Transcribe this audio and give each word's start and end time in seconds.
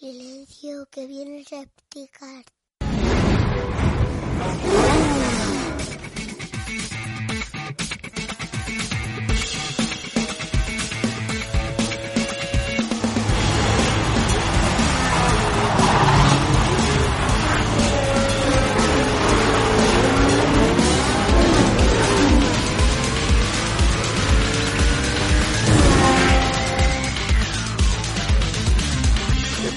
Silencio, 0.00 0.88
que 0.90 1.06
viene 1.06 1.40
el 1.40 1.44
Repticar. 1.44 2.42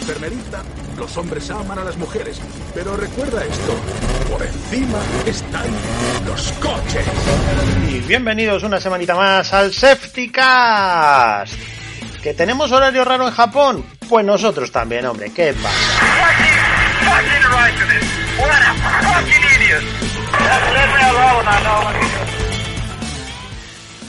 Enfermerita, 0.03 0.61
los 0.97 1.15
hombres 1.15 1.49
aman 1.49 1.79
a 1.79 1.83
las 1.85 1.95
mujeres, 1.95 2.37
pero 2.73 2.97
recuerda 2.97 3.41
esto, 3.41 3.73
por 4.29 4.45
encima 4.45 4.99
están 5.25 5.65
los 6.25 6.51
coches. 6.53 7.05
Y 7.89 8.01
bienvenidos 8.01 8.63
una 8.63 8.81
semanita 8.81 9.15
más 9.15 9.53
al 9.53 9.71
Safetycast. 9.71 11.53
¿Que 12.21 12.33
tenemos 12.33 12.69
horario 12.73 13.05
raro 13.05 13.29
en 13.29 13.33
Japón? 13.33 13.85
Pues 14.09 14.25
nosotros 14.25 14.69
también, 14.73 15.05
hombre, 15.05 15.31
¿qué 15.33 15.53
pasa? 15.53 15.77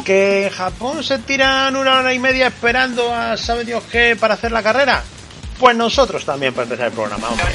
¿Que 0.05 0.47
en 0.47 0.51
Japón 0.51 1.05
se 1.05 1.21
tiran 1.21 1.77
una 1.77 2.01
hora 2.01 2.13
y 2.13 2.19
media 2.19 2.49
esperando 2.49 3.15
a 3.15 3.37
sabe 3.37 3.63
Dios 3.63 3.85
qué 3.93 4.17
para 4.19 4.35
hacer 4.35 4.51
la 4.51 4.61
carrera? 4.61 5.05
Pues 5.59 5.77
nosotros 5.77 6.25
también 6.25 6.53
para 6.53 6.65
empezar 6.65 6.87
el 6.87 6.93
programa, 6.93 7.29
hombre. 7.29 7.47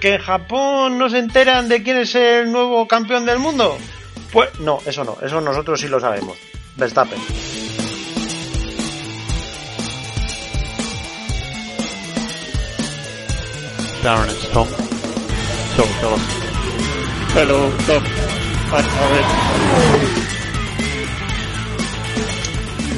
¿Que 0.00 0.14
en 0.14 0.20
Japón 0.22 0.98
no 0.98 1.08
se 1.08 1.18
enteran 1.18 1.68
de 1.68 1.82
quién 1.82 1.98
es 1.98 2.14
el 2.14 2.50
nuevo 2.50 2.86
campeón 2.86 3.26
del 3.26 3.38
mundo? 3.38 3.78
Pues 4.32 4.58
no, 4.60 4.78
eso 4.86 5.04
no, 5.04 5.16
eso 5.22 5.40
nosotros 5.40 5.80
sí 5.80 5.88
lo 5.88 6.00
sabemos. 6.00 6.38
Verstappen. 6.76 7.18
Darren, 14.02 14.30
it's 14.30 14.48
Tom. 14.50 14.66
Tom 15.76 15.88
Phillips. 16.00 17.34
Hello, 17.34 17.70
Tom. 17.86 18.39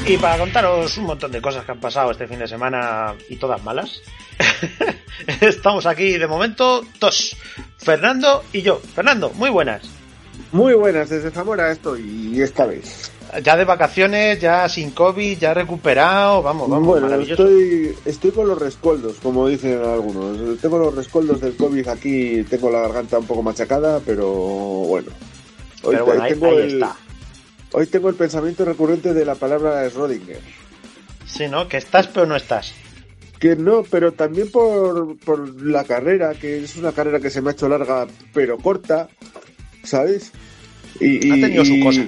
Y 0.05 0.17
para 0.17 0.37
contaros 0.37 0.97
un 0.97 1.05
montón 1.05 1.31
de 1.31 1.41
cosas 1.41 1.65
que 1.65 1.71
han 1.71 1.79
pasado 1.79 2.11
este 2.11 2.27
fin 2.27 2.37
de 2.39 2.47
semana 2.47 3.15
y 3.29 3.37
todas 3.37 3.63
malas, 3.63 4.01
estamos 5.41 5.85
aquí 5.85 6.17
de 6.17 6.27
momento 6.27 6.83
dos, 6.99 7.35
Fernando 7.77 8.43
y 8.51 8.61
yo. 8.61 8.79
Fernando, 8.79 9.31
muy 9.31 9.49
buenas. 9.49 9.81
Muy 10.51 10.73
buenas, 10.73 11.09
desde 11.09 11.31
Zamora 11.31 11.71
estoy, 11.71 12.01
y 12.33 12.41
esta 12.41 12.65
vez. 12.65 13.11
Ya 13.43 13.55
de 13.55 13.65
vacaciones, 13.65 14.39
ya 14.39 14.69
sin 14.69 14.91
COVID, 14.91 15.39
ya 15.39 15.55
recuperado, 15.55 16.43
vamos, 16.43 16.69
vamos, 16.69 16.85
bueno, 16.85 17.07
maravilloso. 17.07 17.47
estoy, 17.47 17.95
estoy 18.05 18.31
con 18.31 18.47
los 18.47 18.59
rescoldos, 18.59 19.15
como 19.23 19.47
dicen 19.47 19.81
algunos. 19.83 20.59
Tengo 20.59 20.77
los 20.77 20.93
rescoldos 20.93 21.41
del 21.41 21.55
COVID 21.55 21.87
aquí, 21.87 22.43
tengo 22.43 22.69
la 22.69 22.81
garganta 22.81 23.17
un 23.17 23.25
poco 23.25 23.41
machacada, 23.41 23.99
pero 24.05 24.27
bueno. 24.27 25.09
Hoy, 25.83 25.91
Pero 25.91 26.05
bueno, 26.05 26.23
ahí, 26.23 26.31
tengo 26.33 26.47
ahí 26.47 26.57
el, 26.57 26.73
está. 26.75 26.95
hoy 27.73 27.85
tengo 27.87 28.09
el 28.09 28.15
pensamiento 28.15 28.65
recurrente 28.65 29.13
de 29.13 29.25
la 29.25 29.35
palabra 29.35 29.85
Schrödinger. 29.89 30.39
Sí, 31.25 31.47
¿no? 31.47 31.67
Que 31.67 31.77
estás 31.77 32.07
pero 32.07 32.25
no 32.25 32.35
estás. 32.35 32.73
Que 33.39 33.55
no, 33.55 33.83
pero 33.83 34.13
también 34.13 34.49
por, 34.51 35.17
por 35.19 35.61
la 35.61 35.83
carrera, 35.83 36.33
que 36.33 36.63
es 36.63 36.77
una 36.77 36.93
carrera 36.93 37.19
que 37.19 37.29
se 37.29 37.41
me 37.41 37.49
ha 37.49 37.53
hecho 37.53 37.67
larga, 37.67 38.07
pero 38.33 38.57
corta, 38.57 39.09
¿sabes? 39.83 40.31
Y, 40.99 41.29
Ha 41.29 41.35
tenido 41.35 41.65
su 41.65 41.79
cosa. 41.83 42.07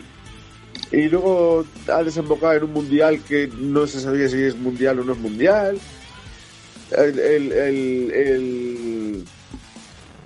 Y 0.91 1.09
luego 1.09 1.65
ha 1.91 2.03
desembocado 2.03 2.53
en 2.53 2.63
un 2.65 2.73
mundial 2.73 3.19
que 3.27 3.49
no 3.59 3.87
se 3.87 3.99
sabía 3.99 4.29
si 4.29 4.41
es 4.43 4.55
mundial 4.55 4.99
o 4.99 5.03
no 5.03 5.13
es 5.13 5.19
mundial. 5.19 5.77
El, 6.91 7.19
el, 7.19 7.51
el, 7.51 8.11
el, 8.11 8.74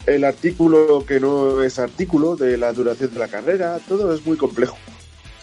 el 0.09 0.23
artículo 0.23 1.05
que 1.07 1.19
no 1.19 1.63
es 1.63 1.79
artículo 1.79 2.35
de 2.35 2.57
la 2.57 2.73
duración 2.73 3.13
de 3.13 3.19
la 3.19 3.27
carrera, 3.27 3.79
todo 3.87 4.13
es 4.13 4.25
muy 4.25 4.37
complejo. 4.37 4.77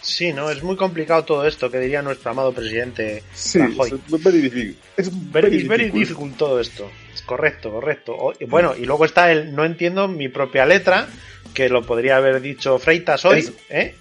Sí, 0.01 0.31
¿no? 0.31 0.49
Es 0.49 0.63
muy 0.63 0.77
complicado 0.77 1.25
todo 1.25 1.45
esto, 1.45 1.69
que 1.69 1.79
diría 1.79 2.01
nuestro 2.01 2.31
amado 2.31 2.53
presidente 2.53 3.23
Sí, 3.33 3.59
Rajoy. 3.59 3.99
es 4.13 4.23
very 4.23 4.39
difícil. 4.41 4.77
Es 4.95 5.09
Very, 5.31 5.49
very 5.49 5.67
very 5.67 5.83
difficult. 5.85 5.99
difficult 6.07 6.37
todo 6.37 6.59
esto. 6.61 6.89
Es 7.13 7.21
correcto, 7.23 7.71
correcto. 7.71 8.13
O- 8.17 8.33
bueno, 8.47 8.73
y 8.77 8.85
luego 8.85 9.03
está 9.05 9.31
el 9.31 9.53
no 9.53 9.65
entiendo 9.65 10.07
mi 10.07 10.29
propia 10.29 10.65
letra, 10.65 11.07
que 11.53 11.67
lo 11.67 11.81
podría 11.81 12.17
haber 12.17 12.39
dicho 12.41 12.79
Freitas 12.79 13.25
hoy, 13.25 13.39
Es- 13.39 13.51
¿eh? 13.69 13.95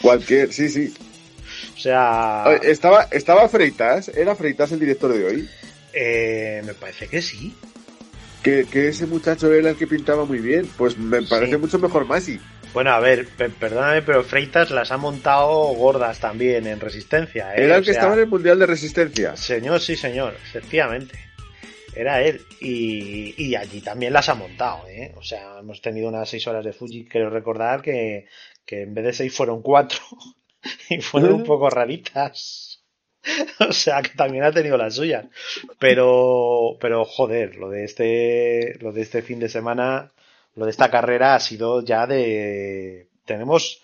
Cualquier, 0.00 0.52
sí, 0.52 0.68
sí. 0.68 0.92
O 1.76 1.78
sea, 1.78 2.58
Estaba, 2.62 3.06
estaba 3.12 3.48
Freitas, 3.48 4.08
era 4.08 4.34
Freitas 4.34 4.72
el 4.72 4.80
director 4.80 5.12
de 5.12 5.24
hoy. 5.24 5.48
eh, 5.92 6.62
me 6.64 6.74
parece 6.74 7.06
que 7.06 7.22
sí. 7.22 7.54
Que, 8.42 8.64
que 8.70 8.88
ese 8.88 9.06
muchacho 9.06 9.52
era 9.52 9.70
el 9.70 9.76
que 9.76 9.86
pintaba 9.86 10.24
muy 10.24 10.38
bien. 10.38 10.68
Pues 10.76 10.98
me 10.98 11.22
parece 11.22 11.52
Sí. 11.52 11.58
mucho 11.58 11.78
mejor 11.78 12.06
Masi. 12.06 12.40
Bueno, 12.74 12.90
a 12.90 13.00
ver, 13.00 13.26
pe- 13.28 13.50
perdóname, 13.50 14.02
pero 14.02 14.24
Freitas 14.24 14.70
las 14.70 14.90
ha 14.90 14.96
montado 14.96 15.50
gordas 15.74 16.18
también 16.18 16.66
en 16.66 16.80
resistencia, 16.80 17.54
¿eh? 17.54 17.64
Era 17.64 17.76
el 17.76 17.82
O 17.82 17.84
que 17.84 17.92
sea, 17.92 18.00
estaba 18.00 18.14
en 18.14 18.20
el 18.20 18.26
Mundial 18.28 18.58
de 18.58 18.66
Resistencia. 18.66 19.36
Señor, 19.36 19.80
sí, 19.80 19.94
señor, 19.94 20.34
efectivamente. 20.42 21.18
Era 21.94 22.22
él. 22.22 22.40
Y, 22.60 23.34
y 23.36 23.54
allí 23.54 23.82
también 23.82 24.14
las 24.14 24.30
ha 24.30 24.34
montado, 24.34 24.88
¿eh? 24.88 25.12
O 25.16 25.22
sea, 25.22 25.58
hemos 25.60 25.82
tenido 25.82 26.08
unas 26.08 26.28
seis 26.30 26.46
horas 26.46 26.64
de 26.64 26.72
Fuji, 26.72 27.04
creo 27.04 27.28
recordar 27.28 27.82
que, 27.82 28.26
que 28.64 28.82
en 28.84 28.94
vez 28.94 29.04
de 29.04 29.12
seis 29.12 29.34
fueron 29.34 29.60
cuatro. 29.60 29.98
y 30.88 31.00
fueron 31.02 31.34
un 31.34 31.44
poco 31.44 31.68
raritas. 31.68 32.61
O 33.68 33.72
sea, 33.72 34.02
que 34.02 34.10
también 34.10 34.44
ha 34.44 34.52
tenido 34.52 34.76
las 34.76 34.94
suyas. 34.94 35.26
Pero, 35.78 36.76
pero 36.80 37.04
joder, 37.04 37.56
lo 37.56 37.70
de 37.70 37.84
este, 37.84 38.76
lo 38.80 38.92
de 38.92 39.02
este 39.02 39.22
fin 39.22 39.38
de 39.38 39.48
semana, 39.48 40.12
lo 40.56 40.64
de 40.64 40.70
esta 40.70 40.90
carrera 40.90 41.34
ha 41.34 41.40
sido 41.40 41.82
ya 41.82 42.06
de, 42.06 43.08
tenemos 43.24 43.82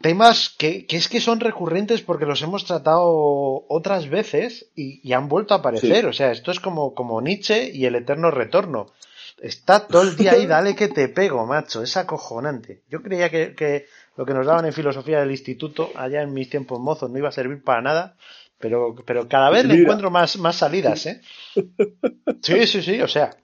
temas 0.00 0.54
que, 0.56 0.86
que 0.86 0.96
es 0.96 1.08
que 1.08 1.20
son 1.20 1.40
recurrentes 1.40 2.02
porque 2.02 2.26
los 2.26 2.40
hemos 2.42 2.64
tratado 2.64 3.64
otras 3.68 4.08
veces 4.08 4.66
y, 4.76 5.00
y 5.06 5.12
han 5.12 5.28
vuelto 5.28 5.54
a 5.54 5.58
aparecer. 5.58 6.02
Sí. 6.02 6.06
O 6.06 6.12
sea, 6.12 6.30
esto 6.30 6.52
es 6.52 6.60
como, 6.60 6.94
como 6.94 7.20
Nietzsche 7.20 7.70
y 7.72 7.84
el 7.86 7.96
eterno 7.96 8.30
retorno. 8.30 8.92
Está 9.40 9.86
todo 9.86 10.02
el 10.02 10.16
día 10.16 10.32
ahí, 10.32 10.46
dale 10.46 10.74
que 10.74 10.88
te 10.88 11.08
pego, 11.08 11.46
macho. 11.46 11.82
Es 11.82 11.96
acojonante. 11.96 12.82
Yo 12.88 13.02
creía 13.02 13.30
que, 13.30 13.54
que 13.54 13.86
lo 14.18 14.26
que 14.26 14.34
nos 14.34 14.46
daban 14.46 14.66
en 14.66 14.72
filosofía 14.72 15.20
del 15.20 15.30
instituto, 15.30 15.92
allá 15.94 16.22
en 16.22 16.34
mis 16.34 16.50
tiempos 16.50 16.80
mozos, 16.80 17.08
no 17.08 17.18
iba 17.18 17.28
a 17.28 17.32
servir 17.32 17.62
para 17.62 17.82
nada. 17.82 18.16
Pero, 18.58 18.96
pero 19.06 19.28
cada 19.28 19.48
vez 19.48 19.64
le 19.64 19.74
encuentro 19.74 20.10
más, 20.10 20.36
más 20.38 20.56
salidas, 20.56 21.06
¿eh? 21.06 21.20
Sí, 22.42 22.66
sí, 22.66 22.82
sí. 22.82 23.00
O 23.00 23.06
sea, 23.06 23.36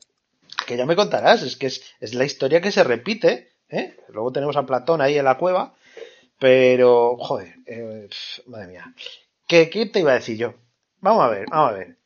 que 0.67 0.77
ya 0.77 0.85
me 0.85 0.97
contarás. 0.97 1.45
Es 1.45 1.55
que 1.55 1.69
es, 1.69 1.85
es 2.01 2.15
la 2.15 2.25
historia 2.25 2.61
que 2.61 2.73
se 2.73 2.83
repite, 2.83 3.53
¿eh? 3.69 3.97
Luego 4.09 4.33
tenemos 4.33 4.57
a 4.57 4.67
Platón 4.67 5.01
ahí 5.01 5.17
en 5.17 5.27
la 5.27 5.39
cueva. 5.39 5.75
Pero, 6.41 7.19
joder, 7.19 7.55
eh, 7.67 8.09
madre 8.47 8.67
mía. 8.67 8.93
¿Qué, 9.47 9.71
¿Qué 9.71 9.87
te 9.87 10.01
iba 10.01 10.11
a 10.11 10.17
decir 10.17 10.37
yo? 10.37 10.55
Vamos 10.99 11.23
a 11.23 11.29
ver, 11.29 11.47
vamos 11.49 11.71
a 11.71 11.75
ver. 11.75 11.99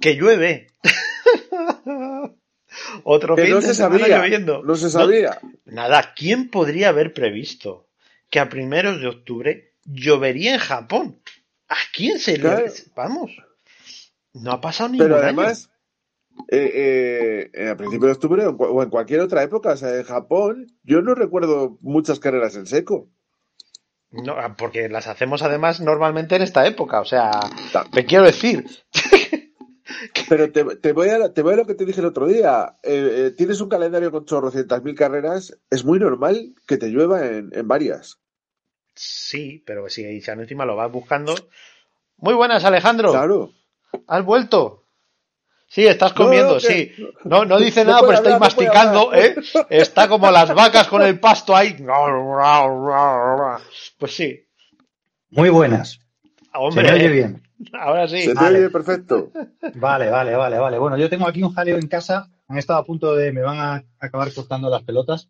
Que 0.00 0.14
llueve. 0.14 0.68
Otro 3.04 3.36
Que 3.36 3.42
fin 3.42 3.50
no 3.52 3.60
de 3.60 3.66
se 3.66 3.74
sabía. 3.74 4.18
lloviendo. 4.18 4.62
No 4.62 4.74
se 4.76 4.90
sabía. 4.90 5.38
Nada, 5.64 6.12
¿quién 6.14 6.50
podría 6.50 6.88
haber 6.90 7.12
previsto 7.14 7.88
que 8.30 8.40
a 8.40 8.48
primeros 8.48 9.00
de 9.00 9.08
octubre 9.08 9.74
llovería 9.84 10.54
en 10.54 10.60
Japón? 10.60 11.20
¿A 11.68 11.76
quién 11.94 12.18
se 12.18 12.32
le... 12.32 12.40
Claro. 12.40 12.64
Vamos. 12.94 13.30
No 14.34 14.52
ha 14.52 14.60
pasado 14.60 14.90
ningún 14.90 15.06
Pero 15.06 15.16
año. 15.16 15.24
además, 15.24 15.70
eh, 16.48 17.50
eh, 17.52 17.68
a 17.68 17.76
principios 17.76 18.08
de 18.08 18.12
octubre 18.12 18.46
o 18.46 18.82
en, 18.82 18.90
cualquier 18.90 19.20
otra 19.20 19.42
época. 19.42 19.72
O 19.72 19.76
sea, 19.76 19.96
en 19.96 20.04
Japón, 20.04 20.66
yo 20.82 21.02
no 21.02 21.14
recuerdo 21.14 21.78
muchas 21.80 22.20
carreras 22.20 22.56
en 22.56 22.66
seco. 22.66 23.08
No, 24.10 24.32
ah, 24.32 24.54
porque 24.56 24.88
las 24.90 25.06
hacemos 25.06 25.42
además 25.42 25.80
normalmente 25.80 26.36
en 26.36 26.42
esta 26.42 26.66
época. 26.66 27.00
O 27.00 27.04
sea, 27.04 27.30
te 27.92 28.04
quiero 28.04 28.24
decir. 28.24 28.66
Pero 30.28 30.50
te, 30.50 30.64
te 30.76 30.92
voy 30.92 31.08
a, 31.08 31.32
te 31.32 31.42
voy 31.42 31.54
a 31.54 31.56
lo 31.56 31.66
que 31.66 31.74
te 31.74 31.84
dije 31.84 32.00
el 32.00 32.06
otro 32.06 32.26
día. 32.26 32.76
Eh, 32.82 33.26
eh, 33.26 33.30
tienes 33.36 33.60
un 33.60 33.68
calendario 33.68 34.10
con 34.10 34.24
chorrocientas 34.24 34.82
mil 34.82 34.94
carreras, 34.94 35.58
es 35.70 35.84
muy 35.84 35.98
normal 35.98 36.54
que 36.66 36.76
te 36.76 36.88
llueva 36.88 37.26
en, 37.26 37.50
en 37.52 37.68
varias. 37.68 38.18
Sí, 38.94 39.62
pero 39.66 39.88
si 39.88 40.20
si 40.20 40.30
encima 40.30 40.64
lo 40.66 40.76
vas 40.76 40.90
buscando. 40.92 41.34
Muy 42.18 42.34
buenas, 42.34 42.64
Alejandro. 42.64 43.10
Claro. 43.10 43.52
¿Has 44.06 44.24
vuelto? 44.24 44.82
Sí, 45.72 45.86
estás 45.86 46.12
comiendo, 46.12 46.54
no, 46.54 46.60
sí. 46.60 46.92
No, 47.24 47.46
no 47.46 47.58
dice 47.58 47.82
nada, 47.82 48.00
puede 48.00 48.18
pues 48.18 48.18
estáis 48.18 48.34
hablar, 48.34 48.94
no 48.94 49.08
puede 49.08 49.14
masticando. 49.14 49.14
¿eh? 49.14 49.66
Está 49.70 50.06
como 50.06 50.30
las 50.30 50.54
vacas 50.54 50.86
con 50.86 51.00
el 51.00 51.18
pasto 51.18 51.56
ahí. 51.56 51.76
Pues 53.98 54.14
sí. 54.14 54.46
Muy 55.30 55.48
buenas. 55.48 55.92
Se 55.92 56.48
Hombre, 56.52 56.82
me 56.82 56.92
oye 56.92 57.08
bien. 57.08 57.42
Ahora 57.72 58.08
sí. 58.08 58.22
Se 58.22 58.28
te 58.28 58.34
Vale. 58.34 58.58
oye 58.58 58.70
perfecto. 58.70 59.30
Vale, 59.74 60.10
vale, 60.10 60.34
vale, 60.36 60.58
vale. 60.58 60.78
Bueno, 60.78 60.96
yo 60.96 61.08
tengo 61.08 61.26
aquí 61.26 61.42
un 61.42 61.52
jaleo 61.54 61.78
en 61.78 61.86
casa. 61.88 62.28
Han 62.48 62.58
estado 62.58 62.80
a 62.80 62.84
punto 62.84 63.14
de. 63.14 63.32
Me 63.32 63.42
van 63.42 63.58
a 63.58 63.84
acabar 63.98 64.32
cortando 64.32 64.68
las 64.70 64.82
pelotas. 64.82 65.28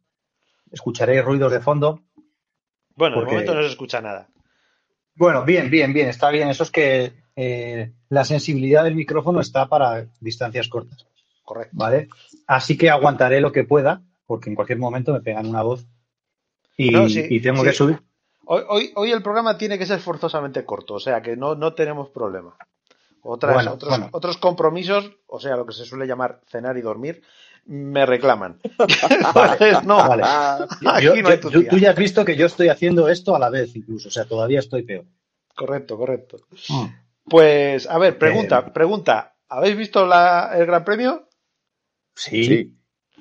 Escucharéis 0.70 1.24
ruidos 1.24 1.52
de 1.52 1.60
fondo. 1.60 2.02
Bueno, 2.96 3.16
de 3.16 3.20
porque- 3.22 3.32
momento 3.34 3.54
no 3.54 3.62
se 3.62 3.68
escucha 3.68 4.00
nada. 4.00 4.28
Bueno, 5.14 5.44
bien, 5.44 5.70
bien, 5.70 5.92
bien. 5.92 6.08
Está 6.08 6.30
bien. 6.30 6.48
Eso 6.48 6.62
es 6.62 6.70
que 6.70 7.12
eh, 7.36 7.92
la 8.08 8.24
sensibilidad 8.24 8.84
del 8.84 8.94
micrófono 8.94 9.40
está 9.40 9.66
para 9.66 10.06
distancias 10.20 10.68
cortas. 10.68 11.06
Correcto. 11.44 11.76
¿Vale? 11.76 12.08
Así 12.46 12.78
que 12.78 12.88
aguantaré 12.90 13.40
lo 13.40 13.52
que 13.52 13.64
pueda, 13.64 14.02
porque 14.26 14.48
en 14.48 14.54
cualquier 14.56 14.78
momento 14.78 15.12
me 15.12 15.20
pegan 15.20 15.46
una 15.46 15.62
voz. 15.62 15.86
Y, 16.76 16.90
No, 16.90 17.08
sí, 17.08 17.26
y 17.28 17.40
tengo 17.40 17.58
sí. 17.60 17.66
que 17.68 17.72
subir. 17.74 18.00
Hoy, 18.44 18.62
hoy, 18.68 18.92
hoy 18.96 19.12
el 19.12 19.22
programa 19.22 19.56
tiene 19.56 19.78
que 19.78 19.86
ser 19.86 20.00
forzosamente 20.00 20.64
corto, 20.64 20.94
o 20.94 21.00
sea 21.00 21.22
que 21.22 21.36
no, 21.36 21.54
no 21.54 21.74
tenemos 21.74 22.08
problema. 22.10 22.56
Otras, 23.22 23.54
Bueno, 23.54 23.72
otros, 23.74 23.90
bueno. 23.90 24.08
otros 24.12 24.36
compromisos, 24.38 25.12
o 25.28 25.38
sea, 25.38 25.56
lo 25.56 25.64
que 25.64 25.72
se 25.74 25.84
suele 25.84 26.06
llamar 26.06 26.40
cenar 26.48 26.76
y 26.76 26.80
dormir, 26.82 27.22
me 27.66 28.04
reclaman. 28.04 28.58
Entonces, 28.78 29.84
no, 29.84 29.96
Vale. 30.08 30.24
Aquí 30.24 31.04
Yo- 31.04 31.14
no 31.14 31.28
hay 31.28 31.40
yo- 31.40 31.50
tú, 31.50 31.62
tú 31.64 31.78
ya 31.78 31.90
has 31.90 31.96
visto 31.96 32.24
que 32.24 32.34
yo 32.36 32.46
estoy 32.46 32.68
haciendo 32.68 33.08
esto 33.08 33.36
a 33.36 33.38
la 33.38 33.48
vez, 33.48 33.76
incluso. 33.76 34.08
O 34.08 34.10
sea, 34.10 34.24
todavía 34.24 34.58
estoy 34.58 34.82
peor. 34.82 35.04
Correcto, 35.54 35.96
correcto. 35.96 36.38
Pues, 37.24 37.88
a 37.88 37.98
ver, 37.98 38.18
pregunta, 38.18 38.64
Eh, 38.66 38.70
pregunta. 38.72 39.36
¿Habéis 39.48 39.76
visto 39.76 40.04
la, 40.06 40.50
el 40.56 40.66
Gran 40.66 40.82
Premio? 40.84 41.28
Sí, 42.16 42.44
sí. 42.44 42.74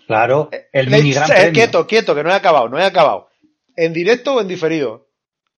claro. 0.08 0.50
El 0.72 0.90
Le- 0.90 0.98
mini 0.98 1.14
gran 1.14 1.30
eh, 1.30 1.34
premio. 1.36 1.54
Quieto, 1.54 1.86
quieto, 1.88 2.16
que 2.16 2.24
no 2.24 2.30
he 2.32 2.34
acabado, 2.34 2.70
no 2.70 2.80
he 2.80 2.84
acabado. 2.86 3.28
¿En 3.76 3.94
directo 3.94 4.36
o 4.36 4.42
en 4.42 4.48
diferido? 4.48 5.10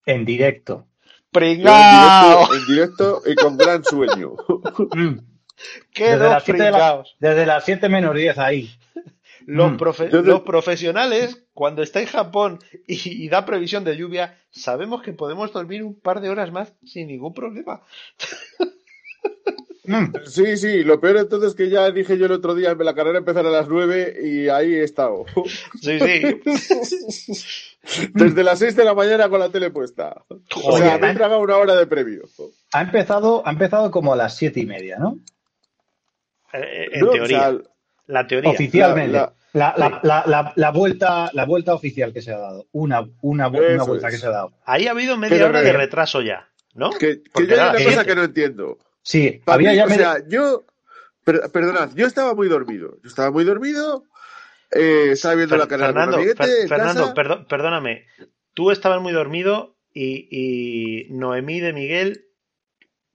En 0.06 0.26
directo. 0.26 0.88
¡Pringao! 1.32 2.42
en, 2.42 2.50
directo, 2.50 2.54
en 2.56 2.66
directo 2.68 3.22
y 3.26 3.36
con 3.36 3.58
gran 3.58 3.84
sueño. 3.84 4.34
Mm. 4.96 5.18
¡Qué 5.94 6.04
Desde 6.04 6.18
dos 6.20 6.30
las, 6.32 6.44
siete 6.44 6.64
de 6.64 6.72
la- 6.72 6.78
pringaos! 6.78 7.16
desde 7.20 7.46
las 7.46 7.66
7 7.66 7.90
menos 7.90 8.16
10 8.16 8.38
ahí. 8.38 8.70
Los, 9.46 9.72
Mm. 9.74 9.78
profe- 9.78 10.10
Yo 10.10 10.22
te- 10.24 10.30
los 10.30 10.42
profesionales, 10.42 11.44
cuando 11.54 11.84
está 11.84 12.00
en 12.02 12.08
Japón 12.08 12.60
y, 12.88 13.26
y 13.26 13.30
da 13.30 13.46
previsión 13.46 13.84
de 13.84 13.98
lluvia, 13.98 14.38
sabemos 14.52 15.02
que 15.02 15.12
podemos 15.14 15.52
dormir 15.52 15.84
un 15.84 16.00
par 16.00 16.22
de 16.22 16.30
horas 16.30 16.52
más 16.52 16.74
sin 16.86 17.08
ningún 17.08 17.34
problema. 17.34 17.82
Sí, 20.26 20.56
sí, 20.58 20.84
lo 20.84 21.00
peor 21.02 21.18
entonces 21.18 21.50
es 21.50 21.56
que 21.56 21.70
ya 21.70 21.92
dije 21.92 22.18
yo 22.18 22.26
el 22.28 22.32
otro 22.32 22.56
día, 22.56 22.74
la 22.74 22.96
carrera 22.96 23.18
empezará 23.18 23.50
a 23.50 23.52
las 23.52 23.68
9 23.68 24.18
y 24.24 24.48
ahí 24.50 24.76
he 24.76 24.84
estado. 24.84 25.26
Sí, 25.82 26.00
sí. 26.00 26.42
Desde 28.14 28.44
las 28.44 28.60
6 28.60 28.76
de 28.78 28.86
la 28.86 28.94
mañana 28.94 29.28
con 29.28 29.40
la 29.42 29.50
tele 29.50 29.72
puesta. 29.72 30.24
O 30.30 30.40
Joder, 30.62 30.84
sea, 30.88 30.98
me 31.00 31.08
he 31.08 31.12
¿eh? 31.12 31.16
tragado 31.16 31.42
una 31.42 31.58
hora 31.58 31.76
de 31.76 31.86
previo. 31.86 32.24
Ha 32.72 32.82
empezado, 32.82 33.46
ha 33.46 33.52
empezado 33.52 33.92
como 33.92 34.14
a 34.14 34.16
las 34.16 34.38
7 34.38 34.60
y 34.62 34.66
media, 34.66 34.98
¿no? 35.00 35.18
Eh, 36.54 36.88
En 36.94 37.02
No, 37.02 37.10
o 37.10 37.12
teoría. 37.14 37.40
sea, 37.40 37.58
la 38.08 38.28
teoría. 38.28 38.52
Oficialmente. 38.52 39.12
la- 39.18 39.34
La, 39.54 39.74
la- 39.78 40.00
la- 40.02 40.24
la- 40.26 40.54
la 40.56 40.72
vuelta, 40.72 41.30
la 41.34 41.46
vuelta 41.46 41.76
oficial 41.76 42.12
que 42.12 42.22
se 42.24 42.32
ha 42.34 42.38
dado. 42.40 42.66
Una, 42.72 43.06
una, 43.22 43.48
vuelta 43.50 44.08
es. 44.08 44.14
que 44.16 44.20
se 44.20 44.26
ha 44.28 44.32
dado. 44.32 44.54
Ahí 44.66 44.88
ha 44.88 44.92
habido 44.92 45.16
media 45.16 45.36
Pero 45.38 45.50
hora 45.50 45.60
que- 45.60 45.68
de 45.68 45.74
retraso 45.74 46.22
ya, 46.24 46.48
¿no? 46.74 46.90
que, 46.90 47.22
que 47.22 47.46
yo 47.48 47.54
hay 47.62 47.84
una 47.84 47.86
cosa 47.92 48.06
que 48.06 48.16
no 48.16 48.24
entiendo. 48.24 48.80
Sí, 49.04 49.42
Para 49.46 49.56
había 49.56 49.72
mí, 49.72 49.76
ya 49.78 49.86
o 49.86 49.90
sea, 49.90 50.28
yo, 50.28 50.66
per- 51.24 51.52
perdonad, 51.52 51.92
yo 51.94 52.08
estaba 52.08 52.34
muy 52.34 52.48
dormido. 52.48 52.98
Yo 53.04 53.10
estaba 53.10 53.32
muy 53.32 53.44
dormido, 53.44 54.06
eh, 54.72 55.10
estaba 55.12 55.36
viendo 55.36 55.58
la 55.58 55.68
carrera 55.68 55.90
Fernando, 55.90 56.18
amiguete 56.18 56.44
Fer- 56.44 56.62
en 56.64 56.70
Fernando, 56.70 57.14
perdóname. 57.48 58.06
Tú 58.54 58.72
estabas 58.72 59.02
muy 59.02 59.12
dormido 59.14 59.76
y, 59.94 60.28
y 60.32 61.14
Noemí 61.14 61.60
de 61.60 61.74
Miguel 61.74 62.26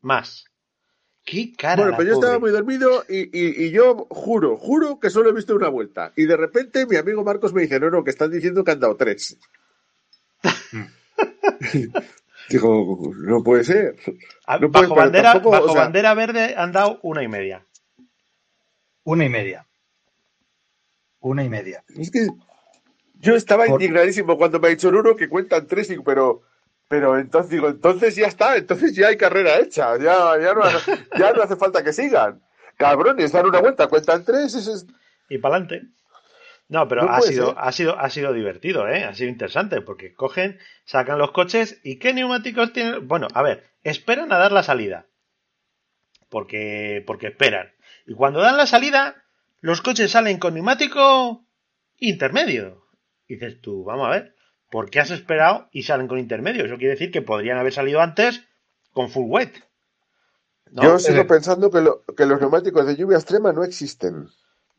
más. 0.02 0.44
¡Qué 1.24 1.52
cara! 1.56 1.82
Bueno, 1.82 1.96
pero 1.96 2.08
yo 2.08 2.14
estaba 2.14 2.38
muy 2.38 2.50
dormido 2.50 3.04
y, 3.08 3.20
y- 3.38 3.66
y 3.66 3.70
yo 3.70 4.06
juro, 4.10 4.56
juro 4.56 4.98
que 5.00 5.10
solo 5.10 5.30
he 5.30 5.34
visto 5.34 5.54
una 5.54 5.68
vuelta. 5.68 6.12
Y 6.16 6.24
de 6.26 6.36
repente 6.36 6.86
mi 6.86 6.96
amigo 6.96 7.24
Marcos 7.24 7.52
me 7.52 7.62
dice, 7.62 7.80
no, 7.80 7.90
no, 7.90 8.04
que 8.04 8.10
están 8.10 8.30
diciendo 8.30 8.62
que 8.64 8.70
han 8.72 8.80
dado 8.80 8.96
tres. 8.96 9.38
Digo, 12.48 13.12
no 13.18 13.42
puede 13.42 13.64
ser. 13.64 13.96
Ah, 14.46 14.58
no 14.58 14.70
puede- 14.70 14.86
bajo 14.86 14.94
bandera, 14.94 15.32
tampoco, 15.32 15.50
bajo 15.52 15.64
o 15.66 15.72
sea- 15.72 15.82
bandera 15.82 16.14
verde 16.14 16.54
han 16.56 16.72
dado 16.72 16.98
una 17.02 17.22
y 17.22 17.28
media. 17.28 17.64
una 19.04 19.24
y 19.24 19.28
media. 19.30 19.66
Una 21.20 21.42
y 21.44 21.48
media. 21.48 21.82
Es 21.96 22.10
que 22.10 22.26
yo 23.14 23.34
estaba 23.34 23.64
Por- 23.66 23.80
indignadísimo 23.82 24.36
cuando 24.36 24.60
me 24.60 24.68
ha 24.68 24.70
dicho 24.70 24.90
Nuno 24.92 25.16
que 25.16 25.28
cuentan 25.28 25.66
tres, 25.66 25.90
y- 25.90 25.98
pero, 26.00 26.42
pero 26.88 27.18
entonces 27.18 27.50
digo, 27.50 27.68
entonces 27.68 28.14
ya 28.16 28.26
está, 28.26 28.56
entonces 28.56 28.94
ya 28.94 29.08
hay 29.08 29.16
carrera 29.16 29.58
hecha, 29.58 29.96
ya, 29.98 30.38
ya, 30.40 30.54
no, 30.54 30.62
ya 31.18 31.32
no 31.32 31.42
hace 31.42 31.56
falta 31.56 31.82
que 31.82 31.92
sigan. 31.92 32.40
Cabrones, 32.76 33.32
dan 33.32 33.46
una 33.46 33.60
vuelta, 33.60 33.88
cuentan 33.88 34.24
tres, 34.24 34.54
eso 34.54 34.74
es... 34.74 34.86
Y 35.28 35.38
para 35.38 35.56
adelante. 35.56 35.88
No, 36.68 36.86
pero 36.86 37.04
No 37.04 37.12
ha, 37.12 37.20
sido, 37.22 37.46
ser. 37.48 37.54
ha, 37.58 37.72
sido, 37.72 37.98
ha 37.98 38.10
sido 38.10 38.32
divertido, 38.34 38.86
¿eh? 38.88 39.04
Ha 39.04 39.14
sido 39.14 39.30
interesante 39.30 39.80
porque 39.80 40.12
cogen, 40.14 40.58
sacan 40.84 41.18
los 41.18 41.30
coches 41.32 41.80
y 41.82 41.98
¿qué 41.98 42.12
neumáticos 42.12 42.72
tienen? 42.74 43.08
Bueno, 43.08 43.26
a 43.32 43.42
ver, 43.42 43.64
esperan 43.82 44.32
a 44.32 44.38
dar 44.38 44.52
la 44.52 44.62
salida. 44.62 45.06
Porque, 46.28 47.02
porque 47.06 47.28
esperan. 47.28 47.72
Y 48.06 48.14
cuando 48.14 48.40
dan 48.40 48.56
la 48.56 48.66
salida, 48.66 49.24
los 49.60 49.80
coches 49.80 50.10
salen 50.10 50.38
con 50.38 50.54
neumático 50.54 51.44
intermedio. 51.96 52.84
Y 53.26 53.34
dices 53.34 53.60
tú, 53.62 53.84
vamos 53.84 54.06
a 54.06 54.10
ver, 54.10 54.34
¿por 54.70 54.90
qué 54.90 55.00
has 55.00 55.10
esperado 55.10 55.68
y 55.72 55.84
salen 55.84 56.06
con 56.08 56.18
intermedio? 56.18 56.64
Eso 56.66 56.76
quiere 56.76 56.92
decir 56.94 57.10
que 57.10 57.22
podrían 57.22 57.58
haber 57.58 57.72
salido 57.72 58.00
antes 58.00 58.44
con 58.92 59.10
full 59.10 59.26
wet. 59.30 59.52
¿No? 60.70 60.82
Yo 60.82 60.98
sigo 60.98 61.26
pensando 61.26 61.70
que, 61.70 61.80
lo- 61.80 62.04
que 62.14 62.26
los 62.26 62.40
neumáticos 62.40 62.86
de 62.86 62.96
lluvia 62.96 63.16
extrema 63.16 63.52
no 63.54 63.64
existen. 63.64 64.28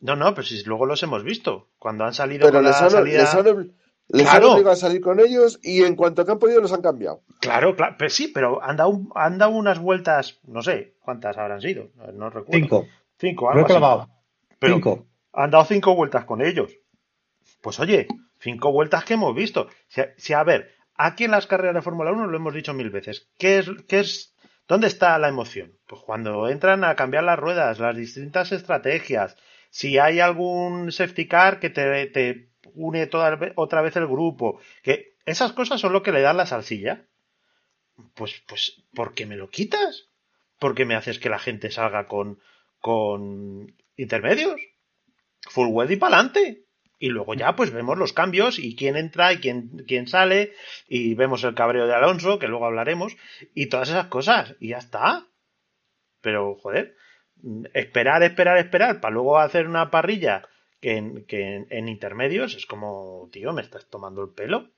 No, 0.01 0.15
no, 0.15 0.33
pero 0.33 0.45
si 0.47 0.63
luego 0.63 0.85
los 0.85 1.03
hemos 1.03 1.23
visto. 1.23 1.69
Cuando 1.77 2.05
han 2.05 2.13
salido 2.13 2.45
Pero 2.47 2.59
con 2.59 2.65
les 2.65 2.79
la 2.79 2.85
han, 2.85 2.91
salida... 2.91 3.21
les 3.21 3.33
han 3.35 3.73
les 4.11 4.27
han 4.27 4.39
Claro. 4.39 4.53
obligado 4.53 4.73
a 4.73 4.75
salir 4.75 5.01
con 5.01 5.19
ellos 5.19 5.59
y 5.61 5.83
en 5.83 5.95
cuanto 5.95 6.25
que 6.25 6.31
han 6.31 6.39
podido 6.39 6.61
los 6.61 6.73
han 6.73 6.81
cambiado. 6.81 7.21
Claro, 7.41 7.75
claro, 7.75 7.95
pero 7.99 8.09
sí, 8.09 8.27
pero 8.33 8.63
han 8.63 8.75
dado, 8.77 8.99
han 9.13 9.37
dado 9.37 9.51
unas 9.51 9.77
vueltas, 9.79 10.39
no 10.47 10.63
sé 10.63 10.95
cuántas 10.99 11.37
habrán 11.37 11.61
sido, 11.61 11.89
no, 11.95 12.11
no 12.13 12.29
recuerdo. 12.31 12.53
Cinco. 12.59 12.87
Cinco, 13.19 13.45
Lo 13.45 13.51
algo 13.51 13.61
he 13.61 13.65
así. 13.65 13.73
clavado. 13.73 14.09
Pero 14.57 14.73
Cinco. 14.75 15.05
han 15.33 15.51
dado 15.51 15.65
cinco 15.65 15.93
vueltas 15.95 16.25
con 16.25 16.41
ellos. 16.41 16.71
Pues 17.61 17.79
oye, 17.79 18.07
cinco 18.39 18.71
vueltas 18.71 19.03
que 19.05 19.13
hemos 19.13 19.35
visto. 19.35 19.67
Si, 19.89 20.01
si, 20.17 20.33
a 20.33 20.43
ver, 20.43 20.71
aquí 20.95 21.25
en 21.25 21.31
las 21.31 21.45
carreras 21.45 21.75
de 21.75 21.81
Fórmula 21.83 22.11
1 22.11 22.27
lo 22.27 22.37
hemos 22.37 22.53
dicho 22.55 22.73
mil 22.73 22.89
veces. 22.89 23.29
¿Qué 23.37 23.59
es, 23.59 23.69
qué 23.87 23.99
es, 23.99 24.33
¿Dónde 24.67 24.87
está 24.87 25.19
la 25.19 25.27
emoción? 25.29 25.73
Pues 25.87 26.01
cuando 26.01 26.47
entran 26.49 26.83
a 26.83 26.95
cambiar 26.95 27.25
las 27.25 27.37
ruedas, 27.37 27.77
las 27.79 27.95
distintas 27.95 28.51
estrategias, 28.51 29.35
si 29.69 29.97
hay 29.97 30.19
algún 30.19 30.91
safety 30.91 31.27
car 31.27 31.59
que 31.59 31.69
te, 31.69 32.49
une 32.73 33.09
otra 33.55 33.81
vez 33.81 33.95
el 33.95 34.07
grupo, 34.07 34.59
que 34.83 35.15
esas 35.25 35.53
cosas 35.53 35.79
son 35.79 35.93
lo 35.93 36.03
que 36.03 36.11
le 36.11 36.21
dan 36.21 36.37
la 36.37 36.45
salsilla. 36.45 37.05
Pues, 38.15 38.41
pues, 38.47 38.81
¿por 38.93 39.13
qué 39.13 39.25
me 39.25 39.35
lo 39.35 39.49
quitas? 39.49 40.07
¿Por 40.57 40.75
qué 40.75 40.85
me 40.85 40.95
haces 40.95 41.19
que 41.19 41.29
la 41.29 41.39
gente 41.39 41.71
salga 41.71 42.07
con, 42.07 42.39
con 42.79 43.75
intermedios? 43.97 44.59
Full 45.49 45.67
web 45.67 45.91
y 45.91 45.97
para 45.97 46.17
adelante. 46.17 46.65
Y 46.97 47.09
luego 47.09 47.33
ya 47.33 47.55
pues 47.55 47.71
vemos 47.71 47.97
los 47.97 48.11
cambios 48.11 48.59
y 48.59 48.75
quién 48.75 48.97
entra 48.97 49.31
y 49.31 49.37
quién, 49.37 49.85
quién 49.87 50.07
sale 50.07 50.53
y 50.87 51.13
vemos 51.13 51.43
el 51.45 51.55
cabreo 51.55 51.87
de 51.87 51.95
Alonso, 51.95 52.39
que 52.39 52.49
luego 52.49 52.65
hablaremos, 52.65 53.15
y 53.53 53.67
todas 53.67 53.89
esas 53.89 54.07
cosas. 54.07 54.55
Y 54.59 54.69
ya 54.69 54.79
está. 54.79 55.25
Pero, 56.21 56.55
joder, 56.55 56.97
esperar, 57.73 58.23
esperar, 58.23 58.57
esperar 58.57 58.99
para 59.01 59.13
luego 59.13 59.37
hacer 59.39 59.67
una 59.67 59.89
parrilla 59.91 60.43
que 60.81 60.97
en, 60.97 61.25
que 61.25 61.65
en, 61.69 61.87
intermedios 61.89 62.55
es 62.55 62.65
como, 62.65 63.29
tío, 63.31 63.53
me 63.53 63.61
estás 63.61 63.89
tomando 63.89 64.21
el 64.23 64.29
pelo. 64.29 64.69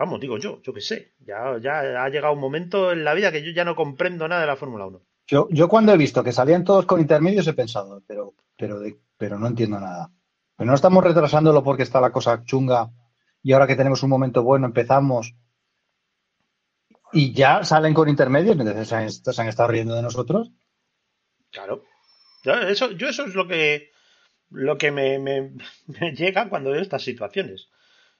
Vamos, 0.00 0.20
digo 0.20 0.36
yo, 0.38 0.60
yo 0.64 0.74
qué 0.74 0.82
sé. 0.82 1.14
Ya, 1.20 1.56
ya 1.58 2.04
ha 2.04 2.08
llegado 2.10 2.34
un 2.34 2.40
momento 2.40 2.92
en 2.92 3.04
la 3.04 3.14
vida 3.14 3.32
que 3.32 3.42
yo 3.42 3.52
ya 3.52 3.64
no 3.64 3.74
comprendo 3.74 4.28
nada 4.28 4.42
de 4.42 4.46
la 4.48 4.56
Fórmula 4.56 4.84
1. 4.86 5.00
Yo, 5.26 5.48
yo 5.50 5.68
cuando 5.68 5.92
he 5.92 5.96
visto 5.96 6.22
que 6.22 6.32
salían 6.32 6.62
todos 6.64 6.86
con 6.86 7.00
intermedios 7.00 7.46
he 7.48 7.54
pensado, 7.54 8.02
pero, 8.06 8.34
pero, 8.56 8.78
de- 8.80 9.00
pero 9.16 9.38
no 9.38 9.46
entiendo 9.48 9.80
nada. 9.80 10.10
Pero 10.56 10.68
no 10.68 10.74
estamos 10.76 11.02
retrasándolo 11.04 11.62
porque 11.64 11.82
está 11.84 12.00
la 12.00 12.12
cosa 12.12 12.44
chunga 12.44 12.90
y 13.42 13.52
ahora 13.52 13.66
que 13.66 13.76
tenemos 13.76 14.02
un 14.04 14.10
momento 14.10 14.42
bueno 14.44 14.66
empezamos 14.66 15.34
y 17.12 17.32
ya 17.32 17.64
salen 17.64 17.94
con 17.94 18.08
intermedios, 18.08 18.58
entonces 18.58 18.88
se 18.88 18.94
han, 18.96 19.10
se 19.10 19.40
han 19.42 19.48
estado 19.48 19.68
riendo 19.68 19.94
de 19.94 20.02
nosotros. 20.02 20.50
Claro. 21.52 21.84
Yo 22.44 22.54
eso, 22.54 22.90
yo 22.92 23.08
eso 23.08 23.24
es 23.24 23.34
lo 23.34 23.46
que, 23.46 23.90
lo 24.50 24.76
que 24.78 24.90
me, 24.90 25.18
me- 25.18 25.52
me 26.00 26.12
llega 26.14 26.48
cuando 26.48 26.70
veo 26.72 26.80
estas 26.82 27.02
situaciones. 27.02 27.68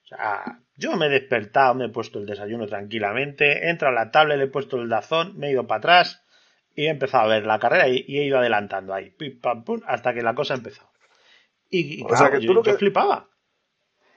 O 0.05 0.07
sea, 0.07 0.61
yo 0.77 0.93
me 0.97 1.07
he 1.07 1.09
despertado, 1.11 1.75
me 1.75 1.87
he 1.87 1.89
puesto 1.89 2.19
el 2.19 2.27
desayuno 2.27 2.67
tranquilamente, 2.67 3.67
he 3.67 3.71
entrado 3.71 3.97
a 3.97 4.05
la 4.05 4.11
tablet, 4.11 4.37
le 4.39 4.45
he 4.45 4.49
puesto 4.49 4.77
el 4.81 4.89
dazón, 4.89 5.39
me 5.39 5.49
he 5.49 5.53
ido 5.53 5.67
para 5.67 5.79
atrás 5.79 6.25
y 6.75 6.87
he 6.87 6.91
empezado 6.91 7.25
a 7.25 7.29
ver 7.29 7.45
la 7.47 7.59
carrera 7.59 7.89
y, 7.89 8.05
y 8.07 8.19
he 8.19 8.25
ido 8.25 8.39
adelantando 8.39 8.93
ahí, 8.95 9.11
pim, 9.11 9.41
pam, 9.41 9.65
pum, 9.65 9.81
hasta 9.87 10.13
que 10.15 10.23
la 10.23 10.35
cosa 10.35 10.55
ha 10.55 10.59
empezado. 10.59 10.91
Y, 11.71 12.01
y 12.01 12.03
O 12.03 12.07
claro, 12.09 12.25
sea, 12.25 12.31
que 12.33 12.39
tú 12.39 12.43
yo, 12.47 12.53
lo 12.55 12.63
yo 12.63 12.73
que- 12.73 12.79
flipaba. 12.79 13.29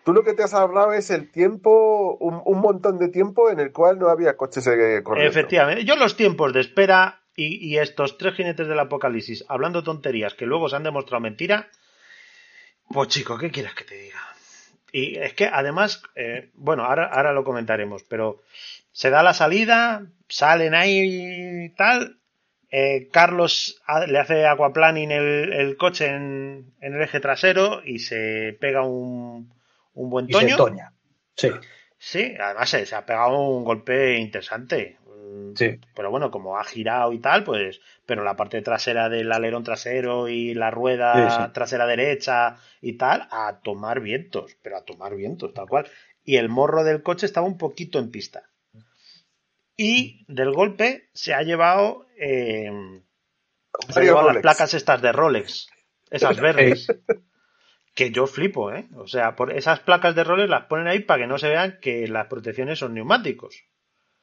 Tú 0.03 0.13
lo 0.13 0.23
que 0.23 0.33
te 0.33 0.43
has 0.43 0.53
ahorrado 0.53 0.93
es 0.93 1.09
el 1.09 1.31
tiempo, 1.31 2.15
un, 2.19 2.39
un 2.45 2.59
montón 2.61 2.99
de 2.99 3.07
tiempo 3.09 3.49
en 3.49 3.59
el 3.59 3.71
cual 3.71 3.97
no 3.97 4.09
había 4.09 4.37
coches 4.37 4.67
eh, 4.67 5.01
corriendo. 5.03 5.31
Efectivamente. 5.31 5.83
Yo 5.83 5.95
los 5.95 6.15
tiempos 6.15 6.53
de 6.53 6.61
espera 6.61 7.23
y, 7.35 7.67
y 7.67 7.77
estos 7.77 8.17
tres 8.17 8.35
jinetes 8.35 8.67
del 8.67 8.79
apocalipsis 8.79 9.45
hablando 9.49 9.83
tonterías 9.83 10.33
que 10.35 10.45
luego 10.45 10.69
se 10.69 10.75
han 10.77 10.83
demostrado 10.83 11.21
mentira, 11.21 11.69
pues 12.89 13.07
chico, 13.09 13.37
¿qué 13.37 13.51
quieres 13.51 13.73
que 13.73 13.83
te 13.83 13.95
diga? 13.95 14.19
Y 14.91 15.17
es 15.17 15.33
que 15.33 15.45
además, 15.47 16.01
eh, 16.15 16.51
bueno, 16.53 16.83
ahora, 16.85 17.07
ahora 17.07 17.33
lo 17.33 17.43
comentaremos, 17.43 18.03
pero 18.03 18.41
se 18.91 19.09
da 19.09 19.23
la 19.23 19.33
salida, 19.33 20.05
salen 20.29 20.73
ahí 20.73 21.65
y 21.65 21.69
tal. 21.75 22.19
eh, 22.71 23.09
Carlos 23.11 23.81
le 24.07 24.19
hace 24.19 24.45
aquaplaning 24.47 25.11
el, 25.11 25.53
el 25.53 25.77
coche 25.77 26.07
en, 26.07 26.73
en 26.79 26.93
el 26.95 27.01
eje 27.01 27.19
trasero 27.19 27.81
y 27.83 27.99
se 27.99 28.57
pega 28.59 28.83
un, 28.83 29.53
un 29.93 30.09
buen 30.09 30.29
Y 30.29 30.33
se 30.33 30.39
toño. 30.39 30.55
toña. 30.55 30.93
Sí, 31.35 31.49
Sí, 31.97 32.35
además 32.39 32.69
se, 32.69 32.85
se 32.85 32.95
ha 32.95 33.05
pegado 33.05 33.39
un 33.39 33.63
golpe 33.63 34.17
interesante. 34.17 34.97
Sí. 35.55 35.79
Pero 35.95 36.11
bueno, 36.11 36.29
como 36.31 36.57
ha 36.57 36.63
girado 36.63 37.11
y 37.13 37.19
tal, 37.19 37.43
pues. 37.43 37.81
Pero 38.05 38.23
la 38.23 38.35
parte 38.35 38.61
trasera 38.61 39.09
del 39.09 39.31
alerón 39.31 39.63
trasero 39.63 40.27
y 40.27 40.53
la 40.53 40.71
rueda 40.71 41.29
Sí, 41.29 41.43
sí. 41.43 41.51
trasera 41.53 41.85
derecha 41.85 42.57
y 42.81 42.93
tal, 42.97 43.27
a 43.31 43.59
tomar 43.63 43.99
vientos. 44.01 44.55
Pero 44.61 44.77
a 44.77 44.83
tomar 44.85 45.15
vientos, 45.15 45.53
tal 45.53 45.67
cual. 45.67 45.87
Y 46.23 46.37
el 46.37 46.49
morro 46.49 46.83
del 46.83 47.03
coche 47.03 47.25
estaba 47.25 47.47
un 47.47 47.57
poquito 47.57 47.99
en 47.99 48.11
pista. 48.11 48.43
Y 49.77 50.25
del 50.27 50.51
golpe 50.53 51.09
se 51.13 51.33
ha 51.33 51.41
llevado. 51.41 52.05
eh, 52.17 52.71
se 53.89 53.99
ha 53.99 54.03
llevado 54.03 54.31
las 54.31 54.41
placas 54.41 54.73
estas 54.73 55.01
de 55.01 55.11
Rolex. 55.11 55.67
Esas 56.09 56.39
verdes. 56.39 56.87
Que 57.93 58.11
yo 58.11 58.27
flipo, 58.27 58.71
¿eh? 58.73 58.87
O 58.95 59.07
sea, 59.07 59.35
por 59.35 59.51
esas 59.53 59.79
placas 59.79 60.15
de 60.15 60.23
Rolex 60.23 60.49
las 60.49 60.65
ponen 60.65 60.87
ahí 60.87 60.99
para 60.99 61.21
que 61.23 61.27
no 61.27 61.37
se 61.37 61.49
vean 61.49 61.77
que 61.81 62.07
las 62.07 62.27
protecciones 62.27 62.79
son 62.79 62.93
neumáticos. 62.93 63.63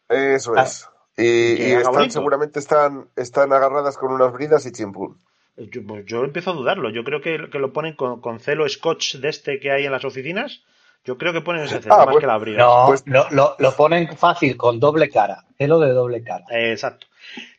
Eso 0.08 0.52
Ah. 0.56 0.62
es. 0.62 0.88
Y, 1.16 1.57
Que 1.57 1.69
y 1.69 1.73
están, 1.73 1.92
bonito. 1.92 2.12
seguramente 2.12 2.59
están, 2.59 3.09
están 3.16 3.52
agarradas 3.52 3.99
con 3.99 4.12
unas 4.12 4.33
bridas 4.33 4.64
y 4.66 4.73
chimpún. 4.73 5.21
Yo, 5.57 5.83
pues 5.87 6.07
yo 6.07 6.25
empiezo 6.25 6.50
a 6.50 6.54
dudarlo. 6.54 6.88
Yo 6.90 7.04
creo 7.04 7.21
que, 7.21 7.50
que 7.50 7.59
lo 7.59 7.73
ponen 7.73 7.95
con, 7.95 8.21
con 8.21 8.40
celo 8.40 8.66
scotch 8.69 9.16
de 9.16 9.28
este 9.28 9.61
que 9.61 9.71
hay 9.71 9.85
en 9.85 9.92
las 9.92 10.04
oficinas. 10.04 10.62
Yo 11.04 11.19
creo 11.19 11.33
que 11.33 11.40
ponen 11.42 11.64
ese 11.64 11.81
celo 11.83 11.95
Ah, 11.95 11.99
más 12.07 12.12
pues- 12.12 12.21
que 12.21 12.26
la 12.26 12.38
brida. 12.38 12.59
No, 12.59 12.85
Pues- 12.87 13.02
lo, 13.07 13.28
lo, 13.31 13.57
lo 13.59 13.73
ponen 13.76 14.16
fácil, 14.16 14.57
con 14.57 14.81
doble 14.81 15.11
cara. 15.11 15.45
Celo 15.59 15.78
de 15.81 15.92
doble 15.92 16.23
cara. 16.23 16.45
Eh, 16.50 16.73
exacto. 16.73 17.07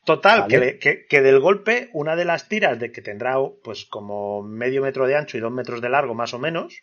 Total, 0.06 0.42
Vale. 0.42 0.52
que, 0.52 0.60
le- 0.60 0.80
que- 0.80 1.06
que 1.06 1.22
del 1.22 1.40
golpe, 1.40 1.90
una 1.94 2.16
de 2.16 2.26
las 2.26 2.48
tiras 2.50 2.80
de 2.80 2.92
que 2.92 3.02
tendrá 3.02 3.36
pues 3.64 3.86
como 3.86 4.42
medio 4.42 4.82
metro 4.82 5.06
de 5.06 5.16
ancho 5.16 5.38
y 5.38 5.42
dos 5.42 5.52
metros 5.52 5.80
de 5.82 5.90
largo 5.90 6.16
más 6.16 6.34
o 6.34 6.40
menos, 6.40 6.82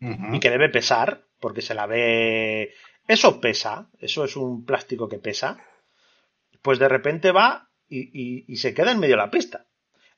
y 0.00 0.38
que 0.40 0.50
debe 0.50 0.68
pesar, 0.68 1.22
porque 1.40 1.60
se 1.62 1.74
la 1.74 1.86
ve. 1.86 2.72
Eso 3.06 3.40
pesa, 3.40 3.88
eso 4.00 4.24
es 4.24 4.36
un 4.36 4.64
plástico 4.64 5.08
que 5.08 5.18
pesa. 5.18 5.58
Pues 6.68 6.78
de 6.78 6.88
repente 6.90 7.32
va 7.32 7.70
y, 7.88 8.10
y- 8.12 8.44
y 8.46 8.56
se 8.58 8.74
queda 8.74 8.92
en 8.92 8.98
medio 8.98 9.14
de 9.14 9.22
la 9.22 9.30
pista. 9.30 9.64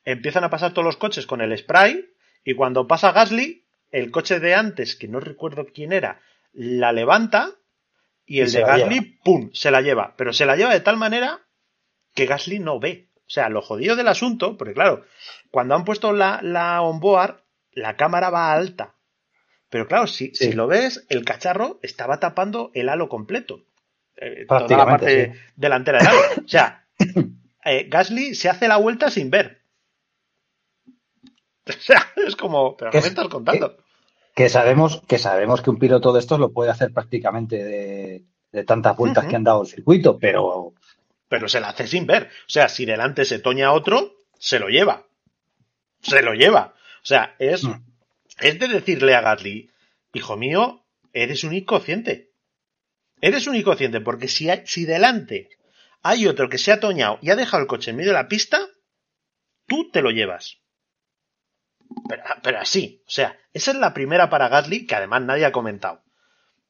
Empiezan 0.04 0.42
a 0.42 0.50
pasar 0.50 0.72
todos 0.72 0.84
los 0.84 0.96
coches 0.96 1.24
con 1.24 1.40
el 1.40 1.56
spray, 1.56 2.10
y 2.42 2.54
cuando 2.54 2.88
pasa 2.88 3.12
Gasly, 3.12 3.68
el 3.92 4.10
coche 4.10 4.40
de 4.40 4.56
antes, 4.56 4.96
que 4.96 5.06
no 5.06 5.20
recuerdo 5.20 5.66
quién 5.72 5.92
era, 5.92 6.20
la 6.52 6.90
levanta, 6.92 7.50
y 8.26 8.40
el 8.40 8.50
de 8.50 8.62
Gasly, 8.62 9.00
¡pum! 9.22 9.50
se 9.52 9.70
la 9.70 9.80
lleva. 9.80 10.14
Pero 10.16 10.32
se 10.32 10.44
la 10.44 10.56
lleva 10.56 10.72
de 10.72 10.80
tal 10.80 10.96
manera 10.96 11.38
que 12.16 12.26
Gasly 12.26 12.58
no 12.58 12.80
ve. 12.80 13.10
O 13.18 13.30
sea, 13.30 13.48
lo 13.48 13.62
jodido 13.62 13.94
del 13.94 14.08
asunto, 14.08 14.56
porque 14.58 14.74
claro, 14.74 15.04
cuando 15.52 15.76
han 15.76 15.84
puesto 15.84 16.12
la, 16.12 16.40
la 16.42 16.82
onboard, 16.82 17.44
la 17.70 17.94
cámara 17.96 18.30
va 18.30 18.52
alta. 18.52 18.96
Pero 19.68 19.86
claro, 19.86 20.08
si, 20.08 20.34
Sí. 20.34 20.46
si 20.46 20.52
lo 20.54 20.66
ves, 20.66 21.06
el 21.10 21.24
cacharro 21.24 21.78
estaba 21.84 22.18
tapando 22.18 22.72
el 22.74 22.88
halo 22.88 23.08
completo. 23.08 23.62
Eh, 24.20 24.44
toda 24.46 24.76
la 24.76 24.84
parte 24.86 25.32
sí. 25.32 25.40
delantera 25.56 25.98
del. 25.98 26.44
O 26.44 26.48
sea, 26.48 26.86
eh, 27.64 27.86
Gasly 27.88 28.34
se 28.34 28.48
hace 28.50 28.68
la 28.68 28.76
vuelta 28.76 29.10
sin 29.10 29.30
ver. 29.30 29.60
O 31.68 31.72
sea, 31.72 32.04
es 32.16 32.36
como, 32.36 32.76
¿pero 32.76 32.90
qué 32.90 32.98
Es- 32.98 33.04
me 33.04 33.08
estás 33.10 33.28
contando? 33.28 33.76
Que 34.34 34.48
sabemos, 34.48 35.02
que 35.06 35.18
sabemos 35.18 35.60
que 35.60 35.70
un 35.70 35.78
piloto 35.78 36.12
de 36.12 36.20
estos 36.20 36.38
lo 36.40 36.52
puede 36.52 36.70
hacer 36.70 36.92
prácticamente 36.92 37.62
de, 37.62 38.24
de 38.52 38.64
tantas 38.64 38.96
vueltas 38.96 39.26
que 39.26 39.36
han 39.36 39.44
dado 39.44 39.62
el 39.62 39.68
circuito, 39.68 40.18
pero 40.18 40.72
Pero 41.28 41.48
se 41.48 41.60
la 41.60 41.68
hace 41.70 41.86
sin 41.86 42.06
ver. 42.06 42.24
O 42.24 42.48
sea, 42.48 42.68
si 42.68 42.86
delante 42.86 43.24
se 43.24 43.38
toña 43.40 43.72
otro, 43.72 44.14
se 44.38 44.58
lo 44.58 44.68
lleva. 44.68 45.04
Se 46.00 46.22
lo 46.22 46.32
lleva. 46.34 46.74
O 47.02 47.06
sea, 47.06 47.34
es, 47.38 47.64
Mm. 47.64 47.82
es 48.40 48.58
de 48.58 48.68
decirle 48.68 49.14
a 49.14 49.20
Gasly, 49.20 49.70
hijo 50.14 50.36
mío, 50.36 50.84
eres 51.12 51.44
un 51.44 51.52
inconsciente. 51.54 52.29
Eres 53.20 53.46
un 53.46 53.56
inconsciente, 53.56 54.00
porque 54.00 54.28
si, 54.28 54.48
hay- 54.50 54.62
si 54.66 54.84
delante 54.84 55.48
hay 56.02 56.26
otro 56.26 56.48
que 56.48 56.58
se 56.58 56.72
ha 56.72 56.80
toñado 56.80 57.18
y 57.22 57.30
ha 57.30 57.36
dejado 57.36 57.62
el 57.62 57.68
coche 57.68 57.90
en 57.90 57.96
medio 57.96 58.10
de 58.10 58.16
la 58.18 58.28
pista, 58.28 58.58
tú 59.66 59.90
te 59.90 60.00
lo 60.02 60.10
llevas. 60.10 60.58
Pero, 62.08 62.22
pero 62.42 62.58
así, 62.60 63.02
o 63.06 63.10
sea, 63.10 63.36
esa 63.52 63.70
es 63.72 63.76
la 63.76 63.92
primera 63.92 64.30
para 64.30 64.48
Gasly 64.48 64.86
que 64.86 64.94
además 64.94 65.22
nadie 65.22 65.44
ha 65.44 65.52
comentado. 65.52 66.02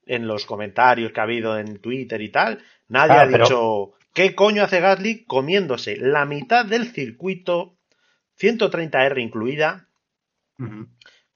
En 0.07 0.27
los 0.27 0.47
comentarios 0.47 1.13
que 1.13 1.21
ha 1.21 1.25
habido 1.25 1.59
en 1.59 1.79
Twitter 1.81 2.21
y 2.21 2.31
tal, 2.31 2.65
nadie 2.89 3.13
Ah, 3.15 3.23
ha 3.23 3.29
pero- 3.29 3.45
dicho 3.45 3.93
¿qué 4.15 4.35
coño 4.35 4.65
hace 4.65 4.81
Gasly 4.81 5.25
comiéndose 5.25 5.97
la 5.97 6.25
mitad 6.25 6.65
del 6.65 6.91
circuito, 6.93 7.77
130R 8.41 9.21
incluida, 9.23 9.87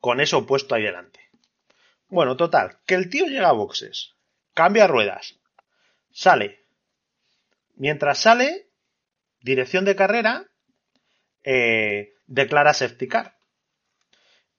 con 0.01 0.21
eso 0.21 0.45
puesto 0.47 0.75
ahí 0.75 0.83
delante? 0.83 1.21
Bueno, 2.09 2.37
total, 2.37 2.79
que 2.87 2.95
el 2.95 3.09
tío 3.11 3.27
llega 3.27 3.49
a 3.51 3.53
boxes, 3.53 4.15
cambia 4.55 4.87
ruedas, 4.87 5.39
sale. 6.13 6.65
Mientras 7.77 8.21
sale, 8.21 8.69
dirección 9.41 9.85
de 9.85 9.97
carrera, 9.97 10.47
eh, 11.43 12.15
declara 12.27 12.73
safety 12.73 13.09
car. 13.09 13.37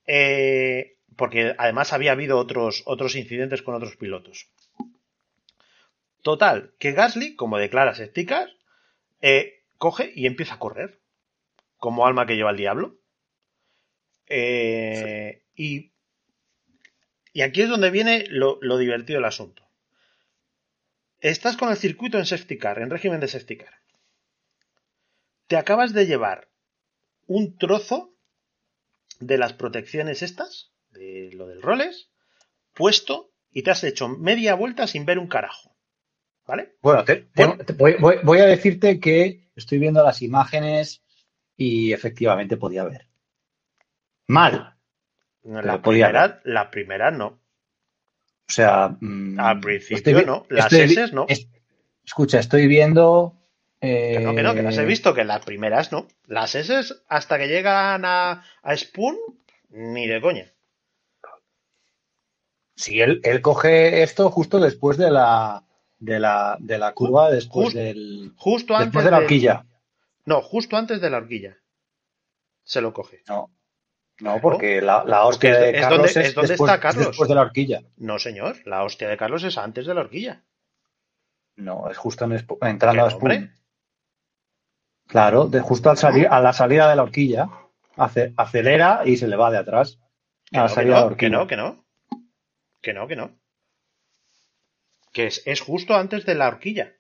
Eh, 0.06 0.98
porque 1.16 1.56
además 1.58 1.94
había 1.94 2.12
habido 2.12 2.38
otros, 2.38 2.84
otros 2.86 3.16
incidentes 3.16 3.62
con 3.62 3.74
otros 3.74 3.96
pilotos. 3.96 4.50
Total, 6.22 6.74
que 6.78 6.92
Gasly, 6.92 7.36
como 7.36 7.58
declara 7.58 7.96
safety 7.96 8.26
car, 8.26 8.50
eh, 9.22 9.64
coge 9.78 10.12
y 10.14 10.28
empieza 10.28 10.56
a 10.56 10.60
correr. 10.60 11.00
Como 11.78 12.06
alma 12.06 12.26
que 12.26 12.36
lleva 12.36 12.52
el 12.52 12.58
diablo. 12.58 12.98
Y, 14.28 15.92
y 17.32 17.42
aquí 17.42 17.62
es 17.62 17.70
donde 17.70 17.92
viene 17.92 18.26
lo, 18.28 18.58
lo 18.62 18.78
divertido 18.78 19.18
del 19.18 19.26
asunto. 19.26 19.65
Estás 21.26 21.58
con 21.58 21.70
el 21.70 21.78
circuito 21.78 22.20
en 22.20 22.26
safety 22.28 22.60
car, 22.60 22.78
en 22.80 22.92
régimen 22.92 23.20
de 23.20 23.28
safety 23.28 23.58
car. 23.58 23.74
Te 25.48 25.58
acabas 25.58 25.92
de 25.92 26.06
llevar 26.06 26.50
un 27.26 27.58
trozo 27.58 28.14
de 29.20 29.40
las 29.40 29.54
protecciones 29.54 30.22
estas, 30.22 30.72
de 30.92 31.32
lo 31.34 31.48
del 31.48 31.64
roles, 31.64 32.12
puesto 32.76 33.32
y 33.52 33.64
te 33.64 33.72
has 33.72 33.84
hecho 33.84 34.08
media 34.08 34.54
vuelta 34.54 34.86
sin 34.86 35.06
ver 35.08 35.18
un 35.18 35.28
carajo. 35.28 35.76
¿Vale? 36.46 36.76
Bueno, 36.84 37.04
te- 37.04 37.28
Bueno. 37.36 37.58
te- 37.58 37.74
voy, 37.74 37.96
voy- 38.00 38.18
voy 38.22 38.38
a 38.38 38.46
decirte 38.46 39.00
que 39.00 39.50
estoy 39.56 39.80
viendo 39.80 40.04
las 40.04 40.22
imágenes 40.22 41.02
y 41.58 41.92
efectivamente 41.92 42.56
podía 42.56 42.84
ver. 42.84 43.08
Mal. 44.28 44.76
La 45.42 45.82
podía 45.82 46.42
la 46.44 46.70
primera 46.70 47.10
no. 47.10 47.40
O 48.48 48.52
sea, 48.52 48.96
mm, 49.00 49.40
Al 49.40 49.60
principio 49.60 49.98
estoy 49.98 50.14
vi- 50.14 50.26
no. 50.26 50.46
Las 50.50 50.72
estoy 50.72 51.04
S 51.04 51.14
no. 51.14 51.26
es- 51.28 51.48
escucha, 52.04 52.40
estoy 52.40 52.68
viendo. 52.68 53.34
eh, 53.82 54.16
Que 54.18 54.24
no, 54.24 54.36
que 54.36 54.44
no, 54.44 54.54
que 54.54 54.62
las 54.64 54.78
he 54.78 54.86
visto, 54.86 55.14
que 55.14 55.24
las 55.26 55.44
primeras 55.46 55.92
no. 55.92 56.08
Las 56.28 56.56
S 56.56 56.74
hasta 57.08 57.38
que 57.38 57.48
llegan 57.48 58.04
a, 58.06 58.44
a 58.62 58.78
Spoon, 58.78 59.18
ni 59.70 60.08
de 60.08 60.22
coña. 60.22 60.52
Sí, 62.76 63.00
él, 63.02 63.22
él 63.24 63.42
coge 63.42 64.04
esto 64.04 64.30
justo 64.30 64.60
después 64.60 64.98
de 64.98 65.10
la 65.12 65.64
de 65.98 66.20
la, 66.20 66.58
de 66.60 66.78
la 66.78 66.94
curva, 66.94 67.32
después 67.32 67.68
Justo- 67.68 67.80
del 67.80 68.34
Justo 68.36 68.76
antes 68.76 68.88
después 68.88 69.06
de 69.06 69.12
la 69.12 69.18
horquilla. 69.18 69.66
No, 70.26 70.42
justo 70.42 70.76
antes 70.78 71.00
de 71.02 71.10
la 71.10 71.18
horquilla. 71.18 71.58
Se 72.64 72.82
lo 72.82 72.94
coge. 72.94 73.22
No. 73.28 73.50
No, 74.20 74.40
porque 74.40 74.82
la, 74.82 75.04
la 75.04 75.26
hostia 75.26 75.52
Porque 75.52 75.66
de 75.66 75.70
es 75.72 75.82
Carlos 75.82 75.98
donde- 75.98 76.10
es, 76.12 76.18
es 76.30 76.36
donde 76.36 76.48
después, 76.50 76.72
está 76.72 76.80
Carlos. 76.82 77.02
es 77.02 77.08
después 77.10 77.30
de 77.30 77.36
la 77.36 77.42
horquilla. 77.42 77.82
No, 77.98 78.18
señor. 78.20 78.56
La 78.66 78.84
hostia 78.84 79.10
de 79.10 79.18
Carlos 79.18 79.44
es 79.44 79.58
antes 79.58 79.86
de 79.86 79.94
la 79.94 80.02
horquilla. 80.02 80.44
No, 81.58 81.90
es 81.90 81.98
justo 81.98 82.26
en 82.26 82.32
entrando 82.62 83.06
a. 83.06 83.10
Spoon. 83.12 83.54
Claro, 85.08 85.46
de 85.48 85.60
justo 85.62 85.90
al 85.90 85.98
salir, 85.98 86.28
a 86.30 86.40
la 86.42 86.52
salida 86.54 86.90
de 86.90 86.96
la 86.96 87.04
horquilla, 87.04 87.48
ace- 87.98 88.34
acelera 88.38 89.02
y 89.06 89.18
se 89.18 89.28
le 89.28 89.36
va 89.36 89.52
de 89.52 89.58
atrás. 89.58 90.00
Que 90.50 90.58
A 90.58 90.64
la 90.64 90.68
no, 90.68 90.70
que 90.70 90.76
salida 90.76 90.96
de 90.96 91.02
la 91.02 91.02
no, 91.02 91.08
que 91.08 91.14
horquilla. 91.26 91.38
no, 91.38 91.48
que 91.48 91.56
no. 91.58 91.86
Que 92.82 92.94
no, 92.94 93.08
que 93.08 93.16
no. 93.16 93.40
Que 95.12 95.28
es, 95.28 95.42
es 95.46 95.62
justo 95.62 95.96
antes 95.96 96.26
de 96.26 96.36
la 96.36 96.48
horquilla. 96.48 96.94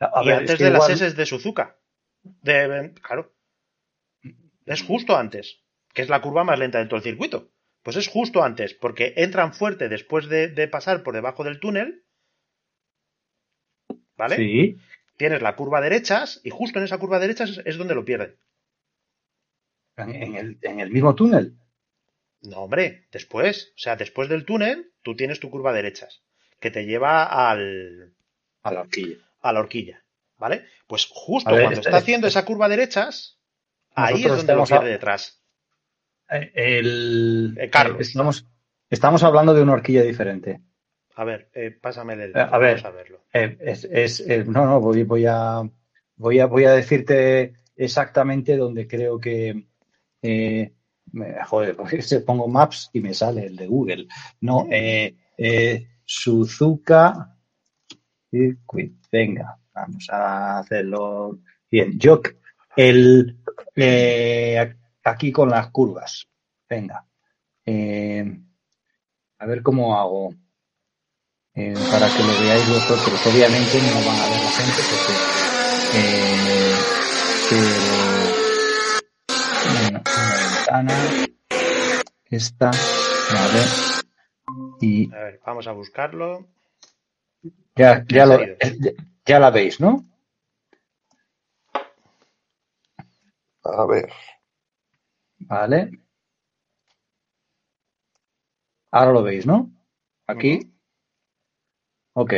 A 0.00 0.22
y 0.22 0.26
ver, 0.26 0.36
antes 0.38 0.50
es 0.52 0.58
que 0.58 0.64
de 0.64 0.70
las 0.70 0.88
S 0.88 1.10
de 1.12 1.26
Suzuka. 1.26 1.76
De, 2.22 2.94
claro. 3.02 3.32
Es 4.70 4.82
justo 4.82 5.16
antes. 5.16 5.60
Que 5.92 6.02
es 6.02 6.08
la 6.08 6.20
curva 6.22 6.44
más 6.44 6.58
lenta 6.58 6.78
de 6.78 6.86
todo 6.86 6.96
el 6.96 7.02
circuito. 7.02 7.50
Pues 7.82 7.96
es 7.96 8.08
justo 8.08 8.42
antes, 8.44 8.74
porque 8.74 9.14
entran 9.16 9.52
fuerte 9.54 9.88
después 9.88 10.28
de, 10.28 10.48
de 10.48 10.68
pasar 10.68 11.02
por 11.02 11.14
debajo 11.14 11.42
del 11.44 11.58
túnel. 11.60 12.04
¿Vale? 14.16 14.36
Sí, 14.36 14.76
Tienes 15.16 15.42
la 15.42 15.56
curva 15.56 15.80
derechas 15.80 16.40
y 16.44 16.50
justo 16.50 16.78
en 16.78 16.84
esa 16.84 16.98
curva 16.98 17.18
derechas 17.18 17.50
es, 17.50 17.62
es 17.64 17.76
donde 17.76 17.94
lo 17.94 18.04
pierden. 18.04 18.36
en, 19.96 20.14
en 20.14 20.36
el, 20.36 20.58
en 20.62 20.80
el 20.80 20.90
mismo 20.90 21.14
túnel. 21.14 21.56
No, 22.42 22.58
hombre, 22.60 23.08
después. 23.10 23.72
O 23.74 23.78
sea, 23.78 23.96
después 23.96 24.28
del 24.28 24.44
túnel, 24.44 24.92
tú 25.02 25.16
tienes 25.16 25.40
tu 25.40 25.50
curva 25.50 25.72
derechas. 25.72 26.22
Que 26.60 26.70
te 26.70 26.84
lleva 26.86 27.24
al, 27.50 28.14
A 28.62 28.72
la 28.72 28.80
horquilla. 28.82 29.16
a 29.40 29.52
la 29.52 29.60
horquilla. 29.60 30.04
¿Vale? 30.38 30.64
Pues 30.86 31.06
justo 31.10 31.50
ver, 31.50 31.64
cuando 31.64 31.80
está 31.80 31.96
haciendo 31.96 32.26
esa 32.26 32.44
curva 32.46 32.68
derechas, 32.68 33.39
ahí 33.94 34.22
es 34.22 34.28
donde 34.28 34.34
lo 34.36 34.40
estamos 34.40 34.72
a- 34.72 34.76
pierde 34.78 34.90
detrás. 34.92 35.42
Eh, 36.30 36.50
El, 36.54 37.56
Eh, 37.58 37.70
Carlos. 37.70 38.00
Estamos, 38.00 38.46
estamos 38.88 39.22
hablando 39.22 39.52
de 39.54 39.62
una 39.62 39.72
horquilla 39.72 40.02
diferente. 40.02 40.60
A 41.16 41.24
ver, 41.24 41.50
eh, 41.54 41.70
pásame 41.72 42.14
el 42.14 42.30
Eh, 42.30 42.32
a 42.36 42.58
ver. 42.58 42.76
Vamos 42.76 42.84
a 42.84 42.90
verlo. 42.90 43.24
Eh, 43.32 43.56
es, 43.60 43.84
es- 43.84 44.20
eh, 44.20 44.44
no, 44.46 44.64
no, 44.66 44.80
voy, 44.80 45.02
voy 45.04 45.26
a 45.26 45.62
voy 46.16 46.38
a 46.38 46.46
voy 46.46 46.64
a 46.64 46.72
decirte 46.72 47.54
exactamente 47.76 48.56
donde 48.56 48.86
creo 48.86 49.18
que 49.18 49.66
eh, 50.22 50.72
me- 51.12 51.42
joder, 51.44 51.76
porque 51.76 52.02
se 52.02 52.20
pongo 52.20 52.46
maps 52.48 52.90
y 52.92 53.00
me 53.00 53.12
sale 53.14 53.46
el 53.46 53.56
de 53.56 53.66
Google. 53.66 54.06
No, 54.40 54.66
eh, 54.70 55.16
eh, 55.36 55.88
Suzuka 56.04 57.36
Circuit. 58.30 58.92
Venga, 59.10 59.58
vamos 59.74 60.08
a 60.10 60.60
hacerlo 60.60 61.40
bien. 61.70 61.98
Yo 61.98 62.20
el 62.76 63.38
eh, 63.76 64.76
aquí 65.04 65.32
con 65.32 65.50
las 65.50 65.70
curvas. 65.70 66.28
Venga. 66.68 67.04
Eh, 67.64 68.24
a 69.38 69.46
ver 69.46 69.62
cómo 69.62 69.98
hago 69.98 70.34
eh, 71.54 71.74
para 71.90 72.06
que 72.08 72.22
lo 72.22 72.40
veáis 72.40 72.68
vosotros. 72.68 73.26
Obviamente 73.26 73.78
no 73.80 74.06
van 74.06 74.20
a 74.20 74.28
ver 74.28 74.40
la 74.44 74.50
gente 74.50 74.82
porque 74.90 75.40
pero 77.50 77.66
una, 79.88 80.02
una 80.06 80.34
ventana 80.36 80.94
esta 82.30 82.70
vale 82.70 83.62
y 84.80 85.12
A 85.12 85.18
ver, 85.18 85.40
vamos 85.44 85.66
a 85.66 85.72
buscarlo. 85.72 86.46
ya 87.74 88.04
ya, 88.08 88.22
¿En 88.24 88.28
lo, 88.28 88.38
ya 89.26 89.40
la 89.40 89.50
veis, 89.50 89.80
¿no? 89.80 90.04
A 93.72 93.86
ver. 93.86 94.10
Vale. 95.38 95.90
Ahora 98.92 99.12
lo 99.12 99.22
veis, 99.22 99.46
¿no? 99.46 99.70
Aquí. 100.26 100.72
Ok. 102.14 102.34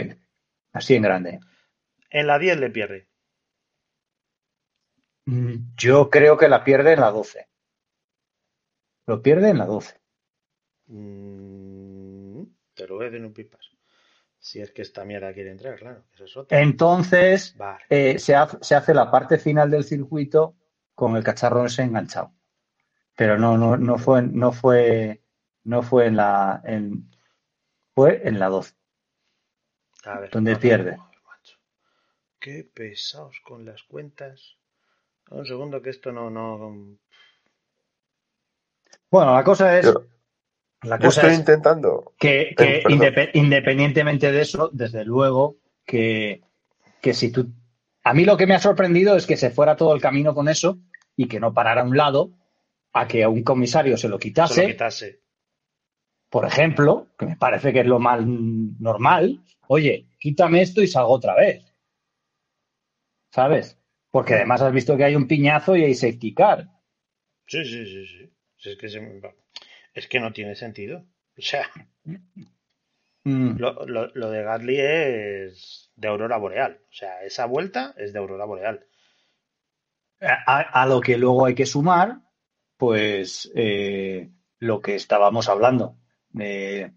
Así 0.72 0.94
en 0.94 1.02
grande. 1.02 1.40
En 2.10 2.26
la 2.26 2.38
10 2.38 2.58
le 2.58 2.70
pierde. 2.70 3.08
Mm, 5.26 5.74
Yo 5.76 6.10
creo 6.10 6.36
que 6.36 6.48
la 6.48 6.64
pierde 6.64 6.92
en 6.92 7.00
la 7.00 7.10
12. 7.10 7.48
Lo 9.06 9.22
pierde 9.22 9.50
en 9.50 9.58
la 9.58 9.66
12. 9.66 10.00
Mm, 10.86 12.42
te 12.74 12.86
lo 12.86 12.96
voy 12.96 13.04
a 13.04 13.06
decir 13.06 13.20
en 13.20 13.26
un 13.26 13.32
pipas. 13.32 13.66
Si 14.38 14.60
es 14.60 14.72
que 14.72 14.82
esta 14.82 15.04
mierda 15.04 15.32
quiere 15.32 15.50
entrar, 15.52 15.78
claro. 15.78 16.04
Eso 16.12 16.24
es 16.24 16.36
otra. 16.36 16.60
Entonces, 16.60 17.56
Vale. 17.56 17.84
eh, 17.88 18.18
se, 18.18 18.34
hace, 18.34 18.58
se 18.60 18.74
hace 18.74 18.92
la 18.92 19.10
parte 19.10 19.38
final 19.38 19.70
del 19.70 19.84
circuito 19.84 20.56
con 20.94 21.16
el 21.16 21.24
cacharro 21.24 21.66
ese 21.66 21.82
enganchado. 21.82 22.32
Pero 23.16 23.38
no, 23.38 23.58
no, 23.58 23.76
no 23.76 23.98
fue, 23.98 24.22
no 24.22 24.52
fue, 24.52 25.22
no 25.64 25.82
fue 25.82 26.06
en 26.06 26.16
la, 26.16 26.62
en, 26.64 27.10
fue 27.94 28.26
en 28.28 28.38
la 28.38 28.48
12. 28.48 28.74
A 30.04 30.20
ver, 30.20 30.30
donde 30.30 30.56
pierde. 30.56 30.98
Qué 32.38 32.62
pesados 32.64 33.40
con 33.40 33.64
las 33.64 33.82
cuentas. 33.84 34.58
Un 35.30 35.46
segundo 35.46 35.80
que 35.82 35.90
esto 35.90 36.12
no, 36.12 36.28
no. 36.30 36.98
Bueno, 39.10 39.34
la 39.34 39.44
cosa 39.44 39.78
es, 39.78 39.86
Yo, 39.86 40.04
la 40.82 40.98
yo 40.98 41.08
cosa 41.08 41.20
estoy 41.20 41.32
es 41.32 41.38
intentando. 41.40 42.14
que, 42.18 42.54
que 42.56 42.82
Eh, 42.86 43.30
independientemente 43.34 44.32
de 44.32 44.40
eso, 44.42 44.70
desde 44.72 45.04
luego 45.04 45.58
que, 45.84 46.42
que 47.00 47.14
si 47.14 47.30
tú... 47.32 47.52
A 48.04 48.14
mí 48.14 48.24
lo 48.24 48.36
que 48.36 48.46
me 48.46 48.54
ha 48.54 48.58
sorprendido 48.60 49.16
es 49.16 49.26
que 49.26 49.36
se 49.36 49.50
fuera 49.50 49.76
todo 49.76 49.94
el 49.94 50.00
camino 50.00 50.34
con 50.34 50.48
eso 50.48 50.78
y 51.16 51.28
que 51.28 51.40
no 51.40 51.54
parara 51.54 51.82
a 51.82 51.84
un 51.84 51.96
lado 51.96 52.32
a 52.92 53.06
que 53.06 53.22
a 53.22 53.28
un 53.28 53.42
comisario 53.42 53.96
se 53.96 54.08
lo 54.08 54.18
quitase, 54.18 54.54
Se 54.54 54.62
lo 54.62 54.68
quitase. 54.68 55.20
por 56.28 56.44
ejemplo, 56.46 57.08
que 57.18 57.26
me 57.26 57.36
parece 57.36 57.72
que 57.72 57.80
es 57.80 57.86
lo 57.86 57.98
más 58.00 58.20
normal, 58.26 59.40
oye, 59.68 60.06
quítame 60.18 60.62
esto 60.62 60.82
y 60.82 60.88
salgo 60.88 61.12
otra 61.12 61.34
vez. 61.34 61.64
¿Sabes? 63.30 63.78
Porque 64.10 64.34
además 64.34 64.60
has 64.60 64.72
visto 64.72 64.96
que 64.96 65.04
hay 65.04 65.14
un 65.16 65.26
piñazo 65.26 65.74
y 65.76 65.84
hay 65.84 65.94
safety 65.94 66.34
car. 66.34 66.68
Sí, 67.46 67.64
sí, 67.64 67.86
sí, 67.86 68.06
sí. 68.06 68.32
Es 68.70 68.76
que, 68.76 68.88
se- 68.88 69.20
es 69.94 70.06
que 70.06 70.20
no 70.20 70.32
tiene 70.32 70.54
sentido. 70.54 70.98
O 71.38 71.40
sea, 71.42 71.66
Mm. 73.24 73.56
lo, 73.58 73.86
lo- 73.86 74.10
lo 74.14 74.30
de 74.30 74.42
Gasly 74.42 74.76
es 74.80 75.90
de 75.94 76.08
Aurora 76.08 76.38
Boreal. 76.38 76.80
O 76.88 76.92
sea, 76.92 77.22
esa 77.22 77.46
vuelta 77.46 77.94
es 77.96 78.12
de 78.12 78.18
Aurora 78.18 78.44
Boreal. 78.44 78.84
A, 80.20 80.60
a 80.82 80.86
lo 80.86 81.00
que 81.00 81.18
luego 81.18 81.46
hay 81.46 81.54
que 81.54 81.66
sumar, 81.66 82.18
pues 82.76 83.50
eh, 83.56 84.30
lo 84.60 84.80
que 84.80 84.94
estábamos 84.94 85.48
hablando, 85.48 85.96
de, 86.30 86.92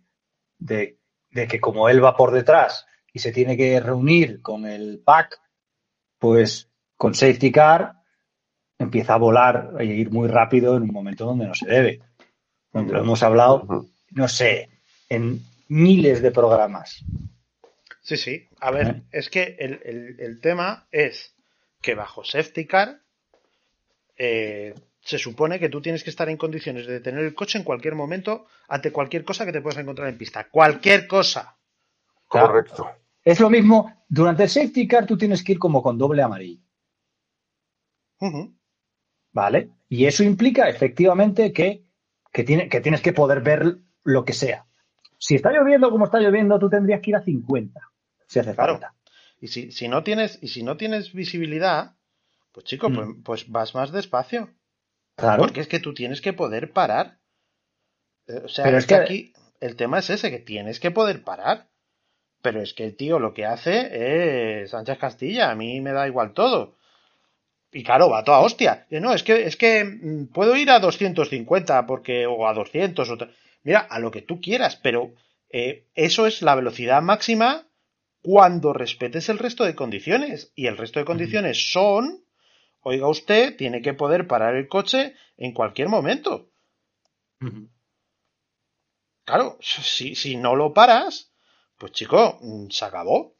de- 0.59 0.99
de 1.31 1.47
que 1.47 1.59
como 1.59 1.89
él 1.89 2.03
va 2.03 2.15
por 2.15 2.31
detrás 2.31 2.85
y 3.11 3.19
se 3.19 3.31
tiene 3.31 3.57
que 3.57 3.79
reunir 3.79 4.41
con 4.41 4.65
el 4.65 5.01
pack, 5.03 5.39
pues 6.19 6.71
con 6.97 7.13
safety 7.13 7.51
car 7.51 7.93
empieza 8.79 9.15
a 9.15 9.17
volar 9.17 9.71
e 9.79 9.85
ir 9.85 10.11
muy 10.11 10.27
rápido 10.27 10.77
en 10.77 10.83
un 10.83 10.91
momento 10.93 11.25
donde 11.25 11.47
no 11.47 11.53
se 11.55 11.67
debe. 11.67 11.99
Donde 12.71 12.93
lo 12.93 12.99
hemos 12.99 13.21
hablado, 13.23 13.85
no 14.11 14.27
sé, 14.27 14.69
en 15.09 15.39
miles 15.67 16.21
de 16.21 16.31
programas. 16.31 17.03
Sí, 18.01 18.17
sí. 18.17 18.47
A 18.59 18.71
ver, 18.71 18.87
¿Eh? 18.87 19.01
es 19.11 19.29
que 19.29 19.55
el, 19.59 19.79
el- 19.83 20.19
el 20.19 20.41
tema 20.41 20.87
es 20.91 21.35
que 21.81 21.95
bajo 21.95 22.23
safety 22.23 22.65
car 22.65 23.01
eh, 24.17 24.73
se 25.01 25.17
supone 25.17 25.59
que 25.59 25.69
tú 25.69 25.81
tienes 25.81 26.03
que 26.03 26.09
estar 26.09 26.29
en 26.29 26.37
condiciones 26.37 26.87
de 26.87 26.93
detener 26.93 27.23
el 27.23 27.35
coche 27.35 27.57
en 27.57 27.63
cualquier 27.63 27.95
momento 27.95 28.45
ante 28.67 28.91
cualquier 28.91 29.23
cosa 29.23 29.45
que 29.45 29.51
te 29.51 29.61
puedas 29.61 29.79
encontrar 29.79 30.07
en 30.07 30.17
pista. 30.17 30.47
Cualquier 30.49 31.07
cosa. 31.07 31.57
Correcto. 32.27 32.89
Es 33.23 33.39
lo 33.39 33.49
mismo, 33.49 34.03
durante 34.07 34.43
el 34.43 34.49
safety 34.49 34.87
car 34.87 35.05
tú 35.05 35.17
tienes 35.17 35.43
que 35.43 35.53
ir 35.53 35.59
como 35.59 35.81
con 35.81 35.97
doble 35.97 36.21
amarillo. 36.21 36.61
¿Vale? 39.31 39.69
Y 39.89 40.05
eso 40.05 40.23
implica 40.23 40.69
efectivamente 40.69 41.51
que, 41.51 41.83
que, 42.31 42.43
tiene, 42.43 42.69
que 42.69 42.81
tienes 42.81 43.01
que 43.01 43.13
poder 43.13 43.41
ver 43.41 43.77
lo 44.03 44.25
que 44.25 44.33
sea. 44.33 44.65
Si 45.17 45.35
está 45.35 45.51
lloviendo 45.51 45.89
como 45.89 46.05
está 46.05 46.19
lloviendo, 46.19 46.59
tú 46.59 46.69
tendrías 46.69 47.01
que 47.01 47.11
ir 47.11 47.15
a 47.15 47.21
50, 47.23 47.79
si 48.27 48.39
hace 48.39 48.53
Claro. 48.55 48.73
falta. 48.73 48.93
Y 49.41 49.47
si, 49.47 49.71
si 49.71 49.87
no 49.87 50.03
tienes, 50.03 50.39
y 50.41 50.47
si 50.49 50.63
no 50.63 50.77
tienes 50.77 51.13
visibilidad, 51.13 51.93
pues 52.51 52.65
chico, 52.65 52.89
Mm. 52.89 52.95
pues, 52.95 53.07
pues 53.23 53.49
vas 53.49 53.75
más 53.75 53.91
despacio. 53.91 54.49
Claro. 55.15 55.43
Porque 55.43 55.61
es 55.61 55.67
que 55.67 55.79
tú 55.79 55.93
tienes 55.93 56.21
que 56.21 56.33
poder 56.33 56.71
parar. 56.71 57.17
Eh, 58.27 58.41
O 58.45 58.47
sea, 58.49 58.65
Pero 58.65 58.77
es 58.77 58.83
es 58.83 58.87
que 58.87 58.95
que- 58.95 59.01
aquí 59.01 59.33
el 59.61 59.75
tema 59.75 59.99
es 59.99 60.09
ese, 60.09 60.31
que 60.31 60.39
tienes 60.39 60.79
que 60.79 60.91
poder 60.91 61.23
parar. 61.23 61.67
Pero 62.41 62.61
es 62.61 62.73
que 62.73 62.83
el 62.85 62.95
tío 62.95 63.17
lo 63.19 63.33
que 63.33 63.45
hace 63.45 64.61
es 64.61 64.69
Sánchez 64.71 64.97
Castilla, 64.99 65.49
a 65.51 65.55
mí 65.55 65.81
me 65.81 65.91
da 65.93 66.07
igual 66.07 66.33
todo. 66.33 66.75
Y 67.71 67.83
claro, 67.83 68.09
va 68.09 68.19
a 68.19 68.23
toda 68.23 68.39
hostia. 68.39 68.85
Y 68.89 68.99
no, 68.99 69.13
es 69.13 69.23
que, 69.23 69.45
es 69.47 69.57
que 69.57 69.83
mm, 69.83 70.27
puedo 70.27 70.55
ir 70.55 70.69
a 70.69 70.79
250 70.79 71.85
porque, 71.87 72.25
o 72.27 72.47
a 72.47 72.53
200. 72.53 73.09
O 73.09 73.17
Mira, 73.65 73.79
a 73.79 73.99
lo 73.99 74.11
que 74.11 74.21
tú 74.21 74.39
quieras, 74.39 74.77
pero 74.77 75.13
eh, 75.49 75.87
eso 75.95 76.27
es 76.27 76.41
la 76.41 76.55
velocidad 76.55 77.01
máxima 77.01 77.67
cuando 78.21 78.71
respetes 78.71 79.27
el 79.27 79.39
resto 79.39 79.65
de 79.65 79.75
condiciones. 79.75 80.53
Y 80.55 80.67
el 80.67 80.77
resto 80.77 80.99
de 80.99 81.05
condiciones 81.05 81.71
son 81.73 82.23
oiga 82.81 83.07
usted, 83.07 83.57
tiene 83.57 83.81
que 83.81 83.95
poder 83.95 84.27
parar 84.27 84.55
el 84.55 84.67
coche 84.67 85.15
en 85.37 85.53
cualquier 85.53 85.89
momento. 85.89 86.51
Claro, 89.25 89.57
si, 89.59 90.13
si 90.13 90.35
no 90.37 90.55
lo 90.55 90.71
paras, 90.71 91.33
pues 91.79 91.91
chico, 91.93 92.37
mm, 92.41 92.69
se 92.69 92.85
acabó. 92.85 93.35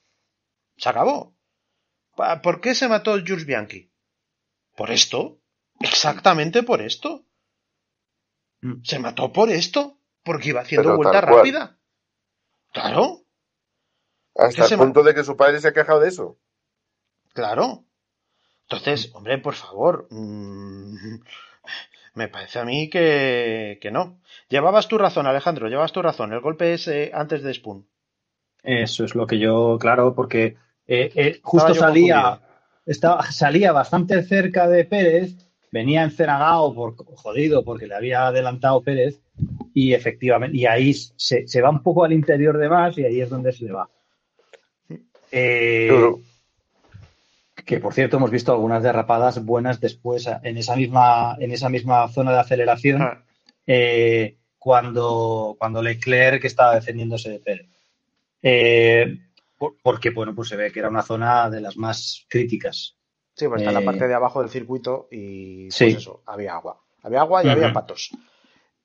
Se 0.77 0.89
acabó. 0.89 1.37
¿Por 2.41 2.59
qué 2.59 2.73
se 2.73 2.87
mató 2.87 3.11
Jules 3.13 3.45
Bianchi? 3.45 3.91
Por 4.75 4.89
esto. 4.89 5.39
Exactamente 5.79 6.63
por 6.63 6.81
esto. 6.81 7.27
Mm. 8.61 8.83
Se 8.83 8.97
mató 8.97 9.31
por 9.31 9.51
esto. 9.51 9.99
Porque 10.25 10.49
iba 10.49 10.61
haciendo 10.61 10.89
Pero 10.89 10.97
vuelta 10.97 11.21
rápida. 11.21 11.77
Claro, 12.73 13.21
Hasta 14.35 14.55
¿Qué 14.55 14.61
el 14.63 14.67
se 14.67 14.77
punto 14.77 15.03
de 15.03 15.13
que 15.15 15.23
su 15.23 15.37
padre 15.37 15.61
se 15.61 15.69
ha 15.69 15.73
quejado 15.73 16.01
de 16.01 16.09
eso. 16.09 16.37
claro. 17.33 17.83
Entonces, 18.67 19.11
hombre, 19.13 19.37
por 19.37 19.53
favor. 19.55 20.07
mm, 20.09 21.21
me 22.15 22.27
parece 22.27 22.59
a 22.59 22.65
mí 22.65 22.89
que, 22.89 23.77
que 23.81 23.91
no. 23.91 24.19
Llevabas 24.49 24.87
tu 24.87 24.97
razón, 24.97 25.27
Alejandro, 25.27 25.67
llevabas 25.69 25.91
tu 25.93 26.01
razón. 26.01 26.33
El 26.33 26.41
golpe 26.41 26.73
es 26.73 26.87
eh, 26.87 27.11
antes 27.13 27.43
de 27.43 27.53
Spoon. 27.53 27.87
Eso 28.63 29.05
es 29.05 29.13
lo 29.15 29.27
que 29.27 29.37
yo, 29.37 29.77
claro, 29.79 30.15
porque 30.15 30.57
eh, 30.87 31.11
eh, 31.15 31.39
justo 31.43 31.75
salía, 31.75 32.41
estaba, 32.85 33.23
salía 33.31 33.71
bastante 33.71 34.23
cerca 34.23 34.67
de 34.67 34.85
Pérez, 34.85 35.35
venía 35.71 36.03
encenagado, 36.03 36.73
por, 36.73 36.95
jodido, 37.15 37.63
porque 37.63 37.87
le 37.87 37.95
había 37.95 38.27
adelantado 38.27 38.81
Pérez, 38.81 39.21
y 39.75 39.93
efectivamente, 39.93 40.57
y 40.57 40.65
ahí 40.65 40.93
se, 40.93 41.45
se 41.47 41.61
va 41.61 41.69
un 41.69 41.83
poco 41.83 42.03
al 42.05 42.13
interior 42.13 42.57
de 42.57 42.69
más, 42.69 42.97
y 42.97 43.03
ahí 43.05 43.19
es 43.21 43.29
donde 43.29 43.51
se 43.51 43.65
le 43.65 43.73
va. 43.73 43.89
Eh, 45.31 45.87
Claro. 45.89 46.19
que 47.65 47.79
por 47.79 47.93
cierto 47.93 48.17
hemos 48.17 48.31
visto 48.31 48.51
algunas 48.53 48.81
derrapadas 48.83 49.43
buenas 49.43 49.79
después 49.81 50.27
en 50.43 50.57
esa 50.57 50.75
misma, 50.75 51.35
en 51.39 51.51
esa 51.51 51.67
misma 51.69 52.07
zona 52.07 52.31
de 52.31 52.39
aceleración, 52.39 53.01
Ah, 53.01 53.23
eh, 53.67 54.37
cuando, 54.57 55.55
cuando 55.59 55.81
Leclerc 55.81 56.43
estaba 56.45 56.75
defendiéndose 56.75 57.29
de 57.31 57.39
Pérez. 57.39 57.67
Eh, 58.41 59.17
por- 59.57 59.75
porque, 59.83 60.11
bueno, 60.11 60.33
pues 60.33 60.47
se 60.49 60.55
ve 60.55 60.71
que 60.71 60.79
era 60.79 60.89
una 60.89 61.01
zona 61.03 61.49
de 61.49 61.59
las 61.61 61.75
más 61.77 62.25
críticas. 62.29 62.95
Sí, 63.35 63.47
pues 63.47 63.61
está 63.61 63.71
en 63.77 63.83
la 63.85 63.91
parte 63.91 64.07
de 64.07 64.13
abajo 64.13 64.39
del 64.41 64.49
circuito 64.49 65.07
y 65.11 65.67
Sí. 65.69 65.85
pues 65.85 65.95
eso, 65.97 66.21
había 66.27 66.53
agua. 66.53 66.79
Había 67.03 67.21
agua 67.21 67.43
y 67.43 67.49
había 67.49 67.73
patos. 67.73 68.11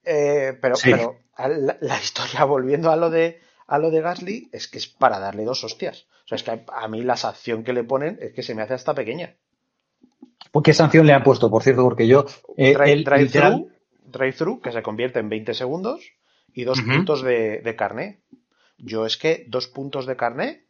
Eh, 0.05 0.59
pero, 0.61 0.77
Sí. 0.77 0.91
pero 0.91 1.19
la, 1.39 1.77
la 1.81 1.99
historia, 2.01 2.45
volviendo 2.45 2.91
a 2.91 2.97
lo 2.97 3.11
de 3.11 3.41
a 3.67 3.79
lo 3.79 3.91
de 3.93 4.01
Gasly, 4.01 4.49
es 4.53 4.67
que 4.67 4.79
es 4.79 4.89
para 4.89 5.21
darle 5.21 5.45
dos 5.45 5.63
hostias. 5.63 6.07
O 6.25 6.29
sea, 6.29 6.37
es 6.37 6.43
que 6.43 6.65
a 6.67 6.89
mí 6.89 7.03
la 7.03 7.17
sanción 7.17 7.63
que 7.63 7.73
le 7.73 7.85
ponen 7.85 8.19
es 8.21 8.33
que 8.33 8.43
se 8.43 8.55
me 8.55 8.63
hace 8.63 8.75
hasta 8.75 8.95
pequeña. 8.95 9.37
¿Qué 10.65 10.75
sanción 10.75 11.07
le 11.07 11.13
han 11.13 11.23
puesto, 11.23 11.49
por 11.51 11.63
cierto? 11.63 11.85
Porque 11.85 12.09
yo. 12.09 12.27
eh, 12.57 12.75
Drive- 12.75 12.93
el 12.93 13.05
drive 13.05 13.23
literal- 13.23 13.53
through, 13.53 13.73
drive 14.13 14.33
through, 14.33 14.61
que 14.61 14.73
se 14.73 14.83
convierte 14.83 15.21
en 15.21 15.29
20 15.29 15.55
segundos 15.55 16.01
y 16.53 16.65
dos 16.65 16.81
puntos 16.83 17.23
de, 17.23 17.61
de 17.61 17.77
carné. 17.77 18.23
Yo 18.79 19.07
es 19.07 19.17
que 19.17 19.45
dos 19.49 19.69
puntos 19.69 20.07
de 20.07 20.17
carné, 20.17 20.65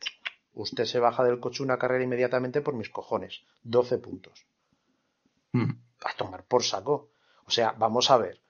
usted 0.52 0.84
se 0.84 0.98
baja 0.98 1.24
del 1.24 1.40
coche 1.40 1.62
una 1.62 1.78
carrera 1.78 2.04
inmediatamente 2.04 2.60
por 2.60 2.74
mis 2.74 2.90
cojones. 2.90 3.40
12 3.62 3.96
puntos. 3.98 4.44
Mm. 5.52 5.70
a 6.04 6.12
tomar 6.16 6.44
por 6.44 6.62
saco. 6.64 7.10
O 7.46 7.50
sea, 7.50 7.72
vamos 7.72 8.10
a 8.10 8.18
ver. 8.18 8.40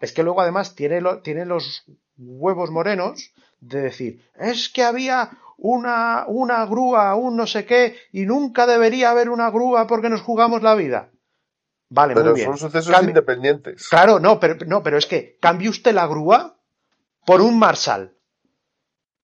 Es 0.00 0.12
que 0.12 0.22
luego 0.22 0.40
además 0.40 0.74
tiene, 0.74 1.00
lo- 1.00 1.20
tiene 1.22 1.44
los 1.44 1.84
huevos 2.16 2.70
morenos 2.70 3.32
de 3.60 3.80
decir, 3.82 4.28
es 4.38 4.68
que 4.68 4.84
había 4.84 5.30
una, 5.56 6.24
una 6.28 6.64
grúa, 6.66 7.14
un 7.16 7.36
no 7.36 7.46
sé 7.46 7.64
qué, 7.66 7.96
y 8.12 8.26
nunca 8.26 8.66
debería 8.66 9.10
haber 9.10 9.28
una 9.28 9.50
grúa 9.50 9.86
porque 9.88 10.08
nos 10.08 10.20
jugamos 10.22 10.62
la 10.62 10.74
vida. 10.76 11.10
Vale, 11.90 12.14
Pero 12.14 12.26
muy 12.30 12.34
bien. 12.34 12.48
son 12.50 12.58
sucesos 12.58 12.94
Cambi- 12.94 13.08
independientes. 13.08 13.88
Claro, 13.88 14.20
no, 14.20 14.38
pero, 14.38 14.56
no, 14.66 14.82
pero 14.82 14.98
es 14.98 15.06
que 15.06 15.36
cambie 15.40 15.68
usted 15.68 15.92
la 15.94 16.06
grúa 16.06 16.56
por 17.26 17.40
un 17.40 17.58
Marshall 17.58 18.14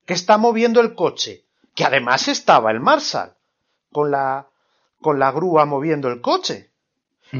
que 0.06 0.14
está 0.14 0.36
moviendo 0.38 0.80
el 0.80 0.94
coche, 0.94 1.44
que 1.74 1.84
además 1.84 2.26
estaba 2.28 2.70
el 2.70 2.80
Marshall 2.80 3.34
con 3.92 4.10
la, 4.10 4.48
con 5.00 5.18
la 5.18 5.30
grúa 5.30 5.64
moviendo 5.66 6.08
el 6.08 6.20
coche. 6.20 6.70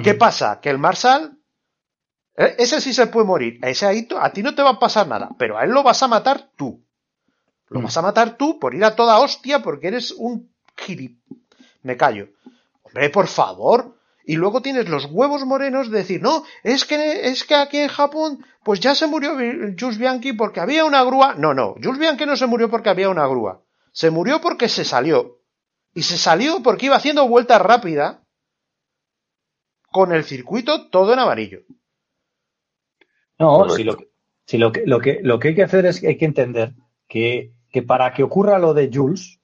¿Qué 0.03 0.14
pasa? 0.14 0.61
Que 0.61 0.70
el 0.70 0.79
Marshall, 0.79 1.34
eh, 2.37 2.55
ese 2.59 2.81
sí 2.81 2.92
se 2.92 3.07
puede 3.07 3.27
morir, 3.27 3.59
ese 3.62 3.87
ahí 3.87 4.09
a 4.18 4.31
ti 4.31 4.42
no 4.42 4.55
te 4.55 4.62
va 4.62 4.70
a 4.70 4.79
pasar 4.79 5.07
nada, 5.09 5.31
pero 5.38 5.59
a 5.59 5.64
él 5.64 5.70
lo 5.70 5.83
vas 5.83 6.03
a 6.03 6.09
matar 6.09 6.51
tú. 6.57 6.85
Lo 7.68 7.81
Mm. 7.81 7.85
vas 7.85 7.97
a 7.97 8.03
matar 8.03 8.37
tú 8.37 8.59
por 8.59 8.75
ir 8.75 8.85
a 8.85 8.94
toda 8.94 9.18
hostia 9.20 9.61
porque 9.62 9.88
eres 9.88 10.12
un 10.12 10.53
gilip. 10.77 11.18
Me 11.83 11.97
callo. 11.97 12.29
Hombre, 12.83 13.11
por 13.11 13.27
favor. 13.27 13.97
Y 14.27 14.37
luego 14.37 14.62
tienes 14.62 14.88
los 14.88 15.05
huevos 15.11 15.44
morenos 15.44 15.90
de 15.90 15.99
decir, 15.99 16.23
no, 16.23 16.44
es 16.62 16.85
que, 16.87 17.29
es 17.29 17.44
que 17.44 17.55
aquí 17.55 17.79
en 17.79 17.88
Japón, 17.88 18.44
pues 18.62 18.81
ya 18.81 18.94
se 18.94 19.07
murió 19.07 19.35
Jules 19.79 19.99
Bianchi 19.99 20.33
porque 20.33 20.61
había 20.61 20.85
una 20.87 21.03
grúa. 21.05 21.35
No, 21.35 21.53
no, 21.53 21.75
Jules 21.83 21.99
Bianchi 21.99 22.25
no 22.25 22.37
se 22.37 22.47
murió 22.47 22.70
porque 22.70 22.88
había 22.88 23.11
una 23.11 23.27
grúa. 23.27 23.62
Se 23.92 24.11
murió 24.11 24.40
porque 24.40 24.68
se 24.70 24.85
salió. 24.85 25.40
Y 25.94 26.03
se 26.05 26.16
salió 26.16 26.62
porque 26.62 26.87
iba 26.87 26.97
haciendo 26.97 27.29
vueltas 27.29 27.61
rápidas 27.61 28.16
con 29.92 30.12
el 30.12 30.25
circuito 30.25 30.88
todo 30.88 31.12
en 31.12 31.18
amarillo. 31.18 31.61
No, 33.38 33.59
Correcto. 33.59 33.77
si, 33.77 33.85
lo, 33.85 33.97
que- 33.97 34.09
si 34.47 34.59
lo, 34.59 34.73
que, 34.73 34.83
lo, 34.87 34.99
que, 35.01 35.20
lo 35.23 35.38
que 35.38 35.49
hay 35.49 35.55
que 35.55 35.62
hacer 35.64 35.87
es 35.87 36.01
que 36.01 36.09
hay 36.09 36.16
que 36.16 36.25
entender 36.25 36.75
que, 37.09 37.53
que 37.70 37.83
para 37.83 38.12
que 38.12 38.23
ocurra 38.23 38.59
lo 38.59 38.75
de 38.75 38.90
Jules, 38.92 39.40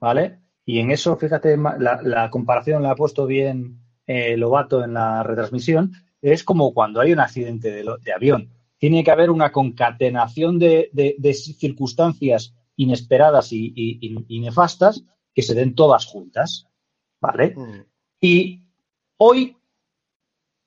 ¿vale? 0.00 0.40
Y 0.64 0.78
en 0.78 0.90
eso, 0.90 1.16
fíjate, 1.16 1.56
la, 1.56 2.00
la 2.02 2.30
comparación 2.30 2.82
la 2.82 2.92
ha 2.92 2.96
puesto 2.96 3.26
bien 3.26 3.80
eh, 4.06 4.36
Lobato 4.36 4.82
en 4.82 4.94
la 4.94 5.22
retransmisión, 5.22 5.92
es 6.22 6.42
como 6.42 6.72
cuando 6.72 7.00
hay 7.00 7.12
un 7.12 7.20
accidente 7.20 7.70
de, 7.70 7.84
de 8.02 8.12
avión. 8.12 8.50
Tiene 8.78 9.04
que 9.04 9.10
haber 9.10 9.30
una 9.30 9.52
concatenación 9.52 10.58
de, 10.58 10.90
de- 10.92 11.14
de 11.18 11.34
circunstancias 11.34 12.54
inesperadas 12.76 13.52
y, 13.52 13.72
y- 13.76 13.98
y- 14.00 14.24
y 14.28 14.40
nefastas 14.40 15.04
que 15.34 15.42
se 15.42 15.54
den 15.54 15.74
todas 15.74 16.06
juntas, 16.06 16.66
¿vale? 17.20 17.54
Mm, 17.56 17.80
Y 18.20 18.62
hoy 19.18 19.56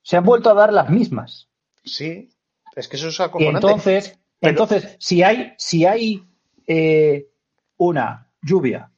se 0.04 0.18
han 0.18 0.24
vuelto 0.24 0.50
a 0.50 0.54
dar 0.54 0.72
las 0.74 0.90
mismas. 0.90 1.50
Sí, 1.84 2.30
es 2.80 2.88
que 2.88 2.96
eso 2.98 3.08
es 3.10 3.20
Y 3.40 3.46
entonces, 3.46 4.20
Pero- 4.40 4.50
entonces, 4.52 4.96
si 5.00 5.24
hay, 5.24 5.54
si 5.58 5.86
hay 5.86 6.24
eh, 6.68 7.28
una 7.78 8.30
lluvia, 8.42 8.92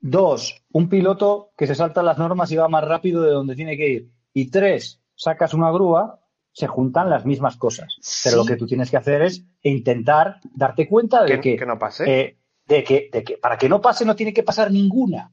dos, 0.00 0.62
un 0.72 0.88
piloto 0.88 1.52
que 1.56 1.66
se 1.66 1.74
salta 1.74 2.02
las 2.02 2.18
normas 2.18 2.50
y 2.52 2.56
va 2.56 2.68
más 2.68 2.84
rápido 2.84 3.22
de 3.22 3.30
donde 3.32 3.54
tiene 3.56 3.76
que 3.76 3.88
ir, 3.88 4.10
y 4.34 4.50
tres, 4.50 5.00
sacas 5.14 5.54
una 5.54 5.70
grúa, 5.70 6.20
se 6.52 6.66
juntan 6.66 7.08
las 7.08 7.24
mismas 7.24 7.56
cosas. 7.56 7.94
Pero 8.24 8.32
Sí. 8.34 8.36
lo 8.36 8.44
que 8.44 8.56
tú 8.56 8.66
tienes 8.66 8.90
que 8.90 8.96
hacer 8.96 9.22
es 9.22 9.44
intentar 9.62 10.40
darte 10.54 10.86
cuenta 10.88 11.22
de 11.24 11.40
que, 11.40 11.52
que, 11.52 11.56
que 11.56 11.66
no 11.66 11.78
pase. 11.78 12.04
eh, 12.06 12.38
de 12.66 12.84
que, 12.84 13.08
de 13.12 13.24
que 13.24 13.36
para 13.38 13.56
que 13.58 13.68
no 13.68 13.80
pase 13.80 14.04
no 14.04 14.14
tiene 14.16 14.32
que 14.32 14.42
pasar 14.42 14.70
ninguna. 14.70 15.30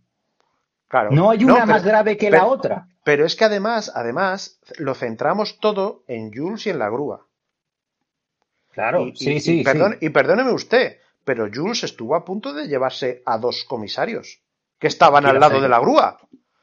claro. 0.87 1.11
No 1.11 1.29
hay 1.29 1.43
una 1.43 1.53
pero- 1.55 1.65
más 1.67 1.83
grave 1.83 2.17
que 2.17 2.29
pero- 2.29 2.37
la 2.43 2.47
otra. 2.47 2.87
Pero 3.03 3.25
es 3.25 3.35
que 3.35 3.45
además, 3.45 3.91
además, 3.95 4.59
lo 4.77 4.93
centramos 4.95 5.59
todo 5.59 6.03
en 6.07 6.31
Jules 6.33 6.65
y 6.67 6.69
en 6.71 6.79
la 6.79 6.89
grúa. 6.89 7.25
Claro, 8.79 9.07
Y- 9.07 9.15
sí, 9.15 9.31
y- 9.33 9.39
sí, 9.41 9.59
y 9.59 9.63
perdón- 9.63 9.97
sí. 9.99 10.05
y 10.05 10.09
perdóneme 10.09 10.51
usted, 10.51 10.99
pero 11.25 11.49
Jules 11.53 11.83
estuvo 11.83 12.15
a 12.15 12.23
punto 12.23 12.53
de 12.53 12.67
llevarse 12.67 13.21
a 13.25 13.37
dos 13.37 13.65
comisarios 13.65 14.41
que 14.79 14.87
estaban 14.87 15.25
al 15.25 15.39
lado 15.39 15.59
de 15.59 15.67
la 15.69 15.79
grúa. 15.79 16.17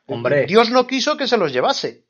Hombre. 0.07 0.47
Dios 0.47 0.71
no 0.71 0.87
quiso 0.87 1.17
que 1.17 1.27
se 1.27 1.37
los 1.37 1.53
llevase. 1.53 2.05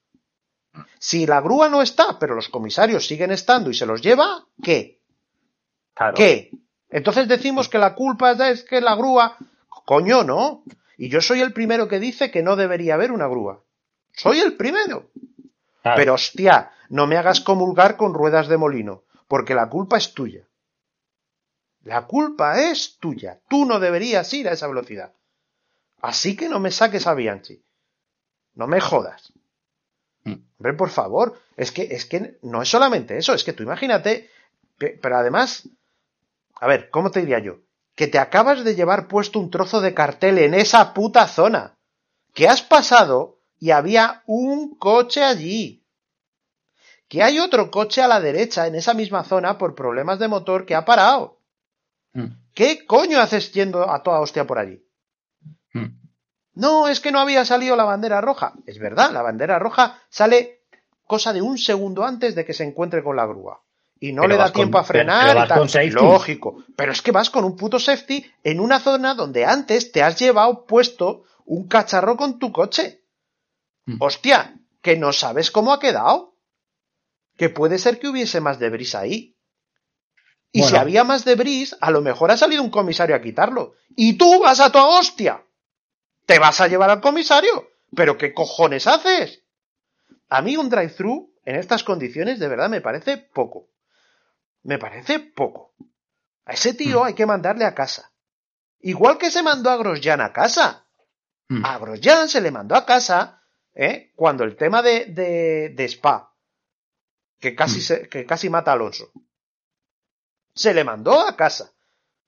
Si 0.98 1.26
la 1.26 1.40
grúa 1.40 1.68
no 1.68 1.82
está, 1.82 2.18
pero 2.18 2.34
los 2.34 2.48
comisarios 2.48 3.06
siguen 3.06 3.32
estando 3.32 3.70
y 3.70 3.74
se 3.74 3.86
los 3.86 4.02
lleva, 4.02 4.44
¿qué? 4.62 5.00
Claro. 5.94 6.14
¿Qué? 6.14 6.50
Entonces 6.90 7.26
decimos 7.26 7.68
que 7.68 7.78
la 7.78 7.94
culpa 7.94 8.32
es 8.48 8.62
que 8.62 8.80
la 8.80 8.94
grúa. 8.94 9.36
Coño, 9.68 10.22
¿no? 10.22 10.62
Y 10.98 11.08
yo 11.08 11.20
soy 11.20 11.40
el 11.40 11.52
primero 11.52 11.88
que 11.88 11.98
dice 11.98 12.30
que 12.30 12.42
no 12.42 12.54
debería 12.56 12.94
haber 12.94 13.10
una 13.12 13.26
grúa. 13.26 13.62
Soy 14.12 14.40
el 14.40 14.56
primero. 14.56 15.10
Claro. 15.82 15.96
Pero 15.96 16.14
hostia, 16.14 16.70
no 16.90 17.06
me 17.06 17.16
hagas 17.16 17.40
comulgar 17.40 17.96
con 17.96 18.12
ruedas 18.14 18.48
de 18.48 18.56
molino, 18.56 19.02
porque 19.28 19.54
la 19.54 19.68
culpa 19.68 19.96
es 19.96 20.14
tuya. 20.14 20.46
La 21.82 22.06
culpa 22.06 22.60
es 22.60 22.98
tuya. 22.98 23.40
Tú 23.48 23.64
no 23.64 23.78
deberías 23.78 24.32
ir 24.34 24.48
a 24.48 24.52
esa 24.52 24.66
velocidad. 24.66 25.12
Así 26.00 26.36
que 26.36 26.48
no 26.48 26.58
me 26.58 26.70
saques 26.70 27.06
a 27.06 27.14
Bianchi. 27.14 27.62
No 28.54 28.66
me 28.66 28.80
jodas. 28.80 29.32
Mm. 30.24 30.34
Hombre, 30.58 30.72
por 30.74 30.90
favor, 30.90 31.40
es 31.56 31.70
que, 31.72 31.82
es 31.82 32.06
que 32.06 32.38
no 32.42 32.62
es 32.62 32.68
solamente 32.68 33.16
eso, 33.16 33.34
es 33.34 33.44
que 33.44 33.52
tú 33.52 33.62
imagínate, 33.62 34.28
pero 34.78 35.16
además, 35.16 35.68
a 36.56 36.66
ver, 36.66 36.90
¿cómo 36.90 37.10
te 37.10 37.20
diría 37.20 37.38
yo? 37.38 37.60
Que 37.94 38.08
te 38.08 38.18
acabas 38.18 38.64
de 38.64 38.74
llevar 38.74 39.08
puesto 39.08 39.38
un 39.38 39.50
trozo 39.50 39.80
de 39.80 39.94
cartel 39.94 40.38
en 40.38 40.54
esa 40.54 40.92
puta 40.92 41.28
zona. 41.28 41.78
Que 42.34 42.48
has 42.48 42.62
pasado 42.62 43.38
y 43.58 43.70
había 43.70 44.22
un 44.26 44.74
coche 44.76 45.22
allí. 45.22 45.85
Que 47.08 47.22
hay 47.22 47.38
otro 47.38 47.70
coche 47.70 48.02
a 48.02 48.08
la 48.08 48.20
derecha 48.20 48.66
en 48.66 48.74
esa 48.74 48.94
misma 48.94 49.22
zona 49.24 49.58
por 49.58 49.74
problemas 49.74 50.18
de 50.18 50.28
motor 50.28 50.66
que 50.66 50.74
ha 50.74 50.84
parado. 50.84 51.38
Mm, 52.14 52.26
¿Qué 52.54 52.84
coño 52.86 53.20
haces 53.20 53.52
yendo 53.52 53.88
a 53.90 54.02
toda 54.02 54.20
hostia 54.20 54.46
por 54.46 54.58
allí? 54.58 54.82
mm. 55.74 55.86
No, 56.54 56.88
es 56.88 57.00
que 57.00 57.12
no 57.12 57.20
había 57.20 57.44
salido 57.44 57.76
la 57.76 57.84
bandera 57.84 58.20
roja. 58.22 58.54
Es 58.66 58.78
verdad, 58.78 59.12
la 59.12 59.20
bandera 59.20 59.58
roja 59.58 60.00
sale 60.08 60.62
cosa 61.04 61.34
de 61.34 61.42
un 61.42 61.58
segundo 61.58 62.02
antes 62.04 62.34
de 62.34 62.46
que 62.46 62.54
se 62.54 62.64
encuentre 62.64 63.04
con 63.04 63.14
la 63.14 63.26
grúa. 63.26 63.60
Y 64.00 64.12
no 64.12 64.22
Pero 64.22 64.32
le 64.34 64.38
da 64.38 64.44
con- 64.46 64.52
tiempo 64.54 64.78
a 64.78 64.84
frenar 64.84 65.26
pero 65.26 65.32
y 65.32 65.40
vas 65.40 65.48
tal. 65.48 65.58
con. 65.58 66.08
Lógico. 66.10 66.64
Pero 66.74 66.92
es 66.92 67.02
que 67.02 67.12
vas 67.12 67.28
con 67.30 67.44
un 67.44 67.56
puto 67.56 67.78
safety 67.78 68.24
en 68.42 68.60
una 68.60 68.80
zona 68.80 69.14
donde 69.14 69.44
antes 69.44 69.92
te 69.92 70.02
has 70.02 70.18
llevado 70.18 70.64
puesto 70.66 71.24
un 71.44 71.68
cacharro 71.68 72.16
con 72.16 72.38
tu 72.38 72.50
coche. 72.52 73.02
Mm. 73.84 73.96
Hostia, 74.00 74.56
que 74.82 74.96
no 74.96 75.12
sabes 75.12 75.50
cómo 75.50 75.72
ha 75.74 75.78
quedado. 75.78 76.35
Que 77.36 77.50
puede 77.50 77.78
ser 77.78 77.98
que 77.98 78.08
hubiese 78.08 78.40
más 78.40 78.58
debris 78.58 78.94
ahí. 78.94 79.36
Y 80.52 80.62
si 80.62 80.76
había 80.76 81.04
más 81.04 81.24
debris, 81.24 81.76
a 81.80 81.90
lo 81.90 82.00
mejor 82.00 82.30
ha 82.30 82.36
salido 82.36 82.62
un 82.62 82.70
comisario 82.70 83.14
a 83.14 83.20
quitarlo. 83.20 83.74
Y 83.94 84.14
tú 84.14 84.40
vas 84.40 84.60
a 84.60 84.72
tu 84.72 84.78
hostia. 84.78 85.44
Te 86.24 86.38
vas 86.38 86.60
a 86.60 86.68
llevar 86.68 86.88
al 86.88 87.02
comisario. 87.02 87.68
¿Pero 87.94 88.16
qué 88.16 88.32
cojones 88.32 88.86
haces? 88.86 89.42
A 90.28 90.40
mí 90.42 90.56
un 90.56 90.70
drive-thru 90.70 91.32
en 91.44 91.56
estas 91.56 91.84
condiciones 91.84 92.38
de 92.38 92.48
verdad 92.48 92.68
me 92.68 92.80
parece 92.80 93.18
poco. 93.18 93.68
Me 94.62 94.78
parece 94.78 95.20
poco. 95.20 95.74
A 96.44 96.52
ese 96.52 96.74
tío 96.74 97.04
hay 97.04 97.14
que 97.14 97.26
mandarle 97.26 97.64
a 97.64 97.74
casa. 97.74 98.12
Igual 98.80 99.18
que 99.18 99.30
se 99.30 99.42
mandó 99.42 99.70
a 99.70 99.76
Grosjean 99.76 100.20
a 100.20 100.32
casa. 100.32 100.86
Mm. 101.48 101.64
A 101.64 101.78
Grosjean 101.78 102.28
se 102.28 102.40
le 102.40 102.50
mandó 102.50 102.74
a 102.74 102.86
casa 102.86 103.42
¿eh? 103.74 104.12
cuando 104.16 104.44
el 104.44 104.56
tema 104.56 104.82
de, 104.82 105.06
de, 105.06 105.68
de 105.70 105.84
Spa, 105.84 106.25
que 107.40 107.54
casi, 107.54 107.78
Mm. 107.78 107.82
se- 107.82 108.08
que 108.08 108.26
casi 108.26 108.48
mata 108.50 108.70
a 108.70 108.74
Alonso, 108.74 109.10
se 110.54 110.72
le 110.74 110.84
mandó 110.84 111.20
a 111.20 111.36
casa. 111.36 111.72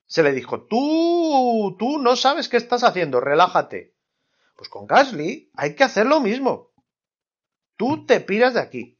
Se 0.06 0.22
le 0.22 0.32
dijo, 0.32 0.62
tú, 0.66 1.76
tú 1.78 1.98
no 1.98 2.16
sabes 2.16 2.48
qué 2.48 2.56
estás 2.56 2.82
haciendo, 2.82 3.20
relájate. 3.20 3.94
Pues 4.56 4.68
con 4.70 4.86
Gasly 4.86 5.50
hay 5.54 5.74
que 5.74 5.84
hacer 5.84 6.06
lo 6.06 6.20
mismo. 6.20 6.70
Tú 7.76 8.06
te 8.06 8.20
piras 8.20 8.54
de 8.54 8.60
aquí. 8.60 8.98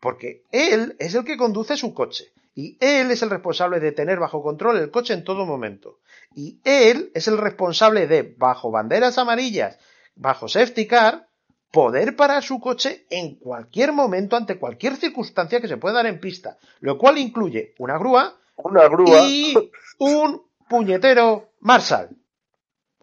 Porque 0.00 0.44
él 0.52 0.96
es 0.98 1.14
el 1.14 1.24
que 1.24 1.36
conduce 1.36 1.76
su 1.76 1.94
coche. 1.94 2.32
Y 2.54 2.78
él 2.80 3.10
es 3.10 3.22
el 3.22 3.30
responsable 3.30 3.80
de 3.80 3.92
tener 3.92 4.18
bajo 4.18 4.42
control 4.42 4.78
el 4.78 4.90
coche 4.90 5.12
en 5.14 5.24
todo 5.24 5.44
momento. 5.44 6.00
Y 6.34 6.60
él 6.64 7.10
es 7.14 7.26
el 7.28 7.36
responsable 7.38 8.06
de, 8.06 8.22
bajo 8.22 8.70
banderas 8.70 9.18
amarillas, 9.18 9.78
bajo 10.14 10.48
safety 10.48 10.86
car, 10.86 11.28
poder 11.74 12.14
parar 12.16 12.42
su 12.42 12.60
coche 12.60 13.04
en 13.10 13.34
cualquier 13.34 13.92
momento 13.92 14.36
ante 14.36 14.58
cualquier 14.58 14.96
circunstancia 14.96 15.60
que 15.60 15.68
se 15.68 15.76
pueda 15.76 15.96
dar 15.96 16.06
en 16.06 16.20
pista. 16.20 16.56
Lo 16.80 16.96
cual 16.96 17.18
incluye 17.18 17.74
una 17.78 17.98
grúa 17.98 18.38
Una 18.56 18.88
grúa. 18.88 19.20
y 19.26 19.54
un 19.98 20.42
puñetero 20.68 21.50
Marshall. 21.60 22.16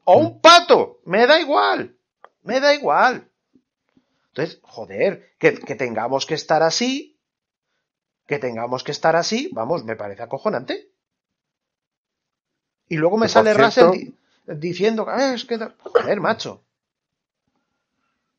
O 0.05 0.17
un 0.17 0.41
pato. 0.41 0.99
Me 1.05 1.27
da 1.27 1.39
igual. 1.39 1.95
Me 2.43 2.59
da 2.59 2.73
igual. 2.73 3.27
Entonces, 4.29 4.59
joder, 4.63 5.33
que, 5.37 5.53
que 5.59 5.75
tengamos 5.75 6.25
que 6.25 6.33
estar 6.35 6.63
así. 6.63 7.19
Que 8.27 8.39
tengamos 8.39 8.83
que 8.83 8.91
estar 8.93 9.15
así, 9.17 9.49
vamos, 9.51 9.83
me 9.83 9.97
parece 9.97 10.23
acojonante. 10.23 10.89
Y 12.87 12.95
luego 12.97 13.17
me 13.17 13.27
sale 13.27 13.53
cierto- 13.53 13.65
Russell 13.91 13.91
di- 13.99 14.13
diciendo, 14.57 15.05
"Ah, 15.09 15.33
es 15.33 15.43
que... 15.45 15.57
da-". 15.57 15.75
Joder, 15.83 16.19
macho. 16.21 16.63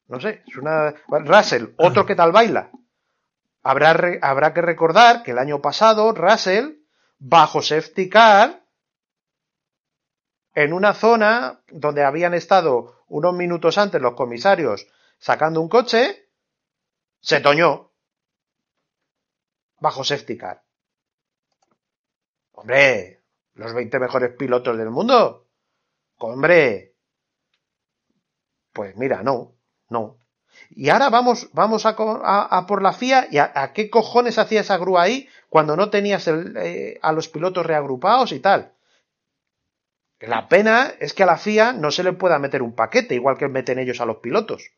No 0.06 0.20
sé, 0.20 0.42
es 0.46 0.56
una... 0.56 0.94
Russell, 1.08 1.74
otro 1.78 2.04
que 2.06 2.14
tal 2.14 2.32
baila. 2.32 2.70
Habrá, 3.62 3.96
habrá 4.22 4.52
que 4.52 4.62
recordar 4.62 5.22
que 5.22 5.30
el 5.30 5.38
año 5.38 5.60
pasado 5.60 6.12
Russell, 6.12 6.78
bajo 7.18 7.62
safety 7.62 8.08
car, 8.08 8.66
en 10.54 10.72
una 10.72 10.92
zona 10.94 11.62
donde 11.68 12.04
habían 12.04 12.34
estado 12.34 13.04
unos 13.08 13.34
minutos 13.34 13.78
antes 13.78 14.02
los 14.02 14.14
comisarios 14.14 14.86
sacando 15.18 15.60
un 15.60 15.68
coche, 15.68 16.28
se 17.20 17.40
toñó. 17.40 17.92
Bajo 19.78 20.04
safety 20.04 20.36
car. 20.36 20.64
Hombre, 22.52 23.22
los 23.54 23.72
20 23.72 23.98
mejores 23.98 24.36
pilotos 24.36 24.76
del 24.76 24.90
mundo. 24.90 25.48
Hombre. 26.18 26.96
Pues 28.72 28.96
mira, 28.96 29.22
no, 29.22 29.56
no. 29.92 30.16
Y 30.70 30.88
ahora 30.88 31.10
vamos, 31.10 31.50
vamos 31.52 31.86
a, 31.86 31.94
co- 31.96 32.22
a- 32.24 32.44
a 32.58 32.66
por 32.66 32.82
la 32.82 32.92
FIA 32.92 33.28
y 33.30 33.38
a, 33.38 33.52
a 33.54 33.72
qué 33.72 33.90
cojones 33.90 34.38
hacía 34.38 34.60
esa 34.62 34.78
grúa 34.78 35.02
ahí 35.02 35.28
cuando 35.48 35.76
no 35.76 35.90
tenías 35.90 36.26
el, 36.28 36.56
eh, 36.56 36.98
a 37.02 37.12
los 37.12 37.28
pilotos 37.28 37.66
reagrupados 37.66 38.32
y 38.32 38.40
tal. 38.40 38.72
La 40.20 40.48
pena 40.48 40.92
es 41.00 41.14
que 41.14 41.24
a 41.24 41.26
la 41.26 41.36
FIA 41.36 41.72
no 41.72 41.90
se 41.90 42.04
le 42.04 42.12
pueda 42.12 42.38
meter 42.38 42.62
un 42.62 42.74
paquete, 42.74 43.14
igual 43.14 43.36
que 43.38 43.48
meten 43.48 43.78
ellos 43.78 44.00
a 44.00 44.06
los 44.06 44.18
pilotos. 44.18 44.70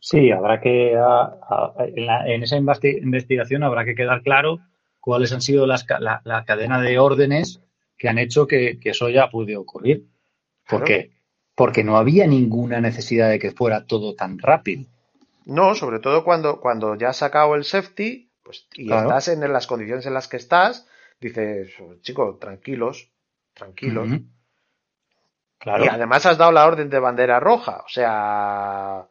Sí, 0.00 0.30
habrá 0.30 0.60
que, 0.60 0.92
en, 0.92 2.06
la- 2.06 2.26
en 2.28 2.42
esa 2.42 2.56
investi- 2.58 2.98
investigación 3.02 3.62
habrá 3.64 3.84
que 3.84 3.94
quedar 3.94 4.22
claro 4.22 4.60
cuáles 5.00 5.32
han 5.32 5.40
sido 5.40 5.66
las, 5.66 5.86
la, 6.00 6.20
la 6.24 6.44
cadena 6.44 6.80
de 6.80 6.98
órdenes 6.98 7.60
que 7.96 8.08
han 8.08 8.18
hecho 8.18 8.46
que, 8.46 8.78
que 8.78 8.90
eso 8.90 9.08
ya 9.08 9.30
puede 9.30 9.56
ocurrir. 9.56 10.04
Porque, 10.68 11.10
porque 11.56 11.82
no 11.82 11.96
había 11.96 12.26
ninguna 12.26 12.80
necesidad 12.80 13.30
de 13.30 13.40
que 13.40 13.50
fuera 13.50 13.86
todo 13.86 14.14
tan 14.14 14.38
rápido. 14.38 14.84
No, 15.46 15.74
sobre 15.74 15.98
todo 16.00 16.22
cuando, 16.22 16.60
cuando 16.60 16.94
ya 16.96 17.08
has 17.08 17.16
sacado 17.16 17.54
el 17.54 17.64
safety, 17.64 18.30
pues, 18.42 18.68
y 18.74 18.86
Claro. 18.86 19.08
estás 19.08 19.28
en 19.28 19.52
las 19.52 19.66
condiciones 19.66 20.06
en 20.06 20.14
las 20.14 20.28
que 20.28 20.36
estás, 20.36 20.86
dices, 21.18 21.72
chicos, 22.02 22.38
tranquilos, 22.38 23.10
tranquilos. 23.54 24.08
Ujú. 24.08 24.22
Claro. 25.58 25.84
Y 25.84 25.88
además 25.88 26.26
has 26.26 26.36
dado 26.36 26.52
la 26.52 26.66
orden 26.66 26.90
de 26.90 26.98
bandera 26.98 27.40
roja. 27.40 27.82
O 27.86 27.88
sea, 27.88 29.06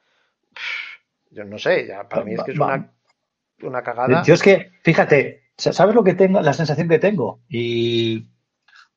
yo 1.32 1.44
no 1.46 1.58
sé, 1.58 1.88
ya 1.88 2.08
para 2.08 2.24
mí 2.24 2.36
es 2.36 2.44
que 2.44 2.52
es 2.52 2.60
una, 2.60 2.92
una 3.64 3.82
cagada. 3.82 4.22
Yo 4.24 4.36
es 4.36 4.44
que, 4.44 4.72
fíjate, 4.84 5.50
¿sabes 5.58 5.96
lo 5.96 6.04
que 6.04 6.14
tengo? 6.14 6.40
La 6.42 6.54
sensación 6.54 6.88
que 6.88 7.00
tengo. 7.00 7.40
Y, 7.50 8.28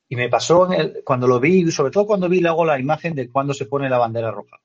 y 0.09 0.17
me 0.17 0.29
pasó 0.29 0.73
en 0.73 0.81
el- 0.81 1.03
cuando 1.05 1.27
lo 1.27 1.39
vi, 1.41 1.71
sobre 1.71 1.91
todo 1.93 2.07
cuando 2.07 2.29
vi 2.29 2.41
luego 2.41 2.65
la 2.65 2.79
imagen 2.79 3.15
de 3.15 3.31
cuando 3.31 3.53
se 3.55 3.67
pone 3.67 3.89
la 3.91 3.99
bandera 3.99 4.31
roja. 4.31 4.59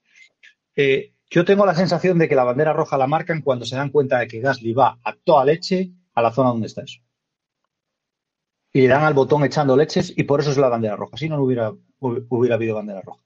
Eh, 0.75 1.13
yo 1.29 1.43
tengo 1.45 1.65
la 1.65 1.75
sensación 1.75 2.17
de 2.19 2.29
que 2.29 2.35
la 2.35 2.43
bandera 2.43 2.73
roja 2.73 2.97
la 2.97 3.07
marcan 3.07 3.41
cuando 3.41 3.65
se 3.65 3.75
dan 3.75 3.89
cuenta 3.89 4.19
de 4.19 4.27
que 4.27 4.39
Gasly 4.39 4.73
va 4.73 4.97
a 5.03 5.13
toda 5.15 5.45
leche 5.45 5.91
a 6.13 6.21
la 6.21 6.31
zona 6.31 6.49
donde 6.49 6.67
está 6.67 6.83
eso. 6.83 6.99
Y 8.71 8.81
le 8.81 8.87
dan 8.87 9.03
al 9.03 9.13
botón 9.13 9.43
echando 9.43 9.75
leches 9.77 10.13
y 10.15 10.23
por 10.23 10.39
eso 10.39 10.51
es 10.51 10.57
la 10.57 10.69
bandera 10.69 10.95
roja. 10.95 11.17
Si 11.17 11.29
no, 11.29 11.37
no 11.37 11.43
hubiera, 11.43 11.71
hu- 11.71 12.25
hubiera 12.29 12.55
habido 12.55 12.75
bandera 12.75 13.01
roja. 13.01 13.21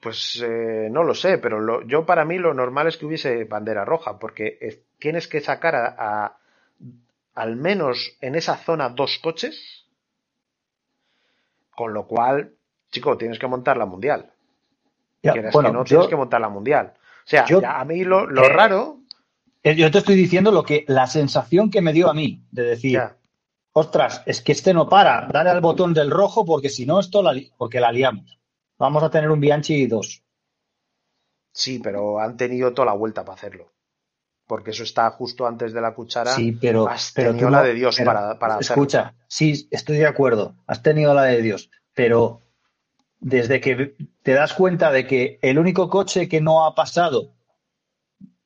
Pues 0.00 0.42
eh, 0.44 0.88
no 0.90 1.02
lo 1.04 1.14
sé, 1.14 1.38
pero 1.38 1.60
lo- 1.60 1.86
yo 1.86 2.04
para 2.04 2.24
mí 2.26 2.38
lo 2.38 2.52
normal 2.52 2.88
es 2.88 2.96
que 2.98 3.06
hubiese 3.06 3.44
bandera 3.44 3.84
roja, 3.84 4.18
porque 4.18 4.58
es- 4.60 4.80
tienes 4.98 5.28
que 5.28 5.40
sacar 5.40 5.74
a- 5.76 6.36
al 7.34 7.56
menos 7.56 8.16
en 8.20 8.34
esa 8.34 8.56
zona 8.56 8.90
dos 8.90 9.18
coches, 9.22 9.83
con 11.76 11.92
lo 11.94 12.06
cual, 12.06 12.54
chico, 12.90 13.16
tienes 13.16 13.38
que 13.38 13.46
montar 13.46 13.76
la 13.76 13.86
mundial. 13.86 14.32
Ya, 15.22 15.32
bueno, 15.52 15.68
que 15.70 15.72
no, 15.72 15.78
yo- 15.80 15.84
tienes 15.84 16.08
que 16.08 16.16
montar 16.16 16.40
la 16.40 16.48
mundial. 16.48 16.92
O 16.96 17.26
sea, 17.26 17.46
yo- 17.46 17.60
ya 17.60 17.80
a 17.80 17.84
mí 17.84 18.04
lo, 18.04 18.26
lo 18.26 18.44
eh, 18.44 18.48
raro, 18.48 18.98
Eh, 19.62 19.74
Yo 19.76 19.90
te 19.90 19.96
estoy 19.98 20.14
diciendo 20.14 20.52
lo 20.52 20.62
que 20.62 20.84
la 20.88 21.06
sensación 21.06 21.70
que 21.70 21.80
me 21.80 21.94
dio 21.94 22.10
a 22.10 22.14
mí 22.14 22.44
de 22.50 22.64
decir, 22.64 22.92
ya, 22.92 23.16
ostras, 23.72 24.22
es 24.26 24.42
que 24.42 24.52
este 24.52 24.74
no 24.74 24.90
para, 24.90 25.26
dale 25.32 25.48
al 25.48 25.62
botón 25.62 25.94
del 25.94 26.10
rojo 26.10 26.44
porque 26.44 26.68
si 26.68 26.84
no 26.84 27.00
esto 27.00 27.22
la 27.22 27.32
li- 27.32 27.50
porque 27.56 27.80
la 27.80 27.90
liamos. 27.90 28.38
Vamos 28.76 29.02
a 29.02 29.08
tener 29.10 29.30
un 29.30 29.40
Bianchi 29.40 29.86
2. 29.86 30.22
sí, 31.52 31.78
pero 31.78 32.18
han 32.20 32.36
tenido 32.36 32.74
toda 32.74 32.86
la 32.86 32.92
vuelta 32.92 33.24
para 33.24 33.36
hacerlo. 33.36 33.72
Porque 34.46 34.72
eso 34.72 34.82
está 34.82 35.10
justo 35.10 35.46
antes 35.46 35.72
de 35.72 35.80
la 35.80 35.94
cuchara. 35.94 36.32
Sí, 36.32 36.52
pero, 36.52 36.86
has 36.88 37.12
pero 37.14 37.30
tenido 37.30 37.48
tú 37.48 37.52
la 37.52 37.58
no- 37.60 37.64
de 37.64 37.74
Dios 37.74 37.96
pero, 37.96 38.12
para, 38.12 38.38
para 38.38 38.54
hacerlo. 38.56 38.82
escucha, 38.82 39.14
sí, 39.26 39.68
estoy 39.70 39.96
de 39.96 40.06
acuerdo, 40.06 40.54
has 40.66 40.82
tenido 40.82 41.14
la 41.14 41.22
de 41.24 41.40
Dios, 41.40 41.70
pero 41.94 42.40
desde 43.20 43.60
que 43.60 43.96
te 44.22 44.32
das 44.32 44.52
cuenta 44.52 44.90
de 44.92 45.06
que 45.06 45.38
el 45.40 45.58
único 45.58 45.88
coche 45.88 46.28
que 46.28 46.40
no 46.42 46.66
ha 46.66 46.74
pasado 46.74 47.32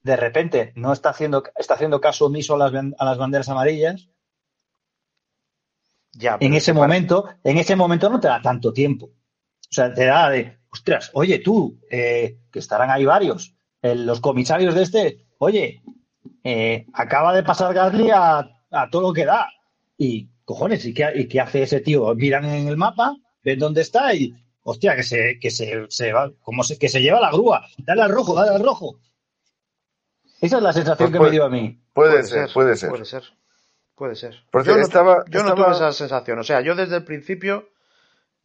de 0.02 0.16
repente 0.16 0.72
no 0.76 0.92
está 0.92 1.10
haciendo 1.10 1.42
está 1.56 1.74
haciendo 1.74 2.00
caso 2.00 2.26
omiso 2.26 2.54
a 2.54 2.58
las, 2.70 2.72
a 2.96 3.04
las 3.04 3.18
banderas 3.18 3.48
amarillas, 3.48 4.08
Ya, 6.12 6.36
en 6.40 6.54
ese 6.54 6.72
momento, 6.72 7.26
en 7.44 7.58
ese 7.58 7.76
momento 7.76 8.08
no 8.08 8.18
te 8.20 8.28
da 8.28 8.40
tanto 8.40 8.72
tiempo. 8.72 9.06
O 9.06 9.70
sea, 9.72 9.92
te 9.92 10.06
da 10.06 10.30
de, 10.30 10.58
ostras, 10.72 11.10
oye 11.14 11.38
tú, 11.40 11.78
eh, 11.90 12.38
que 12.50 12.58
estarán 12.58 12.90
ahí 12.90 13.04
varios, 13.04 13.54
eh, 13.82 13.94
los 13.94 14.20
comisarios 14.20 14.74
de 14.74 14.82
este, 14.82 15.26
oye, 15.38 15.82
eh, 16.44 16.86
acaba 16.92 17.34
de 17.34 17.42
pasar 17.42 17.72
Gasly 17.74 18.10
a, 18.10 18.38
a 18.70 18.90
todo 18.90 19.02
lo 19.02 19.12
que 19.12 19.24
da. 19.24 19.48
Y, 19.96 20.28
cojones, 20.44 20.84
¿y 20.84 20.94
qué, 20.94 21.10
y 21.14 21.26
qué 21.28 21.40
hace 21.40 21.62
ese 21.62 21.80
tío? 21.80 22.14
Miran 22.14 22.44
en 22.44 22.68
el 22.68 22.76
mapa, 22.76 23.16
ven 23.42 23.58
dónde 23.58 23.80
está 23.82 24.14
y, 24.14 24.32
hostia, 24.62 24.94
que 24.96 25.02
se, 25.02 25.38
que 25.40 25.50
se, 25.50 25.86
se 25.88 26.12
va, 26.12 26.30
como 26.42 26.62
se, 26.62 26.78
que 26.78 26.88
se 26.88 27.00
lleva 27.02 27.20
la 27.20 27.30
grúa, 27.32 27.66
dale 27.78 28.02
al 28.02 28.10
rojo, 28.10 28.34
dale 28.34 28.54
al 28.54 28.62
rojo. 28.64 28.98
Esa 30.40 30.58
es 30.58 30.62
la 30.62 30.72
sensación 30.72 31.10
Pues 31.10 31.12
que 31.12 31.18
puede- 31.18 31.30
me 31.30 31.34
dio 31.36 31.44
a 31.44 31.48
mí. 31.50 31.80
Puede, 31.92 32.22
ser, 32.22 32.48
puede 32.52 32.76
ser. 32.76 32.90
Puede 32.90 33.04
ser. 33.04 33.24
Puede 33.96 34.14
ser. 34.14 34.34
Yo 34.52 34.76
no, 34.76 34.82
estaba- 34.82 35.24
yo 35.28 35.42
no 35.42 35.48
estaba- 35.48 35.66
tuve 35.66 35.74
esa 35.76 35.92
sensación. 35.92 36.38
O 36.38 36.44
sea, 36.44 36.60
yo 36.60 36.76
desde 36.76 36.94
el 36.96 37.04
principio 37.04 37.70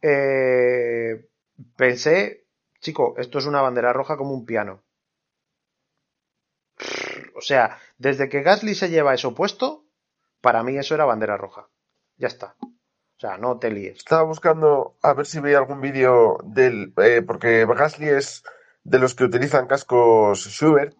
eh, 0.02 1.28
pensé, 1.76 2.46
chico, 2.80 3.14
esto 3.18 3.38
es 3.38 3.46
una 3.46 3.62
bandera 3.62 3.92
roja 3.92 4.16
como 4.16 4.34
un 4.34 4.44
piano. 4.44 4.82
O 7.34 7.40
sea, 7.40 7.78
desde 7.98 8.28
que 8.28 8.42
Gasly 8.42 8.74
se 8.74 8.90
lleva 8.90 9.14
eso 9.14 9.34
puesto, 9.34 9.84
para 10.40 10.62
mí 10.62 10.76
eso 10.76 10.94
era 10.94 11.04
bandera 11.04 11.36
roja. 11.36 11.68
Ya 12.16 12.28
está. 12.28 12.56
O 12.60 13.20
sea, 13.20 13.38
no 13.38 13.58
te 13.58 13.70
líes. 13.70 13.98
Estaba 13.98 14.22
buscando 14.22 14.96
a 15.02 15.14
ver 15.14 15.26
si 15.26 15.40
veía 15.40 15.58
algún 15.58 15.80
vídeo 15.80 16.38
del. 16.44 16.92
eh, 16.98 17.22
porque 17.26 17.64
Gasly 17.66 18.08
es 18.08 18.42
de 18.82 18.98
los 18.98 19.14
que 19.14 19.24
utilizan 19.24 19.66
cascos 19.66 20.40
Schubert, 20.44 20.94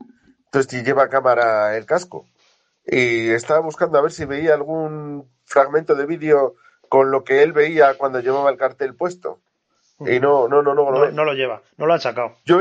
entonces 0.47 0.71
si 0.71 0.83
lleva 0.85 1.09
cámara 1.09 1.77
el 1.77 1.85
casco. 1.87 2.27
Y 2.87 3.31
estaba 3.31 3.61
buscando 3.61 3.99
a 3.99 4.03
ver 4.03 4.13
si 4.13 4.25
veía 4.25 4.55
algún 4.55 5.29
fragmento 5.45 5.95
de 5.95 6.07
vídeo 6.07 6.55
con 6.89 7.11
lo 7.11 7.25
que 7.25 7.43
él 7.43 7.53
veía 7.53 7.97
cuando 7.99 8.21
llevaba 8.21 8.51
el 8.51 8.57
cartel 8.57 8.95
puesto. 8.95 9.41
Y 10.01 10.21
no, 10.21 10.49
no, 10.49 10.63
no, 10.63 10.75
no, 10.75 10.91
no. 10.91 10.99
No, 11.07 11.11
no 11.11 11.25
lo 11.25 11.33
lleva, 11.35 11.63
no 11.77 11.87
lo 11.87 11.95
han 11.95 12.01
sacado. 12.01 12.37
Yo 12.45 12.61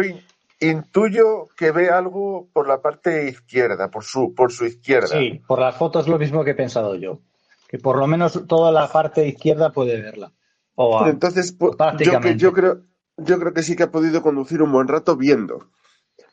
intuyo 0.63 1.47
que 1.55 1.71
ve 1.71 1.89
algo 1.89 2.49
por 2.53 2.67
la 2.67 2.81
parte 2.81 3.27
izquierda, 3.29 3.89
por 3.91 4.03
su, 4.03 4.33
por 4.33 4.51
su 4.51 4.65
izquierda. 4.65 5.07
Sí, 5.07 5.41
por 5.47 5.59
las 5.59 5.75
fotos 5.75 6.07
lo 6.07 6.17
mismo 6.19 6.43
que 6.43 6.51
he 6.51 6.55
pensado 6.55 6.95
yo. 6.95 7.21
Que 7.67 7.77
por 7.79 7.97
lo 7.97 8.07
menos 8.07 8.47
toda 8.47 8.71
la 8.71 8.87
parte 8.91 9.27
izquierda 9.27 9.71
puede 9.71 10.01
verla. 10.01 10.31
O 10.75 10.99
a- 11.03 11.09
Entonces, 11.09 11.55
yo, 11.99 12.19
que, 12.19 12.35
yo 12.35 12.53
creo, 12.53 12.81
yo 13.17 13.39
creo 13.39 13.53
que 13.53 13.63
sí 13.63 13.75
que 13.75 13.83
ha 13.83 13.91
podido 13.91 14.21
conducir 14.21 14.61
un 14.61 14.71
buen 14.71 14.87
rato 14.87 15.15
viendo. 15.15 15.69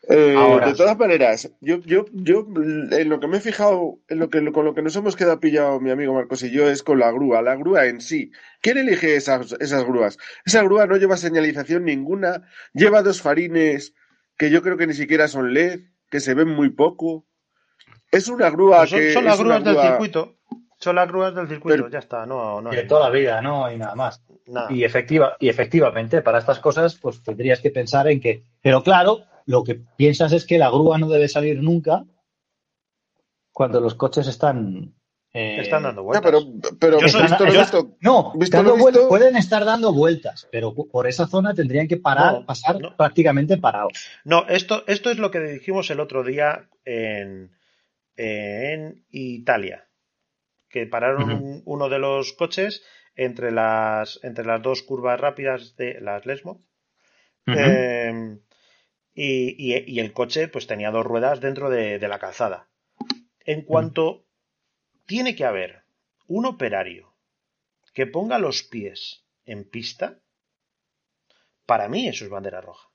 Eh, 0.09 0.35
Ahora. 0.37 0.66
de 0.69 0.75
todas 0.75 0.99
maneras, 0.99 1.51
yo, 1.61 1.77
yo, 1.81 2.05
yo 2.12 2.47
en 2.57 3.09
lo 3.09 3.21
que 3.21 3.29
me 3.29 3.37
he 3.37 3.40
fijado, 3.40 3.99
en 4.09 4.19
lo 4.19 4.29
que, 4.29 4.51
con 4.51 4.64
lo 4.64 4.75
que 4.75 4.83
nos 4.83 4.97
hemos 4.97 5.14
quedado 5.14 5.38
pillado 5.40 5.79
mi 5.79 5.90
amigo 5.90 6.14
Marcos 6.14 6.43
y 6.43 6.51
yo 6.51 6.69
es 6.69 6.83
con 6.83 6.99
la 6.99 7.12
grúa, 7.12 7.43
la 7.43 7.55
grúa 7.55 7.87
en 7.87 8.01
sí. 8.01 8.33
¿Quién 8.61 8.79
elige 8.79 9.14
esas, 9.14 9.55
esas 9.61 9.85
grúas? 9.85 10.16
Esa 10.45 10.62
grúa 10.62 10.87
no 10.87 10.97
lleva 10.97 11.16
señalización 11.16 11.85
ninguna, 11.85 12.43
lleva 12.73 13.03
dos 13.03 13.21
farines 13.23 13.95
que 14.40 14.48
yo 14.48 14.62
creo 14.62 14.79
que 14.79 14.87
ni 14.87 14.94
siquiera 14.94 15.29
son 15.29 15.53
LED, 15.53 15.81
que 16.09 16.18
se 16.18 16.33
ven 16.33 16.48
muy 16.48 16.70
poco. 16.70 17.26
Es 18.11 18.26
una 18.26 18.48
grúa 18.48 18.79
Pues 18.79 18.90
son, 18.90 18.98
que 18.98 19.12
son 19.12 19.24
las 19.26 19.35
es 19.35 19.40
una 19.40 19.59
grúas 19.59 19.76
del 19.76 19.87
circuito. 19.87 20.37
Son 20.79 20.96
las 20.96 21.09
grúas 21.09 21.35
del 21.35 21.46
circuito, 21.46 21.76
Pero- 21.76 21.90
ya 21.90 21.98
está, 21.98 22.24
no, 22.24 22.62
no 22.62 22.70
de 22.70 22.85
toda 22.85 23.11
la 23.11 23.14
vida, 23.14 23.42
no 23.42 23.66
hay 23.66 23.76
nada 23.76 23.94
más. 23.94 24.24
nada. 24.46 24.72
Y, 24.72 24.83
efectiva, 24.83 25.37
y 25.38 25.50
efectivamente, 25.50 26.22
para 26.22 26.38
estas 26.38 26.59
cosas, 26.59 26.94
pues 26.96 27.22
tendrías 27.22 27.61
que 27.61 27.70
pensar 27.70 28.09
en 28.09 28.18
que. 28.18 28.46
Pero 28.62 28.83
claro, 28.83 29.24
lo 29.44 29.62
que 29.62 29.74
piensas 29.74 30.33
es 30.33 30.46
que 30.46 30.57
la 30.57 30.70
grúa 30.70 30.96
no 30.96 31.11
debe 31.11 31.29
salir 31.29 31.62
nunca 31.62 32.07
cuando 33.53 33.79
los 33.79 33.94
coches 33.94 34.26
están. 34.26 34.94
Eh, 35.33 35.59
Están 35.61 35.85
dando 35.85 36.03
vueltas. 36.03 36.29
pero, 36.29 36.45
pero 36.81 37.01
lo 37.01 37.03
visto, 37.03 37.97
No, 38.01 38.33
Visto 38.35 38.57
dando 38.57 38.77
lo 38.77 38.83
vuel- 38.83 38.93
visto- 38.93 39.09
pueden 39.09 39.37
estar 39.37 39.64
dando 39.64 39.93
vueltas, 39.93 40.49
pero 40.51 40.75
por 40.75 41.07
esa 41.07 41.27
zona 41.29 41.55
tendrían 41.55 41.87
que 41.88 41.97
parar, 41.99 42.33
No, 42.40 42.47
pasar 42.47 42.81
no. 42.81 42.97
prácticamente 42.97 43.57
parados. 43.59 43.93
No, 44.25 44.47
esto, 44.49 44.83
esto 44.88 45.11
es 45.11 45.19
lo 45.19 45.31
que 45.31 45.40
dijimos 45.40 45.88
el 45.90 46.01
otro 46.01 46.25
día 46.25 46.69
en, 46.85 47.53
en 48.16 49.05
Italia. 49.11 49.87
Que 50.69 50.87
pararon 50.87 51.62
uno 51.64 51.88
de 51.88 51.99
los 51.99 52.33
coches 52.33 52.83
entre 53.16 53.51
las, 53.51 54.21
entre 54.23 54.45
las 54.45 54.62
dos 54.62 54.83
curvas 54.83 55.21
rápidas 55.21 55.75
de 55.77 56.01
las 56.01 56.27
Lesmo. 56.27 56.61
Eh, 57.47 58.38
y, 59.14 59.75
y- 59.75 59.85
y 59.87 60.01
el 60.01 60.12
coche 60.12 60.47
pues 60.49 60.66
tenía 60.66 60.90
dos 60.93 61.05
ruedas 61.05 61.40
dentro 61.40 61.71
de, 61.71 61.99
de 61.99 62.09
la 62.09 62.19
calzada. 62.21 62.69
En 63.45 63.62
cuanto 63.62 64.27
tiene 65.11 65.35
que 65.35 65.44
haber 65.44 65.83
un 66.29 66.46
operario 66.46 67.12
que 67.94 68.07
ponga 68.07 68.38
los 68.38 68.62
pies 68.62 69.25
en 69.44 69.68
pista, 69.68 70.20
para 71.66 71.88
mí 71.88 72.07
eso 72.07 72.25
es 72.25 72.31
bandera 72.31 72.61
roja. 72.61 72.88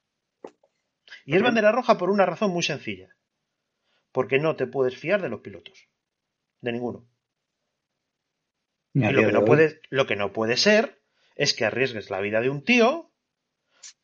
Y 1.25 1.36
es 1.36 1.41
bandera 1.41 1.73
roja 1.73 1.97
por 1.97 2.10
una 2.10 2.25
razón 2.25 2.51
muy 2.51 2.63
sencilla. 2.63 3.13
Porque 4.13 4.39
no 4.39 4.56
te 4.56 4.65
puedes 4.65 4.95
fiar 4.95 5.21
de 5.21 5.28
los 5.28 5.41
pilotos. 5.41 5.89
De 6.62 6.71
ninguno. 6.71 7.06
Y 8.93 9.01
lo 9.01 9.25
que, 9.25 9.34
no 9.34 9.43
puede, 9.43 9.82
lo 9.89 10.08
que 10.08 10.15
no 10.15 10.32
puede 10.32 10.56
ser 10.56 11.01
es 11.36 11.54
que 11.54 11.65
arriesgues 11.65 12.10
la 12.10 12.21
vida 12.21 12.39
de 12.39 12.49
un 12.49 12.63
tío 12.63 13.12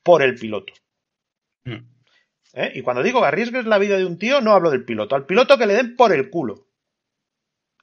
por 0.04 0.22
el 0.22 0.36
piloto. 0.36 0.74
Mm. 1.64 1.88
¿Eh? 2.56 2.72
Y 2.76 2.82
cuando 2.82 3.04
digo 3.04 3.24
arriesgues 3.24 3.66
la 3.66 3.78
vida 3.78 3.98
de 3.98 4.04
un 4.04 4.20
tío, 4.20 4.42
no 4.42 4.52
hablo 4.52 4.70
del 4.70 4.84
piloto. 4.84 5.16
Al 5.16 5.26
piloto 5.26 5.58
que 5.58 5.66
le 5.66 5.76
den 5.76 5.96
por 5.96 6.12
el 6.12 6.30
culo. 6.30 6.68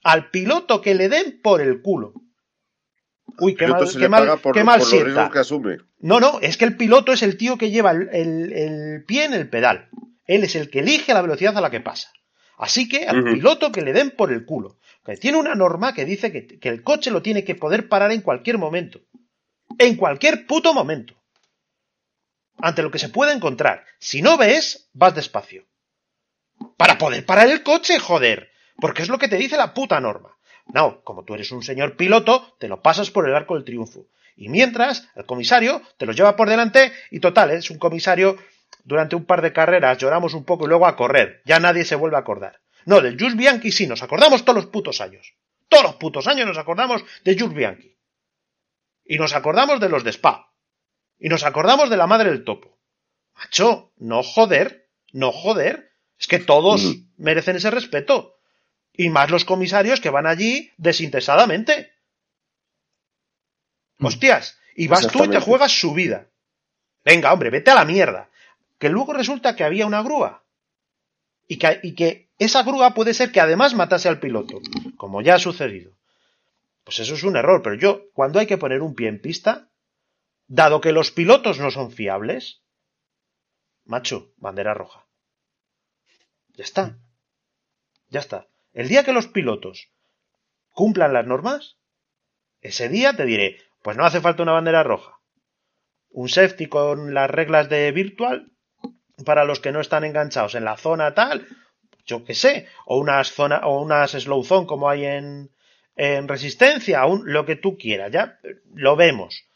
Al 0.02 0.30
piloto 0.30 0.80
que 0.80 0.94
le 0.94 1.08
den 1.08 1.40
por 1.42 1.60
el 1.60 1.82
culo. 1.82 2.14
Uy, 3.40 3.54
qué 3.54 3.66
mal, 3.68 3.80
qué 3.98 4.08
mal, 4.08 4.38
por, 4.40 4.54
qué 4.54 4.64
mal 4.64 4.82
sienta. 4.82 5.04
riesgos 5.04 5.30
que 5.32 5.38
asume. 5.38 5.76
No, 6.00 6.18
no, 6.20 6.40
es 6.40 6.56
que 6.56 6.64
el 6.64 6.76
piloto 6.76 7.12
es 7.12 7.22
el 7.22 7.36
tío 7.36 7.56
que 7.58 7.70
lleva 7.70 7.90
el, 7.92 8.08
el- 8.12 8.52
el 8.52 9.04
pie 9.04 9.24
en 9.24 9.34
el 9.34 9.48
pedal. 9.48 9.88
Él 10.26 10.44
es 10.44 10.54
el 10.56 10.70
que 10.70 10.80
elige 10.80 11.14
la 11.14 11.22
velocidad 11.22 11.56
a 11.56 11.60
la 11.60 11.70
que 11.70 11.80
pasa. 11.80 12.10
Así 12.56 12.88
que 12.88 13.06
al 13.06 13.22
piloto 13.24 13.70
que 13.70 13.82
le 13.82 13.92
den 13.92 14.10
por 14.10 14.32
el 14.32 14.44
culo. 14.44 14.78
Que 15.04 15.16
tiene 15.16 15.38
una 15.38 15.54
norma 15.54 15.94
que 15.94 16.04
dice 16.04 16.32
que, 16.32 16.46
que 16.58 16.68
el 16.68 16.82
coche 16.82 17.10
lo 17.10 17.22
tiene 17.22 17.44
que 17.44 17.54
poder 17.54 17.88
parar 17.88 18.10
en 18.12 18.20
cualquier 18.22 18.58
momento. 18.58 19.00
En 19.78 19.96
cualquier 19.96 20.46
puto 20.46 20.74
momento. 20.74 21.14
Ante 22.60 22.82
lo 22.82 22.90
que 22.90 22.98
se 22.98 23.08
pueda 23.08 23.32
encontrar. 23.32 23.84
Si 24.00 24.20
no 24.22 24.36
ves, 24.36 24.90
vas 24.92 25.14
despacio. 25.14 25.66
Para 26.76 26.98
poder 26.98 27.24
parar 27.24 27.48
el 27.48 27.62
coche, 27.62 27.98
joder. 28.00 28.50
Porque 28.80 29.02
es 29.02 29.08
lo 29.08 29.18
que 29.18 29.28
te 29.28 29.36
dice 29.36 29.56
la 29.56 29.74
puta 29.74 30.00
norma. 30.00 30.36
No, 30.66 31.02
como 31.02 31.24
tú 31.24 31.34
eres 31.34 31.50
un 31.50 31.62
señor 31.62 31.96
piloto, 31.96 32.54
te 32.58 32.68
lo 32.68 32.82
pasas 32.82 33.10
por 33.10 33.28
el 33.28 33.34
arco 33.34 33.54
del 33.54 33.64
triunfo. 33.64 34.06
Y 34.36 34.48
mientras, 34.48 35.08
el 35.16 35.24
comisario 35.26 35.82
te 35.96 36.06
lo 36.06 36.12
lleva 36.12 36.36
por 36.36 36.48
delante 36.48 36.92
y 37.10 37.20
total, 37.20 37.50
es 37.50 37.70
un 37.70 37.78
comisario 37.78 38.36
durante 38.84 39.16
un 39.16 39.24
par 39.24 39.42
de 39.42 39.52
carreras, 39.52 39.98
lloramos 39.98 40.34
un 40.34 40.44
poco 40.44 40.64
y 40.64 40.68
luego 40.68 40.86
a 40.86 40.94
correr. 40.96 41.42
Ya 41.44 41.58
nadie 41.58 41.84
se 41.84 41.96
vuelve 41.96 42.16
a 42.16 42.20
acordar. 42.20 42.60
No, 42.84 43.00
del 43.00 43.18
Jules 43.18 43.36
Bianchi 43.36 43.72
sí, 43.72 43.86
nos 43.86 44.02
acordamos 44.02 44.44
todos 44.44 44.56
los 44.56 44.66
putos 44.66 45.00
años. 45.00 45.34
Todos 45.68 45.82
los 45.84 45.94
putos 45.96 46.26
años 46.28 46.46
nos 46.46 46.58
acordamos 46.58 47.04
de 47.24 47.38
Jules 47.38 47.54
Bianchi. 47.54 47.96
Y 49.04 49.18
nos 49.18 49.34
acordamos 49.34 49.80
de 49.80 49.88
los 49.88 50.04
de 50.04 50.10
Spa. 50.10 50.52
Y 51.18 51.28
nos 51.28 51.44
acordamos 51.44 51.90
de 51.90 51.96
la 51.96 52.06
madre 52.06 52.30
del 52.30 52.44
topo. 52.44 52.78
Macho, 53.34 53.92
no 53.96 54.22
joder, 54.22 54.88
no 55.12 55.32
joder. 55.32 55.90
Es 56.18 56.26
que 56.26 56.38
todos 56.38 56.84
Mm. 56.84 57.08
merecen 57.16 57.56
ese 57.56 57.70
respeto. 57.70 58.37
Y 58.98 59.10
más 59.10 59.30
los 59.30 59.44
comisarios 59.44 60.00
que 60.00 60.10
van 60.10 60.26
allí 60.26 60.72
desinteresadamente. 60.76 61.92
Mm. 63.98 64.06
Hostias, 64.06 64.58
y 64.74 64.88
vas 64.88 65.06
tú 65.06 65.24
y 65.24 65.30
te 65.30 65.40
juegas 65.40 65.70
su 65.70 65.94
vida. 65.94 66.26
Venga, 67.04 67.32
hombre, 67.32 67.50
vete 67.50 67.70
a 67.70 67.76
la 67.76 67.84
mierda. 67.84 68.28
Que 68.78 68.88
luego 68.88 69.12
resulta 69.12 69.54
que 69.54 69.62
había 69.62 69.86
una 69.86 70.02
grúa. 70.02 70.44
Y 71.46 71.58
que, 71.58 71.78
y 71.84 71.94
que 71.94 72.28
esa 72.38 72.64
grúa 72.64 72.92
puede 72.92 73.14
ser 73.14 73.30
que 73.30 73.40
además 73.40 73.72
matase 73.74 74.08
al 74.08 74.18
piloto, 74.18 74.60
como 74.96 75.22
ya 75.22 75.36
ha 75.36 75.38
sucedido. 75.38 75.92
Pues 76.82 76.98
eso 76.98 77.14
es 77.14 77.22
un 77.22 77.36
error, 77.36 77.62
pero 77.62 77.76
yo, 77.76 78.10
cuando 78.14 78.40
hay 78.40 78.46
que 78.46 78.58
poner 78.58 78.82
un 78.82 78.96
pie 78.96 79.08
en 79.08 79.20
pista, 79.20 79.70
dado 80.48 80.80
que 80.80 80.90
los 80.90 81.12
pilotos 81.12 81.60
no 81.60 81.70
son 81.70 81.92
fiables, 81.92 82.62
macho, 83.84 84.32
bandera 84.38 84.74
roja. 84.74 85.06
Ya 86.54 86.64
está. 86.64 86.98
Ya 88.08 88.18
está. 88.18 88.48
El 88.78 88.86
día 88.86 89.02
que 89.02 89.12
los 89.12 89.26
pilotos 89.26 89.90
cumplan 90.70 91.12
las 91.12 91.26
normas, 91.26 91.78
ese 92.60 92.88
día 92.88 93.12
te 93.16 93.24
diré, 93.24 93.58
pues 93.82 93.96
no 93.96 94.04
hace 94.04 94.20
falta 94.20 94.44
una 94.44 94.52
bandera 94.52 94.84
roja. 94.84 95.18
Un 96.10 96.28
safety 96.28 96.66
con 96.66 97.12
las 97.12 97.28
reglas 97.28 97.68
de 97.68 97.90
virtual 97.90 98.52
para 99.24 99.44
los 99.44 99.58
que 99.58 99.72
no 99.72 99.80
están 99.80 100.04
enganchados 100.04 100.54
en 100.54 100.64
la 100.64 100.76
zona 100.76 101.12
tal, 101.12 101.44
yo 102.06 102.24
qué 102.24 102.34
sé, 102.34 102.68
o 102.86 102.98
unas 102.98 103.32
zona 103.32 103.62
o 103.64 103.82
unas 103.82 104.12
slow 104.12 104.44
zone 104.44 104.68
como 104.68 104.88
hay 104.88 105.06
en, 105.06 105.50
en 105.96 106.28
resistencia, 106.28 107.04
un, 107.04 107.32
lo 107.32 107.44
que 107.46 107.56
tú 107.56 107.76
quieras, 107.78 108.12
ya 108.12 108.38
lo 108.74 108.94
vemos. 108.94 109.48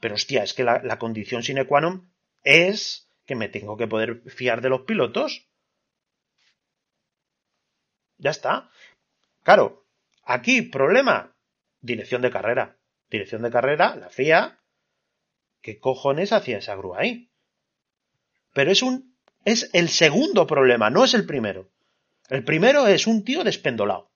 Pero 0.00 0.14
hostia, 0.14 0.44
es 0.44 0.54
que 0.54 0.64
la, 0.64 0.80
la 0.82 0.98
condición 0.98 1.42
sine 1.42 1.66
qua 1.66 1.82
non 1.82 2.08
es 2.42 3.06
que 3.26 3.34
me 3.34 3.52
tengo 3.52 3.76
que 3.76 3.86
poder 3.86 4.22
fiar 4.30 4.62
de 4.62 4.70
los 4.70 4.88
pilotos. 4.88 5.46
Ya 8.22 8.30
está. 8.30 8.70
Claro, 9.42 9.84
aquí 10.24 10.62
problema, 10.62 11.34
dirección 11.80 12.22
de 12.22 12.30
carrera. 12.30 12.78
Dirección 13.10 13.42
de 13.42 13.50
carrera, 13.50 13.96
la 13.96 14.08
FIA, 14.08 14.60
¿qué 15.60 15.78
cojones 15.78 16.32
hacía 16.32 16.58
esa 16.58 16.76
grúa 16.76 17.00
ahí? 17.00 17.30
Pero 18.54 18.70
es 18.70 18.82
un 18.82 19.12
es 19.44 19.68
el 19.72 19.88
segundo 19.88 20.46
problema, 20.46 20.88
no 20.88 21.04
es 21.04 21.14
el 21.14 21.26
primero. 21.26 21.68
El 22.28 22.44
primero 22.44 22.86
es 22.86 23.08
un 23.08 23.24
tío 23.24 23.42
despendolado. 23.42 24.12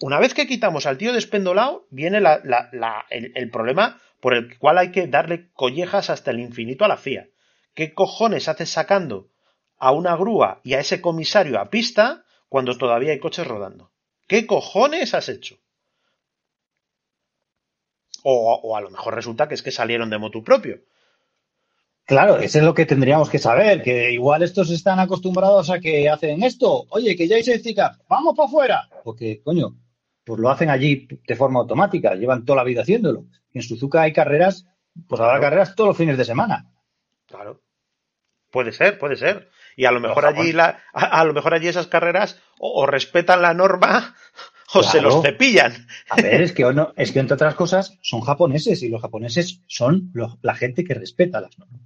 Una 0.00 0.20
vez 0.20 0.32
que 0.32 0.46
quitamos 0.46 0.86
al 0.86 0.96
tío 0.96 1.12
despendolado, 1.12 1.86
viene 1.90 2.20
la- 2.20 2.40
la- 2.44 3.04
el, 3.10 3.32
el 3.34 3.50
problema 3.50 4.00
por 4.20 4.34
el 4.34 4.56
cual 4.58 4.78
hay 4.78 4.92
que 4.92 5.08
darle 5.08 5.50
collejas 5.54 6.08
hasta 6.08 6.30
el 6.30 6.38
infinito 6.40 6.84
a 6.84 6.88
la 6.88 6.96
FIA. 6.96 7.28
¿Qué 7.74 7.92
cojones 7.94 8.48
haces 8.48 8.70
sacando 8.70 9.28
a 9.80 9.90
una 9.92 10.14
grúa 10.14 10.60
y 10.62 10.74
a 10.74 10.80
ese 10.80 11.00
comisario 11.00 11.58
a 11.58 11.70
pista 11.70 12.24
cuando 12.48 12.78
todavía 12.78 13.12
hay 13.12 13.18
coches 13.18 13.46
rodando? 13.46 13.90
¿Qué 14.28 14.46
cojones 14.46 15.14
has 15.14 15.28
hecho? 15.28 15.56
O, 18.22 18.60
o 18.62 18.76
a 18.76 18.80
lo 18.80 18.90
mejor 18.90 19.14
resulta 19.14 19.48
que 19.48 19.54
es 19.54 19.62
que 19.62 19.72
salieron 19.72 20.10
de 20.10 20.18
motu 20.18 20.44
propio. 20.44 20.80
Claro, 22.04 22.38
eso 22.38 22.58
es 22.58 22.64
lo 22.64 22.74
que 22.74 22.86
tendríamos 22.86 23.30
que 23.30 23.38
saber, 23.38 23.82
que 23.82 24.10
igual 24.12 24.42
estos 24.42 24.68
están 24.70 24.98
acostumbrados 24.98 25.70
a 25.70 25.78
que 25.78 26.08
hacen 26.08 26.42
esto. 26.42 26.86
Oye, 26.90 27.14
que 27.16 27.28
ya 27.28 27.36
hay 27.36 27.74
car, 27.74 27.92
vamos 28.08 28.34
para 28.36 28.48
afuera. 28.48 28.88
Porque, 29.04 29.40
coño, 29.42 29.76
pues 30.24 30.40
lo 30.40 30.50
hacen 30.50 30.70
allí 30.70 31.06
de 31.26 31.36
forma 31.36 31.60
automática, 31.60 32.14
llevan 32.14 32.44
toda 32.44 32.56
la 32.56 32.64
vida 32.64 32.82
haciéndolo. 32.82 33.26
En 33.52 33.62
Suzuka 33.62 34.02
hay 34.02 34.12
carreras, 34.12 34.66
pues 35.08 35.20
habrá 35.20 35.40
carreras 35.40 35.74
todos 35.76 35.88
los 35.88 35.96
fines 35.96 36.18
de 36.18 36.24
semana. 36.24 36.72
Claro. 37.26 37.62
Puede 38.50 38.72
ser, 38.72 38.98
puede 38.98 39.14
ser. 39.14 39.48
Y 39.80 39.86
a 39.86 39.92
lo 39.92 40.00
mejor 40.00 40.26
allí 40.26 40.52
la, 40.52 40.78
a, 40.92 41.20
a 41.20 41.24
lo 41.24 41.32
mejor 41.32 41.54
allí 41.54 41.68
esas 41.68 41.86
carreras 41.86 42.38
o, 42.58 42.82
o 42.82 42.86
respetan 42.86 43.40
la 43.40 43.54
norma 43.54 44.14
o 44.74 44.82
se 44.82 45.00
los 45.00 45.22
cepillan. 45.22 45.86
A 46.10 46.16
ver, 46.16 46.42
es 46.42 46.52
que, 46.52 46.64
o 46.66 46.72
no- 46.72 46.92
es 46.96 47.12
que 47.12 47.18
entre 47.20 47.34
otras 47.34 47.54
cosas 47.54 47.96
son 48.02 48.20
japoneses 48.20 48.82
y 48.82 48.88
los 48.90 49.00
japoneses 49.00 49.62
son 49.68 50.10
los- 50.12 50.36
la 50.42 50.54
gente 50.54 50.84
que 50.84 50.92
respeta 50.94 51.40
las 51.40 51.58
normas. 51.58 51.80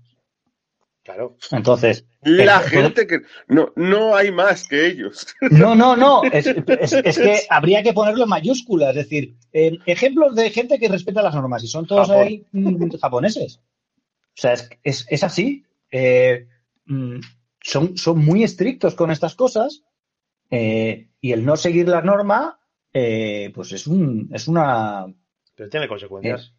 Claro. 1.04 1.36
Entonces, 1.50 2.06
La 2.22 2.62
eh, 2.62 2.68
gente 2.68 3.06
que. 3.06 3.20
No, 3.46 3.72
no 3.76 4.16
hay 4.16 4.32
más 4.32 4.66
que 4.66 4.86
ellos. 4.86 5.26
No, 5.50 5.74
no, 5.74 5.94
no. 5.96 6.22
Es, 6.24 6.46
es- 6.46 6.92
es 6.94 7.18
que 7.18 7.42
habría 7.50 7.82
que 7.82 7.92
ponerlo 7.92 8.24
en 8.24 8.30
mayúsculas. 8.30 8.90
Es 8.90 8.96
decir, 9.08 9.36
eh, 9.52 9.78
ejemplos 9.86 10.34
de 10.34 10.50
gente 10.50 10.78
que 10.80 10.88
respeta 10.88 11.22
las 11.22 11.34
normas 11.34 11.62
y 11.62 11.68
son 11.68 11.86
todos 11.86 12.08
Japón. 12.08 12.22
ahí 12.26 12.44
mm, 12.52 12.90
japoneses. 13.00 13.60
O 14.36 14.40
sea, 14.40 14.54
es, 14.54 14.68
es, 14.82 15.06
es 15.10 15.22
así. 15.22 15.64
Eh, 15.90 16.48
mm, 16.86 17.20
son, 17.64 17.96
son 17.96 18.24
muy 18.24 18.44
estrictos 18.44 18.94
con 18.94 19.10
estas 19.10 19.34
cosas 19.34 19.82
eh, 20.50 21.08
y 21.20 21.32
el 21.32 21.44
no 21.44 21.56
seguir 21.56 21.88
la 21.88 22.02
norma, 22.02 22.60
eh, 22.92 23.50
pues 23.54 23.72
es, 23.72 23.86
un, 23.86 24.30
es 24.32 24.46
una. 24.46 25.06
Pero 25.54 25.70
tiene 25.70 25.88
consecuencias 25.88 26.54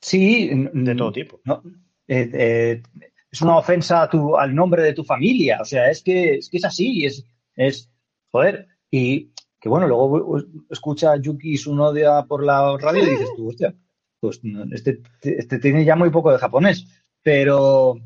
Sí. 0.00 0.50
de 0.52 0.94
todo 0.94 1.12
tipo. 1.12 1.40
no, 1.44 1.62
eh, 2.06 2.30
eh, 2.34 2.82
es 3.30 3.40
una 3.40 3.56
ofensa 3.56 4.02
a 4.02 4.10
tu, 4.10 4.36
al 4.36 4.54
nombre 4.54 4.82
de 4.82 4.92
tu 4.92 5.04
familia. 5.04 5.58
O 5.62 5.64
sea, 5.64 5.90
es 5.90 6.02
que 6.02 6.34
es, 6.34 6.50
que 6.50 6.58
es 6.58 6.64
así. 6.64 7.06
Es, 7.06 7.24
es, 7.56 7.90
joder. 8.30 8.68
Y 8.90 9.32
que 9.58 9.68
bueno, 9.70 9.88
luego 9.88 10.38
escucha 10.68 11.12
a 11.12 11.16
Yuki 11.16 11.54
Tsunoda 11.54 12.26
por 12.26 12.44
la 12.44 12.76
radio 12.76 13.04
y 13.04 13.10
dices 13.10 13.30
tú, 13.36 13.48
hostia, 13.48 13.74
pues 14.20 14.40
este, 14.72 15.00
este 15.22 15.58
tiene 15.60 15.84
ya 15.84 15.96
muy 15.96 16.10
poco 16.10 16.30
de 16.30 16.38
japonés. 16.38 16.86
Pero 17.22 17.96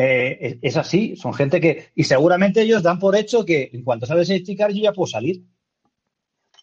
eh, 0.00 0.60
es, 0.62 0.76
así. 0.76 1.16
Son 1.16 1.34
gente 1.34 1.60
que. 1.60 1.90
Y 1.96 2.04
seguramente 2.04 2.62
ellos 2.62 2.84
dan 2.84 3.00
por 3.00 3.16
hecho 3.16 3.44
que 3.44 3.70
en 3.72 3.82
cuanto 3.82 4.06
sale 4.06 4.22
ese 4.22 4.56
car 4.56 4.70
yo 4.72 4.80
ya 4.80 4.92
puedo 4.92 5.08
salir. 5.08 5.42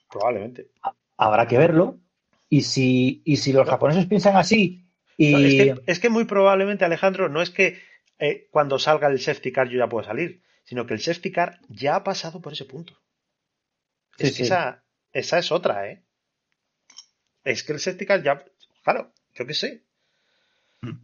Probablemente. 0.09 0.69
Habrá 1.17 1.45
que 1.45 1.57
verlo. 1.57 1.99
Y 2.47 2.61
si, 2.61 3.21
y 3.25 3.35
si 3.35 3.51
los 3.51 3.67
japoneses 3.67 4.05
piensan 4.05 4.37
así. 4.37 4.87
Y, 5.17 5.31
No, 5.33 5.39
es, 5.39 5.53
que, 5.53 5.81
es 5.85 5.99
que 5.99 6.09
muy 6.09 6.23
probablemente, 6.23 6.85
Alejandro, 6.85 7.27
no 7.27 7.41
es 7.41 7.49
que 7.49 7.81
eh, 8.19 8.47
cuando 8.51 8.79
salga 8.79 9.09
el 9.09 9.19
safety 9.19 9.51
car 9.51 9.67
yo 9.67 9.79
ya 9.79 9.89
puedo 9.89 10.05
salir, 10.05 10.41
sino 10.63 10.85
que 10.85 10.93
el 10.93 11.01
safety 11.01 11.33
car 11.33 11.59
ya 11.67 11.97
ha 11.97 12.03
pasado 12.05 12.41
por 12.41 12.53
ese 12.53 12.63
punto. 12.63 12.97
Sí, 14.17 14.27
es 14.27 14.35
sí. 14.35 14.43
esa, 14.43 14.85
esa 15.11 15.39
es 15.39 15.51
otra, 15.51 15.89
¿eh? 15.89 16.05
Es 17.43 17.63
que 17.63 17.73
el 17.73 17.79
safety 17.79 18.05
car 18.05 18.23
ya, 18.23 18.45
claro, 18.81 19.11
yo 19.33 19.45
qué 19.45 19.53
sé. 19.53 19.83
Mm. 20.79 20.99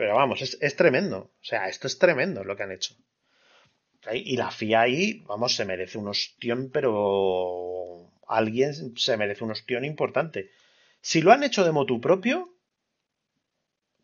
Pero 0.00 0.14
vamos, 0.14 0.40
es, 0.40 0.56
es 0.62 0.76
tremendo. 0.76 1.18
O 1.18 1.44
sea, 1.44 1.68
esto 1.68 1.86
es 1.86 1.98
tremendo 1.98 2.42
lo 2.42 2.56
que 2.56 2.62
han 2.62 2.72
hecho. 2.72 2.94
Y 4.14 4.38
la 4.38 4.50
FIA 4.50 4.80
ahí, 4.80 5.22
vamos, 5.26 5.54
se 5.54 5.66
merece 5.66 5.98
un 5.98 6.08
ostión, 6.08 6.70
pero 6.72 8.10
alguien 8.26 8.96
se 8.96 9.18
merece 9.18 9.44
un 9.44 9.50
ostión 9.50 9.84
importante. 9.84 10.52
Si 11.02 11.20
lo 11.20 11.32
han 11.32 11.42
hecho 11.42 11.64
de 11.64 11.72
motu 11.72 12.00
propio, 12.00 12.48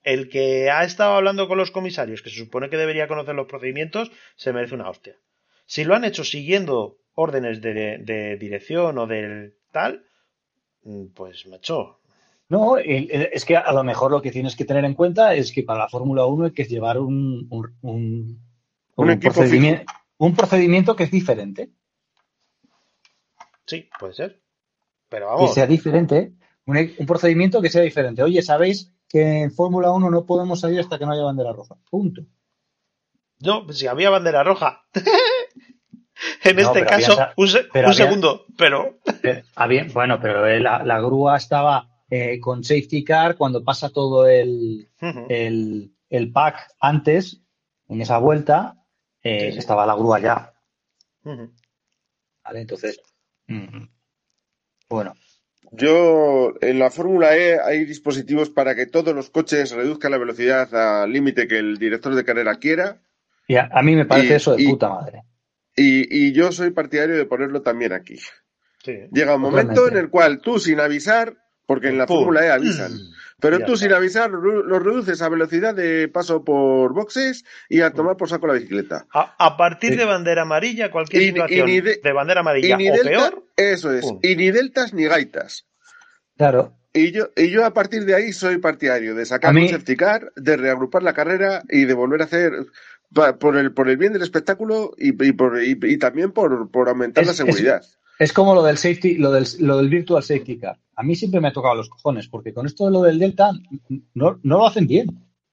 el 0.03 0.29
que 0.29 0.69
ha 0.69 0.85
estado 0.85 1.15
hablando 1.15 1.49
con 1.49 1.57
los 1.57 1.71
comisarios, 1.71 2.21
que 2.21 2.29
se 2.29 2.41
supone 2.41 2.69
que 2.69 2.77
debería 2.77 3.09
conocer 3.09 3.35
los 3.35 3.47
procedimientos, 3.47 4.11
se 4.35 4.53
merece 4.53 4.75
una 4.75 4.91
hostia. 4.91 5.17
Si 5.65 5.85
lo 5.85 5.95
han 5.95 6.05
hecho 6.05 6.25
siguiendo 6.25 6.99
órdenes 7.15 7.63
de, 7.63 7.97
de 8.01 8.37
dirección 8.37 8.99
o 8.99 9.07
del 9.07 9.55
tal, 9.73 10.05
mm, 10.83 11.07
pues 11.15 11.47
macho. 11.47 12.01
No, 12.49 12.77
es 12.79 13.45
que 13.45 13.57
a 13.57 13.73
lo 13.73 13.83
mejor 13.83 14.13
lo 14.13 14.23
que 14.23 14.31
tienes 14.31 14.55
que 14.55 14.65
tener 14.65 14.85
en 14.85 14.95
cuenta 14.95 15.35
es 15.35 15.53
que 15.53 15.65
para 15.65 15.81
la 15.81 15.89
Fórmula 15.89 16.27
1 16.27 16.45
hay 16.47 16.53
que 16.53 16.65
llevar 16.65 16.99
un, 16.99 17.47
un, 17.51 18.41
un- 18.95 19.21
procedimiento, 19.21 19.93
un 20.19 20.35
procedimiento 20.37 20.95
que 20.95 21.05
es 21.05 21.11
diferente. 21.11 21.71
Sí, 23.67 23.89
puede 23.99 24.15
ser. 24.15 24.41
Pero 25.09 25.27
Que 25.27 25.33
vamos, 25.35 25.55
sea 25.55 25.67
diferente. 25.67 26.35
Un, 26.67 26.77
un 26.99 27.07
procedimiento 27.07 27.61
que 27.61 27.69
sea 27.69 27.83
diferente. 27.83 28.23
Oye, 28.23 28.43
¿sabéis 28.43 28.93
que 29.09 29.43
en 29.43 29.53
Fórmula 29.53 29.91
1 29.93 30.11
no 30.11 30.25
podemos 30.25 30.61
salir 30.61 30.81
hasta 30.81 30.99
que 30.99 31.07
no 31.07 31.13
haya 31.13 31.23
bandera 31.25 31.53
roja? 31.53 31.77
Punto. 31.91 32.23
no, 33.41 33.71
si 33.73 33.87
había 33.89 34.11
bandera 34.11 34.43
roja. 34.45 34.85
en 36.45 36.57
No, 36.57 36.63
este 36.63 36.79
había 36.79 36.87
caso, 36.87 37.17
un, 37.37 37.49
se- 37.49 37.65
pero 37.73 37.89
un 37.89 37.93
había- 37.93 38.07
segundo, 38.07 38.47
pero 38.57 38.99
bien, 39.69 39.91
bueno, 39.93 40.19
pero 40.21 40.47
la, 40.61 40.83
la 40.85 41.01
grúa 41.01 41.37
estaba 41.37 41.91
eh, 42.11 42.39
con 42.41 42.63
safety 42.65 43.03
car 43.05 43.37
cuando 43.37 43.65
pasa 43.65 43.89
todo 43.91 44.29
el, 44.29 44.89
el, 45.29 45.93
el 46.09 46.33
pack 46.33 46.73
antes, 46.81 47.41
en 47.89 48.01
esa 48.01 48.19
vuelta, 48.19 48.77
eh, 49.23 49.47
Sí, 49.47 49.53
sí. 49.53 49.59
estaba 49.59 49.87
la 49.87 49.95
grúa 49.95 50.21
ya. 50.21 50.53
¿Vale? 52.45 52.61
Entonces, 52.61 53.01
mm, 53.49 53.85
bueno, 54.89 55.15
Yo, 55.73 56.55
en 56.61 56.79
la 56.79 56.91
Fórmula 56.93 57.37
E 57.37 57.59
hay 57.61 57.85
dispositivos 57.85 58.51
para 58.51 58.77
que 58.77 58.87
todos 58.87 59.13
los 59.15 59.31
coches 59.31 59.73
reduzcan 59.73 60.13
la 60.13 60.19
velocidad 60.19 60.73
al 61.03 61.13
límite 61.13 61.49
que 61.49 61.59
el 61.59 61.77
director 61.77 62.15
de 62.15 62.25
carrera 62.25 62.55
quiera. 62.57 63.03
y 63.49 63.57
a, 63.57 63.69
a 63.73 63.83
mí 63.83 63.97
me 63.97 64.07
parece 64.07 64.35
Y- 64.35 64.37
eso 64.37 64.55
de 64.57 64.63
y- 64.63 64.69
puta 64.71 64.89
madre. 64.91 65.23
Y, 65.79 66.29
y 66.29 66.33
yo 66.33 66.53
soy 66.53 66.71
partidario 66.71 67.17
de 67.17 67.27
ponerlo 67.27 67.61
también 67.63 67.93
aquí. 67.93 68.17
Sí. 68.83 68.95
Llega 69.13 69.35
un 69.35 69.43
momento 69.43 69.89
en 69.89 69.97
el 69.99 70.09
cual 70.09 70.41
tú, 70.41 70.59
sin 70.59 70.81
avisar, 70.81 71.37
porque 71.67 71.89
en 71.89 71.99
la 71.99 72.07
Pum. 72.07 72.19
Fórmula 72.19 72.47
E 72.47 72.51
avisan, 72.51 72.93
pero 73.41 73.59
Ya 73.59 73.67
tú 73.67 73.77
sin 73.77 73.93
avisar 73.93 74.31
lo 74.31 74.79
reduces 74.79 75.21
a 75.21 75.29
velocidad 75.29 75.75
de 75.75 76.09
paso 76.09 76.45
por 76.45 76.95
boxes 76.95 77.45
y 77.69 77.81
a 77.81 77.91
tomar 77.91 78.17
por 78.17 78.29
saco 78.29 78.47
la 78.47 78.55
bicicleta. 78.55 79.07
A, 79.13 79.35
a 79.39 79.57
partir 79.57 79.91
Sí. 79.93 79.97
de 79.97 80.05
bandera 80.05 80.43
amarilla, 80.43 80.91
cualquier 80.91 81.23
Y- 81.23 81.25
y 81.27 81.29
situación 81.29 81.67
ni 81.67 81.81
de- 81.81 82.01
de, 82.03 82.13
bandera 82.13 82.41
Y 82.41 82.43
amarilla 82.43 82.77
ni 82.77 82.89
o 82.89 82.93
delta, 82.95 83.09
peor, 83.11 83.45
eso 83.57 83.93
es, 83.93 84.03
pum. 84.03 84.21
y 84.23 84.37
ni 84.37 84.51
deltas 84.51 84.95
ni 84.95 85.05
gaitas. 85.07 85.67
Claro, 86.37 86.73
Y 86.93 87.11
yo, 87.13 87.29
y 87.37 87.51
yo 87.51 87.67
a 87.67 87.75
partir 87.75 88.07
de 88.07 88.15
ahí 88.15 88.33
soy 88.33 88.57
partidario 88.57 89.15
de 89.15 89.27
sacar 89.27 89.53
mí- 89.53 89.65
un 89.65 89.69
safety 89.69 89.97
car, 89.97 90.33
de 90.35 90.57
reagrupar 90.57 91.03
la 91.03 91.13
carrera 91.13 91.63
y 91.69 91.85
de 91.85 91.93
volver 91.93 92.23
a 92.23 92.25
hacer 92.25 92.53
pa- 93.13 93.37
por 93.39 93.57
el, 93.59 93.75
por 93.75 93.91
el 93.91 93.99
bien 93.99 94.15
del 94.15 94.23
espectáculo 94.23 94.93
y, 94.97 95.09
y 95.23 95.33
por, 95.33 95.63
y, 95.63 95.79
y 95.83 95.99
también 95.99 96.33
por, 96.33 96.71
por 96.71 96.89
aumentar 96.89 97.23
Es- 97.23 97.29
la 97.29 97.35
seguridad. 97.35 97.81
es 97.83 97.99
como 98.33 98.55
lo 98.55 98.63
del 98.63 98.79
safety, 98.79 99.17
lo 99.17 99.31
del, 99.31 99.47
lo 99.61 99.77
del 99.79 99.89
virtual 99.89 100.23
safety 100.23 100.59
car. 100.59 100.79
A 100.97 101.03
mí 101.03 101.15
siempre 101.15 101.41
me 101.41 101.49
ha 101.49 101.53
tocado 101.53 101.75
los 101.75 101.89
cojones, 101.91 102.29
porque 102.29 102.55
con 102.55 102.65
esto 102.67 102.87
de 102.87 102.91
lo 102.93 103.03
del 103.03 103.19
Delta 103.19 103.51
no, 104.15 104.39
no 104.43 104.59
lo 104.59 104.67
hacen 104.67 104.87
bien. 104.87 105.07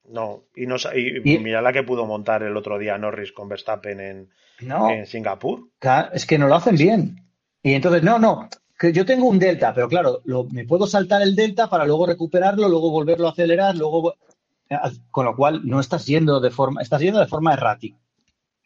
no. 0.10 0.44
Y, 0.56 0.66
no, 0.68 0.76
y, 0.96 1.34
Y- 1.34 1.40
mira 1.40 1.62
la 1.62 1.74
que 1.74 1.84
pudo 1.84 2.06
montar 2.06 2.44
el 2.44 2.56
otro 2.56 2.78
día 2.80 2.98
Norris 2.98 3.32
con 3.34 3.50
Verstappen 3.50 4.00
en, 4.00 4.30
No, 4.62 4.90
en 4.90 5.06
Singapur. 5.06 5.68
Es 6.14 6.26
que 6.26 6.38
no 6.38 6.48
lo 6.48 6.56
hacen 6.56 6.76
bien. 6.78 7.26
Y 7.62 7.74
entonces, 7.74 8.04
no, 8.04 8.20
no, 8.20 8.48
que 8.78 8.94
yo 8.94 9.06
tengo 9.06 9.28
un 9.28 9.40
delta, 9.40 9.74
pero 9.74 9.88
claro, 9.90 10.22
lo- 10.26 10.46
me 10.46 10.66
puedo 10.66 10.88
saltar 10.88 11.22
el 11.22 11.36
delta 11.36 11.70
para 11.70 11.86
luego 11.86 12.06
recuperarlo, 12.06 12.70
luego 12.70 12.92
volverlo 12.92 13.28
a 13.28 13.32
acelerar, 13.32 13.76
luego. 13.76 14.14
Con 15.12 15.26
lo 15.26 15.36
cual, 15.36 15.62
no 15.66 15.80
estás 15.80 16.06
yendo 16.06 16.40
de 16.40 16.50
forma, 16.50 16.82
estás 16.82 17.02
yendo 17.02 17.20
de 17.20 17.28
forma 17.28 17.54
errática. 17.54 17.98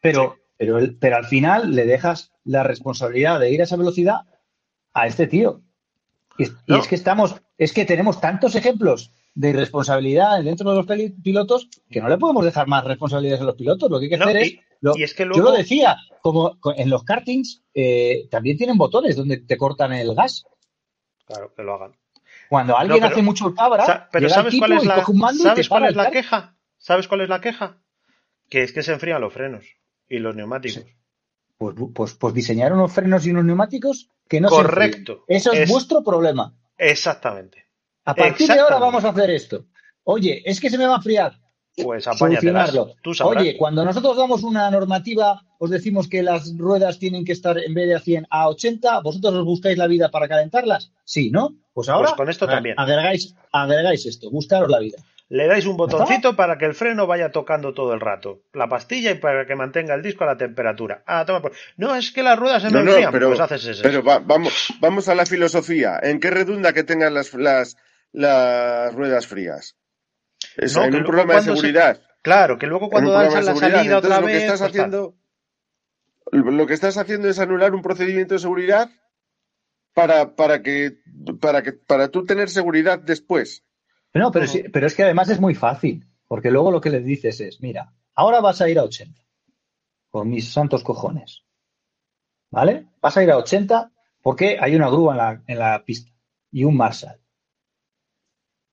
Pero, 0.01 0.37
pero, 0.57 0.77
pero 0.99 1.17
al 1.17 1.25
final 1.25 1.73
le 1.75 1.85
dejas 1.85 2.31
la 2.47 2.63
responsabilidad 2.63 3.39
de 3.39 3.51
ir 3.51 3.61
a 3.61 3.65
esa 3.65 3.75
velocidad 3.77 4.21
a 4.93 5.07
este 5.07 5.27
tío. 5.27 5.61
Y, 6.37 6.43
es- 6.43 6.51
y 6.65 6.71
No. 6.73 6.79
es 6.79 6.87
que 6.87 6.95
estamos, 6.95 7.35
es 7.57 7.73
que 7.73 7.85
tenemos 7.85 8.19
tantos 8.21 8.55
ejemplos 8.55 9.11
de 9.35 9.49
irresponsabilidad 9.51 10.43
dentro 10.43 10.69
de 10.71 10.75
los 10.77 11.13
pilotos 11.23 11.69
que 11.89 12.01
no 12.01 12.09
le 12.09 12.17
podemos 12.17 12.43
dejar 12.43 12.67
más 12.67 12.83
responsabilidades 12.83 13.41
a 13.41 13.45
los 13.45 13.55
pilotos. 13.55 13.89
Lo 13.91 13.99
que 13.99 14.05
hay 14.05 14.09
que 14.09 14.17
No, 14.17 14.25
hacer 14.25 14.41
y- 14.41 14.45
es 14.47 14.59
lo- 14.81 14.97
y 14.97 15.03
es 15.03 15.13
que 15.13 15.23
Yo 15.23 15.43
lo 15.43 15.51
decía, 15.51 15.97
como 16.21 16.59
co- 16.59 16.73
en 16.75 16.89
los 16.89 17.03
kartings 17.03 17.63
eh, 17.73 18.27
también 18.31 18.57
tienen 18.57 18.77
botones 18.77 19.15
donde 19.15 19.37
te 19.37 19.57
cortan 19.57 19.93
el 19.93 20.13
gas. 20.15 20.45
Claro, 21.25 21.53
que 21.55 21.61
lo 21.63 21.73
hagan. 21.75 21.91
Cuando 22.49 22.77
alguien 22.77 22.99
pero- 23.01 23.13
hace 23.13 23.21
mucho 23.21 23.47
el 23.49 23.55
cabra, 23.55 24.09
Pero 24.11 24.29
¿sabes 24.29 24.55
cuál 24.57 24.71
es 24.73 24.85
la, 24.85 25.03
¿sabes 25.43 25.67
cuál 25.69 25.85
es 25.85 25.95
la 25.95 26.09
queja? 26.11 26.55
¿Sabes 26.77 27.07
cuál 27.07 27.21
es 27.21 27.29
la 27.29 27.41
queja? 27.41 27.77
Que 28.49 28.63
es 28.63 28.71
que 28.71 28.81
se 28.83 28.93
enfrían 28.93 29.19
los 29.21 29.33
frenos 29.33 29.65
y 30.07 30.19
los 30.19 30.35
neumáticos. 30.35 30.85
Pues, 31.57 31.75
pues, 31.93 32.13
pues 32.13 32.33
diseñar 32.33 32.73
unos 32.73 32.91
frenos 32.91 33.25
y 33.25 33.31
unos 33.31 33.45
neumáticos 33.45 34.09
que 34.27 34.39
no 34.41 34.49
Correcto. 34.49 35.23
Eso 35.27 35.51
es, 35.51 35.61
Es- 35.61 35.69
vuestro 35.69 36.03
problema. 36.03 36.53
Exactamente. 36.77 37.65
A 38.05 38.13
partir 38.13 38.47
de 38.47 38.59
ahora 38.59 38.77
vamos 38.77 39.03
a 39.03 39.09
hacer 39.09 39.29
esto. 39.31 39.65
Oye, 40.03 40.41
es 40.45 40.61
que 40.61 40.69
se 40.69 40.77
me 40.77 40.85
va 40.85 40.93
a 40.93 40.97
enfriar. 40.97 41.39
pues 41.83 42.05
solucionarlo. 42.05 42.95
Tú. 43.03 43.11
Oye, 43.23 43.55
cuando 43.55 43.85
nosotros 43.85 44.17
damos 44.17 44.41
una 44.41 44.71
normativa, 44.71 45.43
os 45.59 45.69
decimos 45.69 46.07
que 46.07 46.23
las 46.23 46.57
ruedas 46.57 46.97
tienen 46.97 47.23
que 47.23 47.33
estar 47.33 47.57
en 47.59 47.73
vez 47.75 47.87
de 47.87 47.95
a 47.95 47.99
100 47.99 48.25
a 48.31 48.47
80, 48.49 49.01
¿vosotros 49.01 49.33
os 49.35 49.45
buscáis 49.45 49.77
la 49.77 49.85
vida 49.85 50.09
para 50.09 50.27
calentarlas? 50.27 50.91
Sí, 51.03 51.29
¿no? 51.29 51.55
Pues 51.73 51.89
ahora 51.89 52.07
Pues 52.09 52.17
con 52.17 52.29
esto 52.29 52.47
también. 52.47 52.79
Agregáis, 52.79 53.35
agregáis 53.51 54.05
esto, 54.07 54.31
buscaros 54.31 54.69
la 54.71 54.79
vida. 54.79 54.97
Le 55.29 55.45
dais 55.47 55.65
un 55.65 55.75
botoncito 55.75 56.37
para 56.37 56.57
que 56.57 56.63
el 56.65 56.73
freno 56.73 57.05
vaya 57.05 57.31
tocando 57.31 57.73
todo 57.73 57.93
el 57.93 57.99
rato. 57.99 58.43
La 58.53 58.69
pastilla 58.69 59.11
y 59.11 59.15
para 59.15 59.45
que 59.45 59.55
mantenga 59.55 59.93
el 59.93 60.01
disco 60.01 60.23
a 60.23 60.27
la 60.27 60.37
temperatura. 60.37 61.03
Ah, 61.05 61.25
toma 61.25 61.41
por... 61.41 61.51
No, 61.75 61.95
es 61.95 62.11
que 62.11 62.23
las 62.23 62.39
ruedas 62.39 62.61
se 62.63 62.69
me 62.69 62.81
No, 62.83 63.11
pero, 63.11 63.27
Pues 63.27 63.39
haces 63.41 63.65
eso. 63.65 63.83
pero 63.83 64.01
va- 64.03 64.19
vamos, 64.19 64.73
vamos 64.79 65.09
a 65.09 65.15
la 65.15 65.25
filosofía. 65.25 65.99
¿En 66.01 66.21
qué 66.21 66.29
redunda 66.29 66.71
que 66.71 66.83
tengan 66.85 67.13
las, 67.13 67.33
las, 67.33 67.75
las 68.13 68.95
ruedas 68.95 69.27
frías? 69.27 69.75
Es 70.55 70.75
No, 70.77 70.85
en 70.85 70.95
un 70.95 71.03
problema 71.03 71.33
de 71.35 71.39
se- 71.41 71.45
seguridad. 71.47 72.01
Claro, 72.21 72.57
que 72.57 72.67
luego 72.67 72.89
cuando 72.89 73.11
das 73.11 73.33
la 73.33 73.53
salida 73.55 73.81
Entonces, 73.81 73.93
otra 73.95 74.21
lo 74.21 74.27
que 74.27 74.33
vez. 74.33 74.43
estás 74.43 74.59
pues 74.61 74.71
tal. 74.71 74.79
haciendo, 74.81 75.15
lo 76.31 76.67
que 76.67 76.73
estás 76.73 76.97
haciendo 76.97 77.27
es 77.27 77.39
anular 77.39 77.73
un 77.73 77.81
procedimiento 77.81 78.33
de 78.33 78.39
seguridad 78.39 78.89
para, 79.93 80.35
para 80.35 80.61
que, 80.61 80.97
para 81.41 81.63
que, 81.63 81.73
para 81.73 82.07
tú 82.09 82.23
tener 82.25 82.49
seguridad 82.49 82.99
después. 82.99 83.63
No, 84.13 84.31
pero, 84.31 84.47
sí- 84.47 84.63
pero 84.71 84.87
es 84.87 84.95
que 84.95 85.03
además 85.03 85.29
es 85.29 85.39
muy 85.39 85.53
fácil, 85.55 86.05
porque 86.27 86.49
luego 86.51 86.71
lo 86.71 86.81
que 86.81 86.89
les 86.89 87.05
dices 87.05 87.39
es, 87.39 87.61
mira, 87.61 87.93
ahora 88.15 88.41
vas 88.41 88.61
a 88.61 88.69
ir 88.69 88.79
a 88.79 88.83
80, 88.83 89.21
con 90.09 90.29
mis 90.29 90.51
santos 90.51 90.83
cojones, 90.83 91.43
¿vale? 92.49 92.87
Vas 93.01 93.15
a 93.17 93.23
ir 93.23 93.31
a 93.31 93.37
80 93.37 93.91
porque 94.21 94.57
hay 94.59 94.75
una 94.75 94.89
grúa 94.89 95.13
en 95.13 95.17
la, 95.17 95.43
en 95.47 95.59
la 95.59 95.83
pista 95.85 96.11
y 96.51 96.63
un 96.63 96.75
Marshall. 96.75 97.19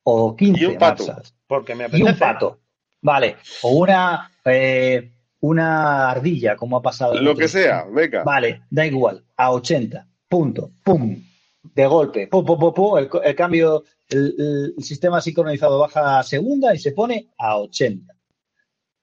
O 0.05 0.37
15 0.37 0.61
Y 0.63 0.67
un 0.67 0.79
pato. 0.79 1.05
Marshalls. 1.07 1.35
Porque 1.47 1.75
me 1.75 1.85
Y 1.85 1.87
apetece. 1.87 2.11
un 2.13 2.19
pato. 2.19 2.61
Vale. 3.01 3.37
O 3.63 3.71
una, 3.71 4.31
eh, 4.45 5.13
una 5.41 6.11
ardilla, 6.11 6.57
como 6.57 6.77
ha 6.77 6.83
pasado. 6.83 7.15
Lo 7.21 7.35
que 7.37 7.49
sea, 7.49 7.85
venga. 7.85 8.23
Vale, 8.23 8.63
da 8.71 8.87
igual. 8.87 9.25
A 9.37 9.53
80. 9.53 10.07
Punto. 10.29 10.71
Pum. 10.83 11.23
De 11.63 11.87
golpe. 11.87 12.27
Pum, 12.27 12.45
pum, 12.45 12.59
pum, 12.59 12.75
pum. 12.75 12.99
El 13.23 13.35
cambio, 13.35 13.85
el, 14.09 14.75
sistema 14.79 15.21
sincronizado 15.21 15.79
baja 15.79 16.19
a 16.19 16.23
segunda 16.23 16.75
y 16.75 16.79
se 16.79 16.93
pone 16.93 17.31
a 17.39 17.59
80. 17.59 18.15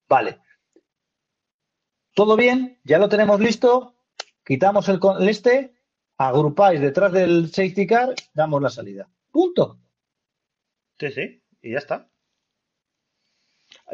Vale. 0.07 0.39
Todo 2.13 2.35
bien, 2.35 2.79
ya 2.83 2.97
lo 2.97 3.07
tenemos 3.09 3.39
listo. 3.39 3.95
Quitamos 4.43 4.89
el, 4.89 4.99
este, 5.29 5.73
agrupáis 6.17 6.81
detrás 6.81 7.11
del 7.13 7.47
safety 7.49 7.87
car, 7.87 8.13
damos 8.33 8.61
la 8.61 8.69
salida. 8.69 9.09
Punto. 9.31 9.79
Sí, 10.99 11.11
sí, 11.11 11.41
y 11.61 11.71
ya 11.71 11.77
está. 11.77 12.09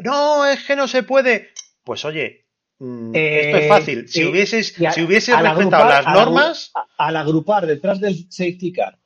No, 0.00 0.44
es 0.46 0.64
que 0.64 0.76
no 0.76 0.88
se 0.88 1.02
puede. 1.04 1.50
Pues 1.84 2.04
oye, 2.04 2.46
mm, 2.78 3.14
Eh, 3.14 3.40
esto 3.46 3.56
es 3.58 3.68
fácil. 3.68 4.08
Si 4.08 4.22
eh, 4.22 4.26
hubieses, 4.28 4.80
a- 4.84 4.92
si 4.92 5.02
hubieses 5.02 5.34
respetado 5.38 5.84
agrupar- 5.84 5.88
las 5.88 6.06
al 6.06 6.12
agru- 6.14 6.24
normas, 6.24 6.72
Al 6.98 7.16
agrupar 7.16 7.66
detrás 7.66 8.00
del 8.00 8.30
safety 8.30 8.72
car 8.72 8.98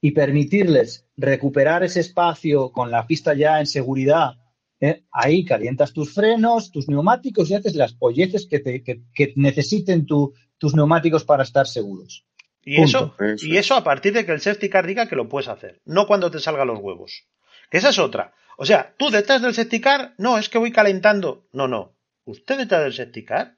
y 0.00 0.12
permitirles 0.12 1.06
recuperar 1.16 1.82
ese 1.82 2.00
espacio 2.00 2.70
con 2.70 2.90
la 2.90 3.06
pista 3.06 3.34
ya 3.34 3.58
en 3.60 3.66
seguridad, 3.66 4.34
¿eh? 4.80 5.04
ahí 5.10 5.44
calientas 5.44 5.92
tus 5.92 6.14
frenos, 6.14 6.70
tus 6.70 6.88
neumáticos 6.88 7.50
y 7.50 7.54
haces 7.54 7.74
las 7.74 7.94
polleces 7.94 8.46
que, 8.48 8.60
te- 8.60 8.82
que- 8.84 9.00
que 9.14 9.32
necesiten 9.36 10.06
tu- 10.06 10.34
tus 10.58 10.74
neumáticos 10.74 11.24
para 11.24 11.42
estar 11.42 11.66
seguros. 11.66 12.24
y 12.64 12.76
punto. 12.76 13.14
eso, 13.18 13.46
y 13.46 13.56
eso 13.56 13.74
a 13.76 13.82
partir 13.84 14.12
de 14.12 14.26
que 14.26 14.32
el 14.32 14.40
safety 14.40 14.68
car 14.68 14.86
diga 14.86 15.08
que 15.08 15.16
lo 15.16 15.28
puedes 15.28 15.48
hacer, 15.48 15.80
no 15.84 16.06
cuando 16.06 16.30
te 16.30 16.38
salgan 16.38 16.66
los 16.68 16.78
huevos. 16.80 17.24
Que 17.70 17.78
esa 17.78 17.88
es 17.90 17.98
otra. 17.98 18.34
O 18.58 18.66
sea, 18.66 18.94
tú 18.98 19.10
detrás 19.10 19.40
del 19.42 19.54
safety 19.54 19.80
car, 19.80 20.14
no, 20.18 20.36
es 20.38 20.48
que 20.48 20.58
voy 20.58 20.70
calentando. 20.72 21.46
No, 21.52 21.66
no. 21.68 21.94
Usted 22.24 22.58
detrás 22.58 22.82
del 22.82 22.92
safety 22.92 23.24
car 23.24 23.56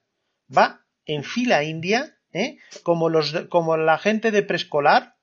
va 0.56 0.84
en 1.06 1.24
fila 1.24 1.64
india, 1.64 2.16
¿eh? 2.32 2.58
como, 2.82 3.08
los, 3.08 3.32
como 3.48 3.76
la 3.76 3.98
gente 3.98 4.30
de 4.30 4.42
preescolar, 4.42 5.16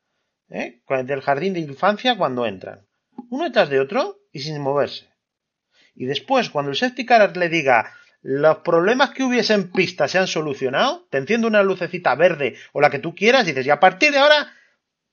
¿eh? 0.50 0.82
del 1.04 1.22
jardín 1.22 1.54
de 1.54 1.60
infancia 1.60 2.18
cuando 2.18 2.46
entran. 2.46 2.86
Uno 3.30 3.46
detrás 3.46 3.70
de 3.70 3.80
otro 3.80 4.20
y 4.32 4.40
sin 4.40 4.60
moverse. 4.62 5.10
Y 5.96 6.06
después, 6.06 6.50
cuando 6.50 6.72
el 6.72 6.78
safety 6.78 7.06
car 7.06 7.36
le 7.36 7.50
diga 7.50 7.94
los 8.22 8.58
problemas 8.58 9.12
que 9.12 9.24
hubiese 9.24 9.54
en 9.54 9.72
pista 9.72 10.08
se 10.08 10.18
han 10.18 10.28
solucionado, 10.28 11.08
te 11.10 11.18
enciende 11.18 11.48
una 11.48 11.64
lucecita 11.64 12.14
verde 12.16 12.56
o 12.74 12.82
la 12.82 12.90
que 12.90 13.00
tú 13.00 13.16
quieras 13.16 13.44
y 13.44 13.48
dices, 13.48 13.66
y 13.66 13.70
a 13.70 13.80
partir 13.80 14.12
de 14.12 14.20
ahora 14.20 14.54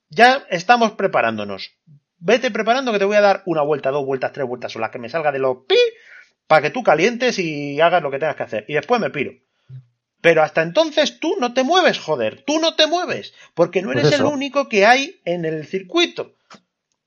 ya 0.09 0.45
estamos 0.51 0.93
preparándonos. 0.93 1.73
Vete 2.19 2.51
preparando 2.51 2.93
que 2.93 2.99
te 2.99 3.05
voy 3.05 3.17
a 3.17 3.21
dar 3.21 3.43
una 3.47 3.63
vuelta, 3.63 3.91
dos 3.91 4.05
vueltas, 4.05 4.33
tres 4.33 4.47
vueltas 4.47 4.75
o 4.77 4.79
la 4.79 4.91
que 4.91 4.99
me 4.99 5.09
salga 5.09 5.33
de 5.33 5.39
los 5.39 5.59
pi 5.69 5.77
para 6.47 6.63
que 6.63 6.71
tú 6.71 6.83
calientes 6.83 7.39
y 7.39 7.81
hagas 7.81 8.03
lo 8.03 8.11
que 8.11 8.19
tengas 8.19 8.37
que 8.37 8.43
hacer. 8.43 8.65
Y 8.69 8.75
después 8.75 9.01
me 9.01 9.11
piro. 9.11 9.33
Pero 10.25 10.43
hasta 10.43 10.63
entonces 10.63 11.21
tú 11.21 11.37
no 11.39 11.53
te 11.53 11.65
mueves, 11.65 11.99
joder. 11.99 12.45
Tú 12.47 12.59
no 12.59 12.77
te 12.77 12.87
mueves. 12.87 13.35
Porque 13.53 13.83
no 13.83 13.93
Pues 13.93 14.07
eres 14.07 14.21
el 14.21 14.25
único 14.25 14.71
que 14.71 14.87
hay 14.87 15.21
en 15.27 15.45
el 15.45 15.67
circuito. 15.67 16.35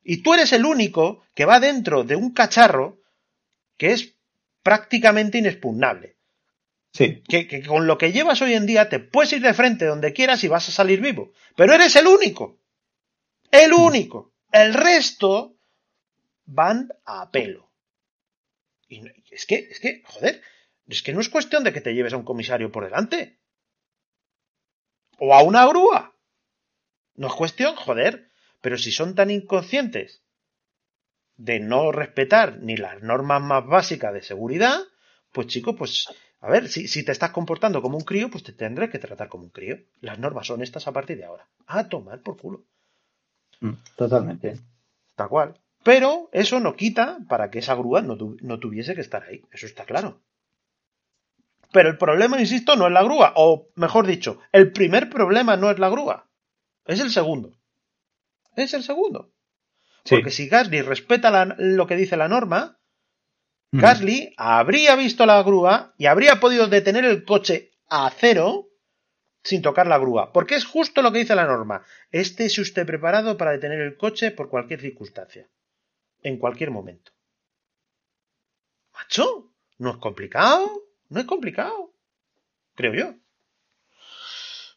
Y 0.04 0.18
tú 0.18 0.36
eres 0.36 0.54
el 0.54 0.66
único 0.66 1.24
que 1.34 1.46
va 1.46 1.60
dentro 1.60 2.04
de 2.04 2.16
un 2.16 2.32
cacharro 2.32 3.02
que 3.76 3.94
es 3.94 4.14
prácticamente 4.62 5.40
inexpugnable. 5.40 6.18
Sí. 6.94 7.24
Que, 7.28 7.48
que 7.48 7.66
con 7.66 7.88
lo 7.88 7.98
que 7.98 8.12
llevas 8.12 8.40
hoy 8.44 8.54
en 8.54 8.68
día 8.68 8.88
te 8.88 9.00
puedes 9.00 9.34
ir 9.34 9.42
de 9.42 9.56
frente 9.56 9.86
donde 9.86 10.14
quieras 10.14 10.44
y 10.44 10.48
vas 10.48 10.70
a 10.70 10.72
salir 10.72 11.02
vivo. 11.02 11.34
Pero 11.56 11.74
eres 11.74 11.96
el 11.96 12.06
único. 12.06 12.60
El 13.50 13.74
único. 13.74 14.32
El 14.52 14.76
resto 14.76 15.56
van 16.46 16.90
a 17.04 17.32
pelo. 17.32 17.72
Y 18.88 19.02
es 19.32 19.48
que, 19.48 19.56
es 19.72 19.80
que, 19.80 20.04
joder, 20.06 20.40
es 20.88 21.02
que 21.04 21.14
no 21.14 21.22
es 21.22 21.30
cuestión 21.30 21.64
de 21.64 21.74
que 21.74 21.82
te 21.82 21.94
lleves 21.94 22.14
a 22.14 22.18
un 22.18 22.24
comisario 22.26 22.72
por 22.72 22.84
delante. 22.86 23.38
O 25.26 25.28
a 25.38 25.40
una 25.52 25.64
grúa. 25.70 26.00
No 27.16 27.28
es 27.28 27.34
cuestión, 27.34 27.76
joder. 27.76 28.14
Pero 28.62 28.78
si 28.78 28.92
son 28.92 29.14
tan 29.16 29.30
inconscientes 29.32 30.10
de 31.38 31.60
no 31.60 31.92
respetar 31.92 32.58
ni 32.60 32.76
las 32.78 33.02
normas 33.04 33.42
más 33.42 33.66
básicas 33.66 34.14
de 34.14 34.22
seguridad, 34.22 34.78
pues 35.32 35.48
chico, 35.48 35.76
pues 35.76 36.08
a 36.42 36.50
ver, 36.50 36.68
si, 36.70 36.88
si 36.88 37.04
te 37.04 37.12
estás 37.12 37.32
comportando 37.32 37.82
como 37.82 37.98
un 37.98 38.04
crío, 38.04 38.30
pues 38.30 38.44
te 38.44 38.54
tendré 38.54 38.90
que 38.90 39.00
tratar 39.00 39.28
como 39.30 39.44
un 39.46 39.50
crío. 39.50 39.78
Las 40.02 40.20
normas 40.20 40.48
son 40.48 40.62
estas 40.62 40.88
a 40.88 40.92
partir 40.94 41.18
de 41.18 41.26
ahora. 41.26 41.48
A 41.66 41.88
tomar 41.90 42.22
por 42.22 42.38
culo. 42.38 42.64
Mm, 43.62 43.74
Totalmente. 43.96 44.60
Tal 45.16 45.30
cual. 45.30 45.60
Pero 45.84 46.30
eso 46.32 46.60
no 46.60 46.76
quita 46.76 47.20
para 47.30 47.50
que 47.52 47.60
esa 47.60 47.76
grúa 47.76 48.02
no, 48.02 48.18
tu- 48.18 48.38
no 48.42 48.60
tuviese 48.60 48.96
que 48.96 49.02
estar 49.02 49.24
ahí. 49.24 49.44
Eso 49.52 49.66
está 49.66 49.86
claro. 49.86 50.22
Pero 51.72 51.90
el 51.90 51.98
problema, 51.98 52.40
insisto, 52.40 52.76
no 52.76 52.88
es 52.88 52.94
la 52.94 53.04
grúa. 53.04 53.34
O 53.36 53.70
mejor 53.76 54.08
dicho, 54.08 54.40
el 54.52 54.72
primer 54.72 55.10
problema 55.10 55.58
no 55.58 55.70
es 55.70 55.80
la 55.80 55.90
grúa. 55.90 56.28
Es 56.86 57.00
el 57.00 57.12
segundo. 57.12 57.54
Es 58.56 58.74
el 58.74 58.84
segundo. 58.84 59.32
Sí. 60.06 60.16
Porque 60.16 60.32
si 60.32 60.48
Gasly 60.48 60.82
respeta 60.82 61.30
la- 61.30 61.56
lo 61.58 61.86
que 61.88 61.96
dice 61.98 62.16
la 62.18 62.28
norma, 62.28 62.80
Mm. 63.72 63.80
Gasly 63.82 64.34
habría 64.38 64.96
visto 64.96 65.26
la 65.26 65.44
grúa 65.44 65.94
y 65.98 66.06
habría 66.06 66.40
podido 66.40 66.68
detener 66.68 67.04
el 67.04 67.26
coche 67.26 67.72
a 67.90 68.10
cero 68.18 68.70
sin 69.44 69.62
tocar 69.62 69.88
la 69.88 69.98
grúa. 69.98 70.32
Porque 70.32 70.56
es 70.56 70.64
justo 70.66 71.02
lo 71.02 71.12
que 71.12 71.20
dice 71.20 71.36
la 71.36 71.46
norma. 71.46 71.84
Estése 72.12 72.62
usted 72.62 72.86
preparado 72.86 73.36
para 73.38 73.52
detener 73.52 73.82
el 73.82 73.98
coche 73.98 74.32
por 74.32 74.50
cualquier 74.50 74.80
circunstancia. 74.80 75.50
En 76.24 76.38
cualquier 76.38 76.72
momento. 76.72 77.12
Macho, 78.94 79.52
no 79.78 79.92
es 79.92 79.98
complicado. 79.98 80.84
No 81.10 81.20
es 81.20 81.26
complicado. 81.26 81.92
Creo 82.76 82.94
yo. 82.94 83.14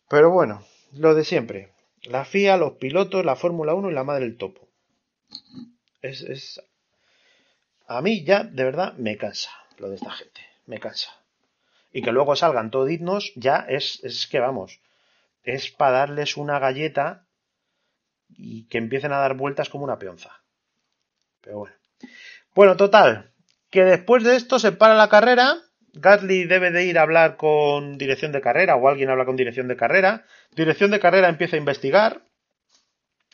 Pero 0.09 0.31
bueno, 0.31 0.64
lo 0.93 1.14
de 1.14 1.24
siempre. 1.24 1.72
La 2.03 2.24
FIA, 2.24 2.57
los 2.57 2.72
pilotos, 2.74 3.24
la 3.24 3.37
Fórmula 3.37 3.74
1 3.74 3.91
y 3.91 3.95
la 3.95 4.05
madre 4.05 4.24
del 4.24 4.37
topo. 4.37 4.68
Es, 6.03 6.22
es... 6.22 6.62
A 7.87 8.01
mí 8.01 8.24
ya, 8.24 8.45
de 8.45 8.64
verdad, 8.64 8.95
me 8.95 9.16
cansa 9.16 9.51
lo 9.78 9.89
de 9.89 9.97
esta 9.97 10.11
gente. 10.11 10.41
Me 10.66 10.78
cansa. 10.78 11.11
Y 11.93 12.03
que 12.03 12.12
luego 12.12 12.37
salgan 12.37 12.70
todos 12.70 12.89
dignos, 12.89 13.33
ya 13.35 13.66
es, 13.68 14.03
es 14.05 14.26
que 14.26 14.39
vamos. 14.39 14.81
Es 15.43 15.70
para 15.70 15.99
darles 15.99 16.37
una 16.37 16.59
galleta 16.59 17.26
y 18.28 18.64
que 18.68 18.78
empiecen 18.78 19.12
a 19.12 19.18
dar 19.18 19.35
vueltas 19.35 19.68
como 19.68 19.85
una 19.85 19.99
peonza. 19.99 20.41
Pero 21.41 21.59
bueno. 21.59 21.74
Bueno, 22.55 22.76
total. 22.76 23.33
Que 23.70 23.85
después 23.85 24.22
de 24.24 24.37
esto 24.37 24.59
se 24.59 24.72
para 24.72 24.95
la 24.95 25.09
carrera. 25.09 25.57
Gasly 25.95 26.45
debe 26.45 26.70
de 26.70 26.84
ir 26.84 26.99
a 26.99 27.03
hablar 27.03 27.36
con 27.36 27.99
dirección 27.99 28.32
de 28.32 28.41
carrera 28.41 28.76
o 28.76 28.88
alguien 28.88 29.11
habla 29.11 29.24
con 29.24 29.36
dirección 29.36 29.68
de 29.68 29.76
carrera. 29.76 30.24
Dirección 30.55 30.91
de 30.91 31.01
carrera 31.01 31.28
empieza 31.28 31.57
a 31.57 31.59
investigar. 31.59 32.22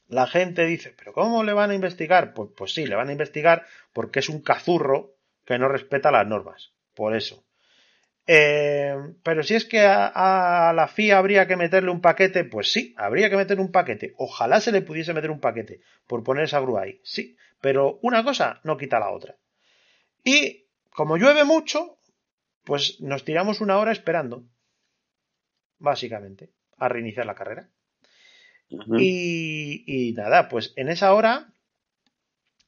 La 0.09 0.27
gente 0.27 0.65
dice, 0.65 0.95
¿pero 0.97 1.13
cómo 1.13 1.43
le 1.43 1.53
van 1.53 1.71
a 1.71 1.75
investigar? 1.75 2.33
Pues, 2.33 2.51
pues 2.57 2.73
sí, 2.73 2.87
le 2.87 2.95
van 2.95 3.09
a 3.09 3.13
investigar 3.13 3.67
porque 3.93 4.21
es 4.21 4.29
un 4.29 4.41
cazurro 4.41 5.15
que 5.45 5.59
no 5.59 5.69
respeta 5.69 6.11
las 6.11 6.27
normas. 6.27 6.73
Por 6.95 7.15
eso. 7.17 7.45
Eh, 8.27 8.97
pero 9.23 9.43
si 9.43 9.55
es 9.55 9.65
que 9.65 9.81
a, 9.81 10.69
a 10.69 10.73
la 10.73 10.89
FIA 10.89 11.19
habría 11.19 11.47
que 11.47 11.57
meterle 11.57 11.91
un 11.91 12.01
paquete, 12.01 12.45
pues 12.45 12.73
sí, 12.73 12.95
habría 12.97 13.31
que 13.31 13.37
meter 13.37 13.61
un 13.61 13.71
paquete. 13.71 14.15
Ojalá 14.17 14.61
se 14.61 14.73
le 14.73 14.83
pudiese 14.83 15.15
meter 15.15 15.31
un 15.31 15.41
paquete 15.41 15.81
por 16.07 16.25
poner 16.25 16.45
esa 16.45 16.61
grúa 16.61 16.83
ahí. 16.83 17.01
Sí, 17.05 17.37
pero 17.61 17.99
una 18.03 18.25
cosa 18.25 18.61
no 18.65 18.77
quita 18.77 18.99
la 18.99 19.11
otra. 19.11 19.37
Y 20.25 20.67
como 20.91 21.17
llueve 21.17 21.45
mucho, 21.45 21.96
pues 22.67 23.01
nos 23.01 23.25
tiramos 23.25 23.61
una 23.61 23.79
hora 23.79 23.93
esperando. 23.93 24.45
Básicamente, 25.79 26.53
a 26.77 26.89
reiniciar 26.89 27.25
la 27.25 27.37
carrera. 27.37 27.71
Y, 28.69 29.85
y 29.87 30.13
nada, 30.15 30.49
pues 30.49 30.73
en 30.75 30.89
esa 30.89 31.15
hora 31.15 31.53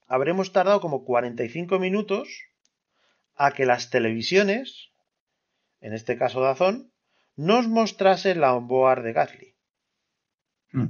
habremos 0.06 0.52
tardado 0.52 0.80
como 0.80 1.04
45 1.04 1.80
minutos 1.80 2.28
a 3.34 3.50
que 3.50 3.66
las 3.66 3.90
televisiones, 3.90 4.92
en 5.80 5.92
este 5.92 6.16
caso 6.16 6.40
Dazón, 6.40 6.92
nos 7.34 7.66
mostrasen 7.66 8.40
la 8.40 8.54
onboard 8.54 9.02
de 9.02 9.12
Gasly. 9.12 9.54
Mm. 10.70 10.86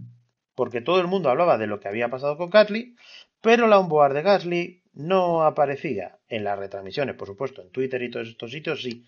Porque 0.55 0.83
todo 0.83 1.01
el 1.01 1.07
mundo 1.07 1.31
hablaba 1.31 1.57
de 1.57 1.67
lo 1.67 1.81
que 1.81 1.89
había 1.89 2.11
pasado 2.11 2.37
con 2.37 2.51
Gasly, 2.51 2.95
pero 3.41 3.69
la 3.69 3.79
onboard 3.79 4.13
de 4.13 4.23
Gasly 4.23 4.83
no 4.95 5.43
aparecía 5.45 6.19
en 6.29 6.45
las 6.45 6.59
retransmisiones, 6.59 7.15
por 7.17 7.29
supuesto, 7.29 7.63
en 7.63 7.71
Twitter 7.71 8.03
y 8.03 8.11
todos 8.11 8.29
estos 8.29 8.51
sitios 8.51 8.83
sí, 8.83 9.07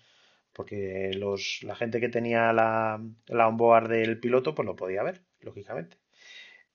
porque 0.53 1.11
los, 1.13 1.59
la 1.63 1.75
gente 1.75 1.99
que 1.99 2.09
tenía 2.09 2.51
la, 2.53 3.01
la 3.27 3.47
onboard 3.47 3.89
del 3.89 4.19
piloto 4.19 4.53
pues 4.55 4.65
lo 4.65 4.75
podía 4.75 5.03
ver, 5.03 5.21
lógicamente. 5.41 5.97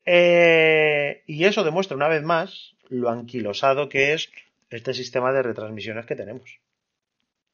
Eh, 0.04 1.22
y 1.26 1.44
eso 1.44 1.64
demuestra 1.64 1.96
una 1.96 2.08
vez 2.08 2.22
más 2.22 2.76
lo 2.88 3.10
anquilosado 3.10 3.88
que 3.88 4.12
es 4.12 4.30
este 4.70 4.94
sistema 4.94 5.32
de 5.32 5.42
retransmisiones 5.42 6.06
que 6.06 6.16
tenemos. 6.16 6.60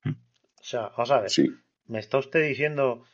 O 0.04 0.64
sea, 0.64 0.90
vamos 0.90 1.10
a 1.10 1.20
ver, 1.20 1.30
Sí. 1.30 1.50
¿me 1.86 1.98
está 1.98 2.18
usted 2.18 2.46
diciendo 2.46 3.04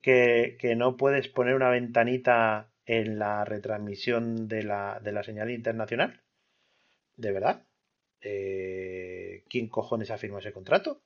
que, 0.00 0.56
que 0.60 0.74
no 0.74 0.96
puedes 0.96 1.28
poner 1.28 1.54
una 1.54 1.70
ventanita 1.70 2.70
en 2.86 3.18
la 3.18 3.44
retransmisión 3.44 4.48
de 4.48 4.62
la, 4.64 4.98
de 5.00 5.12
la 5.12 5.22
señal 5.22 5.50
internacional? 5.50 6.22
¿De 7.16 7.30
verdad? 7.32 7.62
Eh, 8.22 9.44
¿Quién 9.50 9.68
cojones 9.68 10.10
ha 10.10 10.18
firmado 10.18 10.40
ese 10.40 10.52
contrato? 10.52 11.02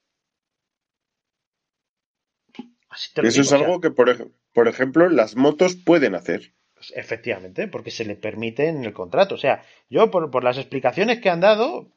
Así 2.90 3.12
te 3.12 3.22
lo 3.22 3.30
Eso 3.30 3.40
digo, 3.40 3.46
es 3.46 3.50
o 3.50 3.56
sea, 3.56 3.68
algo 3.68 3.80
que, 3.80 3.90
por, 3.90 4.10
ej- 4.10 4.30
por 4.52 4.68
ejemplo, 4.68 5.08
las 5.08 5.34
motos 5.34 5.76
pueden 5.76 6.14
hacer. 6.14 6.52
pues, 6.74 6.92
efectivamente, 6.96 7.68
porque 7.68 7.90
se 7.90 8.04
le 8.04 8.16
permite 8.16 8.68
en 8.68 8.84
el 8.84 8.92
contrato. 8.92 9.34
O 9.34 9.38
sea, 9.38 9.64
yo 9.90 10.10
por, 10.10 10.30
por 10.30 10.44
las 10.44 10.58
explicaciones 10.58 11.20
que 11.20 11.30
han 11.30 11.40
dado, 11.40 11.88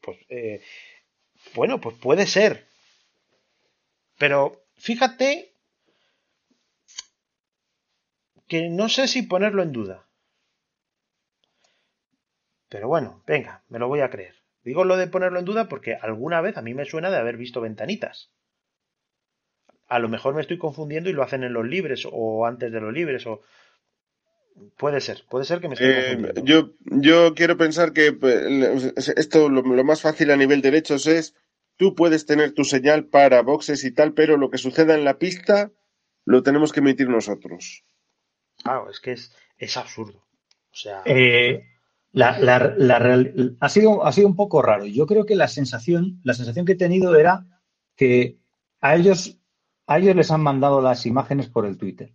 pues 0.00 0.18
eh, 0.28 0.60
bueno, 1.54 1.80
pues 1.80 1.96
puede 1.98 2.26
ser. 2.26 2.68
Pero 4.20 4.38
fíjate 4.86 5.28
que 8.48 8.60
no 8.78 8.86
sé 8.94 9.04
si 9.12 9.20
ponerlo 9.32 9.62
en 9.62 9.72
duda. 9.72 9.98
Pero 12.68 12.88
bueno, 12.88 13.22
venga, 13.26 13.64
me 13.70 13.78
lo 13.78 13.88
voy 13.88 14.00
a 14.02 14.10
creer. 14.10 14.34
Digo 14.64 14.84
lo 14.84 14.96
de 14.96 15.06
ponerlo 15.06 15.38
en 15.38 15.44
duda 15.44 15.68
porque 15.68 15.94
alguna 15.94 16.40
vez 16.40 16.56
a 16.56 16.62
mí 16.62 16.74
me 16.74 16.84
suena 16.86 17.10
de 17.10 17.18
haber 17.18 17.36
visto 17.36 17.60
ventanitas. 17.60 18.30
A 19.88 19.98
lo 19.98 20.10
mejor 20.10 20.34
me 20.34 20.42
estoy 20.42 20.58
confundiendo 20.58 21.08
y 21.08 21.14
lo 21.14 21.22
hacen 21.22 21.42
en 21.42 21.54
los 21.54 21.64
libres 21.66 22.06
o 22.12 22.44
antes 22.44 22.70
de 22.70 22.80
los 22.82 22.92
libres 22.92 23.26
o 23.26 23.40
puede 24.76 25.00
ser, 25.00 25.24
puede 25.28 25.44
ser 25.44 25.60
que 25.60 25.68
me 25.68 25.74
esté 25.74 25.88
Eh, 25.88 25.92
confundiendo. 25.92 26.44
yo, 26.44 26.72
yo 26.80 27.34
quiero 27.34 27.56
pensar 27.56 27.92
que 27.92 28.12
pues, 28.12 28.92
esto 29.16 29.48
lo, 29.48 29.62
lo 29.62 29.84
más 29.84 30.02
fácil 30.02 30.30
a 30.30 30.36
nivel 30.36 30.60
de 30.62 30.70
derechos 30.70 31.06
es 31.06 31.34
tú 31.76 31.94
puedes 31.94 32.26
tener 32.26 32.52
tu 32.52 32.64
señal 32.64 33.06
para 33.06 33.42
boxes 33.42 33.84
y 33.84 33.92
tal, 33.92 34.14
pero 34.14 34.36
lo 34.36 34.50
que 34.50 34.58
suceda 34.58 34.94
en 34.94 35.04
la 35.04 35.18
pista 35.18 35.72
lo 36.24 36.42
tenemos 36.42 36.72
que 36.72 36.80
emitir 36.80 37.08
nosotros. 37.08 37.84
Claro, 38.62 38.90
es 38.90 38.98
que 39.00 39.12
es, 39.12 39.32
es 39.58 39.76
absurdo. 39.76 40.18
O 40.72 40.74
sea, 40.76 41.00
Eh, 41.04 41.64
la, 42.14 42.38
la- 42.38 43.56
ha, 43.60 43.68
sido, 43.68 44.04
ha 44.06 44.12
sido 44.12 44.28
un 44.28 44.36
poco 44.36 44.62
raro. 44.62 44.86
Yo 44.86 45.06
creo 45.06 45.26
que 45.26 45.36
la 45.36 45.48
sensación, 45.48 46.20
la 46.24 46.34
sensación 46.34 46.64
que 46.66 46.72
he 46.72 46.76
tenido 46.76 47.14
era 47.16 47.46
que 47.96 48.38
a 48.80 48.96
ellos, 48.96 49.38
a 49.86 49.98
ellos 49.98 50.16
les 50.16 50.30
han 50.30 50.42
mandado 50.42 50.80
las 50.80 51.06
imágenes 51.06 51.48
por 51.50 51.66
el 51.66 51.76
Twitter. 51.78 52.14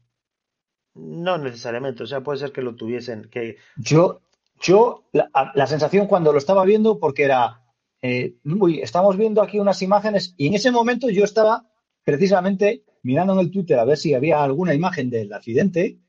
no 0.96 1.38
necesariamente. 1.38 2.04
O 2.04 2.08
sea, 2.08 2.22
puede 2.24 2.40
ser 2.40 2.52
que 2.52 2.62
lo 2.62 2.76
tuviesen, 2.76 3.30
que 3.30 3.58
Yo, 3.76 4.22
yo 4.60 5.06
la, 5.14 5.30
la 5.56 5.68
sensación 5.68 6.08
cuando 6.08 6.32
lo 6.32 6.38
estaba 6.38 6.66
viendo, 6.66 7.00
porque 7.00 7.24
era, 7.24 7.64
eh, 8.02 8.36
uy, 8.46 8.80
estamos 8.82 9.18
viendo 9.18 9.42
aquí 9.42 9.60
unas 9.60 9.82
imágenes, 9.82 10.34
y 10.38 10.48
en 10.48 10.56
ese 10.56 10.72
momento 10.72 11.10
yo 11.10 11.24
estaba 11.24 11.70
precisamente 12.04 12.84
mirando 13.04 13.34
en 13.34 13.40
el 13.40 13.52
Twitter 13.52 13.80
a 13.80 13.86
ver 13.86 13.98
si 13.98 14.14
había 14.14 14.44
alguna 14.44 14.74
imagen 14.74 15.10
del 15.10 15.32
accidente, 15.34 16.00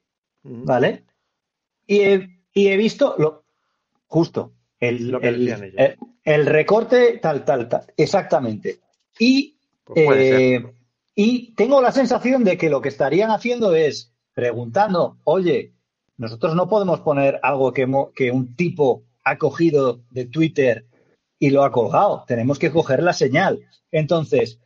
¿vale? 0.43 1.05
Y 1.86 2.01
he, 2.01 2.41
y 2.55 2.68
he 2.68 2.76
visto 2.78 3.16
lo, 3.18 3.45
justo 4.11 4.53
el, 4.81 5.09
Lo 5.09 5.21
que 5.21 5.29
el- 5.29 5.39
decían 5.47 5.65
ellos. 5.65 5.77
el- 5.79 5.97
el 6.25 6.47
recorte, 6.47 7.19
tal, 7.23 7.45
tal, 7.45 7.69
tal, 7.69 7.83
exactamente. 7.97 8.81
Y, 9.19 9.57
pues 9.85 10.19
eh, 10.21 10.63
y 11.15 11.55
tengo 11.55 11.81
la 11.81 11.93
sensación 11.93 12.45
de 12.45 12.57
que 12.59 12.69
lo 12.71 12.81
que 12.83 12.89
estarían 12.91 13.31
haciendo 13.31 13.75
es 13.75 14.13
preguntando, 14.35 15.17
oye, 15.25 15.73
nosotros 16.17 16.55
no 16.55 16.69
podemos 16.69 17.01
poner 17.01 17.41
algo 17.43 17.73
que, 17.73 17.87
mo- 17.87 18.13
que 18.13 18.31
un 18.31 18.55
tipo 18.55 19.05
ha 19.25 19.39
cogido 19.39 20.03
de 20.11 20.27
Twitter 20.27 20.87
y 21.39 21.51
lo 21.51 21.65
ha 21.65 21.73
colgado, 21.73 22.25
tenemos 22.27 22.59
que 22.59 22.71
coger 22.71 23.03
la 23.03 23.13
señal. 23.15 23.61
Entonces, 23.91 24.59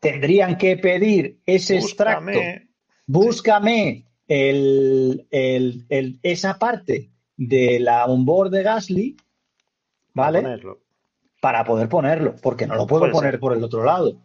tendrían 0.00 0.56
que 0.58 0.76
pedir 0.76 1.38
ese 1.46 1.76
extracto 1.78 2.24
Búscame. 2.38 2.68
búscame 3.06 4.04
el, 4.28 5.26
el- 5.30 5.86
el- 5.88 6.18
esa 6.22 6.58
parte 6.58 7.10
de 7.38 7.80
la 7.80 8.04
onboard 8.04 8.50
de 8.50 8.62
Gasly, 8.62 9.16
para 10.14 10.26
¿vale? 10.26 10.42
ponerlo. 10.42 10.80
Para 11.40 11.64
poder 11.64 11.88
ponerlo, 11.88 12.34
porque 12.42 12.66
no 12.66 12.74
lo 12.74 12.86
puedo 12.86 13.00
Puede 13.02 13.12
poner 13.12 13.30
ser. 13.34 13.40
por 13.40 13.56
el 13.56 13.64
otro 13.64 13.84
lado, 13.84 14.20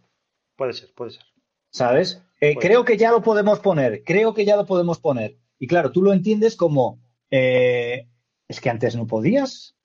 Puede 0.58 0.74
ser, 0.74 0.92
puede 0.94 1.12
ser. 1.12 1.24
¿sabes? 1.70 2.22
Eh, 2.42 2.56
Puede 2.56 2.68
creo 2.68 2.84
que 2.86 2.98
ya 2.98 3.12
lo 3.12 3.22
podemos 3.22 3.60
poner, 3.60 4.04
creo 4.04 4.34
que 4.34 4.44
ya 4.46 4.56
lo 4.58 4.66
podemos 4.66 5.00
poner. 5.00 5.38
Y 5.60 5.68
claro, 5.68 5.92
tú 5.92 6.02
lo 6.02 6.12
entiendes 6.12 6.56
como, 6.56 7.00
eh, 7.32 8.08
es 8.48 8.60
que 8.60 8.70
antes 8.70 8.96
no 8.96 9.08
podías. 9.08 9.76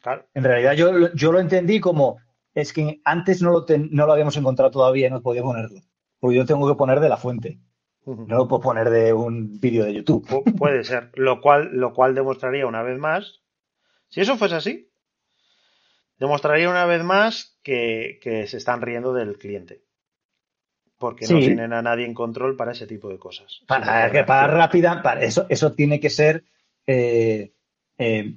Claro. 0.00 0.26
En 0.34 0.44
realidad 0.44 0.72
yo, 0.74 0.92
lo- 0.92 1.12
yo 1.14 1.32
lo 1.32 1.40
entendí 1.40 1.80
como, 1.80 2.16
es 2.54 2.72
que 2.72 3.00
antes 3.04 3.42
no 3.42 3.50
lo, 3.50 3.64
ten- 3.64 3.88
no 3.92 4.06
lo 4.06 4.12
habíamos 4.12 4.36
encontrado 4.36 4.70
todavía 4.70 5.08
y 5.08 5.10
no 5.10 5.20
podía 5.22 5.42
ponerlo. 5.42 5.80
Porque 6.20 6.36
yo 6.36 6.46
tengo 6.46 6.66
que 6.68 6.76
poner 6.78 7.00
de 7.00 7.08
la 7.08 7.16
fuente. 7.16 7.58
No 8.16 8.36
lo 8.36 8.48
puedo 8.48 8.62
poner 8.62 8.90
de 8.90 9.12
un 9.12 9.58
vídeo 9.60 9.84
de 9.84 9.94
YouTube. 9.94 10.26
Pu- 10.26 10.56
Puede 10.56 10.84
ser. 10.84 11.10
Lo 11.14 11.40
cual, 11.40 11.70
lo 11.72 11.92
cual 11.94 12.14
demostraría 12.14 12.66
una 12.66 12.82
vez 12.82 12.98
más, 12.98 13.40
si 14.08 14.20
eso 14.20 14.36
fuese 14.36 14.56
así, 14.56 14.90
demostraría 16.18 16.68
una 16.70 16.86
vez 16.86 17.02
más 17.04 17.58
que, 17.62 18.18
que 18.22 18.46
se 18.46 18.56
están 18.56 18.82
riendo 18.82 19.12
del 19.12 19.38
cliente. 19.38 19.82
Porque 20.98 21.26
no 21.28 21.38
tienen 21.38 21.72
a 21.72 21.80
nadie 21.82 22.06
en 22.06 22.14
control 22.14 22.56
para 22.56 22.72
ese 22.72 22.86
tipo 22.88 23.08
de 23.08 23.18
cosas. 23.18 23.60
Para, 23.68 24.10
que 24.10 24.24
para 24.24 24.48
rápida, 24.48 25.00
para 25.00 25.22
eso, 25.22 25.46
eso 25.48 25.72
tiene 25.72 26.00
que 26.00 26.10
ser. 26.10 26.44
eh, 26.86 27.52
eh, 27.98 28.34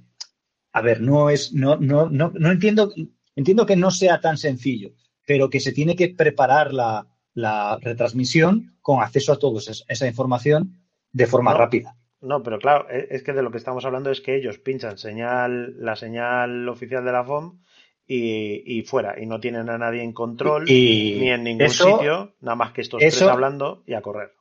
a 0.73 0.81
ver, 0.81 1.01
no 1.01 1.29
es, 1.29 1.53
no, 1.53 1.77
no, 1.77 2.09
no, 2.09 2.31
no 2.33 2.51
entiendo, 2.51 2.93
entiendo 3.35 3.65
que 3.65 3.75
no 3.75 3.91
sea 3.91 4.21
tan 4.21 4.37
sencillo, 4.37 4.93
pero 5.25 5.49
que 5.49 5.59
se 5.59 5.73
tiene 5.73 5.95
que 5.95 6.09
preparar 6.09 6.71
la, 6.73 7.07
la 7.33 7.77
retransmisión 7.81 8.75
con 8.81 9.01
acceso 9.01 9.33
a 9.33 9.39
toda 9.39 9.59
esa 9.87 10.07
información 10.07 10.77
de 11.11 11.27
forma 11.27 11.51
No. 11.51 11.57
rápida. 11.57 11.95
No, 12.21 12.43
pero 12.43 12.59
claro, 12.59 12.87
e- 12.89 13.07
es 13.11 13.23
que 13.23 13.33
de 13.33 13.41
lo 13.41 13.51
que 13.51 13.57
estamos 13.57 13.83
hablando 13.85 14.11
es 14.11 14.21
que 14.21 14.35
ellos 14.35 14.57
pinchan 14.59 14.97
señal, 14.97 15.75
la 15.79 15.95
señal 15.95 16.67
oficial 16.69 17.03
de 17.03 17.11
la 17.11 17.23
FOM 17.23 17.59
y, 18.05 18.61
y 18.79 18.83
fuera, 18.83 19.15
y 19.19 19.25
no 19.25 19.39
tienen 19.39 19.69
a 19.69 19.77
nadie 19.77 20.03
en 20.03 20.13
control 20.13 20.69
Y 20.69 21.17
ni 21.19 21.29
en 21.31 21.43
ningún 21.43 21.65
eso- 21.65 21.97
sitio, 21.97 22.33
nada 22.41 22.55
más 22.55 22.73
que 22.73 22.81
estos 22.81 23.01
eso- 23.01 23.19
tres 23.25 23.31
hablando 23.31 23.83
y 23.87 23.93
a 23.93 24.01
correr. 24.01 24.31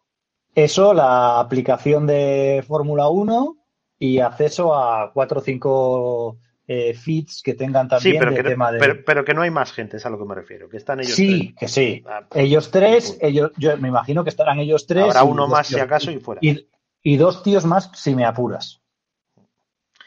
Eso, 0.55 0.93
la 0.93 1.39
aplicación 1.41 2.07
de 2.07 2.65
Fórmula 2.67 3.09
1 3.09 3.57
y 3.99 4.19
acceso 4.19 4.75
a 4.75 5.13
cuatro 5.15 5.39
o 5.41 5.43
cinco 5.43 6.39
eh, 6.73 6.95
feeds 6.95 7.43
que 7.43 7.55
tengan 7.55 7.89
también 7.89 8.15
Sí, 8.15 8.19
pero 8.21 8.31
de 8.31 8.37
que, 8.37 8.43
no, 8.45 8.49
tema 8.51 8.71
de. 8.71 8.79
pero, 8.79 9.05
pero 9.05 9.25
que 9.25 9.35
no 9.35 9.43
hay 9.43 9.51
más 9.51 9.73
gente, 9.73 9.97
es 9.97 10.07
a 10.07 10.11
lo 10.11 10.19
que 10.19 10.25
me 10.25 10.37
refiero, 10.37 10.69
que 10.69 10.77
están 10.77 11.01
ellos 11.01 11.17
sí, 11.17 11.49
tres. 11.49 11.59
que 11.59 11.69
sí. 11.69 12.05
Ah, 12.07 12.27
Ellos 12.35 12.71
tres, 12.71 13.19
ellos, 13.21 13.51
yo 13.57 13.77
me 13.79 13.89
imagino 13.89 14.23
que 14.23 14.31
estarán 14.31 14.61
ellos 14.61 14.87
tres. 14.87 15.03
Habrá 15.03 15.25
uno 15.25 15.49
más 15.49 15.67
si 15.67 15.81
acaso 15.81 16.13
y 16.13 16.21
fuera. 16.21 16.39
Y, 16.45 16.69
y 17.03 17.17
dos 17.17 17.43
tíos 17.43 17.65
más 17.65 17.91
si 17.95 18.15
me 18.15 18.25
apuras. 18.25 18.81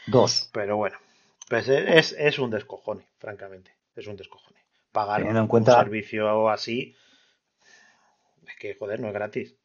Dos. 0.07 0.49
Pero 0.53 0.77
bueno, 0.77 0.97
pues 1.49 1.67
es, 1.67 2.13
es 2.17 2.39
un 2.39 2.49
descojone, 2.49 3.07
francamente. 3.19 3.71
Es 3.95 4.07
un 4.07 4.15
descojone. 4.15 4.59
Pagar 4.93 5.17
Teniendo 5.17 5.39
en 5.39 5.43
un 5.43 5.47
cuenta- 5.49 5.79
servicio 5.83 6.49
así. 6.49 6.95
Es 8.47 8.55
que, 8.57 8.75
joder, 8.75 8.99
no 9.01 9.07
es 9.07 9.13
gratis. 9.13 9.55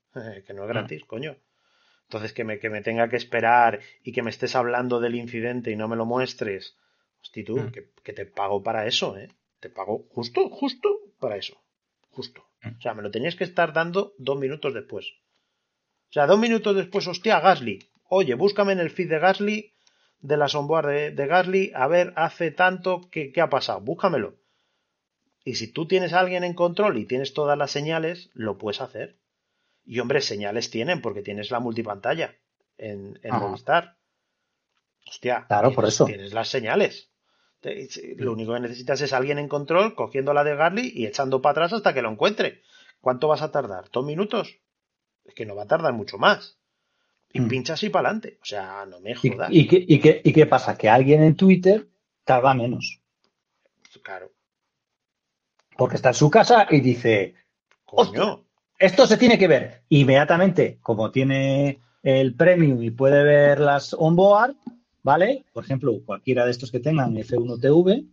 que 0.46 0.53
no 0.53 0.62
es 0.64 0.68
gratis, 0.68 1.05
coño. 1.05 1.36
Entonces, 2.09 2.32
que 2.32 2.42
me, 2.42 2.59
que 2.59 2.70
me 2.70 2.80
tenga 2.80 3.09
que 3.09 3.16
esperar 3.16 3.80
y 4.03 4.12
que 4.12 4.22
me 4.22 4.30
estés 4.30 4.57
hablando 4.57 4.99
del 4.99 5.14
incidente 5.14 5.70
y 5.70 5.76
no 5.76 5.86
me 5.88 5.94
lo 5.96 6.07
muestres. 6.07 6.76
Mm. 7.36 7.70
que, 7.70 7.90
que 8.02 8.12
te 8.12 8.26
pago 8.26 8.62
para 8.62 8.86
eso, 8.86 9.16
¿eh? 9.16 9.28
Te 9.60 9.70
pago 9.70 10.06
justo, 10.10 10.48
justo 10.50 10.88
para 11.18 11.36
eso. 11.36 11.56
Justo. 12.10 12.44
Mm. 12.62 12.78
O 12.78 12.80
sea, 12.80 12.94
me 12.94 13.02
lo 13.02 13.10
tenías 13.10 13.36
que 13.36 13.44
estar 13.44 13.72
dando 13.72 14.14
dos 14.18 14.38
minutos 14.38 14.74
después. 14.74 15.06
O 16.10 16.12
sea, 16.12 16.26
dos 16.26 16.38
minutos 16.38 16.74
después, 16.74 17.06
hostia, 17.06 17.40
Gasly. 17.40 17.90
Oye, 18.08 18.34
búscame 18.34 18.72
en 18.72 18.80
el 18.80 18.90
feed 18.90 19.10
de 19.10 19.18
Gasly, 19.18 19.74
de 20.20 20.36
la 20.36 20.46
onboard 20.46 20.88
de, 20.88 21.10
de 21.10 21.26
Gasly, 21.26 21.72
a 21.74 21.86
ver, 21.86 22.12
hace 22.16 22.50
tanto, 22.50 23.08
¿qué, 23.10 23.30
qué 23.30 23.40
ha 23.40 23.50
pasado? 23.50 23.80
Búscamelo. 23.80 24.36
Y 25.44 25.54
si 25.54 25.72
tú 25.72 25.86
tienes 25.86 26.12
a 26.12 26.20
alguien 26.20 26.44
en 26.44 26.54
control 26.54 26.98
y 26.98 27.06
tienes 27.06 27.34
todas 27.34 27.56
las 27.56 27.70
señales, 27.70 28.30
lo 28.34 28.58
puedes 28.58 28.80
hacer. 28.80 29.18
Y 29.84 30.00
hombre, 30.00 30.20
señales 30.20 30.70
tienen 30.70 31.00
porque 31.00 31.22
tienes 31.22 31.50
la 31.50 31.60
multipantalla 31.60 32.36
en, 32.76 33.18
en. 33.22 33.34
Movistar. 33.34 33.96
Hostia, 35.06 35.46
Claro, 35.46 35.72
por 35.72 35.86
eso. 35.86 36.04
Tienes 36.04 36.34
las 36.34 36.48
señales. 36.48 37.07
Lo 38.16 38.32
único 38.32 38.54
que 38.54 38.61
necesitas 38.61 39.00
es 39.00 39.12
alguien 39.12 39.38
en 39.38 39.48
control 39.48 39.94
cogiendo 39.94 40.32
la 40.32 40.44
de 40.44 40.54
Garly 40.54 40.92
y 40.94 41.06
echando 41.06 41.42
para 41.42 41.52
atrás 41.52 41.72
hasta 41.72 41.92
que 41.92 42.02
lo 42.02 42.11
encuentre. 42.11 42.62
¿Cuánto 43.00 43.28
vas 43.28 43.42
a 43.42 43.50
tardar? 43.50 43.90
¿Dos 43.92 44.04
minutos? 44.04 44.59
Es 45.24 45.34
que 45.34 45.44
no 45.46 45.56
va 45.56 45.64
a 45.64 45.66
tardar 45.66 45.92
mucho 45.92 46.18
más. 46.18 46.56
Y 47.32 47.40
Mm. 47.40 47.48
pinchas 47.48 47.82
y 47.82 47.90
para 47.90 48.09
adelante. 48.09 48.38
O 48.40 48.44
sea, 48.44 48.86
no 48.86 49.00
me 49.00 49.11
¿Y, 49.22 49.30
jodas. 49.30 49.48
y 49.52 49.66
qué, 49.66 49.84
y 49.86 49.98
qué- 50.00 50.20
y 50.24 50.32
qué 50.32 50.46
pasa? 50.46 50.78
Que 50.78 50.88
alguien 50.88 51.22
en 51.22 51.36
Twitter 51.36 51.86
tarda 52.24 52.54
menos. 52.54 53.00
Claro, 54.02 54.30
Porque 55.76 55.96
está 55.96 56.09
en 56.11 56.14
su 56.14 56.30
casa 56.30 56.66
y 56.70 56.80
dice, 56.80 57.34
coño. 57.84 58.44
esto 58.78 59.06
se 59.06 59.16
tiene 59.16 59.38
que 59.38 59.48
ver. 59.48 59.82
Inmediatamente, 59.90 60.78
como 60.82 61.11
tiene 61.11 61.80
el 62.02 62.34
premium 62.34 62.82
y 62.82 62.90
puede 62.90 63.22
ver 63.24 63.61
las 63.61 63.94
onboard, 63.94 64.54
¿vale? 65.09 65.46
Por 65.54 65.64
ejemplo, 65.64 65.92
cualquiera 66.04 66.44
de 66.44 66.50
estos 66.50 66.70
que 66.70 66.80
tengan 66.80 67.16
F1TV, 67.16 68.04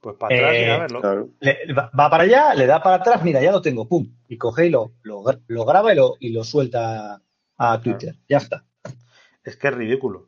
Pues 0.00 0.16
para 0.16 0.36
atrás 0.36 0.54
y 0.54 0.58
Eh, 0.62 0.70
a 0.70 0.78
verlo. 0.78 1.00
Claro. 1.00 1.28
le- 1.40 1.72
va 1.72 1.90
va 1.98 2.10
para 2.10 2.22
allá, 2.24 2.54
le 2.54 2.66
da 2.66 2.80
para 2.82 2.96
atrás, 2.96 3.24
mira, 3.24 3.42
ya 3.42 3.50
lo 3.50 3.60
tengo, 3.60 3.88
pum. 3.88 4.06
Y 4.28 4.36
coge 4.36 4.66
y 4.66 4.70
lo, 4.70 4.92
lo 5.02 5.64
graba 5.64 5.92
y 5.92 5.96
lo, 5.96 6.14
y 6.20 6.28
lo 6.30 6.44
suelta 6.44 7.20
a 7.56 7.80
Twitter. 7.80 8.14
Ya 8.28 8.36
está. 8.38 8.64
Es 9.42 9.56
que 9.56 9.68
es 9.68 9.74
ridículo. 9.74 10.18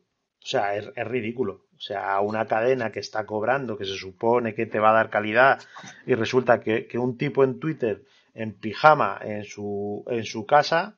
O 0.43 0.45
sea, 0.45 0.75
es, 0.75 0.89
es 0.95 1.07
ridículo. 1.07 1.65
O 1.75 1.79
sea, 1.79 2.19
una 2.21 2.45
cadena 2.47 2.91
que 2.91 2.99
está 2.99 3.25
cobrando, 3.25 3.77
que 3.77 3.85
se 3.85 3.95
supone 3.95 4.53
que 4.55 4.65
te 4.65 4.79
va 4.79 4.89
a 4.89 4.93
dar 4.93 5.09
calidad, 5.11 5.59
y 6.07 6.15
resulta 6.15 6.59
que, 6.59 6.87
que 6.87 6.97
un 6.97 7.17
tipo 7.17 7.43
en 7.43 7.59
Twitter, 7.59 8.03
en 8.33 8.53
pijama, 8.53 9.19
en 9.21 9.43
su, 9.45 10.03
en 10.07 10.25
su 10.25 10.45
casa, 10.47 10.97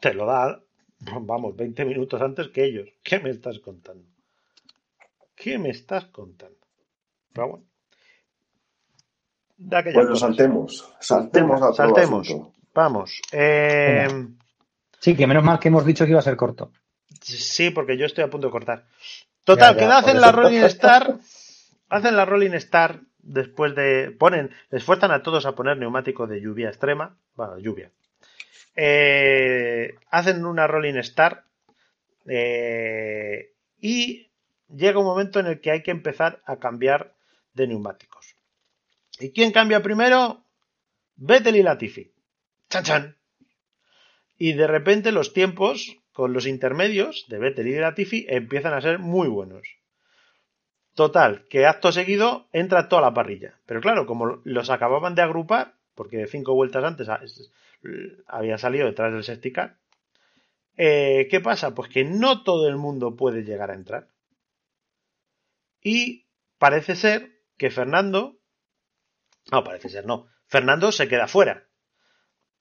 te 0.00 0.12
lo 0.12 0.26
da, 0.26 0.60
vamos, 1.20 1.56
20 1.56 1.84
minutos 1.84 2.20
antes 2.20 2.48
que 2.48 2.64
ellos. 2.64 2.88
¿Qué 3.02 3.18
me 3.20 3.30
estás 3.30 3.58
contando? 3.60 4.04
¿Qué 5.34 5.58
me 5.58 5.70
estás 5.70 6.06
contando? 6.06 6.58
Pero 7.32 7.48
bueno. 7.48 7.64
De 9.56 9.92
Bueno, 9.92 10.14
saltemos. 10.14 10.94
Saltemos 11.00 11.60
a 11.62 11.72
Saltemos. 11.72 12.28
Vamos. 12.74 13.20
eh. 13.32 14.08
Sí, 15.00 15.16
que 15.16 15.26
menos 15.26 15.44
mal 15.44 15.58
que 15.58 15.68
hemos 15.68 15.84
dicho 15.84 16.04
que 16.04 16.10
iba 16.10 16.20
a 16.20 16.22
ser 16.22 16.36
corto. 16.36 16.72
Sí, 17.20 17.70
porque 17.70 17.96
yo 17.96 18.06
estoy 18.06 18.24
a 18.24 18.30
punto 18.30 18.48
de 18.48 18.52
cortar. 18.52 18.86
Total, 19.44 19.74
Ya, 19.74 19.80
ya, 19.80 19.86
que 19.88 19.92
hacen 19.92 20.20
la. 20.20 20.32
Rolling 20.32 20.62
Star, 20.64 21.18
hacen 21.88 22.16
la 22.16 22.24
Rolling 22.24 22.52
Star 22.54 23.00
después 23.18 23.74
de 23.74 24.10
ponen, 24.18 24.50
les 24.70 24.84
fuerzan 24.84 25.10
a 25.10 25.22
todos 25.22 25.46
a 25.46 25.54
poner 25.54 25.76
neumáticos 25.76 26.28
de 26.28 26.40
lluvia 26.40 26.68
extrema, 26.68 27.16
bueno, 27.34 27.58
lluvia. 27.58 27.92
Eh, 28.80 29.96
hacen 30.08 30.46
una 30.46 30.68
Rolling 30.68 30.94
Star 30.98 31.42
eh, 32.26 33.50
y 33.80 34.28
llega 34.72 35.00
un 35.00 35.04
momento 35.04 35.40
en 35.40 35.46
el 35.46 35.60
que 35.60 35.72
hay 35.72 35.82
que 35.82 35.90
empezar 35.90 36.40
a 36.46 36.58
cambiar 36.58 37.12
de 37.54 37.66
neumáticos. 37.66 38.36
¿Y 39.18 39.32
quién 39.32 39.50
cambia 39.50 39.82
primero? 39.82 40.44
Vettel 41.16 41.56
y 41.56 41.64
Latifi. 41.64 42.12
Chan 42.68 42.84
chan. 42.84 43.16
Y 44.38 44.52
de 44.52 44.68
repente 44.68 45.10
los 45.10 45.32
tiempos 45.32 45.96
con 46.12 46.32
los 46.32 46.46
intermedios 46.46 47.26
de 47.28 47.38
Vettel 47.38 47.66
y 47.66 47.74
Latifi 47.74 48.26
empiezan 48.28 48.74
a 48.74 48.80
ser 48.80 49.00
muy 49.00 49.26
buenos. 49.26 49.66
Total, 50.94 51.46
que 51.50 51.66
acto 51.66 51.90
seguido 51.90 52.46
entra 52.52 52.88
toda 52.88 53.02
la 53.02 53.14
parrilla. 53.14 53.54
Pero 53.66 53.80
claro, 53.80 54.06
como 54.06 54.40
los 54.44 54.70
acababan 54.70 55.16
de 55.16 55.22
agrupar, 55.22 55.74
porque 55.96 56.28
cinco 56.28 56.54
vueltas 56.54 56.84
antes 56.84 57.08
es- 57.24 57.50
había 58.26 58.58
salido 58.58 58.86
detrás 58.86 59.12
del 59.12 59.24
safety 59.24 59.52
eh, 60.76 61.26
¿qué 61.28 61.40
pasa? 61.40 61.74
Pues 61.74 61.90
que 61.90 62.04
no 62.04 62.44
todo 62.44 62.68
el 62.68 62.76
mundo 62.76 63.16
puede 63.16 63.42
llegar 63.42 63.70
a 63.70 63.74
entrar. 63.74 64.08
Y 65.82 66.26
parece 66.58 66.94
ser 66.94 67.42
que 67.56 67.70
Fernando, 67.70 68.38
no, 69.50 69.64
parece 69.64 69.88
ser 69.88 70.06
no, 70.06 70.28
Fernando 70.46 70.92
se 70.92 71.08
queda 71.08 71.26
fuera. 71.26 71.66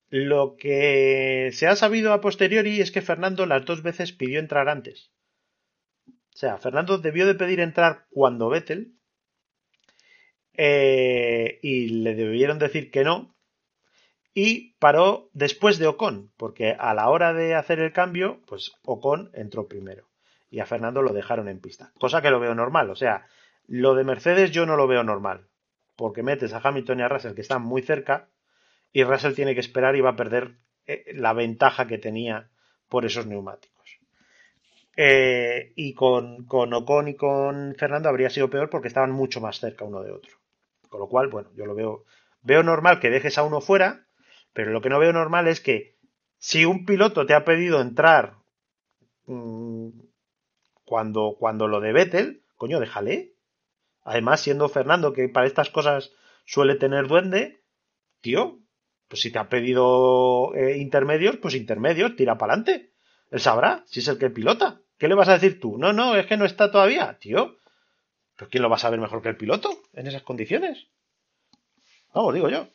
Lo 0.09 0.55
que 0.57 1.51
se 1.53 1.67
ha 1.67 1.75
sabido 1.75 2.13
a 2.13 2.21
posteriori 2.21 2.81
es 2.81 2.91
que 2.91 3.01
Fernando 3.01 3.45
las 3.45 3.65
dos 3.65 3.83
veces 3.83 4.13
pidió 4.13 4.39
entrar 4.39 4.67
antes. 4.67 5.11
O 6.07 6.37
sea, 6.37 6.57
Fernando 6.57 6.97
debió 6.97 7.27
de 7.27 7.35
pedir 7.35 7.59
entrar 7.59 8.07
cuando 8.09 8.49
Vettel 8.49 8.93
eh, 10.53 11.59
y 11.61 11.89
le 11.89 12.15
debieron 12.15 12.57
decir 12.57 12.89
que 12.89 13.03
no 13.03 13.36
y 14.39 14.75
paró 14.77 15.31
después 15.33 15.79
de 15.79 15.87
Ocon, 15.87 16.31
porque 16.37 16.75
a 16.77 16.93
la 16.93 17.09
hora 17.09 17.33
de 17.33 17.55
hacer 17.55 17.79
el 17.79 17.91
cambio, 17.91 18.39
pues 18.45 18.71
Ocon 18.85 19.31
entró 19.33 19.67
primero 19.67 20.09
y 20.51 20.59
a 20.59 20.67
Fernando 20.67 21.01
lo 21.01 21.11
dejaron 21.11 21.47
en 21.47 21.59
pista, 21.59 21.91
cosa 21.97 22.21
que 22.21 22.29
lo 22.29 22.39
veo 22.39 22.53
normal. 22.53 22.91
O 22.91 22.95
sea, 22.95 23.25
lo 23.65 23.95
de 23.95 24.03
Mercedes 24.03 24.51
yo 24.51 24.67
no 24.67 24.77
lo 24.77 24.85
veo 24.85 25.03
normal, 25.03 25.47
porque 25.95 26.21
metes 26.21 26.53
a 26.53 26.61
Hamilton 26.63 26.99
y 26.99 27.01
a 27.01 27.09
Russell 27.09 27.33
que 27.33 27.41
están 27.41 27.63
muy 27.63 27.81
cerca 27.81 28.29
y 28.93 29.03
Russell 29.03 29.33
tiene 29.33 29.55
que 29.55 29.59
esperar 29.59 29.95
y 29.95 30.01
va 30.01 30.11
a 30.11 30.15
perder 30.15 30.59
eh, 30.85 31.13
la 31.15 31.33
ventaja 31.33 31.87
que 31.87 31.97
tenía 31.97 32.51
por 32.89 33.05
esos 33.05 33.25
neumáticos. 33.25 33.97
Eh, 34.95 35.73
y 35.75 35.95
con, 35.95 36.45
con 36.45 36.71
Ocon 36.75 37.07
y 37.07 37.15
con 37.15 37.73
Fernando 37.73 38.07
habría 38.07 38.29
sido 38.29 38.51
peor 38.51 38.69
porque 38.69 38.89
estaban 38.89 39.09
mucho 39.09 39.41
más 39.41 39.59
cerca 39.59 39.83
uno 39.83 40.03
de 40.03 40.11
otro. 40.11 40.33
Con 40.89 40.99
lo 40.99 41.07
cual, 41.07 41.27
bueno, 41.27 41.49
yo 41.55 41.65
lo 41.65 41.73
veo, 41.73 42.05
veo 42.43 42.61
normal 42.61 42.99
que 42.99 43.09
dejes 43.09 43.39
a 43.39 43.43
uno 43.43 43.61
fuera, 43.61 44.03
pero 44.57 44.71
lo 44.71 44.81
que 44.81 44.89
no 44.89 44.97
veo 44.97 45.13
normal 45.13 45.47
es 45.47 45.61
que 45.61 45.99
si 46.39 46.65
un 46.65 46.83
piloto 46.83 47.27
te 47.27 47.35
ha 47.35 47.45
pedido 47.45 47.79
entrar 47.79 48.37
mm, 49.27 49.89
cuando, 50.83 51.35
cuando 51.37 51.67
lo 51.67 51.79
de 51.79 51.93
Vettel, 51.93 52.41
coño, 52.55 52.79
déjale. 52.79 53.35
Además, 54.01 54.41
siendo 54.41 54.67
Fernando, 54.67 55.13
que 55.13 55.29
para 55.29 55.45
estas 55.45 55.69
cosas 55.69 56.11
suele 56.43 56.73
tener 56.73 57.07
duende, 57.07 57.61
tío, 58.21 58.57
pues 59.07 59.21
si 59.21 59.31
te 59.31 59.37
ha 59.37 59.47
pedido 59.47 60.55
eh, 60.55 60.79
intermedios, 60.79 61.37
pues 61.37 61.53
intermedios, 61.53 62.15
tira 62.15 62.39
para 62.39 62.53
adelante. 62.53 62.93
Él 63.29 63.39
sabrá 63.39 63.83
si 63.85 63.99
es 63.99 64.07
el 64.07 64.17
que 64.17 64.31
pilota. 64.31 64.81
¿Qué 64.97 65.07
le 65.07 65.13
vas 65.13 65.29
a 65.29 65.33
decir 65.33 65.59
tú? 65.59 65.77
No, 65.77 65.93
no, 65.93 66.15
es 66.15 66.25
que 66.25 66.35
no 66.35 66.45
está 66.45 66.71
todavía, 66.71 67.19
tío. 67.19 67.59
¿Pero 68.35 68.49
quién 68.49 68.63
lo 68.63 68.69
va 68.71 68.77
a 68.77 68.79
saber 68.79 68.99
mejor 68.99 69.21
que 69.21 69.29
el 69.29 69.37
piloto 69.37 69.69
en 69.93 70.07
esas 70.07 70.23
condiciones? 70.23 70.87
Vamos, 72.11 72.33
digo 72.33 72.49
yo. 72.49 72.69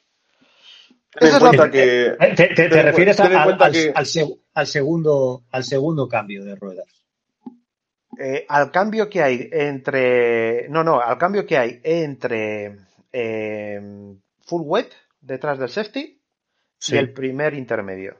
Ten 1.18 1.34
en 1.34 1.40
cuenta 1.40 1.70
que. 1.70 2.06
Eh, 2.06 2.34
¿Te, 2.36 2.82
refieres 2.82 3.18
en 3.20 3.36
al, 3.36 3.44
cuenta 3.44 3.66
al- 3.66 3.72
que- 3.72 3.92
al 3.94 4.04
seg- 4.06 4.40
al 4.54 4.66
segundo, 4.66 5.44
al 5.50 5.64
segundo 5.64 6.08
cambio 6.08 6.44
de 6.44 6.54
ruedas? 6.56 6.86
Eh, 8.18 8.44
al 8.48 8.70
cambio 8.70 9.08
que 9.08 9.22
hay 9.22 9.48
entre. 9.52 10.68
No, 10.68 10.82
no, 10.84 11.00
al 11.00 11.18
cambio 11.18 11.46
que 11.46 11.56
hay 11.58 11.80
entre 11.82 12.76
eh, 13.12 13.80
full 14.44 14.62
wet 14.64 14.90
detrás 15.20 15.58
del 15.58 15.68
safety 15.68 16.18
Sí. 16.78 16.94
y 16.94 16.98
el 16.98 17.12
primer 17.12 17.54
intermedio. 17.54 18.16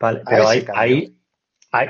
Vale, 0.00 0.20
a 0.20 0.30
pero 0.30 0.48
ahí, 0.48 0.64
ahí, 0.74 1.18
ahí, 1.72 1.86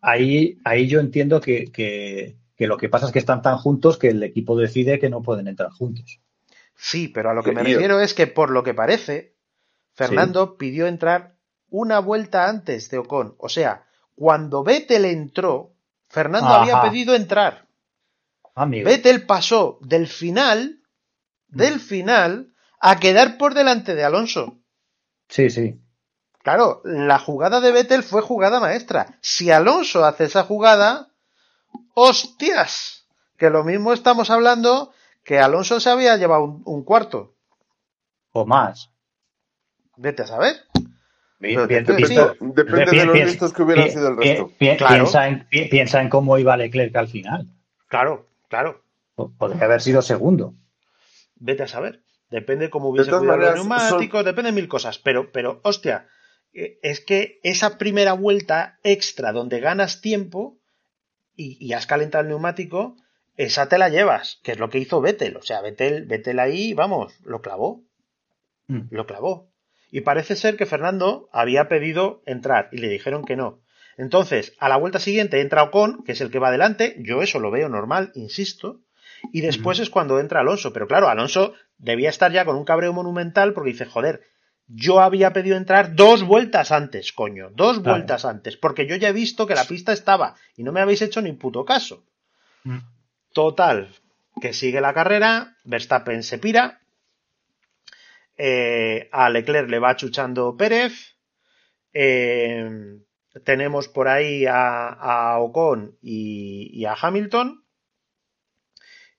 ahí, 0.00 0.58
ahí 0.64 0.86
yo 0.86 1.00
entiendo 1.00 1.40
que, 1.40 1.64
que- 1.72 2.36
que 2.56 2.66
lo 2.66 2.76
que 2.76 2.88
pasa 2.90 3.06
es 3.06 3.12
que 3.12 3.18
están 3.18 3.40
tan 3.42 3.56
juntos 3.56 3.96
que 3.98 4.08
el 4.08 4.22
equipo 4.22 4.56
decide 4.56 4.98
que 4.98 5.08
no 5.10 5.22
pueden 5.22 5.48
entrar 5.48 5.70
juntos. 5.70 6.20
Sí, 6.82 7.08
pero 7.08 7.30
a 7.30 7.34
lo 7.34 7.42
que 7.42 7.52
me 7.52 7.62
refiero 7.62 8.00
es 8.00 8.14
que 8.14 8.26
por 8.26 8.50
lo 8.50 8.62
que 8.62 8.72
parece, 8.72 9.36
Fernando 9.92 10.56
pidió 10.56 10.86
entrar 10.86 11.36
una 11.68 11.98
vuelta 11.98 12.48
antes 12.48 12.88
de 12.88 12.96
Ocon. 12.96 13.34
O 13.38 13.50
sea, 13.50 13.84
cuando 14.14 14.64
Vettel 14.64 15.04
entró, 15.04 15.74
Fernando 16.08 16.48
Ajá. 16.48 16.62
había 16.62 16.80
pedido 16.80 17.14
entrar. 17.14 17.66
Amigo. 18.54 18.88
Vettel 18.88 19.26
pasó 19.26 19.78
del 19.82 20.08
final, 20.08 20.80
del 21.48 21.80
final, 21.80 22.54
a 22.80 22.98
quedar 22.98 23.36
por 23.36 23.52
delante 23.52 23.94
de 23.94 24.04
Alonso. 24.04 24.58
Sí, 25.28 25.50
sí. 25.50 25.78
Claro, 26.42 26.80
la 26.84 27.18
jugada 27.18 27.60
de 27.60 27.72
Vettel 27.72 28.02
fue 28.02 28.22
jugada 28.22 28.58
maestra. 28.58 29.18
Si 29.20 29.50
Alonso 29.50 30.06
hace 30.06 30.24
esa 30.24 30.44
jugada, 30.44 31.10
hostias, 31.92 33.06
que 33.36 33.50
lo 33.50 33.64
mismo 33.64 33.92
estamos 33.92 34.30
hablando 34.30 34.92
que 35.30 35.38
Alonso 35.38 35.78
se 35.78 35.88
había 35.88 36.16
llevado 36.16 36.42
un, 36.42 36.62
un 36.64 36.82
cuarto. 36.82 37.36
O 38.32 38.44
más. 38.46 38.90
Vete 39.96 40.22
a 40.22 40.26
saber. 40.26 40.56
Bien, 41.38 41.68
bien 41.68 41.84
Depende 41.84 42.16
de 42.16 43.04
los 43.06 43.12
piensa- 43.14 43.24
listos 43.30 43.52
que 43.52 43.62
hubieran 43.62 43.88
sido 43.92 44.08
el 44.08 44.16
resto. 44.16 44.48
pi- 44.58 44.76
Claro. 44.76 44.94
Piensa, 44.96 45.28
en, 45.28 45.46
pi- 45.48 45.68
piensa 45.68 46.02
en 46.02 46.08
cómo 46.08 46.36
iba 46.36 46.56
Leclerc 46.56 46.96
al 46.96 47.06
final. 47.06 47.46
Claro, 47.86 48.26
claro. 48.48 48.82
Po- 49.14 49.32
Podría 49.38 49.66
haber 49.66 49.80
sido 49.80 50.02
segundo. 50.02 50.54
Vete 51.36 51.62
a 51.62 51.68
saber. 51.68 52.02
Depende 52.28 52.68
cómo 52.68 52.88
hubiese 52.88 53.10
cuidado 53.10 53.24
los 53.26 53.36
maneras, 53.36 53.54
neumáticos, 53.54 54.24
depende 54.24 54.50
de 54.50 54.56
mil 54.56 54.66
cosas. 54.66 54.98
Pero, 54.98 55.30
pero, 55.30 55.60
hostia, 55.62 56.08
eh, 56.52 56.80
es 56.82 57.00
que 57.00 57.38
esa 57.44 57.78
primera 57.78 58.14
vuelta 58.14 58.80
extra 58.82 59.30
donde 59.30 59.60
ganas 59.60 60.00
tiempo 60.00 60.58
y, 61.36 61.56
y 61.64 61.72
has 61.74 61.86
calentado 61.86 62.22
el 62.22 62.28
neumático, 62.30 62.96
esa 63.36 63.68
te 63.68 63.78
la 63.78 63.88
llevas, 63.88 64.40
que 64.42 64.52
es 64.52 64.58
lo 64.58 64.68
que 64.70 64.78
hizo 64.78 65.00
Vettel. 65.00 65.36
O 65.36 65.42
sea, 65.42 65.60
Vettel, 65.60 66.04
Vettel 66.06 66.38
ahí, 66.38 66.74
vamos, 66.74 67.14
lo 67.24 67.40
clavó. 67.40 67.82
Mm. 68.66 68.88
Lo 68.90 69.06
clavó. 69.06 69.50
Y 69.90 70.02
parece 70.02 70.36
ser 70.36 70.56
que 70.56 70.66
Fernando 70.66 71.28
había 71.32 71.68
pedido 71.68 72.22
entrar 72.26 72.68
y 72.72 72.78
le 72.78 72.88
dijeron 72.88 73.24
que 73.24 73.36
no. 73.36 73.60
Entonces, 73.96 74.54
a 74.58 74.68
la 74.68 74.76
vuelta 74.76 74.98
siguiente 74.98 75.40
entra 75.40 75.62
Ocon, 75.64 76.04
que 76.04 76.12
es 76.12 76.20
el 76.20 76.30
que 76.30 76.38
va 76.38 76.48
adelante. 76.48 76.96
Yo 77.00 77.22
eso 77.22 77.40
lo 77.40 77.50
veo 77.50 77.68
normal, 77.68 78.12
insisto. 78.14 78.80
Y 79.32 79.40
después 79.42 79.78
es 79.80 79.90
cuando 79.90 80.20
entra 80.20 80.40
Alonso. 80.40 80.72
Pero 80.72 80.86
claro, 80.86 81.08
Alonso 81.08 81.54
debía 81.76 82.08
estar 82.08 82.32
ya 82.32 82.44
con 82.44 82.56
un 82.56 82.64
cabreo 82.64 82.92
monumental 82.92 83.52
porque 83.52 83.72
dice, 83.72 83.84
joder, 83.84 84.22
yo 84.68 85.00
había 85.00 85.32
pedido 85.32 85.56
entrar 85.56 85.96
dos 85.96 86.22
vueltas 86.22 86.70
antes, 86.70 87.12
coño, 87.12 87.50
dos 87.50 87.80
Claro. 87.80 87.96
vueltas 87.96 88.24
antes, 88.24 88.56
porque 88.56 88.86
yo 88.86 88.94
ya 88.96 89.08
he 89.08 89.12
visto 89.12 89.46
que 89.46 89.56
la 89.56 89.64
pista 89.64 89.92
estaba 89.92 90.36
y 90.56 90.62
no 90.62 90.70
me 90.72 90.80
habéis 90.80 91.02
hecho 91.02 91.20
ni 91.20 91.32
puto 91.32 91.64
caso. 91.64 92.04
Mm. 92.62 92.78
Total, 93.32 93.88
que 94.40 94.52
sigue 94.52 94.80
la 94.80 94.92
carrera, 94.92 95.56
Verstappen 95.64 96.22
se 96.22 96.38
pira, 96.38 96.80
eh, 98.36 99.08
a 99.12 99.30
Leclerc 99.30 99.68
le 99.68 99.78
va 99.78 99.96
chuchando 99.96 100.56
Pérez, 100.56 101.16
eh, 101.92 102.98
tenemos 103.44 103.86
por 103.88 104.08
ahí 104.08 104.46
a, 104.46 104.88
a 104.88 105.38
Ocon 105.38 105.96
y, 106.02 106.84
a 106.86 106.96
Hamilton, 107.00 107.64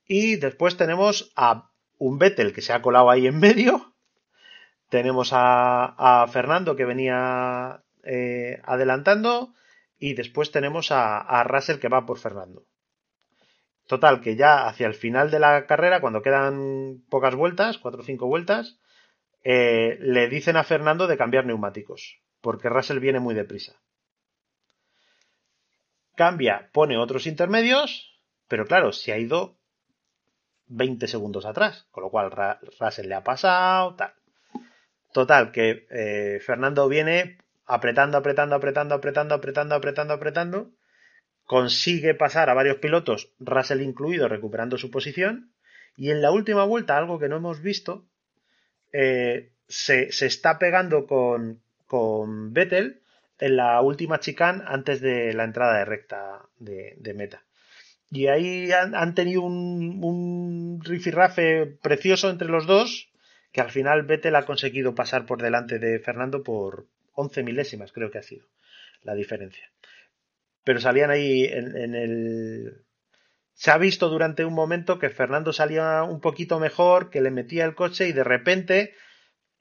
y 0.06 0.36
después 0.36 0.76
tenemos 0.76 1.32
a 1.36 1.72
un 1.98 2.18
Vettel 2.18 2.52
que 2.52 2.62
se 2.62 2.74
ha 2.74 2.82
colado 2.82 3.10
ahí 3.10 3.28
en 3.28 3.40
medio, 3.40 3.94
tenemos 4.90 5.32
a, 5.32 6.24
a 6.24 6.28
Fernando 6.28 6.76
que 6.76 6.84
venía 6.84 7.82
eh, 8.04 8.60
adelantando, 8.66 9.54
y 9.98 10.16
después 10.16 10.52
tenemos 10.52 10.92
a, 10.92 11.20
a 11.20 11.44
Russell 11.44 11.80
que 11.80 11.88
va 11.88 12.06
por 12.06 12.18
Fernando. 12.18 12.66
Total, 13.92 14.22
que 14.22 14.38
ya 14.38 14.70
hacia 14.70 14.88
el 14.88 14.94
final 14.94 15.32
de 15.32 15.40
la 15.40 15.66
carrera, 15.66 16.00
cuando 16.00 16.22
quedan 16.22 17.04
pocas 17.10 17.36
vueltas, 17.36 17.78
cuatro 17.78 18.00
o 18.00 18.06
cinco 18.06 18.26
vueltas, 18.26 18.80
eh, 19.44 19.98
le 20.00 20.30
dicen 20.30 20.56
a 20.56 20.64
Fernando 20.64 21.08
de 21.08 21.18
cambiar 21.18 21.46
neumáticos, 21.46 22.22
porque 22.40 22.70
Russell 22.70 23.00
viene 23.00 23.20
muy 23.20 23.36
deprisa. 23.36 23.82
Cambia, 26.16 26.70
pone 26.72 26.98
otros 26.98 27.28
intermedios, 27.28 28.18
pero 28.48 28.66
claro, 28.66 28.94
se 28.94 29.12
ha 29.12 29.18
ido 29.18 29.58
20 30.68 31.06
segundos 31.10 31.46
atrás, 31.46 31.86
con 31.92 32.04
lo 32.04 32.12
cual 32.12 32.32
Russell 32.80 33.10
le 33.10 33.16
ha 33.16 33.26
pasado, 33.26 33.96
tal. 33.98 34.14
Total, 35.12 35.52
que 35.52 35.86
eh, 35.90 36.40
Fernando 36.40 36.88
viene 36.88 37.40
apretando, 37.66 38.18
apretando, 38.18 38.56
apretando, 38.56 38.96
apretando, 38.96 39.36
apretando, 39.36 39.76
apretando, 39.76 40.14
apretando, 40.14 40.72
consigue 41.46 42.14
pasar 42.16 42.50
a 42.50 42.54
varios 42.54 42.78
pilotos, 42.78 43.32
Russell 43.40 43.82
incluido, 43.82 44.28
recuperando 44.28 44.78
su 44.78 44.90
posición, 44.90 45.52
y 45.98 46.12
en 46.12 46.22
la 46.22 46.32
última 46.32 46.64
vuelta, 46.64 46.98
algo 46.98 47.20
que 47.20 47.28
no 47.28 47.38
hemos 47.38 47.62
visto, 47.62 48.06
eh, 48.94 49.52
se, 49.68 50.12
se 50.12 50.26
está 50.26 50.60
pegando 50.60 51.06
con, 51.06 51.62
con 51.88 52.54
Vettel 52.54 53.02
en 53.40 53.56
la 53.56 53.82
última 53.82 54.20
chicane 54.20 54.64
antes 54.66 55.02
de 55.02 55.34
la 55.34 55.44
entrada 55.44 55.80
de 55.80 55.86
recta 55.86 56.42
de, 56.58 57.14
meta. 57.16 57.44
Y 58.10 58.28
ahí 58.28 58.72
han, 58.72 58.94
han 58.96 59.16
tenido 59.16 59.42
un, 59.42 60.00
un 60.04 60.82
rifirrafe 60.84 61.66
precioso 61.66 62.30
entre 62.30 62.50
los 62.50 62.68
dos, 62.68 63.10
que 63.52 63.62
al 63.62 63.72
final 63.72 64.04
Vettel 64.04 64.36
ha 64.36 64.46
conseguido 64.46 64.96
pasar 64.96 65.26
por 65.26 65.42
delante 65.42 65.80
de 65.80 66.00
Fernando 66.00 66.44
por 66.44 66.88
11 67.14 67.44
milésimas, 67.44 67.92
creo 67.92 68.12
que 68.12 68.20
ha 68.20 68.24
sido 68.24 68.46
la 69.04 69.16
diferencia. 69.16 69.72
Pero 70.64 70.80
salían 70.80 71.12
ahí 71.12 71.46
en, 71.46 71.96
el... 71.96 72.86
Se 73.54 73.72
ha 73.72 73.78
visto 73.78 74.10
durante 74.10 74.46
un 74.46 74.54
momento 74.54 75.00
que 75.00 75.10
Fernando 75.10 75.54
salía 75.54 76.04
un 76.04 76.22
poquito 76.22 76.60
mejor, 76.60 77.10
que 77.10 77.22
le 77.22 77.32
metía 77.32 77.66
el 77.66 77.76
coche 77.76 78.08
y 78.08 78.14
de 78.14 78.24
repente 78.24 78.94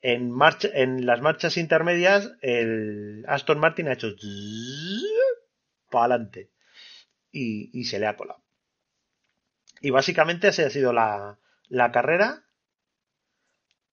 en, 0.00 0.30
marcha, 0.30 0.68
en 0.72 1.06
las 1.06 1.20
marchas 1.20 1.56
intermedias 1.56 2.32
el 2.40 3.24
Aston 3.28 3.58
Martin 3.58 3.88
ha 3.88 3.92
hecho 3.92 4.08
para 5.90 6.06
adelante 6.06 6.50
y, 7.30 7.70
y 7.78 7.84
se 7.84 7.98
le 7.98 8.06
ha 8.06 8.16
colado. 8.16 8.42
Y 9.80 9.90
básicamente 9.90 10.48
esa 10.48 10.66
ha 10.66 10.70
sido 10.70 10.92
la, 10.92 11.38
la 11.68 11.92
carrera 11.92 12.44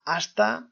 hasta 0.03 0.71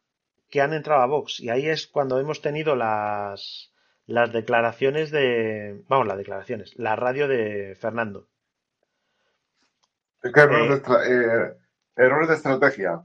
que 0.49 0.61
han 0.61 0.73
entrado 0.73 1.01
a 1.01 1.07
Vox. 1.07 1.39
Y 1.39 1.49
ahí 1.49 1.67
es 1.67 1.87
cuando 1.87 2.19
hemos 2.19 2.41
tenido 2.41 2.75
las, 2.75 3.71
las 4.07 4.31
declaraciones 4.33 5.11
de. 5.11 5.83
Vamos, 5.87 6.07
las 6.07 6.17
declaraciones. 6.17 6.77
La 6.77 6.95
radio 6.95 7.27
de 7.27 7.75
Fernando. 7.79 8.27
Es 10.23 10.33
que 10.33 10.39
error, 10.41 10.65
Eh, 10.65 10.69
de 10.69 10.75
estra- 10.75 11.05
eh, 11.07 11.55
de 12.27 12.33
estrategia. 12.33 13.01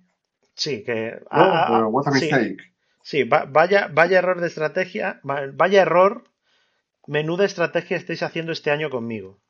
Sí, 0.55 0.85
que. 0.85 1.21
No, 1.33 1.43
ah, 1.43 1.67
ah, 1.69 1.87
what 1.89 2.07
a 2.09 2.13
sí, 2.13 2.27
mistake. 2.27 2.59
sí, 3.03 3.25
va- 3.25 3.47
vaya, 3.47 3.89
vaya 3.93 4.19
error 4.19 4.41
de 4.41 4.47
estrategia. 4.49 5.21
va- 5.29 5.49
Vaya 5.53 5.83
error. 5.83 6.25
Menuda 7.07 7.45
estrategia 7.45 7.97
estáis 7.99 8.23
haciendo 8.23 8.53
este 8.53 8.71
año 8.71 8.91
conmigo. 8.91 9.41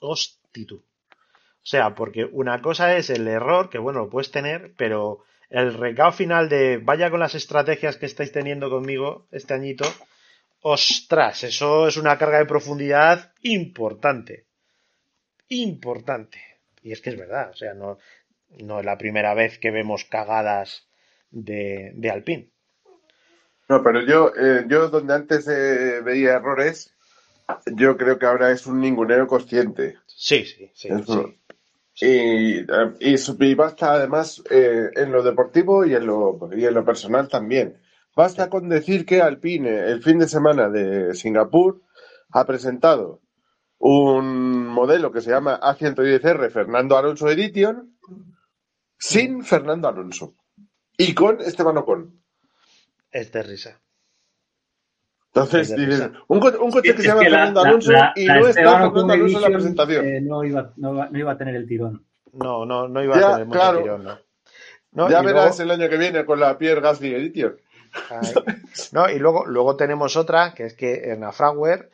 Hosti 0.00 0.66
tú. 0.66 0.76
O 0.76 1.66
sea, 1.66 1.94
porque 1.94 2.24
una 2.26 2.60
cosa 2.62 2.96
es 2.96 3.10
el 3.10 3.26
error, 3.28 3.70
que 3.70 3.78
bueno, 3.78 4.00
lo 4.00 4.10
puedes 4.10 4.30
tener, 4.30 4.74
pero 4.76 5.24
el 5.54 5.72
recao 5.72 6.10
final 6.10 6.48
de 6.48 6.78
vaya 6.78 7.10
con 7.10 7.20
las 7.20 7.36
estrategias 7.36 7.96
que 7.96 8.06
estáis 8.06 8.32
teniendo 8.32 8.68
conmigo 8.68 9.28
este 9.30 9.54
añito, 9.54 9.84
ostras, 10.62 11.44
eso 11.44 11.86
es 11.86 11.96
una 11.96 12.18
carga 12.18 12.38
de 12.38 12.46
profundidad 12.46 13.32
importante. 13.42 14.46
Importante. 15.48 16.40
Y 16.82 16.90
es 16.90 17.00
que 17.00 17.10
es 17.10 17.16
verdad, 17.16 17.50
o 17.50 17.54
sea, 17.54 17.72
no, 17.72 17.98
no 18.64 18.80
es 18.80 18.84
la 18.84 18.98
primera 18.98 19.32
vez 19.34 19.60
que 19.60 19.70
vemos 19.70 20.04
cagadas 20.04 20.88
de, 21.30 21.92
de 21.94 22.10
Alpine. 22.10 22.50
No, 23.68 23.80
pero 23.84 24.04
yo, 24.04 24.32
eh, 24.36 24.64
yo 24.66 24.88
donde 24.88 25.14
antes 25.14 25.46
eh, 25.46 26.00
veía 26.02 26.32
errores, 26.32 26.96
yo 27.66 27.96
creo 27.96 28.18
que 28.18 28.26
ahora 28.26 28.50
es 28.50 28.66
un 28.66 28.80
ningunero 28.80 29.28
consciente. 29.28 29.98
Sí, 30.06 30.44
sí, 30.44 30.72
sí, 30.74 30.88
sí. 31.06 31.40
Y, 32.00 32.58
eh, 32.58 32.66
y, 33.00 33.14
y 33.44 33.54
basta 33.54 33.92
además 33.92 34.42
eh, 34.50 34.90
en 34.94 35.12
lo 35.12 35.22
deportivo 35.22 35.84
y 35.84 35.94
en 35.94 36.06
lo, 36.06 36.50
y 36.52 36.64
en 36.64 36.74
lo 36.74 36.84
personal 36.84 37.28
también. 37.28 37.80
Basta 38.16 38.48
con 38.48 38.68
decir 38.68 39.04
que 39.04 39.22
Alpine 39.22 39.90
el 39.90 40.02
fin 40.02 40.18
de 40.18 40.28
semana 40.28 40.68
de 40.68 41.14
Singapur 41.14 41.82
ha 42.30 42.44
presentado 42.44 43.22
un 43.78 44.66
modelo 44.66 45.12
que 45.12 45.20
se 45.20 45.30
llama 45.30 45.60
A110R 45.60 46.50
Fernando 46.50 46.96
Alonso 46.96 47.28
Edition 47.28 47.98
sin 48.98 49.44
Fernando 49.44 49.88
Alonso 49.88 50.36
y 50.96 51.14
con 51.14 51.40
Esteban 51.40 51.76
Ocon. 51.78 52.22
Es 53.10 53.30
de 53.32 53.42
risa. 53.42 53.83
Entonces, 55.34 55.74
dices, 55.76 56.10
un, 56.28 56.38
co- 56.38 56.62
un 56.62 56.70
coche 56.70 56.94
que 56.94 57.02
se 57.02 57.08
llama 57.08 57.20
que 57.22 57.30
Fernando 57.30 57.62
la- 57.62 57.68
Alonso 57.68 57.90
la- 57.92 58.12
y 58.14 58.24
la 58.26 58.34
no 58.38 58.46
está 58.46 58.60
Fernando 58.62 59.12
Alonso 59.12 59.36
en 59.38 59.42
la 59.42 59.48
presentación. 59.48 60.06
eh, 60.06 60.20
no, 60.20 60.44
iba, 60.44 60.72
no, 60.76 60.94
iba, 60.94 61.08
no 61.10 61.18
iba 61.18 61.32
a 61.32 61.38
tener 61.38 61.56
el 61.56 61.66
tirón. 61.66 62.04
No, 62.34 62.64
no, 62.64 62.86
no 62.88 63.02
iba 63.02 63.18
Ya, 63.18 63.28
a 63.28 63.32
tener 63.32 63.46
mucho 63.46 63.58
claro. 63.58 63.82
tirón, 63.82 64.04
no. 64.04 64.18
No, 64.92 65.10
ya 65.10 65.22
verás 65.22 65.58
luego- 65.58 65.62
el 65.74 65.80
año 65.80 65.90
que 65.90 65.96
viene 65.96 66.24
con 66.24 66.38
la 66.38 66.56
Pierre 66.56 66.80
Gasly 66.80 67.14
Edition. 67.14 67.56
No, 68.92 69.08
y 69.10 69.18
luego, 69.18 69.44
luego 69.46 69.76
tenemos 69.76 70.16
otra, 70.16 70.54
que 70.54 70.66
es 70.66 70.74
que 70.74 70.94
Erna 71.10 71.32
Frauer 71.32 71.90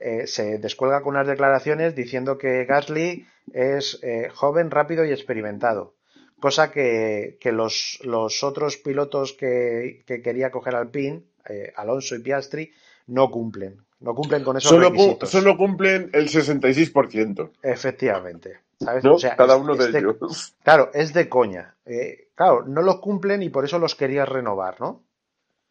eh, 0.00 0.26
se 0.26 0.58
descuelga 0.58 1.02
con 1.02 1.14
unas 1.14 1.26
declaraciones 1.26 1.94
diciendo 1.94 2.38
que 2.38 2.64
Gasly 2.64 3.26
es 3.52 3.98
eh, 4.02 4.30
joven, 4.34 4.70
rápido 4.70 5.04
y 5.04 5.12
experimentado. 5.12 5.94
Cosa 6.40 6.70
que, 6.70 7.36
que 7.40 7.52
los, 7.52 7.98
los 8.02 8.42
otros 8.42 8.78
pilotos 8.78 9.34
que, 9.34 10.02
que 10.06 10.22
quería 10.22 10.50
coger 10.50 10.74
Alpine, 10.74 11.22
eh, 11.48 11.72
Alonso 11.76 12.14
y 12.16 12.20
Piastri, 12.20 12.72
no 13.08 13.30
cumplen. 13.30 13.78
No 14.00 14.14
cumplen 14.14 14.42
con 14.44 14.56
esos 14.56 14.70
Solo, 14.70 14.88
cu- 14.90 14.94
requisitos. 14.96 15.30
solo 15.30 15.56
cumplen 15.58 16.10
el 16.14 16.28
66%, 16.28 17.50
Efectivamente. 17.62 18.60
¿sabes? 18.78 19.04
¿no? 19.04 19.14
O 19.14 19.18
sea, 19.18 19.36
Cada 19.36 19.56
uno 19.56 19.74
es 19.74 19.78
de 19.78 19.92
de- 19.92 19.98
ellos. 19.98 20.54
Claro, 20.62 20.90
es 20.94 21.12
de 21.12 21.28
coña. 21.28 21.74
Eh, 21.84 22.28
claro, 22.34 22.64
no 22.66 22.80
los 22.82 23.00
cumplen 23.00 23.42
y 23.42 23.50
por 23.50 23.64
eso 23.64 23.78
los 23.78 23.94
querías 23.94 24.28
renovar, 24.28 24.80
¿no? 24.80 25.02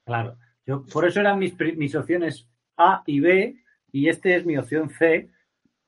Claro. 0.05 0.38
Yo, 0.65 0.86
por 0.86 1.07
eso 1.07 1.20
eran 1.20 1.39
mis, 1.39 1.55
mis 1.76 1.95
opciones 1.95 2.47
A 2.78 3.01
y 3.07 3.20
B, 3.20 3.55
y 3.91 4.09
este 4.09 4.36
es 4.36 4.45
mi 4.45 4.57
opción 4.57 4.89
C. 4.91 5.30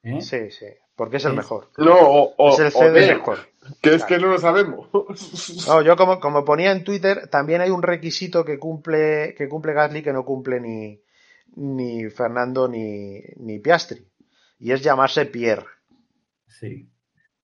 ¿eh? 0.04 0.22
Sí, 0.22 0.50
sí. 0.50 0.66
Porque 0.96 1.18
es 1.18 1.26
el 1.26 1.34
mejor. 1.34 1.70
No, 1.78 1.94
o, 1.96 2.34
o, 2.38 2.54
es 2.54 2.60
el 2.60 2.68
o 2.68 2.72
C 2.72 2.90
B, 2.90 3.08
mejor. 3.08 3.38
Que 3.82 3.96
es 3.96 4.04
que 4.06 4.18
no 4.18 4.28
lo 4.28 4.38
sabemos. 4.40 4.90
No, 5.68 5.82
yo 5.82 5.96
como, 5.96 6.20
como 6.20 6.44
ponía 6.46 6.72
en 6.72 6.84
Twitter, 6.84 7.28
también 7.28 7.62
hay 7.62 7.70
un 7.70 7.84
requisito 7.84 8.44
que 8.44 8.58
cumple, 8.60 9.36
que 9.38 9.48
cumple 9.48 9.74
Gasly 9.74 10.02
que 10.04 10.14
no 10.14 10.26
cumple 10.26 10.60
ni, 10.60 11.02
ni 11.56 12.10
Fernando 12.10 12.68
ni, 12.68 13.22
ni 13.38 13.60
Piastri. 13.60 14.08
Y 14.60 14.72
es 14.72 14.82
llamarse 14.82 15.26
Pierre. 15.26 15.66
Sí. 16.48 16.90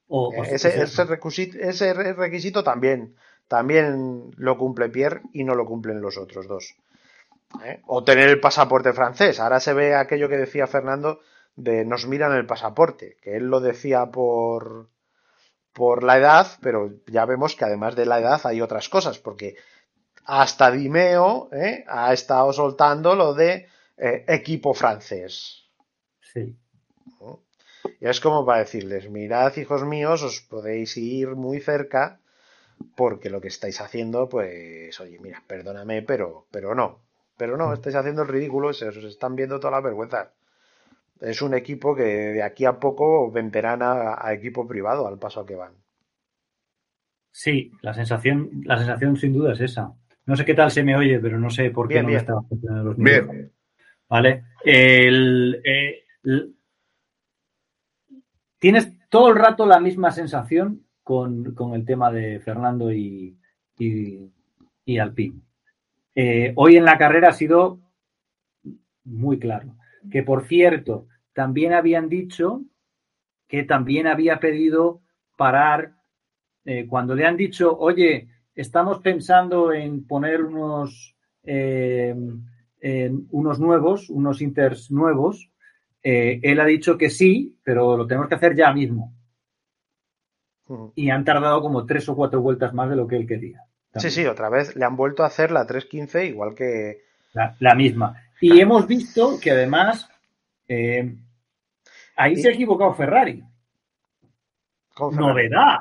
O, 0.08 0.30
o- 0.30 0.44
ese, 0.44 0.58
sea, 0.72 0.84
ese 0.84 1.04
requisito, 1.06 1.58
ese 1.60 1.94
re- 1.94 2.14
requisito 2.14 2.64
también, 2.64 3.16
también 3.48 4.32
lo 4.38 4.58
cumple 4.58 4.90
Pierre 4.90 5.22
y 5.34 5.44
no 5.44 5.56
lo 5.56 5.66
cumplen 5.66 6.02
los 6.02 6.18
otros 6.18 6.48
dos. 6.48 6.76
¿Eh? 7.64 7.82
O 7.88 8.04
tener 8.04 8.28
el 8.30 8.40
pasaporte 8.40 8.94
francés. 8.94 9.40
Ahora 9.40 9.60
se 9.60 9.74
ve 9.74 9.96
aquello 9.96 10.30
que 10.30 10.38
decía 10.38 10.68
Fernando 10.68 11.20
de 11.56 11.86
nos 11.86 12.08
miran 12.08 12.34
el 12.34 12.46
pasaporte, 12.46 13.18
que 13.22 13.36
él 13.38 13.46
lo 13.48 13.60
decía 13.60 14.08
por, 14.08 14.90
por 15.78 16.04
la 16.04 16.18
edad, 16.18 16.48
pero 16.60 16.92
ya 17.06 17.26
vemos 17.26 17.56
que 17.56 17.64
además 17.64 17.96
de 17.96 18.08
la 18.08 18.20
edad 18.20 18.42
hay 18.46 18.62
otras 18.62 18.90
cosas, 18.90 19.20
porque 19.20 19.58
hasta 20.26 20.72
Dimeo 20.72 21.50
¿eh? 21.54 21.86
ha 21.88 22.12
estado 22.14 22.52
soltando 22.52 23.14
lo 23.14 23.36
de 23.36 23.68
eh, 23.96 24.26
equipo 24.28 24.74
francés. 24.74 25.70
Sí. 26.20 26.58
¿no? 27.22 27.44
Y 28.02 28.08
es 28.08 28.20
como 28.20 28.44
para 28.44 28.62
decirles, 28.62 29.08
mirad 29.12 29.56
hijos 29.56 29.84
míos, 29.86 30.24
os 30.24 30.42
podéis 30.42 30.98
ir 30.98 31.36
muy 31.36 31.60
cerca 31.60 32.22
porque 32.96 33.30
lo 33.30 33.40
que 33.40 33.50
estáis 33.50 33.80
haciendo, 33.80 34.28
pues, 34.30 35.00
oye, 35.00 35.20
mira, 35.20 35.44
perdóname, 35.46 36.02
pero, 36.02 36.48
pero 36.50 36.74
no. 36.74 37.04
Pero 37.38 37.56
no, 37.56 37.72
estáis 37.72 37.96
haciendo 37.96 38.24
el 38.24 38.30
ridículo, 38.30 38.74
se 38.74 38.88
os 38.88 38.98
están 38.98 39.36
viendo 39.36 39.60
todas 39.60 39.74
las 39.74 39.84
vergüenzas. 39.84 40.30
Es 41.22 41.42
un 41.42 41.54
equipo 41.54 41.96
que 41.96 42.04
de 42.04 42.44
aquí 42.44 42.66
a 42.66 42.80
poco 42.80 43.32
venderán 43.32 43.82
a, 43.82 44.18
a 44.26 44.34
equipo 44.34 44.68
privado 44.68 45.08
al 45.08 45.18
paso 45.18 45.46
que 45.46 45.56
van. 45.56 45.74
Sí, 47.32 47.72
la 47.82 47.94
sensación, 47.94 48.50
la 48.64 48.78
sensación 48.78 49.16
sin 49.18 49.34
duda 49.34 49.54
es 49.54 49.62
esa. 49.62 49.94
No 50.26 50.36
sé 50.36 50.44
qué 50.44 50.54
tal 50.54 50.72
se 50.72 50.84
me 50.84 50.96
oye, 50.96 51.20
pero 51.20 51.40
no 51.40 51.50
sé 51.50 51.70
por 51.72 51.88
qué 51.88 51.96
Bien, 51.96 52.04
no 52.04 52.08
me 52.08 52.12
bien. 52.14 52.20
estaba 52.20 52.42
funcionando 52.44 52.84
los 52.84 52.98
Bien. 52.98 53.52
Vale. 54.10 54.44
El, 54.64 55.62
eh, 55.64 56.04
tienes 58.60 58.92
todo 59.10 59.30
el 59.30 59.36
rato 59.36 59.66
la 59.66 59.80
misma 59.80 60.12
sensación 60.12 60.86
con, 61.04 61.54
con 61.54 61.74
el 61.74 61.86
tema 61.86 62.12
de 62.12 62.40
Fernando 62.40 62.92
y, 62.92 63.38
y, 63.78 64.32
y 64.86 64.98
Alpine. 65.00 65.42
Eh, 66.16 66.54
hoy 66.56 66.78
en 66.78 66.86
la 66.86 66.98
carrera 66.98 67.30
ha 67.30 67.34
sido 67.34 67.80
muy 69.04 69.40
claro. 69.40 69.76
Que 70.12 70.24
por 70.24 70.46
cierto, 70.46 71.08
también 71.34 71.74
habían 71.74 72.10
dicho 72.10 72.64
que 73.48 73.64
también 73.64 74.08
había 74.08 74.40
pedido 74.40 75.02
parar 75.36 75.94
eh, 76.66 76.86
cuando 76.88 77.16
le 77.16 77.26
han 77.26 77.38
dicho, 77.38 77.78
oye, 77.78 78.28
estamos 78.54 79.00
pensando 79.00 79.72
en 79.72 80.06
poner 80.06 80.44
unos, 80.44 81.16
eh, 81.44 82.14
unos 83.32 83.60
nuevos, 83.60 84.10
unos 84.10 84.42
inters 84.42 84.92
nuevos, 84.92 85.50
eh, 86.04 86.40
él 86.44 86.60
ha 86.60 86.66
dicho 86.66 86.98
que 86.98 87.10
sí, 87.10 87.58
pero 87.64 87.98
lo 87.98 88.08
tenemos 88.08 88.28
que 88.28 88.36
hacer 88.36 88.56
ya 88.56 88.74
mismo. 88.74 89.14
Y 90.96 91.10
han 91.10 91.24
tardado 91.24 91.62
como 91.62 91.86
tres 91.86 92.10
o 92.10 92.16
cuatro 92.16 92.42
vueltas 92.42 92.74
más 92.74 92.90
de 92.90 92.98
lo 92.98 93.08
que 93.08 93.16
él 93.16 93.26
quería. 93.26 93.64
Sí, 93.96 94.10
sí, 94.10 94.26
otra 94.26 94.50
vez 94.50 94.76
le 94.76 94.84
han 94.86 94.98
vuelto 94.98 95.24
a 95.24 95.28
hacer 95.28 95.52
la 95.52 95.66
315 95.66 96.26
igual 96.26 96.54
que... 96.54 97.04
La, 97.34 97.56
la 97.60 97.76
misma. 97.76 98.22
Y 98.42 98.60
hemos 98.60 98.88
visto 98.88 99.40
que 99.40 99.52
además 99.52 100.10
eh, 100.68 101.16
ahí 102.16 102.34
Y- 102.34 102.38
se 102.38 102.50
ha 102.50 102.54
equivocado 102.54 102.94
Ferrari. 102.94 103.44
Novedad. 105.12 105.78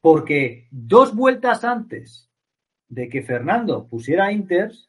Porque 0.00 0.68
dos 0.70 1.14
vueltas 1.14 1.64
antes 1.64 2.30
de 2.88 3.08
que 3.08 3.22
Fernando 3.22 3.86
pusiera 3.88 4.30
Inters, 4.30 4.88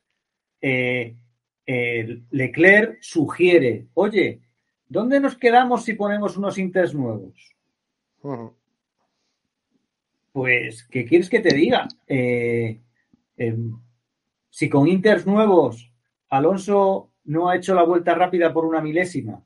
eh, 0.62 1.16
eh, 1.66 2.22
Leclerc 2.32 3.02
sugiere, 3.02 3.88
oye, 3.96 4.42
¿dónde 4.88 5.20
nos 5.20 5.36
quedamos 5.38 5.84
si 5.84 5.94
ponemos 5.94 6.38
unos 6.38 6.58
Inters 6.58 6.94
nuevos? 6.94 7.56
Pues, 10.32 10.84
¿qué 10.84 11.06
quieres 11.06 11.30
que 11.30 11.40
te 11.40 11.54
diga? 11.56 11.88
Eh, 12.06 12.80
em, 13.38 13.80
si 14.50 14.70
con 14.70 14.88
Inters 14.88 15.26
nuevos 15.26 15.92
Alonso 16.30 17.12
no 17.26 17.50
ha 17.50 17.56
hecho 17.56 17.74
la 17.76 17.84
vuelta 17.84 18.16
rápida 18.16 18.54
por 18.54 18.66
una 18.66 18.82
milésima, 18.82 19.44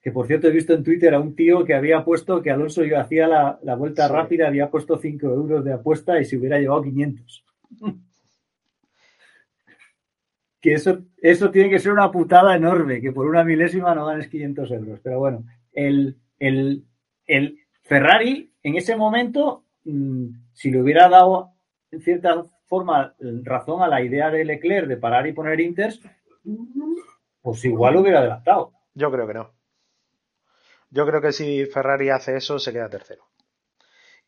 que 0.00 0.12
por 0.12 0.26
cierto 0.26 0.48
he 0.48 0.52
visto 0.52 0.72
en 0.74 0.84
Twitter 0.84 1.12
a 1.14 1.20
un 1.20 1.34
tío 1.34 1.64
que 1.64 1.74
había 1.74 2.04
puesto 2.04 2.40
que 2.42 2.50
Alonso 2.50 2.84
yo 2.84 2.98
hacía 3.00 3.26
la, 3.26 3.58
la 3.62 3.74
vuelta 3.74 4.06
Sí. 4.06 4.12
rápida, 4.12 4.46
había 4.48 4.70
puesto 4.70 4.96
5 4.98 5.26
euros 5.26 5.64
de 5.64 5.72
apuesta 5.72 6.20
y 6.20 6.24
se 6.24 6.36
hubiera 6.36 6.58
llevado 6.58 6.82
500. 6.82 7.44
que 10.60 10.74
eso, 10.74 11.04
eso 11.18 11.50
tiene 11.50 11.70
que 11.70 11.78
ser 11.78 11.92
una 11.92 12.10
putada 12.10 12.56
enorme, 12.56 13.00
que 13.00 13.12
por 13.12 13.26
una 13.26 13.44
milésima 13.44 13.94
no 13.94 14.06
ganes 14.06 14.28
500 14.28 14.70
euros. 14.72 15.00
Pero 15.02 15.18
bueno, 15.20 15.44
el, 15.72 16.16
el, 16.38 16.84
el 17.26 17.58
Ferrari 17.82 18.52
en 18.62 18.76
ese 18.76 18.96
momento, 18.96 19.64
mm, 19.84 20.26
si 20.52 20.70
le 20.70 20.82
hubiera 20.82 21.08
dado 21.08 21.52
en 21.90 22.00
cierta 22.00 22.44
forma 22.68 23.14
razón 23.42 23.82
a 23.82 23.88
la 23.88 24.02
idea 24.02 24.30
de 24.30 24.44
Leclerc 24.44 24.86
de 24.86 24.96
parar 24.96 25.26
y 25.26 25.32
poner 25.32 25.60
Inters, 25.60 26.00
pues 27.42 27.64
igual 27.64 27.94
lo 27.94 28.00
hubiera 28.00 28.20
adelantado. 28.20 28.72
Yo 28.94 29.10
creo 29.10 29.26
que 29.26 29.34
no. 29.34 29.54
Yo 30.90 31.06
creo 31.06 31.20
que 31.20 31.32
si 31.32 31.66
Ferrari 31.66 32.10
hace 32.10 32.36
eso, 32.36 32.58
se 32.58 32.72
queda 32.72 32.88
tercero. 32.90 33.24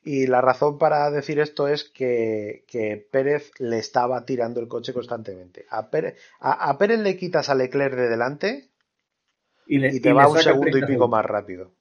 Y 0.02 0.26
la 0.26 0.40
razón 0.40 0.78
para 0.78 1.10
decir 1.10 1.38
esto 1.40 1.68
es 1.68 1.84
que, 1.84 2.64
que 2.66 2.96
Pérez 3.10 3.52
le 3.58 3.78
estaba 3.78 4.24
tirando 4.24 4.60
el 4.60 4.68
coche 4.68 4.92
constantemente. 4.94 5.66
A 5.70 5.90
Pérez, 5.90 6.18
a, 6.40 6.70
a 6.70 6.78
Pérez 6.78 7.00
le 7.00 7.16
quitas 7.16 7.50
a 7.50 7.54
Leclerc 7.54 7.94
de 7.94 8.08
delante 8.08 8.70
Y, 9.66 9.78
le, 9.78 9.94
y 9.94 10.00
te 10.00 10.10
y 10.10 10.12
va 10.12 10.28
un 10.28 10.38
segundo 10.38 10.78
y 10.78 10.82
30 10.82 10.86
pico 10.86 11.06
segundos. 11.06 11.10
más 11.10 11.24
rápido. 11.24 11.72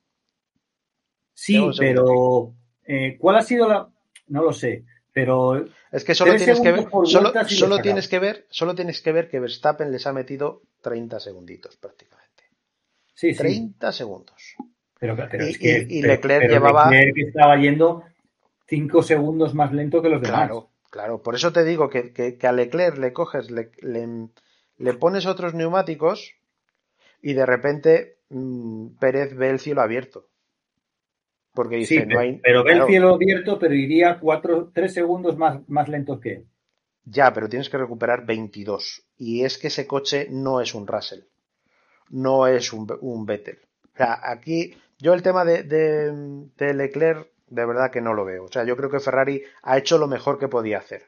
Sí, 1.34 1.74
pero 1.78 2.54
eh, 2.84 3.18
¿cuál 3.20 3.38
ha 3.38 3.42
sido 3.42 3.68
la...? 3.68 3.90
No 4.28 4.44
lo 4.44 4.54
sé, 4.54 4.86
pero 5.14 5.66
Es 5.92 6.04
que 6.04 6.14
solo 6.16 6.36
tienes 6.36 6.60
que 6.60 6.72
ver, 6.72 6.88
solo, 7.06 7.82
tienes 7.82 8.08
que 8.08 8.20
ver, 8.20 8.46
solo 8.50 8.76
tienes 8.76 9.02
que 9.02 9.12
ver 9.12 9.30
que 9.30 9.40
Verstappen 9.40 9.92
les 9.92 10.06
ha 10.08 10.14
metido 10.14 10.62
30 10.82 11.20
segunditos 11.20 11.76
prácticamente. 11.78 12.44
sí, 13.14 13.32
sí. 13.34 13.38
30 13.38 13.92
segundos. 13.92 14.56
Pero, 15.00 15.16
pero 15.16 15.46
Y- 15.46 15.50
es 15.52 15.58
que, 15.58 15.88
y- 15.90 16.02
Leclerc 16.02 16.42
pero 16.42 16.54
llevaba- 16.54 16.90
Leclerc 16.90 17.28
estaba 17.28 17.58
yendo 17.58 18.04
5 18.68 19.02
segundos 19.04 19.54
más 19.56 19.74
lento 19.74 20.02
que 20.02 20.10
los 20.10 20.22
demás. 20.22 20.40
Claro, 20.42 20.70
claro. 20.90 21.22
Por 21.24 21.36
eso 21.36 21.52
te 21.52 21.64
digo 21.64 21.90
que, 21.90 22.12
que- 22.14 22.38
que 22.38 22.48
a 22.48 22.52
Leclerc 22.52 22.98
le 22.98 23.12
coges, 23.14 23.50
le, 23.50 23.72
le- 23.82 24.30
le 24.78 24.94
pones 24.94 25.26
otros 25.26 25.54
neumáticos 25.54 26.34
y 27.22 27.34
de 27.34 27.46
repente 27.46 28.18
mm, 28.30 28.98
Pérez 29.00 29.36
ve 29.36 29.50
el 29.50 29.60
cielo 29.60 29.82
abierto. 29.82 30.28
Porque 31.54 31.78
dice, 31.78 32.02
Sí, 32.02 32.06
no 32.06 32.20
hay. 32.20 32.40
pero 32.44 32.64
ve 32.64 32.74
el 32.74 32.86
cielo 32.86 33.14
abierto, 33.16 33.58
pero 33.60 33.74
iría 33.74 34.20
4, 34.20 34.72
3 34.74 34.94
segundos 34.94 35.38
más, 35.38 35.68
más 35.68 35.90
lento 35.90 36.20
que 36.20 36.34
él. 36.34 36.46
Ya, 37.06 37.34
pero 37.34 37.50
tienes 37.50 37.70
que 37.70 37.78
recuperar 37.78 38.26
22. 38.26 39.08
Y 39.18 39.44
es 39.44 39.58
que 39.58 39.68
ese 39.68 39.88
coche 39.88 40.28
no 40.30 40.62
es 40.62 40.76
un 40.76 40.86
Russell. 40.88 41.22
No 42.10 42.48
es 42.48 42.72
un, 42.72 42.88
un 43.02 43.26
Vettel. 43.26 43.60
O 43.94 43.98
sea, 43.98 44.20
aquí 44.24 44.76
yo 45.00 45.14
el 45.14 45.22
tema 45.24 45.44
de, 45.44 45.64
de, 45.64 46.12
de 46.56 46.74
Leclerc 46.74 47.28
de 47.48 47.66
verdad 47.66 47.92
que 47.92 48.02
no 48.02 48.14
lo 48.14 48.26
veo. 48.26 48.46
O 48.46 48.48
sea, 48.48 48.64
yo 48.64 48.78
creo 48.78 48.90
que 48.90 49.00
Ferrari 49.00 49.44
ha 49.64 49.78
hecho 49.78 49.98
lo 49.98 50.08
mejor 50.08 50.38
que 50.38 50.48
podía 50.48 50.78
hacer. 50.78 51.04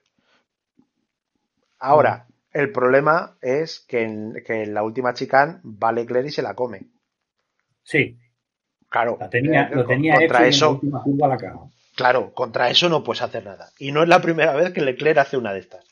Ahora, 1.80 2.28
el 2.52 2.72
problema 2.72 3.38
es 3.42 3.80
que 3.80 4.02
en, 4.04 4.34
que 4.46 4.64
en 4.64 4.74
la 4.74 4.84
última 4.84 5.14
chicane 5.14 5.60
va 5.64 5.92
Leclerc 5.92 6.28
y 6.28 6.32
se 6.32 6.42
la 6.42 6.54
come. 6.56 6.88
Sí, 7.84 8.18
Claro, 8.92 9.18
la 9.20 9.30
tenía, 9.30 9.64
eh, 9.64 9.76
lo 9.76 9.86
tenía 9.86 10.14
hecho 10.16 10.20
contra 10.22 10.38
y 10.38 10.44
en 10.44 10.44
la 10.44 10.50
eso, 10.50 10.80
curva 10.80 11.28
la. 11.30 11.38
Claro, 11.96 12.34
contra 12.34 12.70
eso 12.70 12.90
no 12.90 13.04
puedes 13.04 13.22
hacer 13.24 13.44
nada. 13.46 13.72
Y 13.80 13.92
no 13.92 14.04
es 14.04 14.10
la 14.10 14.22
primera 14.22 14.54
vez 14.54 14.72
que 14.74 14.82
Leclerc 14.82 15.18
hace 15.18 15.38
una 15.38 15.54
de 15.54 15.60
estas. 15.62 15.86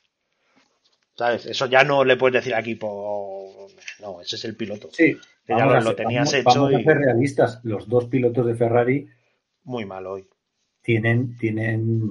¿Sabes? 1.16 1.46
Eso 1.48 1.66
ya 1.66 1.84
no 1.84 2.04
le 2.06 2.18
puedes 2.18 2.34
decir 2.36 2.54
al 2.54 2.62
equipo. 2.62 3.68
No, 4.02 4.22
ese 4.22 4.36
es 4.36 4.46
el 4.46 4.56
piloto. 4.56 4.90
Sí, 4.92 5.16
Que 5.46 5.54
ya 5.58 5.66
vamos 5.66 5.84
lo, 5.86 5.96
tenías 5.96 6.32
vamos- 6.32 6.34
hecho 6.34 6.62
vamos 6.68 6.74
a 6.76 6.84
ser 6.84 6.98
realistas. 6.98 7.60
Los 7.64 7.88
dos 7.90 8.06
pilotos 8.06 8.46
de 8.46 8.56
Ferrari 8.56 9.10
muy 9.64 9.86
mal 9.86 10.06
hoy. 10.08 10.28
tienen, 10.82 11.38
tienen, 11.38 12.02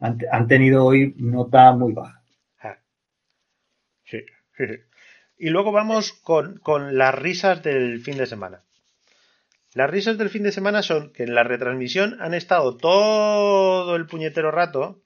han, 0.00 0.18
han 0.30 0.48
tenido 0.48 0.84
hoy 0.84 1.14
nota 1.18 1.72
muy 1.72 1.92
baja. 1.92 2.22
Ah. 2.60 2.76
Sí. 4.04 4.18
Y 5.38 5.50
luego 5.50 5.70
vamos 5.72 6.12
con, 6.12 6.58
con 6.58 6.96
las 6.98 7.14
risas 7.14 7.62
del 7.62 8.00
fin 8.00 8.18
de 8.18 8.26
semana. 8.26 8.62
Las 9.74 9.90
risas 9.90 10.16
del 10.18 10.30
fin 10.30 10.42
de 10.42 10.52
semana 10.52 10.82
son 10.82 11.12
que 11.12 11.24
en 11.24 11.34
la 11.34 11.44
retransmisión 11.44 12.16
han 12.20 12.34
estado 12.34 12.76
todo 12.76 13.94
el 13.96 14.06
puñetero 14.06 14.50
rato 14.50 15.02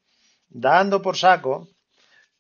dando 0.49 1.03
por 1.03 1.17
saco 1.17 1.69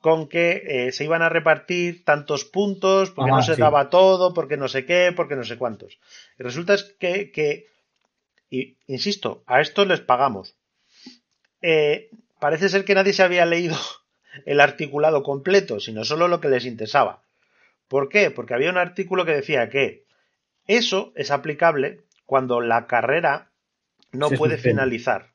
con 0.00 0.28
que 0.28 0.62
eh, 0.66 0.92
se 0.92 1.04
iban 1.04 1.22
a 1.22 1.28
repartir 1.28 2.04
tantos 2.04 2.44
puntos 2.44 3.10
porque 3.10 3.30
no 3.30 3.42
se 3.42 3.54
sí. 3.54 3.60
daba 3.60 3.88
todo, 3.88 4.34
porque 4.34 4.56
no 4.56 4.68
sé 4.68 4.84
qué, 4.84 5.12
porque 5.14 5.36
no 5.36 5.44
sé 5.44 5.56
cuántos. 5.56 5.98
Y 6.38 6.42
resulta 6.42 6.74
es 6.74 6.82
que, 6.98 7.30
que 7.30 7.66
y, 8.50 8.76
insisto, 8.86 9.42
a 9.46 9.60
estos 9.60 9.86
les 9.86 10.00
pagamos. 10.00 10.56
Eh, 11.62 12.10
parece 12.40 12.68
ser 12.68 12.84
que 12.84 12.94
nadie 12.94 13.12
se 13.12 13.22
había 13.22 13.46
leído 13.46 13.76
el 14.46 14.60
articulado 14.60 15.22
completo, 15.22 15.80
sino 15.80 16.04
solo 16.04 16.28
lo 16.28 16.40
que 16.40 16.48
les 16.48 16.66
interesaba. 16.66 17.22
¿Por 17.88 18.08
qué? 18.08 18.30
Porque 18.30 18.54
había 18.54 18.70
un 18.70 18.78
artículo 18.78 19.24
que 19.24 19.32
decía 19.32 19.70
que 19.70 20.04
eso 20.66 21.12
es 21.14 21.30
aplicable 21.30 22.00
cuando 22.26 22.60
la 22.60 22.86
carrera 22.86 23.50
no 24.12 24.28
Se 24.28 24.36
puede 24.36 24.54
suspende. 24.54 24.70
finalizar. 24.70 25.32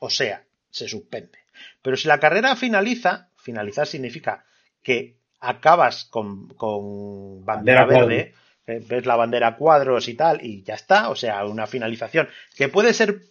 O 0.00 0.10
sea, 0.10 0.44
se 0.70 0.88
suspende. 0.88 1.38
Pero 1.82 1.96
si 1.96 2.08
la 2.08 2.18
carrera 2.18 2.56
finaliza, 2.56 3.28
finalizar 3.36 3.86
significa 3.86 4.44
que 4.82 5.16
acabas 5.40 6.04
con, 6.04 6.48
con 6.54 7.44
bandera 7.44 7.84
Bandera 7.84 8.06
verde, 8.06 8.34
eh, 8.66 8.80
ves 8.88 9.06
la 9.06 9.16
bandera 9.16 9.56
cuadros 9.56 10.08
y 10.08 10.14
tal, 10.14 10.44
y 10.44 10.62
ya 10.62 10.74
está, 10.74 11.10
o 11.10 11.16
sea, 11.16 11.44
una 11.44 11.66
finalización 11.66 12.28
que 12.56 12.68
puede 12.68 12.94
ser 12.94 13.22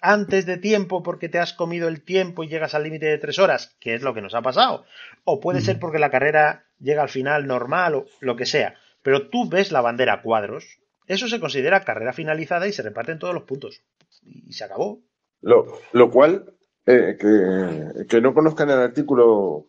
antes 0.00 0.44
de 0.44 0.58
tiempo 0.58 1.02
porque 1.02 1.30
te 1.30 1.38
has 1.38 1.54
comido 1.54 1.88
el 1.88 2.02
tiempo 2.02 2.44
y 2.44 2.48
llegas 2.48 2.74
al 2.74 2.82
límite 2.84 3.06
de 3.06 3.16
tres 3.16 3.38
horas, 3.38 3.74
que 3.80 3.94
es 3.94 4.02
lo 4.02 4.12
que 4.12 4.20
nos 4.20 4.34
ha 4.34 4.42
pasado, 4.42 4.84
o 5.24 5.40
puede 5.40 5.62
ser 5.62 5.78
porque 5.78 5.98
la 5.98 6.10
carrera 6.10 6.66
llega 6.78 7.02
al 7.02 7.08
final 7.08 7.46
normal 7.46 7.94
o 7.94 8.06
lo 8.20 8.36
que 8.36 8.44
sea, 8.44 8.74
pero 9.02 9.28
tú 9.30 9.48
ves 9.48 9.72
la 9.72 9.80
bandera 9.80 10.20
cuadros, 10.20 10.78
eso 11.06 11.28
se 11.28 11.40
considera 11.40 11.84
carrera 11.84 12.12
finalizada 12.12 12.66
y 12.66 12.72
se 12.72 12.82
reparten 12.82 13.18
todos 13.18 13.34
los 13.34 13.44
puntos. 13.44 13.82
Y 14.22 14.52
se 14.52 14.64
acabó. 14.64 15.02
Lo, 15.40 15.66
lo 15.92 16.10
cual, 16.10 16.54
eh, 16.86 17.16
que, 17.18 18.06
que 18.06 18.20
no 18.20 18.32
conozcan 18.32 18.70
el 18.70 18.78
artículo, 18.78 19.68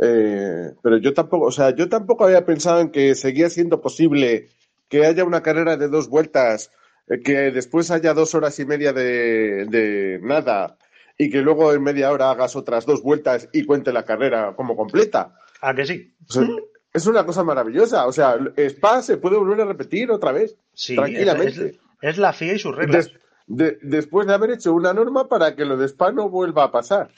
eh, 0.00 0.72
pero 0.82 0.96
yo 0.98 1.12
tampoco, 1.12 1.46
o 1.46 1.52
sea, 1.52 1.74
yo 1.74 1.88
tampoco 1.88 2.24
había 2.24 2.46
pensado 2.46 2.80
en 2.80 2.90
que 2.90 3.14
seguía 3.14 3.50
siendo 3.50 3.80
posible 3.80 4.48
que 4.88 5.04
haya 5.04 5.24
una 5.24 5.42
carrera 5.42 5.76
de 5.76 5.88
dos 5.88 6.08
vueltas, 6.08 6.70
eh, 7.08 7.20
que 7.20 7.50
después 7.50 7.90
haya 7.90 8.14
dos 8.14 8.34
horas 8.34 8.58
y 8.58 8.64
media 8.64 8.92
de, 8.92 9.66
de 9.66 10.20
nada 10.22 10.78
y 11.20 11.28
que 11.28 11.42
luego 11.42 11.74
en 11.74 11.82
media 11.82 12.10
hora 12.10 12.30
hagas 12.30 12.56
otras 12.56 12.86
dos 12.86 13.02
vueltas 13.02 13.46
y 13.52 13.64
cuente 13.64 13.92
la 13.92 14.06
carrera 14.06 14.54
como 14.56 14.74
completa. 14.74 15.34
¿A 15.60 15.74
que 15.74 15.84
sí? 15.84 16.14
O 16.26 16.32
sea, 16.32 16.48
es 16.92 17.06
una 17.06 17.24
cosa 17.26 17.44
maravillosa. 17.44 18.06
O 18.06 18.12
sea, 18.12 18.36
Spa 18.56 19.02
se 19.02 19.16
puede 19.18 19.36
volver 19.36 19.60
a 19.60 19.64
repetir 19.64 20.10
otra 20.10 20.32
vez, 20.32 20.56
Sí, 20.74 20.96
tranquilamente. 20.96 21.66
Es, 21.66 21.78
es 22.02 22.18
la 22.18 22.32
FIA 22.32 22.54
y 22.54 22.58
sus 22.58 22.74
reglas. 22.74 23.06
Des- 23.06 23.20
de- 23.46 23.78
después 23.82 24.26
de 24.26 24.34
haber 24.34 24.50
hecho 24.52 24.72
una 24.72 24.92
norma 24.92 25.28
para 25.28 25.54
que 25.56 25.64
lo 25.64 25.76
de 25.76 25.86
Spa 25.88 26.12
no 26.12 26.28
vuelva 26.28 26.64
a 26.64 26.70
pasar. 26.72 27.10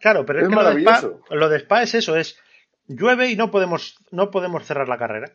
Claro, 0.00 0.26
pero 0.26 0.40
es, 0.40 0.44
Es 0.44 0.48
que 0.50 0.54
lo 0.56 0.64
de, 0.64 0.80
Spa, 0.80 0.90
maravilloso. 0.90 1.20
lo 1.30 1.48
de 1.48 1.56
Spa 1.58 1.82
es 1.82 1.94
eso, 1.94 2.16
es 2.16 2.38
llueve 2.86 3.30
y 3.30 3.36
no 3.36 3.50
podemos, 3.50 3.96
no 4.10 4.30
podemos 4.30 4.64
cerrar 4.66 4.88
la 4.88 4.98
carrera. 4.98 5.32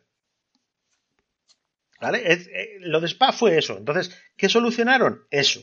¿Vale? 2.00 2.32
Es- 2.32 2.48
eh, 2.48 2.78
lo 2.80 3.00
de 3.00 3.08
Spa 3.08 3.32
fue 3.32 3.58
eso. 3.58 3.78
Entonces, 3.78 4.16
¿qué 4.36 4.50
solucionaron? 4.50 5.26
Eso. 5.30 5.62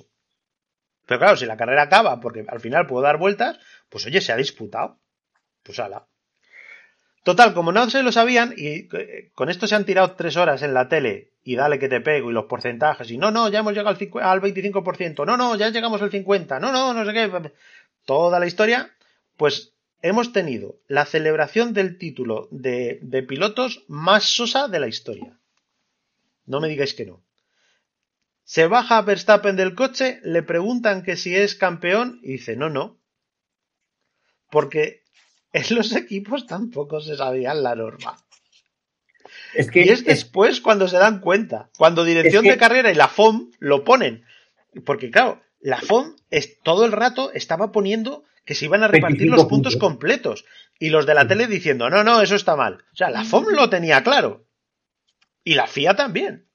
Pero 1.06 1.20
claro, 1.20 1.36
si 1.36 1.46
la 1.46 1.56
carrera 1.56 1.82
acaba 1.82 2.20
porque 2.20 2.44
al 2.46 2.60
final 2.60 2.86
puedo 2.86 3.02
dar 3.02 3.18
vueltas, 3.18 3.58
pues 3.88 4.06
oye, 4.06 4.20
se 4.20 4.32
ha 4.32 4.36
disputado. 4.36 4.98
Pues 5.62 5.78
ala. 5.80 6.06
Total, 7.22 7.52
como 7.52 7.72
no 7.72 7.90
se 7.90 8.02
lo 8.02 8.12
sabían, 8.12 8.54
y 8.56 8.88
eh, 8.96 9.30
con 9.34 9.50
esto 9.50 9.66
se 9.66 9.74
han 9.74 9.84
tirado 9.84 10.12
tres 10.12 10.36
horas 10.36 10.62
en 10.62 10.72
la 10.72 10.88
tele 10.88 11.32
y 11.42 11.56
dale 11.56 11.78
que 11.78 11.88
te 11.88 12.00
pego 12.00 12.30
y 12.30 12.34
los 12.34 12.46
porcentajes, 12.46 13.10
y 13.10 13.18
no, 13.18 13.30
no, 13.30 13.48
ya 13.48 13.60
hemos 13.60 13.74
llegado 13.74 13.96
al, 13.96 14.22
al 14.22 14.40
25%, 14.40 15.26
no, 15.26 15.36
no, 15.36 15.56
ya 15.56 15.70
llegamos 15.70 16.00
al 16.02 16.10
50%, 16.10 16.60
no, 16.60 16.72
no, 16.72 16.94
no 16.94 17.04
sé 17.04 17.12
qué, 17.12 17.52
toda 18.04 18.38
la 18.38 18.46
historia, 18.46 18.90
pues 19.36 19.74
hemos 20.02 20.32
tenido 20.32 20.76
la 20.86 21.04
celebración 21.04 21.72
del 21.72 21.98
título 21.98 22.48
de, 22.50 22.98
de 23.02 23.22
pilotos 23.22 23.84
más 23.88 24.24
sosa 24.24 24.68
de 24.68 24.80
la 24.80 24.88
historia. 24.88 25.38
No 26.46 26.60
me 26.60 26.68
digáis 26.68 26.94
que 26.94 27.06
no. 27.06 27.22
Se 28.44 28.66
baja 28.66 29.02
Verstappen 29.02 29.56
del 29.56 29.74
coche, 29.74 30.20
le 30.22 30.42
preguntan 30.42 31.02
que 31.02 31.16
si 31.16 31.36
es 31.36 31.54
campeón 31.54 32.20
y 32.22 32.32
dice, 32.32 32.56
no, 32.56 32.70
no. 32.70 32.96
Porque 34.50 35.02
en 35.52 35.76
los 35.76 35.94
equipos 35.94 36.46
tampoco 36.46 37.00
se 37.00 37.16
sabían 37.16 37.62
la 37.62 37.74
norma. 37.74 38.16
Es 39.54 39.70
que 39.70 39.80
Y 39.80 39.88
es 39.88 40.00
es- 40.00 40.04
después 40.04 40.60
cuando 40.60 40.88
se 40.88 40.98
dan 40.98 41.20
cuenta, 41.20 41.70
cuando 41.78 42.04
dirección 42.04 42.44
Es 42.44 42.50
que- 42.50 42.54
de 42.54 42.58
carrera 42.60 42.90
y 42.90 42.94
la 42.94 43.08
FOM 43.08 43.50
lo 43.58 43.84
ponen. 43.84 44.24
Porque 44.84 45.10
claro, 45.10 45.40
la 45.60 45.78
FOM 45.80 46.14
es, 46.30 46.60
todo 46.62 46.84
el 46.84 46.92
rato 46.92 47.32
estaba 47.32 47.72
poniendo 47.72 48.24
que 48.44 48.54
se 48.54 48.64
iban 48.66 48.82
a 48.82 48.88
repartir 48.88 49.18
25 49.30 49.36
los 49.36 49.46
puntos 49.46 49.74
puntos. 49.74 49.88
completos. 49.90 50.44
Y 50.78 50.90
los 50.90 51.04
de 51.06 51.14
la 51.14 51.26
tele 51.26 51.46
diciendo, 51.46 51.90
no, 51.90 52.04
no, 52.04 52.22
eso 52.22 52.34
está 52.36 52.56
mal. 52.56 52.84
O 52.92 52.96
sea, 52.96 53.10
la 53.10 53.24
FOM 53.24 53.46
lo 53.50 53.68
tenía 53.68 54.02
claro. 54.02 54.44
Y 55.44 55.54
la 55.54 55.66
FIA 55.66 55.94
también. 55.94 56.46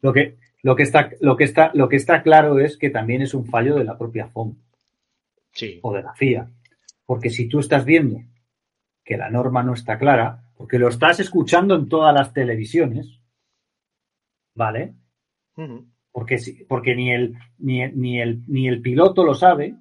lo 0.00 0.12
que, 0.12 0.36
lo 0.62 0.74
que 0.74 0.82
está, 0.82 1.10
lo 1.20 1.36
que 1.36 1.44
está, 1.44 1.70
lo 1.74 1.88
que 1.88 1.94
está 1.96 2.22
claro 2.24 2.58
es 2.58 2.76
que 2.76 2.90
también 2.90 3.22
es 3.22 3.34
un 3.34 3.46
fallo 3.46 3.76
de 3.76 3.84
la 3.84 3.96
propia 3.98 4.26
FOM 4.28 4.56
Sí. 5.52 5.78
o 5.82 5.92
de 5.94 6.02
la 6.02 6.12
FIA. 6.14 6.48
Porque 7.12 7.28
si 7.28 7.46
tú 7.46 7.58
estás 7.58 7.84
viendo 7.84 8.20
que 9.04 9.18
la 9.18 9.28
norma 9.28 9.62
no 9.62 9.74
está 9.74 9.98
clara, 9.98 10.48
porque 10.56 10.78
lo 10.78 10.88
estás 10.88 11.20
escuchando 11.20 11.74
en 11.74 11.86
todas 11.86 12.14
las 12.14 12.32
televisiones, 12.32 13.20
¿vale? 14.54 14.94
Porque, 16.10 16.94
ni, 16.96 17.12
el, 17.12 17.36
ni, 17.58 17.82
el- 17.82 17.98
ni, 18.00 18.18
el, 18.18 18.42
ni 18.48 18.66
el 18.66 18.80
piloto 18.80 19.24
lo 19.26 19.34
sabe, 19.34 19.74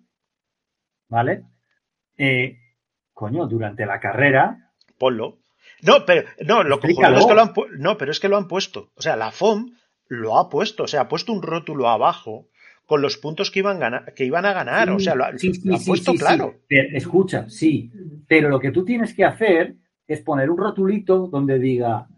¿vale? 1.07 1.45
Eh, 2.17 2.57
coño, 3.13 3.47
durante 3.47 3.86
la 3.86 4.01
carrera, 4.01 4.73
Ponlo. 4.97 5.39
No, 5.84 6.05
pero 6.05 6.27
no, 6.45 6.63
lo 6.63 6.75
Explícalo. 6.75 7.17
es 7.17 7.25
que 7.25 7.34
lo 7.34 7.41
han 7.41 7.53
no, 7.77 7.97
pero 7.97 8.11
es 8.11 8.19
que 8.19 8.27
lo 8.27 8.36
han 8.36 8.49
puesto. 8.49 8.91
O 8.95 9.01
sea, 9.01 9.15
la 9.15 9.32
FOM 9.32 9.71
lo 10.09 10.38
ha 10.38 10.49
puesto, 10.49 10.84
o 10.84 10.88
sea, 10.88 11.01
ha 11.01 11.07
puesto 11.07 11.32
un 11.32 11.41
rótulo 11.41 11.88
abajo 11.88 12.49
con 12.91 13.01
los 13.01 13.15
puntos 13.15 13.49
que 13.49 13.59
iban, 13.59 13.79
que 14.13 14.25
iban 14.25 14.45
a 14.45 14.51
ganar. 14.51 14.89
o 14.89 14.99
sea, 14.99 15.15
lo, 15.15 15.23
ha- 15.23 15.37
Sí, 15.37 15.49
lo 15.63 15.75
han 15.77 15.83
puesto 15.85 16.13
claro. 16.13 16.55
Escucha, 16.67 17.49
sí. 17.49 17.89
Pero 18.27 18.49
lo 18.49 18.59
que 18.59 18.71
tú 18.71 18.83
tienes 18.83 19.13
que 19.13 19.23
hacer 19.23 19.75
es 20.05 20.19
poner 20.19 20.49
un 20.49 20.57
rotulito 20.57 21.27
donde 21.27 21.57
diga, 21.57 22.09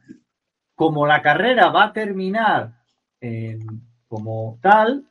como 0.74 1.06
la 1.06 1.22
carrera 1.22 1.70
va 1.70 1.84
a 1.84 1.94
terminar 1.94 2.74
eh, 3.22 3.60
como 4.08 4.58
tal, 4.64 5.06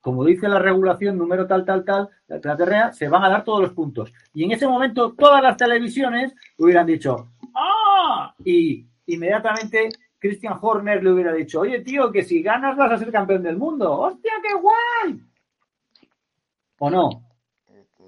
como 0.00 0.24
dice 0.24 0.48
la 0.48 0.58
regulación 0.58 1.16
número 1.16 1.46
tal, 1.46 1.64
tal, 1.64 1.84
tal, 1.84 2.08
la 2.26 2.40
la 2.42 2.56
carrera, 2.56 2.92
se 2.92 3.06
van 3.06 3.22
a 3.22 3.28
dar 3.28 3.44
todos 3.44 3.60
los 3.60 3.72
puntos. 3.72 4.12
Y 4.32 4.42
en 4.42 4.50
ese 4.50 4.66
momento 4.66 5.12
todas 5.16 5.40
las 5.44 5.56
televisiones 5.56 6.34
hubieran 6.58 6.86
dicho, 6.88 7.28
¡ah! 7.54 8.34
Y 8.44 8.84
inmediatamente 9.06 9.90
Christian 10.26 10.58
Horner 10.58 11.02
le 11.04 11.10
hubiera 11.12 11.34
dicho, 11.34 11.60
oye 11.60 11.80
tío, 11.80 12.10
que 12.10 12.22
si 12.24 12.42
ganas 12.42 12.76
vas 12.78 12.92
a 12.92 12.96
ser 12.98 13.12
campeón 13.12 13.42
del 13.42 13.58
mundo. 13.58 13.92
¡Hostia, 13.92 14.32
qué 14.42 14.54
guay! 14.54 15.20
¿O 16.78 16.88
no? 16.88 17.10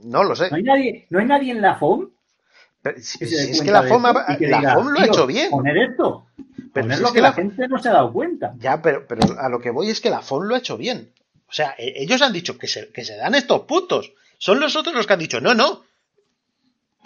No 0.05 0.25
lo 0.25 0.35
sé. 0.35 0.49
No 0.51 0.57
hay 0.57 0.63
nadie, 0.63 1.07
no 1.11 1.19
hay 1.19 1.27
nadie 1.27 1.53
en 1.53 1.61
la 1.61 1.75
FOM 1.75 2.09
Pero 2.81 2.99
si- 3.01 3.19
que 3.19 3.25
es 3.27 3.61
que 3.63 3.71
la 3.71 3.83
FOM, 3.83 4.07
ha- 4.07 4.25
y 4.29 4.37
que 4.39 4.47
la 4.49 4.59
diga, 4.61 4.75
FOM 4.75 4.87
lo 4.89 4.99
ha 4.99 5.03
"Tío, 5.03 5.13
hecho 5.13 5.27
bien. 5.27 5.51
Poner 5.51 5.77
esto. 5.77 6.27
Pero 6.73 6.85
poner 6.87 6.97
si 6.97 7.03
lo 7.03 7.09
es 7.09 7.15
que 7.15 7.21
la 7.21 7.29
la- 7.29 7.35
gente 7.35 7.69
no 7.69 7.79
se 7.79 7.89
ha 7.89 7.93
dado 7.93 8.13
cuenta. 8.13 8.55
Ya, 8.59 8.81
pero, 8.81 9.07
pero 9.07 9.39
a 9.39 9.49
lo 9.51 9.61
que 9.61 9.71
voy 9.71 9.91
es 9.91 10.01
que 10.01 10.09
la 10.11 10.23
FOM 10.23 10.45
lo 10.45 10.55
ha 10.55 10.59
hecho 10.59 10.77
bien. 10.79 11.13
O 11.49 11.53
sea, 11.53 11.75
e- 11.79 12.03
ellos 12.03 12.23
han 12.23 12.33
dicho 12.33 12.57
que 12.59 12.67
se, 12.67 12.91
que 12.93 13.05
se 13.05 13.17
dan 13.17 13.35
estos 13.35 13.61
puntos. 13.63 14.13
Son 14.39 14.59
los 14.61 14.75
otros 14.77 14.95
los 14.95 15.07
que 15.07 15.13
han 15.13 15.19
dicho, 15.19 15.41
no, 15.41 15.55
no. 15.55 15.85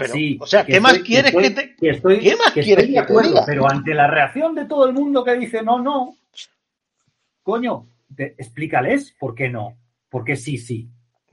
Pero, 0.01 0.13
Sí, 0.15 0.39
o 0.41 0.47
sea, 0.47 0.65
¿qué 0.67 0.81
más 0.81 0.93
estoy- 0.95 1.07
quieres 1.07 1.27
estoy- 1.35 1.43
que 1.45 1.51
te.? 1.51 1.77
que 1.77 1.91
estoy- 1.91 2.19
¿Qué 2.21 2.37
más 2.37 2.53
que 2.53 2.63
quieres 2.63 2.85
estoy 2.85 2.95
de 2.95 3.23
que 3.23 3.31
te? 3.35 3.43
Pero 3.47 3.71
ante 3.71 3.95
la 3.95 4.07
reacción 4.09 4.55
de 4.55 4.65
todo 4.65 4.87
el 4.87 4.93
mundo 4.93 5.25
que 5.25 5.37
dice 5.37 5.63
no, 5.63 5.79
no, 5.81 6.17
coño, 7.43 7.87
te- 8.15 8.35
explícales 8.39 9.15
por 9.19 9.35
qué 9.35 9.49
no. 9.49 9.77
Porque 10.09 10.37
sí, 10.37 10.59
sí. 10.59 10.89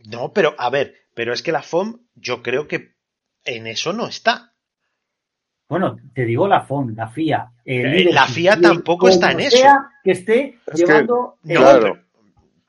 No, 0.10 0.32
pero 0.32 0.56
a 0.58 0.70
ver, 0.70 0.96
pero 1.14 1.34
es 1.34 1.42
que 1.42 1.52
la 1.52 1.64
FOM, 1.64 2.00
yo 2.16 2.44
creo 2.44 2.68
que 2.68 2.94
en 3.44 3.68
eso 3.68 3.92
no 3.94 4.08
está. 4.08 4.54
Bueno, 5.70 5.98
te 6.14 6.24
digo 6.26 6.48
la 6.48 6.62
FON, 6.62 6.94
la 6.96 7.10
FIA. 7.10 7.52
el 7.66 8.08
Eh, 8.08 8.14
la 8.14 8.26
FIA 8.28 8.60
tampoco 8.62 9.10
está 9.10 9.32
en 9.32 9.42
eso. 9.42 9.58
que 10.04 10.12
esté 10.12 10.60
Es 10.68 10.74
que- 10.74 10.78
llevando 10.86 11.38
el- 11.46 11.54
No, 11.56 11.60
Claro. 11.62 12.00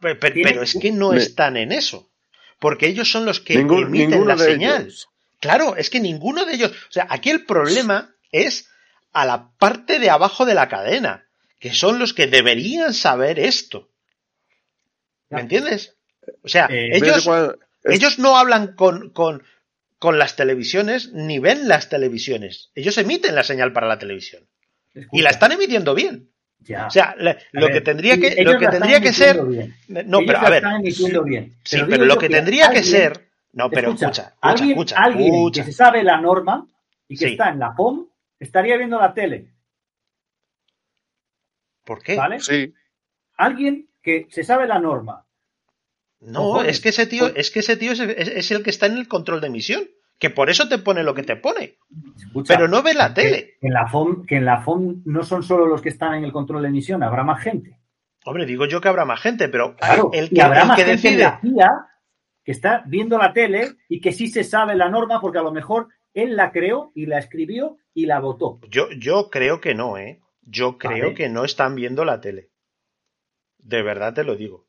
pero, 0.00 0.18
pero- 0.18 0.34
Tiene- 0.34 0.50
pero 0.50 0.62
es 0.62 0.76
que 0.80 0.90
no 0.90 1.12
Me- 1.12 1.18
están 1.18 1.56
en 1.56 1.70
eso. 1.72 2.10
Porque 2.58 2.88
ellos 2.88 3.08
son 3.08 3.24
los 3.24 3.38
que 3.38 3.54
Ningún- 3.56 3.84
emiten 3.86 4.26
la 4.26 4.36
señal. 4.36 4.82
ellos. 4.82 5.08
Claro, 5.40 5.76
es 5.76 5.90
que 5.90 6.00
ninguno 6.00 6.44
de 6.44 6.54
ellos. 6.54 6.72
O 6.72 6.92
sea, 6.92 7.06
aquí 7.10 7.30
el 7.30 7.44
problema 7.44 8.14
es 8.32 8.68
a 9.12 9.24
la 9.24 9.50
parte 9.58 9.98
de 9.98 10.10
abajo 10.10 10.44
de 10.46 10.54
la 10.54 10.68
cadena, 10.68 11.26
que 11.60 11.72
son 11.72 11.98
los 11.98 12.12
que 12.14 12.26
deberían 12.26 12.92
saber 12.94 13.38
esto. 13.38 13.88
¿Me 15.30 15.40
entiendes? 15.40 15.96
O 16.42 16.48
sea, 16.48 16.66
Eh, 16.70 16.90
ellos, 16.96 17.26
es- 17.26 17.54
ellos 17.84 18.18
no 18.18 18.36
hablan 18.36 18.74
con, 18.74 19.10
con, 19.10 19.42
con 19.98 20.18
las 20.18 20.36
televisiones 20.36 21.12
ni 21.12 21.38
ven 21.38 21.68
las 21.68 21.88
televisiones. 21.88 22.70
Ellos 22.74 22.96
emiten 22.98 23.34
la 23.34 23.44
señal 23.44 23.72
para 23.72 23.86
la 23.88 23.98
televisión. 23.98 24.44
Y 25.12 25.22
la 25.22 25.30
están 25.30 25.52
emitiendo 25.52 25.94
bien. 25.94 26.30
ya. 26.60 26.86
O 26.86 26.90
sea, 26.90 27.14
lo 27.16 27.34
ver, 27.66 27.72
que 27.72 27.80
tendría 27.80 28.14
sí, 28.14 28.20
que, 28.20 28.42
lo 28.42 28.58
que 28.58 28.66
tendría 28.68 29.00
que 29.00 29.12
ser. 29.12 29.40
bien. 29.44 29.76
No, 29.86 30.18
Ellos 30.18 30.24
pero 30.26 30.38
a 30.38 30.50
ver. 30.50 30.56
están 30.64 30.80
emitiendo 30.80 31.22
bien. 31.22 31.56
Sí, 31.64 31.78
pero 31.88 32.04
lo 32.04 32.18
que 32.18 32.28
tendría 32.28 32.70
que 32.70 32.82
ser. 32.82 33.27
No, 33.52 33.70
pero 33.70 33.88
escucha, 33.88 34.08
escucha, 34.08 34.34
alguien, 34.40 34.70
escucha, 34.70 34.96
alguien 34.98 35.34
escucha. 35.34 35.64
que 35.64 35.72
se 35.72 35.76
sabe 35.76 36.02
la 36.04 36.20
norma 36.20 36.66
y 37.08 37.16
que 37.16 37.26
Sí. 37.26 37.32
está 37.32 37.48
en 37.50 37.58
la 37.58 37.74
POM 37.74 38.06
estaría 38.38 38.76
viendo 38.76 38.98
la 39.00 39.14
tele, 39.14 39.52
¿Por 41.84 42.02
qué? 42.02 42.16
¿vale? 42.16 42.40
Sí. 42.40 42.74
Alguien 43.36 43.88
que 44.02 44.26
se 44.30 44.44
sabe 44.44 44.66
la 44.66 44.78
norma. 44.78 45.24
No, 46.20 46.62
es 46.62 46.80
que 46.80 46.90
ese 46.90 47.06
tío, 47.06 47.28
es 47.34 47.50
que 47.50 47.60
ese 47.60 47.76
tío 47.76 47.92
es, 47.92 48.00
es- 48.00 48.28
es 48.28 48.50
el 48.50 48.62
que 48.62 48.70
está 48.70 48.86
en 48.86 48.96
el 48.98 49.08
control 49.08 49.40
de 49.40 49.46
emisión. 49.46 49.84
Que 50.18 50.30
por 50.30 50.50
eso 50.50 50.68
te 50.68 50.78
pone 50.78 51.04
lo 51.04 51.14
que 51.14 51.22
te 51.22 51.36
pone. 51.36 51.78
Escucha, 52.16 52.54
Pero 52.54 52.66
no 52.66 52.82
ve 52.82 52.92
la 52.92 53.14
que- 53.14 53.22
tele. 53.22 53.56
Que 53.60 53.68
en 53.68 53.72
la 53.72 53.86
FOM, 53.86 54.26
que 54.26 54.34
en 54.36 54.44
la 54.44 54.60
FOM 54.62 55.02
no 55.04 55.22
son 55.22 55.44
solo 55.44 55.66
los 55.66 55.80
que 55.80 55.90
están 55.90 56.14
en 56.14 56.24
el 56.24 56.32
control 56.32 56.62
de 56.62 56.68
emisión, 56.68 57.04
habrá 57.04 57.22
más 57.22 57.40
gente. 57.40 57.78
Hombre, 58.24 58.44
digo 58.44 58.66
yo 58.66 58.80
que 58.80 58.88
habrá 58.88 59.04
más 59.04 59.20
gente, 59.20 59.48
pero 59.48 59.76
Claro, 59.76 60.10
el 60.12 60.28
que, 60.28 60.42
habrá 60.42 60.62
el 60.62 60.68
más 60.68 60.76
que 60.76 60.84
gente 60.84 61.08
en 61.08 61.16
decide. 61.16 61.22
la 61.22 61.38
FIA 61.38 61.70
que 62.48 62.52
está 62.52 62.82
viendo 62.86 63.18
la 63.18 63.34
tele 63.34 63.74
y 63.90 64.00
que 64.00 64.10
sí 64.10 64.26
se 64.28 64.42
sabe 64.42 64.74
la 64.74 64.88
norma 64.88 65.20
porque 65.20 65.36
a 65.36 65.42
lo 65.42 65.52
mejor 65.52 65.88
él 66.14 66.34
la 66.34 66.50
creó 66.50 66.92
y 66.94 67.04
la 67.04 67.18
escribió 67.18 67.76
y 67.92 68.06
la 68.06 68.20
votó. 68.20 68.58
Yo, 68.70 68.88
yo 68.98 69.28
creo 69.28 69.60
que 69.60 69.74
no, 69.74 69.98
¿eh? 69.98 70.22
Yo 70.40 70.78
creo 70.78 71.08
Vale. 71.08 71.14
que 71.14 71.28
no 71.28 71.44
están 71.44 71.74
viendo 71.74 72.06
la 72.06 72.22
tele. 72.22 72.48
De 73.58 73.82
verdad 73.82 74.14
te 74.14 74.24
lo 74.24 74.34
digo. 74.34 74.64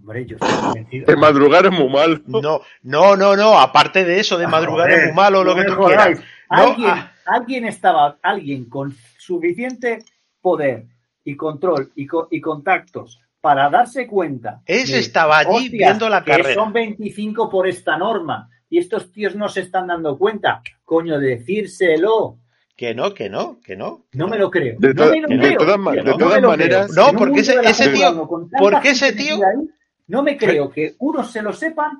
Hombre, 0.00 0.26
yo 0.26 0.38
estoy 0.40 0.60
convencido. 0.60 1.06
De 1.06 1.14
madrugar 1.16 1.66
es 1.66 1.70
muy 1.72 1.88
mal. 1.88 2.20
No, 2.26 2.62
no, 2.82 3.14
no, 3.16 3.36
no. 3.36 3.60
Aparte 3.60 4.04
de 4.04 4.18
eso, 4.18 4.36
de 4.36 4.48
madrugar 4.48 4.88
Ah, 4.88 4.90
Joder, 4.90 4.98
es 4.98 5.06
muy 5.06 5.14
malo, 5.14 5.44
lo 5.44 5.54
no 5.54 5.62
que 5.62 5.68
tú 5.68 5.76
quieras. 5.84 6.18
No, 6.50 6.56
alguien, 6.56 6.90
ah, 6.90 7.12
alguien 7.26 7.64
estaba, 7.64 8.18
alguien 8.22 8.68
con 8.68 8.92
suficiente 9.18 10.00
poder 10.40 10.86
y 11.22 11.36
control 11.36 11.92
y, 11.94 12.08
co- 12.08 12.26
y 12.28 12.40
contactos 12.40 13.20
para 13.40 13.70
darse 13.70 14.06
cuenta. 14.06 14.60
Ese 14.66 14.94
de, 14.94 14.98
estaba 15.00 15.38
allí 15.38 15.48
"Hostias, 15.66 15.72
viendo 15.72 16.08
la 16.08 16.22
que 16.24 16.30
carrera". 16.32 16.54
Son 16.54 16.72
25 16.72 17.48
por 17.48 17.66
esta 17.68 17.96
norma 17.96 18.48
y 18.68 18.78
estos 18.78 19.10
tíos 19.12 19.34
no 19.34 19.48
se 19.48 19.60
están 19.62 19.86
dando 19.86 20.16
cuenta. 20.18 20.62
Coño, 20.84 21.18
decírselo. 21.18 22.38
que 22.76 22.94
no, 22.94 23.12
que 23.12 23.28
no, 23.28 23.60
que 23.60 23.76
no. 23.76 24.06
No 24.12 24.26
me 24.28 24.38
lo 24.38 24.50
creo. 24.50 24.76
De, 24.78 24.94
no 24.94 25.06
me 25.10 25.20
lo 25.20 25.28
de 25.28 25.38
creo. 25.38 25.58
todas, 25.58 25.94
de. 25.94 26.02
No 26.16 26.48
maneras, 26.48 26.90
creo. 26.90 27.06
No, 27.12 27.18
porque 27.18 27.40
ese- 27.40 27.60
tío- 27.92 28.28
porque 28.58 28.88
ese 28.90 29.12
tío- 29.12 29.34
ahí, 29.36 29.68
no 30.08 30.22
me 30.22 30.36
creo 30.36 30.70
que 30.70 30.94
unos 30.98 31.30
se 31.30 31.42
lo 31.42 31.52
sepan, 31.52 31.90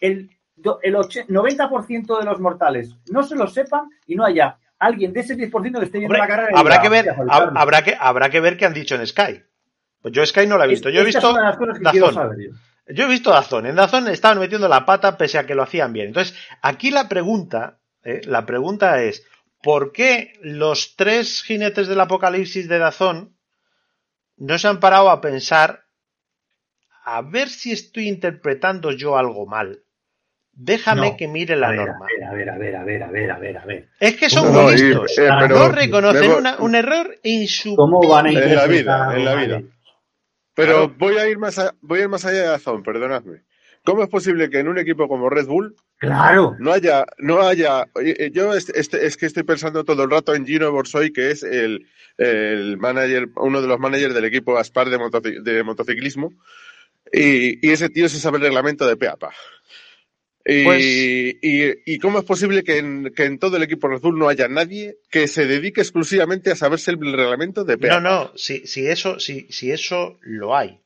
el, 0.00 0.30
do- 0.54 0.78
el 0.82 0.94
oche- 0.96 1.26
90% 1.28 2.18
de 2.18 2.24
los 2.24 2.40
mortales 2.40 2.94
no 3.10 3.22
se 3.22 3.34
lo 3.36 3.46
sepan 3.48 3.88
y 4.06 4.14
no 4.16 4.24
haya 4.24 4.58
alguien 4.78 5.12
de 5.12 5.20
ese 5.20 5.34
10% 5.36 5.78
que 5.78 5.84
esté 5.86 5.98
viendo 5.98 6.14
Hombre, 6.14 6.20
la 6.20 6.26
carrera. 6.36 6.58
habrá 6.58 6.74
diga, 6.78 6.82
que 6.82 6.88
ver, 6.88 7.14
habrá 7.56 7.82
que, 7.82 7.96
habrá 7.98 8.30
que 8.30 8.40
ver 8.40 8.56
qué 8.56 8.66
han 8.66 8.74
dicho 8.74 8.94
en 8.94 9.06
Sky. 9.06 9.42
Pues 10.02 10.14
yo 10.14 10.24
Sky 10.24 10.46
no 10.46 10.58
la 10.58 10.64
he 10.64 10.68
visto. 10.68 10.90
Yo 10.90 11.00
he 11.00 11.04
visto 11.04 11.32
Dazón. 11.32 12.36
yo. 12.86 13.04
He 13.04 13.08
visto 13.08 13.30
Dazón. 13.30 13.66
En 13.66 13.74
Dazón 13.76 14.08
estaban 14.08 14.38
metiendo 14.38 14.68
la 14.68 14.86
pata 14.86 15.16
pese 15.18 15.38
a 15.38 15.46
que 15.46 15.54
lo 15.54 15.62
hacían 15.62 15.92
bien. 15.92 16.08
Entonces, 16.08 16.34
aquí 16.62 16.90
la 16.90 17.08
pregunta, 17.08 17.78
eh, 18.04 18.20
la 18.24 18.46
pregunta 18.46 19.02
es, 19.02 19.26
¿por 19.62 19.92
qué 19.92 20.32
los 20.42 20.94
tres 20.96 21.42
jinetes 21.42 21.88
del 21.88 22.00
apocalipsis 22.00 22.68
de 22.68 22.78
Dazón 22.78 23.36
no 24.36 24.56
se 24.58 24.68
han 24.68 24.80
parado 24.80 25.10
a 25.10 25.20
pensar 25.20 25.84
a 27.04 27.22
ver 27.22 27.48
si 27.48 27.72
estoy 27.72 28.08
interpretando 28.08 28.92
yo 28.92 29.18
algo 29.18 29.46
mal? 29.46 29.80
Déjame 30.52 31.10
No. 31.10 31.16
que 31.16 31.28
mire 31.28 31.54
A 31.54 31.56
la 31.58 31.68
ver, 31.70 31.78
norma. 31.78 32.06
A 32.28 32.34
ver, 32.34 32.50
a 32.50 32.58
ver, 32.58 32.76
a 32.76 32.84
ver, 32.84 33.02
a 33.02 33.10
ver, 33.10 33.30
a 33.30 33.38
ver, 33.38 33.58
a 33.58 33.64
ver. 33.64 33.88
Es 34.00 34.16
que 34.16 34.28
son 34.28 34.52
No, 34.52 34.62
muy 34.62 34.72
listos. 34.76 35.16
eh, 35.18 35.28
pero- 35.40 35.56
no 35.58 35.68
reconocen 35.70 36.22
Debo- 36.32 36.38
una- 36.38 36.56
un 36.58 36.74
error 36.74 37.14
en 37.22 37.46
su 37.46 37.76
¿Cómo 37.76 38.00
van 38.08 38.26
a 38.26 38.30
En 38.30 38.54
la 38.56 38.66
vida, 38.66 39.12
en 39.16 39.24
la 39.24 39.34
vida. 39.36 39.62
Pero 40.58 40.72
Claro. 40.88 40.94
voy 40.98 41.16
a 41.18 41.28
ir 41.28 41.38
más 41.38 41.56
a- 41.60 41.72
voy 41.82 42.00
a 42.00 42.02
ir 42.02 42.08
más 42.08 42.24
allá 42.24 42.38
de 42.40 42.46
Dazón, 42.48 42.82
perdonadme. 42.82 43.42
¿Cómo 43.84 44.02
es 44.02 44.08
posible 44.08 44.50
que 44.50 44.58
en 44.58 44.66
un 44.66 44.76
equipo 44.76 45.06
como 45.06 45.30
Red 45.30 45.46
Bull 45.46 45.76
Claro. 45.98 46.56
no 46.58 46.72
haya, 46.72 47.06
no 47.18 47.40
haya, 47.42 47.86
eh, 48.04 48.30
yo 48.34 48.52
es, 48.52 48.68
este- 48.70 49.06
es 49.06 49.16
que 49.16 49.26
estoy 49.26 49.44
pensando 49.44 49.84
todo 49.84 50.02
el 50.02 50.10
rato 50.10 50.34
en 50.34 50.44
Gino 50.44 50.72
Borsoy, 50.72 51.12
que 51.12 51.30
es 51.30 51.44
el, 51.44 51.86
el 52.16 52.76
manager, 52.76 53.28
uno 53.36 53.62
de 53.62 53.68
los 53.68 53.78
managers 53.78 54.14
del 54.14 54.24
equipo 54.24 54.58
Aspar 54.58 54.90
de, 54.90 54.98
motoci- 54.98 55.40
de 55.40 55.62
motociclismo, 55.62 56.32
y, 57.12 57.64
y 57.64 57.70
ese 57.70 57.88
tío 57.88 58.08
se 58.08 58.18
sabe 58.18 58.38
el 58.38 58.42
reglamento 58.42 58.84
de 58.84 58.96
pe 58.96 59.06
a 59.06 59.14
pa. 59.16 59.30
Y, 60.50 60.64
Pues- 60.64 60.82
y, 60.82 61.92
y 61.94 61.98
cómo 61.98 62.18
es 62.20 62.24
posible 62.24 62.64
que 62.64 62.78
en, 62.78 63.12
que 63.14 63.24
en 63.24 63.38
todo 63.38 63.58
el 63.58 63.62
equipo 63.64 63.88
Bull 64.00 64.18
no 64.18 64.28
haya 64.30 64.48
nadie 64.48 64.96
que 65.10 65.28
se 65.28 65.46
dedique 65.46 65.82
exclusivamente 65.82 66.50
a 66.50 66.56
saberse 66.56 66.90
el 66.92 66.98
reglamento 67.00 67.64
de 67.64 67.76
pe 67.76 67.88
No, 67.88 67.94
pa? 67.96 68.00
no, 68.00 68.32
si, 68.36 68.66
si, 68.66 68.86
eso, 68.86 69.20
si, 69.20 69.46
si 69.52 69.70
eso 69.70 70.18
lo 70.22 70.56
hay. 70.56 70.80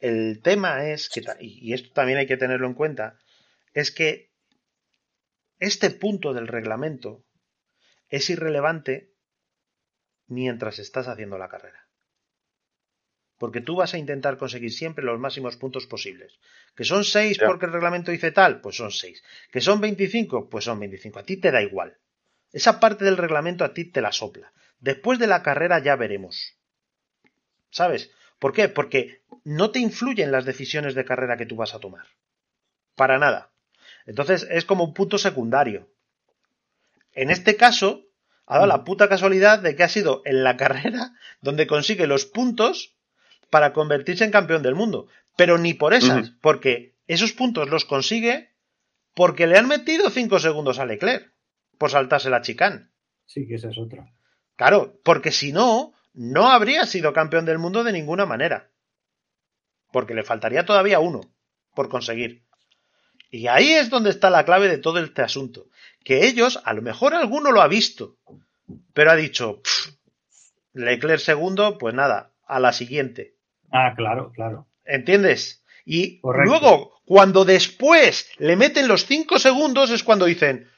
El 0.00 0.40
tema 0.42 0.88
es 0.90 1.08
que, 1.08 1.22
y 1.40 1.72
esto 1.72 1.90
también 1.92 2.18
hay 2.18 2.26
que 2.26 2.36
tenerlo 2.36 2.66
en 2.66 2.74
cuenta, 2.74 3.18
es 3.74 3.92
que 3.92 4.30
este 5.60 5.90
punto 5.90 6.32
del 6.34 6.48
reglamento 6.48 7.24
es 8.08 8.28
irrelevante 8.30 9.12
mientras 10.26 10.78
estás 10.80 11.06
haciendo 11.06 11.38
la 11.38 11.48
carrera. 11.48 11.79
Porque 13.40 13.62
tú 13.62 13.74
vas 13.76 13.94
a 13.94 13.98
intentar 13.98 14.36
conseguir 14.36 14.70
siempre 14.70 15.02
los 15.02 15.18
máximos 15.18 15.56
puntos 15.56 15.86
posibles. 15.86 16.38
Que 16.76 16.84
son 16.84 17.04
6 17.04 17.38
Ya. 17.38 17.46
porque 17.46 17.64
el 17.64 17.72
reglamento 17.72 18.10
dice 18.10 18.32
tal, 18.32 18.60
pues 18.60 18.76
son 18.76 18.90
6. 18.90 19.24
Que 19.50 19.62
son 19.62 19.80
25, 19.80 20.50
pues 20.50 20.66
son 20.66 20.78
25. 20.78 21.18
A 21.18 21.22
ti 21.22 21.38
te 21.38 21.50
da 21.50 21.62
igual. 21.62 21.96
Esa 22.52 22.78
parte 22.78 23.06
del 23.06 23.16
reglamento 23.16 23.64
a 23.64 23.72
ti 23.72 23.86
te 23.86 24.02
la 24.02 24.12
sopla. 24.12 24.52
Después 24.78 25.18
de 25.18 25.26
la 25.26 25.42
carrera 25.42 25.78
ya 25.78 25.96
veremos. 25.96 26.58
¿Sabes? 27.70 28.10
¿Por 28.38 28.52
qué? 28.52 28.68
Porque 28.68 29.22
no 29.44 29.70
te 29.70 29.78
influyen 29.78 30.32
las 30.32 30.44
decisiones 30.44 30.94
de 30.94 31.06
carrera 31.06 31.38
que 31.38 31.46
tú 31.46 31.56
vas 31.56 31.74
a 31.74 31.80
tomar. 31.80 32.08
Para 32.94 33.18
nada. 33.18 33.52
Entonces 34.04 34.46
es 34.50 34.66
como 34.66 34.84
un 34.84 34.92
punto 34.92 35.16
secundario. 35.16 35.88
En 37.12 37.30
este 37.30 37.56
caso, 37.56 38.04
ha 38.44 38.56
dado 38.56 38.66
la 38.66 38.84
puta 38.84 39.08
casualidad 39.08 39.60
de 39.60 39.76
que 39.76 39.82
ha 39.82 39.88
sido 39.88 40.20
en 40.26 40.44
la 40.44 40.56
carrera 40.58 41.12
donde 41.40 41.66
consigue 41.66 42.06
los 42.06 42.26
puntos 42.26 42.99
para 43.50 43.72
convertirse 43.72 44.24
en 44.24 44.30
campeón 44.30 44.62
del 44.62 44.74
mundo. 44.74 45.08
Pero 45.36 45.58
ni 45.58 45.74
por 45.74 45.94
esas, 45.94 46.30
porque 46.40 46.94
esos 47.06 47.32
puntos 47.32 47.68
los 47.68 47.84
consigue 47.84 48.50
porque 49.14 49.46
le 49.46 49.58
han 49.58 49.68
metido 49.68 50.10
5 50.10 50.38
segundos 50.38 50.78
a 50.78 50.86
Leclerc 50.86 51.32
por 51.78 51.90
saltarse 51.90 52.30
la 52.30 52.42
chicane. 52.42 52.88
Sí, 53.26 53.46
que 53.46 53.56
esa 53.56 53.70
es 53.70 53.78
otra. 53.78 54.12
Claro, 54.56 55.00
porque 55.02 55.32
si 55.32 55.52
no, 55.52 55.92
no 56.12 56.50
habría 56.50 56.86
sido 56.86 57.12
campeón 57.12 57.44
del 57.44 57.58
mundo 57.58 57.84
de 57.84 57.92
ninguna 57.92 58.26
manera. 58.26 58.70
Porque 59.92 60.14
le 60.14 60.22
faltaría 60.22 60.64
todavía 60.64 61.00
uno 61.00 61.22
por 61.74 61.88
conseguir. 61.88 62.44
Y 63.30 63.46
ahí 63.46 63.70
es 63.70 63.90
donde 63.90 64.10
está 64.10 64.30
la 64.30 64.44
clave 64.44 64.68
de 64.68 64.78
todo 64.78 64.98
este 64.98 65.22
asunto. 65.22 65.68
Que 66.04 66.26
ellos, 66.26 66.60
a 66.64 66.72
lo 66.74 66.82
mejor 66.82 67.14
alguno 67.14 67.52
lo 67.52 67.62
ha 67.62 67.68
visto, 67.68 68.16
pero 68.92 69.10
ha 69.10 69.16
dicho, 69.16 69.62
"Pff, 69.62 69.94
Leclerc 70.72 71.20
segundo, 71.20 71.78
pues 71.78 71.94
nada, 71.94 72.32
a 72.46 72.60
la 72.60 72.72
siguiente. 72.72 73.36
Ah, 73.70 73.94
claro, 73.96 74.32
claro. 74.32 74.66
¿Entiendes? 74.84 75.64
Y 75.84 76.20
Correcto. 76.20 76.48
luego, 76.50 76.92
cuando 77.04 77.44
después 77.44 78.30
le 78.38 78.56
meten 78.56 78.88
los 78.88 79.06
cinco 79.06 79.38
segundos, 79.38 79.90
es 79.90 80.02
cuando 80.04 80.26
dicen, 80.26 80.68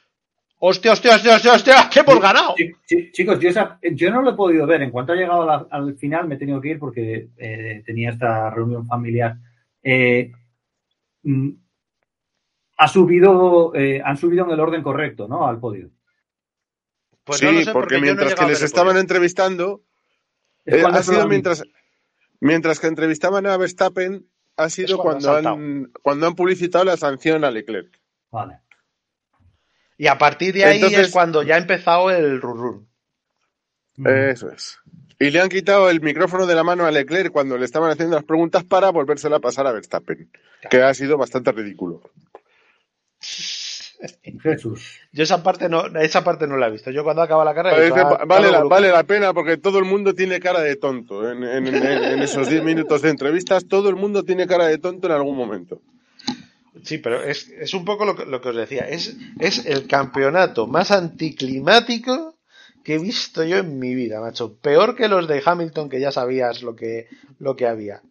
hostia, 0.58 0.92
hostia, 0.92 1.16
hostia, 1.16 1.34
hostia, 1.36 1.52
hostia, 1.54 1.90
que 1.92 2.00
hemos 2.00 2.20
ganado. 2.20 2.54
Chi- 2.54 2.70
chi- 2.86 3.10
Chicos, 3.12 3.40
yo, 3.40 3.48
esa- 3.48 3.78
yo 3.82 4.10
no 4.10 4.22
lo 4.22 4.30
he 4.30 4.34
podido 4.34 4.66
ver. 4.66 4.82
En 4.82 4.90
cuanto 4.90 5.12
ha 5.12 5.16
llegado 5.16 5.44
la- 5.46 5.66
al 5.70 5.96
final, 5.96 6.28
me 6.28 6.36
he 6.36 6.38
tenido 6.38 6.60
que 6.60 6.68
ir 6.70 6.78
porque 6.78 7.28
eh, 7.36 7.82
tenía 7.84 8.10
esta 8.10 8.50
reunión 8.50 8.86
familiar. 8.86 9.36
Eh, 9.82 10.30
mm, 11.24 11.50
ha 12.78 12.88
subido, 12.88 13.74
eh, 13.74 14.00
han 14.04 14.16
subido 14.16 14.44
en 14.44 14.50
el 14.52 14.60
orden 14.60 14.82
correcto, 14.82 15.28
¿no? 15.28 15.46
Al 15.46 15.58
podio. 15.60 15.90
Pues 17.24 17.38
sí, 17.38 17.46
no 17.46 17.52
lo 17.52 17.60
sé 17.62 17.72
porque 17.72 18.00
mientras 18.00 18.34
que 18.34 18.46
les 18.46 18.62
estaban 18.62 18.96
entrevistando, 18.96 19.82
eh, 20.64 20.82
ha 20.90 21.02
sido 21.02 21.28
mientras, 21.28 21.62
mientras 22.42 22.80
que 22.80 22.88
entrevistaban 22.88 23.46
a 23.46 23.56
Verstappen, 23.56 24.26
ha 24.56 24.68
sido 24.68 24.98
cuando 24.98 25.28
cuando, 25.28 25.48
ha 25.48 25.52
han, 25.52 25.92
cuando 26.02 26.26
han 26.26 26.34
publicitado 26.34 26.84
la 26.84 26.96
sanción 26.96 27.44
a 27.44 27.50
Leclerc. 27.50 27.98
Vale. 28.30 28.58
Y 29.96 30.08
a 30.08 30.18
partir 30.18 30.52
de 30.52 30.64
ahí 30.64 30.76
Entonces- 30.76 31.06
es 31.06 31.12
cuando 31.12 31.42
ya 31.44 31.54
ha 31.54 31.58
empezado 31.58 32.10
el 32.10 32.40
Mm. 33.94 34.06
Eso 34.08 34.50
es. 34.50 34.78
Y 35.20 35.30
le 35.30 35.40
han 35.40 35.50
quitado 35.50 35.88
el 35.88 36.00
micrófono 36.00 36.46
de 36.46 36.54
la 36.54 36.64
mano 36.64 36.84
a 36.86 36.90
Leclerc 36.90 37.30
cuando 37.30 37.56
le 37.56 37.64
estaban 37.64 37.90
haciendo 37.90 38.16
las 38.16 38.24
preguntas 38.24 38.64
para 38.64 38.90
volvérsela 38.90 39.36
a 39.36 39.40
pasar 39.40 39.66
a 39.66 39.72
Verstappen, 39.72 40.30
que 40.68 40.82
ha 40.82 40.92
sido 40.94 41.16
bastante 41.16 41.52
ridículo. 41.52 42.02
Jesús. 44.42 45.00
Yo 45.12 45.22
esa 45.22 45.42
parte 45.42 45.68
no, 45.68 45.86
esa 46.00 46.24
parte 46.24 46.46
no 46.46 46.56
la 46.56 46.68
he 46.68 46.70
visto. 46.70 46.90
Yo 46.90 47.04
cuando 47.04 47.22
acaba 47.22 47.44
la 47.44 47.54
carrera 47.54 47.76
he 47.76 47.90
Parece- 47.90 47.94
dicho, 48.06 48.18
ah, 48.20 48.24
vale, 48.26 48.46
la, 48.46 48.52
luego, 48.58 48.68
vale 48.68 48.88
la 48.90 49.04
pena 49.04 49.32
porque 49.34 49.56
todo 49.56 49.78
el 49.78 49.84
mundo 49.84 50.14
tiene 50.14 50.40
cara 50.40 50.60
de 50.60 50.76
tonto. 50.76 51.30
En, 51.30 51.42
en- 51.44 51.66
en- 51.66 51.84
en 52.04 52.22
esos 52.22 52.48
10 52.48 52.62
minutos 52.64 53.02
de 53.02 53.10
entrevistas, 53.10 53.66
todo 53.66 53.88
el 53.88 53.96
mundo 53.96 54.22
tiene 54.24 54.46
cara 54.46 54.66
de 54.66 54.78
tonto 54.78 55.06
en 55.06 55.12
algún 55.14 55.36
momento. 55.36 55.80
Sí, 56.82 56.98
pero 56.98 57.22
es, 57.22 57.48
es 57.48 57.74
un 57.74 57.84
poco 57.84 58.04
lo 58.04 58.16
que, 58.16 58.24
lo 58.26 58.40
que 58.40 58.48
os 58.48 58.56
decía. 58.56 58.88
Es, 58.88 59.16
es 59.38 59.66
el 59.66 59.86
campeonato 59.86 60.66
más 60.66 60.90
anticlimático 60.90 62.36
que 62.82 62.94
he 62.94 62.98
visto 62.98 63.44
yo 63.44 63.58
en 63.58 63.78
mi 63.78 63.94
vida, 63.94 64.20
macho. 64.20 64.56
Peor 64.56 64.96
que 64.96 65.06
los 65.08 65.28
de 65.28 65.42
Hamilton, 65.44 65.88
que 65.88 66.00
ya 66.00 66.10
sabías 66.10 66.62
lo 66.62 66.74
que, 66.74 67.06
lo 67.38 67.54
que 67.54 67.66
había. 67.66 68.02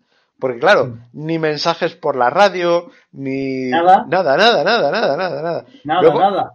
Porque 0.41 0.59
claro, 0.59 0.97
ni 1.13 1.37
mensajes 1.39 1.95
por 1.95 2.15
la 2.17 2.29
radio, 2.31 2.89
ni 3.13 3.69
Nada. 3.69 4.05
nada, 4.09 4.35
nada, 4.35 4.63
nada, 4.63 4.91
nada, 4.91 5.15
nada, 5.15 5.41
nada. 5.41 5.65
Nada, 5.85 6.01
Luego- 6.01 6.19
nada. 6.19 6.53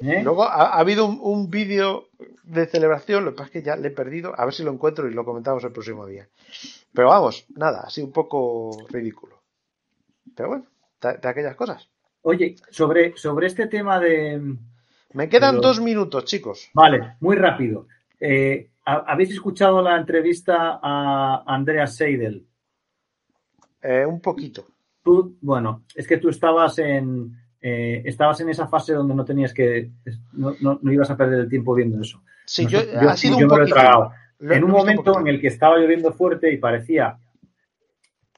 ¿Eh? 0.00 0.20
Luego 0.22 0.44
ha, 0.44 0.66
ha 0.74 0.78
habido 0.78 1.06
un, 1.06 1.18
un 1.22 1.48
vídeo 1.50 2.08
de 2.42 2.66
celebración, 2.66 3.24
lo 3.24 3.30
que 3.30 3.36
pasa 3.38 3.46
es 3.46 3.52
que 3.52 3.62
ya 3.62 3.74
le 3.76 3.88
he 3.88 3.90
perdido, 3.90 4.34
a 4.38 4.44
ver 4.44 4.52
si 4.52 4.62
lo 4.62 4.70
encuentro 4.70 5.08
y 5.08 5.14
lo 5.14 5.24
comentamos 5.24 5.64
el 5.64 5.72
próximo 5.72 6.04
día. 6.06 6.28
Pero 6.92 7.08
vamos, 7.08 7.46
nada, 7.56 7.80
así 7.86 8.02
un 8.02 8.12
poco 8.12 8.76
ridículo. 8.90 9.40
Pero 10.36 10.48
bueno, 10.50 10.64
de, 11.00 11.16
de 11.16 11.28
aquellas 11.28 11.56
cosas. 11.56 11.88
Oye, 12.22 12.56
sobre, 12.70 13.16
sobre 13.16 13.46
este 13.46 13.66
tema 13.66 13.98
de. 13.98 14.40
Me 15.14 15.28
quedan 15.30 15.56
Pero- 15.56 15.68
dos 15.68 15.80
minutos, 15.80 16.24
chicos. 16.26 16.68
Vale, 16.74 17.16
muy 17.20 17.36
rápido. 17.36 17.86
Eh, 18.20 18.68
¿ha- 18.84 19.04
¿Habéis 19.06 19.30
escuchado 19.30 19.80
la 19.80 19.96
entrevista 19.96 20.78
a 20.82 21.44
Andrea 21.46 21.86
Seidel? 21.86 22.46
Eh, 23.82 24.06
un 24.06 24.20
poquito. 24.20 24.64
Tú, 25.02 25.36
bueno, 25.40 25.82
es 25.94 26.06
que 26.06 26.18
tú 26.18 26.28
estabas 26.28 26.78
en, 26.78 27.32
eh, 27.60 28.02
estabas 28.04 28.40
en 28.40 28.48
esa 28.50 28.68
fase 28.68 28.92
donde 28.94 29.14
no 29.14 29.24
tenías 29.24 29.52
que, 29.52 29.90
no, 30.32 30.54
no- 30.60 30.78
no 30.80 30.92
ibas 30.92 31.10
a 31.10 31.16
perder 31.16 31.40
el 31.40 31.48
tiempo 31.48 31.74
viendo 31.74 32.00
eso. 32.00 32.22
Sí, 32.46 32.64
No 32.64 32.70
yo, 32.70 32.80
sé, 32.80 32.96
ha 32.96 33.16
sido 33.16 33.38
yo 33.40 33.46
un 33.46 33.50
poquito. 33.58 33.76
Lo- 34.38 34.54
en 34.54 34.64
un 34.64 34.70
momento 34.70 35.18
en 35.20 35.26
el 35.28 35.40
que 35.40 35.46
estaba 35.48 35.76
lloviendo 35.78 36.12
fuerte 36.12 36.52
y 36.52 36.58
parecía. 36.58 37.18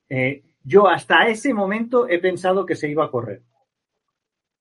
eh, 0.08 0.42
yo 0.62 0.88
hasta 0.88 1.28
ese 1.28 1.52
momento 1.52 2.08
he 2.08 2.18
pensado 2.18 2.64
que 2.64 2.74
se 2.76 2.88
iba 2.88 3.04
a 3.04 3.10
correr. 3.10 3.42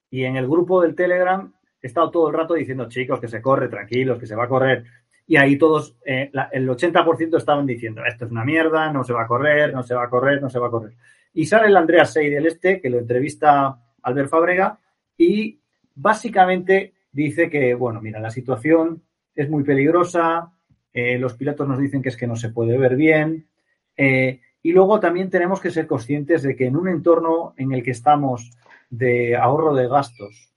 Y 0.10 0.26
en 0.26 0.36
el 0.36 0.48
grupo 0.48 0.82
del 0.82 0.96
Telegram 0.96 1.52
he 1.82 1.88
estado 1.88 2.12
todo 2.12 2.28
el 2.30 2.34
rato 2.36 2.54
diciendo, 2.56 2.88
chicos, 2.90 3.20
que 3.20 3.28
se 3.28 3.42
corre, 3.42 3.68
tranquilos, 3.70 4.20
que 4.20 4.28
se 4.28 4.36
va 4.36 4.46
a 4.46 4.50
correr. 4.50 4.84
Y 5.26 5.38
ahí 5.38 5.58
todos, 5.58 5.96
eh, 6.06 6.30
la- 6.34 6.50
el 6.52 6.70
80% 6.70 7.38
estaban 7.38 7.66
diciendo, 7.66 8.02
esto 8.06 8.26
es 8.26 8.32
una 8.32 8.44
mierda, 8.44 8.92
no 8.92 9.04
se 9.04 9.14
va 9.14 9.24
a 9.24 9.28
correr, 9.28 9.74
no 9.74 9.84
se 9.84 9.96
va 9.96 10.04
a 10.04 10.10
correr, 10.10 10.42
no 10.42 10.50
se 10.50 10.60
va 10.60 10.68
a 10.68 10.72
correr. 10.72 10.94
Y 11.34 11.46
sale 11.46 11.68
el 11.68 11.78
Andreas 11.78 12.14
Sey 12.14 12.30
del 12.30 12.46
Este, 12.46 12.82
que 12.82 12.90
lo 12.90 13.00
entrevista 13.00 13.78
Albert 14.02 14.30
Fabrega, 14.30 14.78
y 15.18 15.60
básicamente 15.96 16.94
dice 17.12 17.50
que, 17.50 17.74
bueno, 17.74 18.02
mira, 18.02 18.20
la 18.20 18.30
situación 18.32 19.02
es 19.36 19.50
muy 19.50 19.64
peligrosa, 19.64 20.52
eh, 20.94 21.18
los 21.18 21.34
pilotos 21.36 21.68
nos 21.68 21.80
dicen 21.80 22.02
que 22.02 22.10
es 22.10 22.18
que 22.18 22.28
no 22.28 22.36
se 22.36 22.50
puede 22.50 22.78
ver 22.78 22.96
bien, 22.96 23.48
eh, 23.98 24.42
y 24.62 24.72
luego 24.72 25.00
también 25.00 25.30
tenemos 25.30 25.60
que 25.60 25.72
ser 25.72 25.88
conscientes 25.88 26.44
de 26.44 26.56
que 26.56 26.68
en 26.68 26.76
un 26.76 26.88
entorno 26.88 27.54
en 27.58 27.72
el 27.74 27.82
que 27.84 27.92
estamos 27.92 28.52
de 28.90 29.36
ahorro 29.36 29.74
de 29.74 29.88
gastos, 29.88 30.53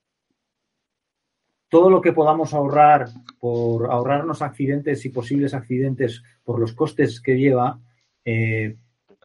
todo 1.68 1.90
lo 1.90 2.00
que 2.00 2.12
podamos 2.12 2.54
ahorrar 2.54 3.08
por 3.38 3.90
ahorrarnos 3.90 4.42
accidentes 4.42 5.04
y 5.04 5.10
posibles 5.10 5.54
accidentes 5.54 6.22
por 6.44 6.60
los 6.60 6.72
costes 6.74 7.20
que 7.20 7.36
lleva, 7.38 7.78
eh, 8.24 8.76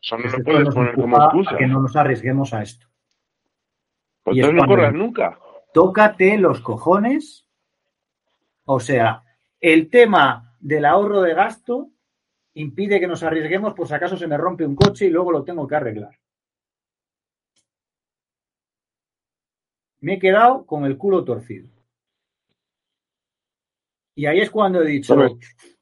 Eso 0.02 0.18
no 0.18 0.30
lo 0.30 0.44
puedes 0.44 0.74
poner 0.74 0.96
como 0.96 1.18
excusa. 1.18 1.56
a 1.56 1.58
que 1.58 1.68
no 1.68 1.82
nos 1.82 1.96
arriesguemos 1.96 2.54
a 2.54 2.64
esto. 2.64 2.88
Pues 4.24 4.38
y 4.38 4.42
no 4.42 4.66
corras 4.66 4.94
nunca. 4.94 5.40
tócate 5.74 6.38
los 6.38 6.62
cojones. 6.62 7.48
O 8.66 8.80
sea, 8.80 9.24
el 9.60 9.90
tema 9.90 10.56
del 10.60 10.86
ahorro 10.86 11.22
de 11.22 11.34
gasto 11.34 11.90
impide 12.54 13.00
que 13.00 13.08
nos 13.08 13.24
arriesguemos 13.24 13.74
por 13.74 13.88
si 13.88 13.94
acaso 13.94 14.18
se 14.18 14.28
me 14.28 14.38
rompe 14.38 14.66
un 14.66 14.76
coche 14.76 15.06
y 15.06 15.10
luego 15.10 15.32
lo 15.32 15.44
tengo 15.44 15.68
que 15.68 15.76
arreglar. 15.76 16.18
Me 20.02 20.16
he 20.16 20.20
quedado 20.20 20.66
con 20.66 20.86
el 20.86 20.98
culo 20.98 21.24
torcido. 21.24 21.70
Y 24.16 24.26
ahí 24.26 24.40
es 24.42 24.50
cuando 24.50 24.82
he 24.82 24.88
dicho, 24.88 25.16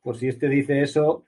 pues 0.01 0.18
si 0.19 0.27
este 0.27 0.47
dice 0.49 0.81
eso, 0.81 1.26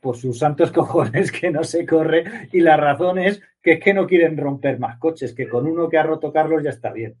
por 0.00 0.16
sus 0.16 0.38
santos 0.38 0.72
cojones 0.72 1.30
que 1.30 1.50
no 1.50 1.62
se 1.64 1.86
corre 1.86 2.48
y 2.52 2.60
la 2.60 2.76
razón 2.76 3.18
es 3.18 3.40
que 3.62 3.72
es 3.74 3.80
que 3.80 3.94
no 3.94 4.06
quieren 4.06 4.36
romper 4.36 4.78
más 4.78 4.98
coches, 4.98 5.34
que 5.34 5.48
con 5.48 5.66
uno 5.66 5.88
que 5.88 5.98
ha 5.98 6.02
roto 6.02 6.32
Carlos 6.32 6.62
ya 6.64 6.70
está 6.70 6.92
bien. 6.92 7.14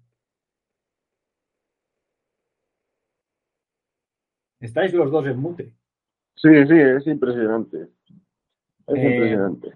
Estáis 4.60 4.92
los 4.92 5.10
dos 5.10 5.26
en 5.26 5.38
mute. 5.38 5.72
Sí, 6.36 6.48
sí, 6.66 6.74
es 6.78 7.06
impresionante. 7.06 7.88
Es 8.86 8.96
Eh, 8.96 9.12
impresionante. 9.14 9.72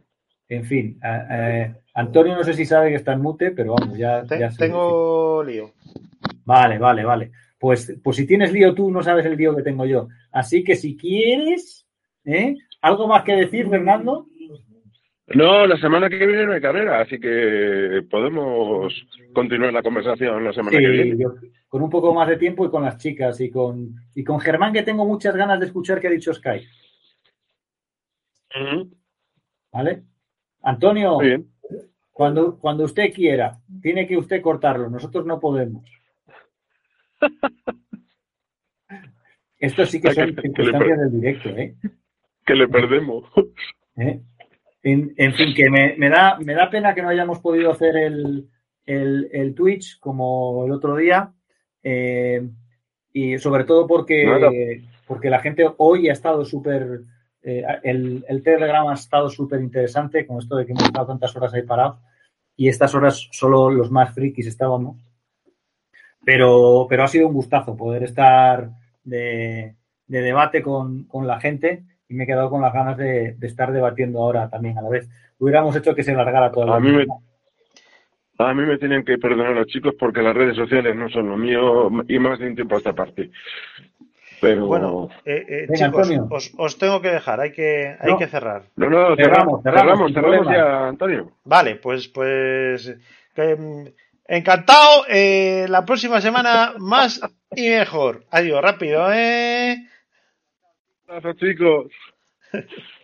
En 0.48 0.64
fin, 0.64 1.00
eh, 1.04 1.74
Antonio 1.94 2.36
no 2.36 2.44
sé 2.44 2.54
si 2.54 2.64
sabe 2.64 2.90
que 2.90 2.94
está 2.96 3.12
en 3.12 3.20
mute, 3.20 3.50
pero 3.50 3.74
vamos, 3.74 3.98
ya, 3.98 4.24
Te- 4.24 4.38
ya 4.38 4.48
tengo 4.50 5.42
lío. 5.42 5.72
Vale, 6.44 6.78
vale, 6.78 7.04
vale. 7.04 7.32
Pues, 7.59 7.99
pues 8.05 8.16
si 8.16 8.27
tienes 8.27 8.53
lío 8.53 8.74
tú, 8.74 8.91
no 8.91 9.03
sabes 9.03 9.24
el 9.27 9.37
lío 9.37 9.57
que 9.57 9.62
tengo 9.62 9.87
yo. 9.87 10.09
Así 10.31 10.62
que 10.62 10.77
si 10.77 10.97
quieres, 10.97 11.87
¿eh? 12.24 12.55
¿Algo 12.83 13.09
más 13.09 13.23
que 13.24 13.35
decir, 13.35 13.69
Fernando? 13.69 14.27
No, 15.35 15.66
la 15.66 15.77
semana 15.78 16.09
que 16.09 16.24
viene 16.24 16.47
no 16.47 16.53
hay 16.53 16.61
carrera, 16.61 17.01
así 17.01 17.19
que 17.19 18.03
podemos 18.09 18.93
continuar 19.33 19.73
la 19.73 19.83
conversación 19.83 20.45
la 20.45 20.53
semana 20.53 20.78
que 20.78 20.87
viene. 20.89 21.16
yo- 21.19 21.35
con 21.69 21.83
un 21.83 21.91
poco 21.91 22.15
más 22.15 22.28
de 22.28 22.37
tiempo 22.37 22.65
y 22.65 22.70
con 22.70 22.85
las 22.85 22.97
chicas 22.99 23.41
y 23.41 23.51
con, 23.51 23.93
y 24.15 24.23
con 24.23 24.39
Germán, 24.39 24.73
que 24.73 24.83
tengo 24.85 25.05
muchas 25.05 25.35
ganas 25.35 25.59
de 25.59 25.66
escuchar 25.66 26.01
que 26.01 26.07
ha 26.07 26.11
dicho 26.11 26.33
Sky. 26.33 26.65
¿Vale? 29.73 30.05
Antonio, 30.62 31.16
Muy 31.16 31.27
bien. 31.27 31.51
cuando, 32.12 32.59
cuando 32.59 32.85
usted 32.85 33.12
quiera, 33.12 33.59
tiene 33.83 34.07
que 34.07 34.16
usted 34.16 34.41
cortarlo. 34.41 34.89
Nosotros 34.89 35.27
no 35.27 35.39
podemos. 35.41 35.85
Esto 39.59 39.86
sí 39.86 40.01
que 40.01 40.09
Ay, 40.09 40.14
son 40.14 40.34
que- 40.34 40.43
circunstancias 40.43 40.98
del 40.98 41.12
directo, 41.20 41.48
¿eh? 41.51 41.74
Que 42.44 42.55
le 42.55 42.68
perdemos. 42.68 43.24
¿Eh? 43.97 44.20
En, 44.82 45.14
en 45.16 45.34
fin, 45.34 45.55
que 45.55 45.68
me, 45.70 45.97
me 45.97 46.09
da, 46.10 46.38
me 46.38 46.55
da 46.55 46.70
pena 46.70 46.94
que 46.94 47.02
no 47.02 47.09
hayamos 47.09 47.40
podido 47.40 47.72
hacer 47.72 47.97
el, 47.97 48.48
el, 48.84 49.28
el 49.32 49.55
Twitch 49.55 49.98
como 49.98 50.64
el 50.66 50.72
otro 50.72 50.97
día. 50.97 51.32
eh, 51.82 52.47
y 53.12 53.38
sobre 53.38 53.64
todo 53.64 53.86
porque, 53.86 54.84
porque 55.06 55.30
la 55.30 55.38
gente 55.40 55.64
hoy 55.78 56.10
ha 56.10 56.12
estado 56.12 56.44
súper. 56.44 57.01
eh, 57.43 57.64
el, 57.82 58.24
el 58.28 58.43
Telegram 58.43 58.86
ha 58.88 58.94
estado 58.94 59.30
súper 59.30 59.60
interesante 59.62 60.26
con 60.26 60.38
esto 60.38 60.55
de 60.56 60.66
que 60.66 60.72
hemos 60.72 60.84
estado 60.84 61.06
tantas 61.06 61.34
horas 61.34 61.55
ahí 61.55 61.62
parados. 61.62 61.98
Y 62.56 62.68
estas 62.68 62.94
horas 62.94 63.26
solo 63.32 63.70
los 63.70 63.90
más 63.90 64.14
frikis 64.14 64.47
estábamos. 64.47 64.98
Pero, 66.27 66.89
pero 66.90 67.05
ha 67.05 67.07
sido 67.07 67.28
un 67.28 67.35
gustazo 67.35 67.77
poder 67.77 68.03
estar 68.03 68.70
de, 69.05 69.77
de 70.09 70.20
debate 70.23 70.61
con, 70.61 71.05
con 71.05 71.24
la 71.24 71.39
gente 71.39 71.85
y 72.09 72.15
me 72.15 72.24
he 72.24 72.27
quedado 72.27 72.51
con 72.51 72.61
las 72.62 72.74
ganas 72.74 72.97
de, 72.97 73.35
de 73.35 73.47
estar 73.47 73.73
debatiendo 73.73 74.19
ahora 74.19 74.51
también 74.51 74.77
a 74.77 74.82
la 74.82 74.89
vez. 74.89 75.09
Hubiéramos 75.39 75.77
hecho 75.77 75.94
que 75.94 76.03
se 76.03 76.15
largara 76.15 76.51
todo. 76.51 76.74
A 76.74 76.81
mí 76.81 76.90
me, 76.90 77.07
a 78.39 78.55
mí 78.55 78.66
me 78.66 78.77
tienen 78.78 79.05
que 79.05 79.19
perdonar 79.19 79.53
los 79.53 79.69
chicos 79.69 79.94
porque 79.97 80.20
las 80.20 80.35
redes 80.35 80.57
sociales 80.57 80.97
no 80.97 81.09
son 81.09 81.28
lo 81.28 81.36
mío 81.36 81.90
y 82.09 82.19
más 82.19 82.40
de 82.40 82.48
un 82.48 82.57
tiempo 82.57 82.74
a 82.74 82.78
esta 82.78 82.93
parte. 82.93 83.31
Pero 84.40 84.66
Bueno, 84.66 85.09
eh, 85.24 85.44
eh, 85.48 85.66
Venga, 85.69 85.86
chicos, 85.86 86.11
os, 86.28 86.55
os 86.59 86.77
tengo 86.77 87.01
que 87.01 87.09
dejar, 87.11 87.40
hay 87.40 87.53
que, 87.53 87.97
hay 88.01 88.16
que 88.16 88.27
cerrar. 88.27 88.65
no, 88.74 88.90
no, 88.90 89.15
Cerramos, 89.15 89.62
cerramos, 89.62 90.12
cerramos, 90.12 90.12
cerramos, 90.12 90.53
ya, 90.53 90.89
Antonio. 90.89 91.31
Vale, 91.44 91.77
pues, 91.77 92.09
pues 92.09 92.98
que, 93.35 93.94
encantado. 94.28 95.05
eh, 95.09 95.66
la 95.69 95.85
próxima 95.85 96.20
semana 96.20 96.74
más 96.78 97.20
y 97.55 97.69
mejor. 97.70 98.24
Adiós, 98.31 98.62
rápido, 98.62 99.12
¿eh? 99.12 99.89
Gracias, 101.07 101.36
chicos. 101.36 101.93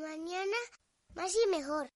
mañana 0.00 0.56
más 1.14 1.34
y 1.34 1.50
mejor. 1.50 1.90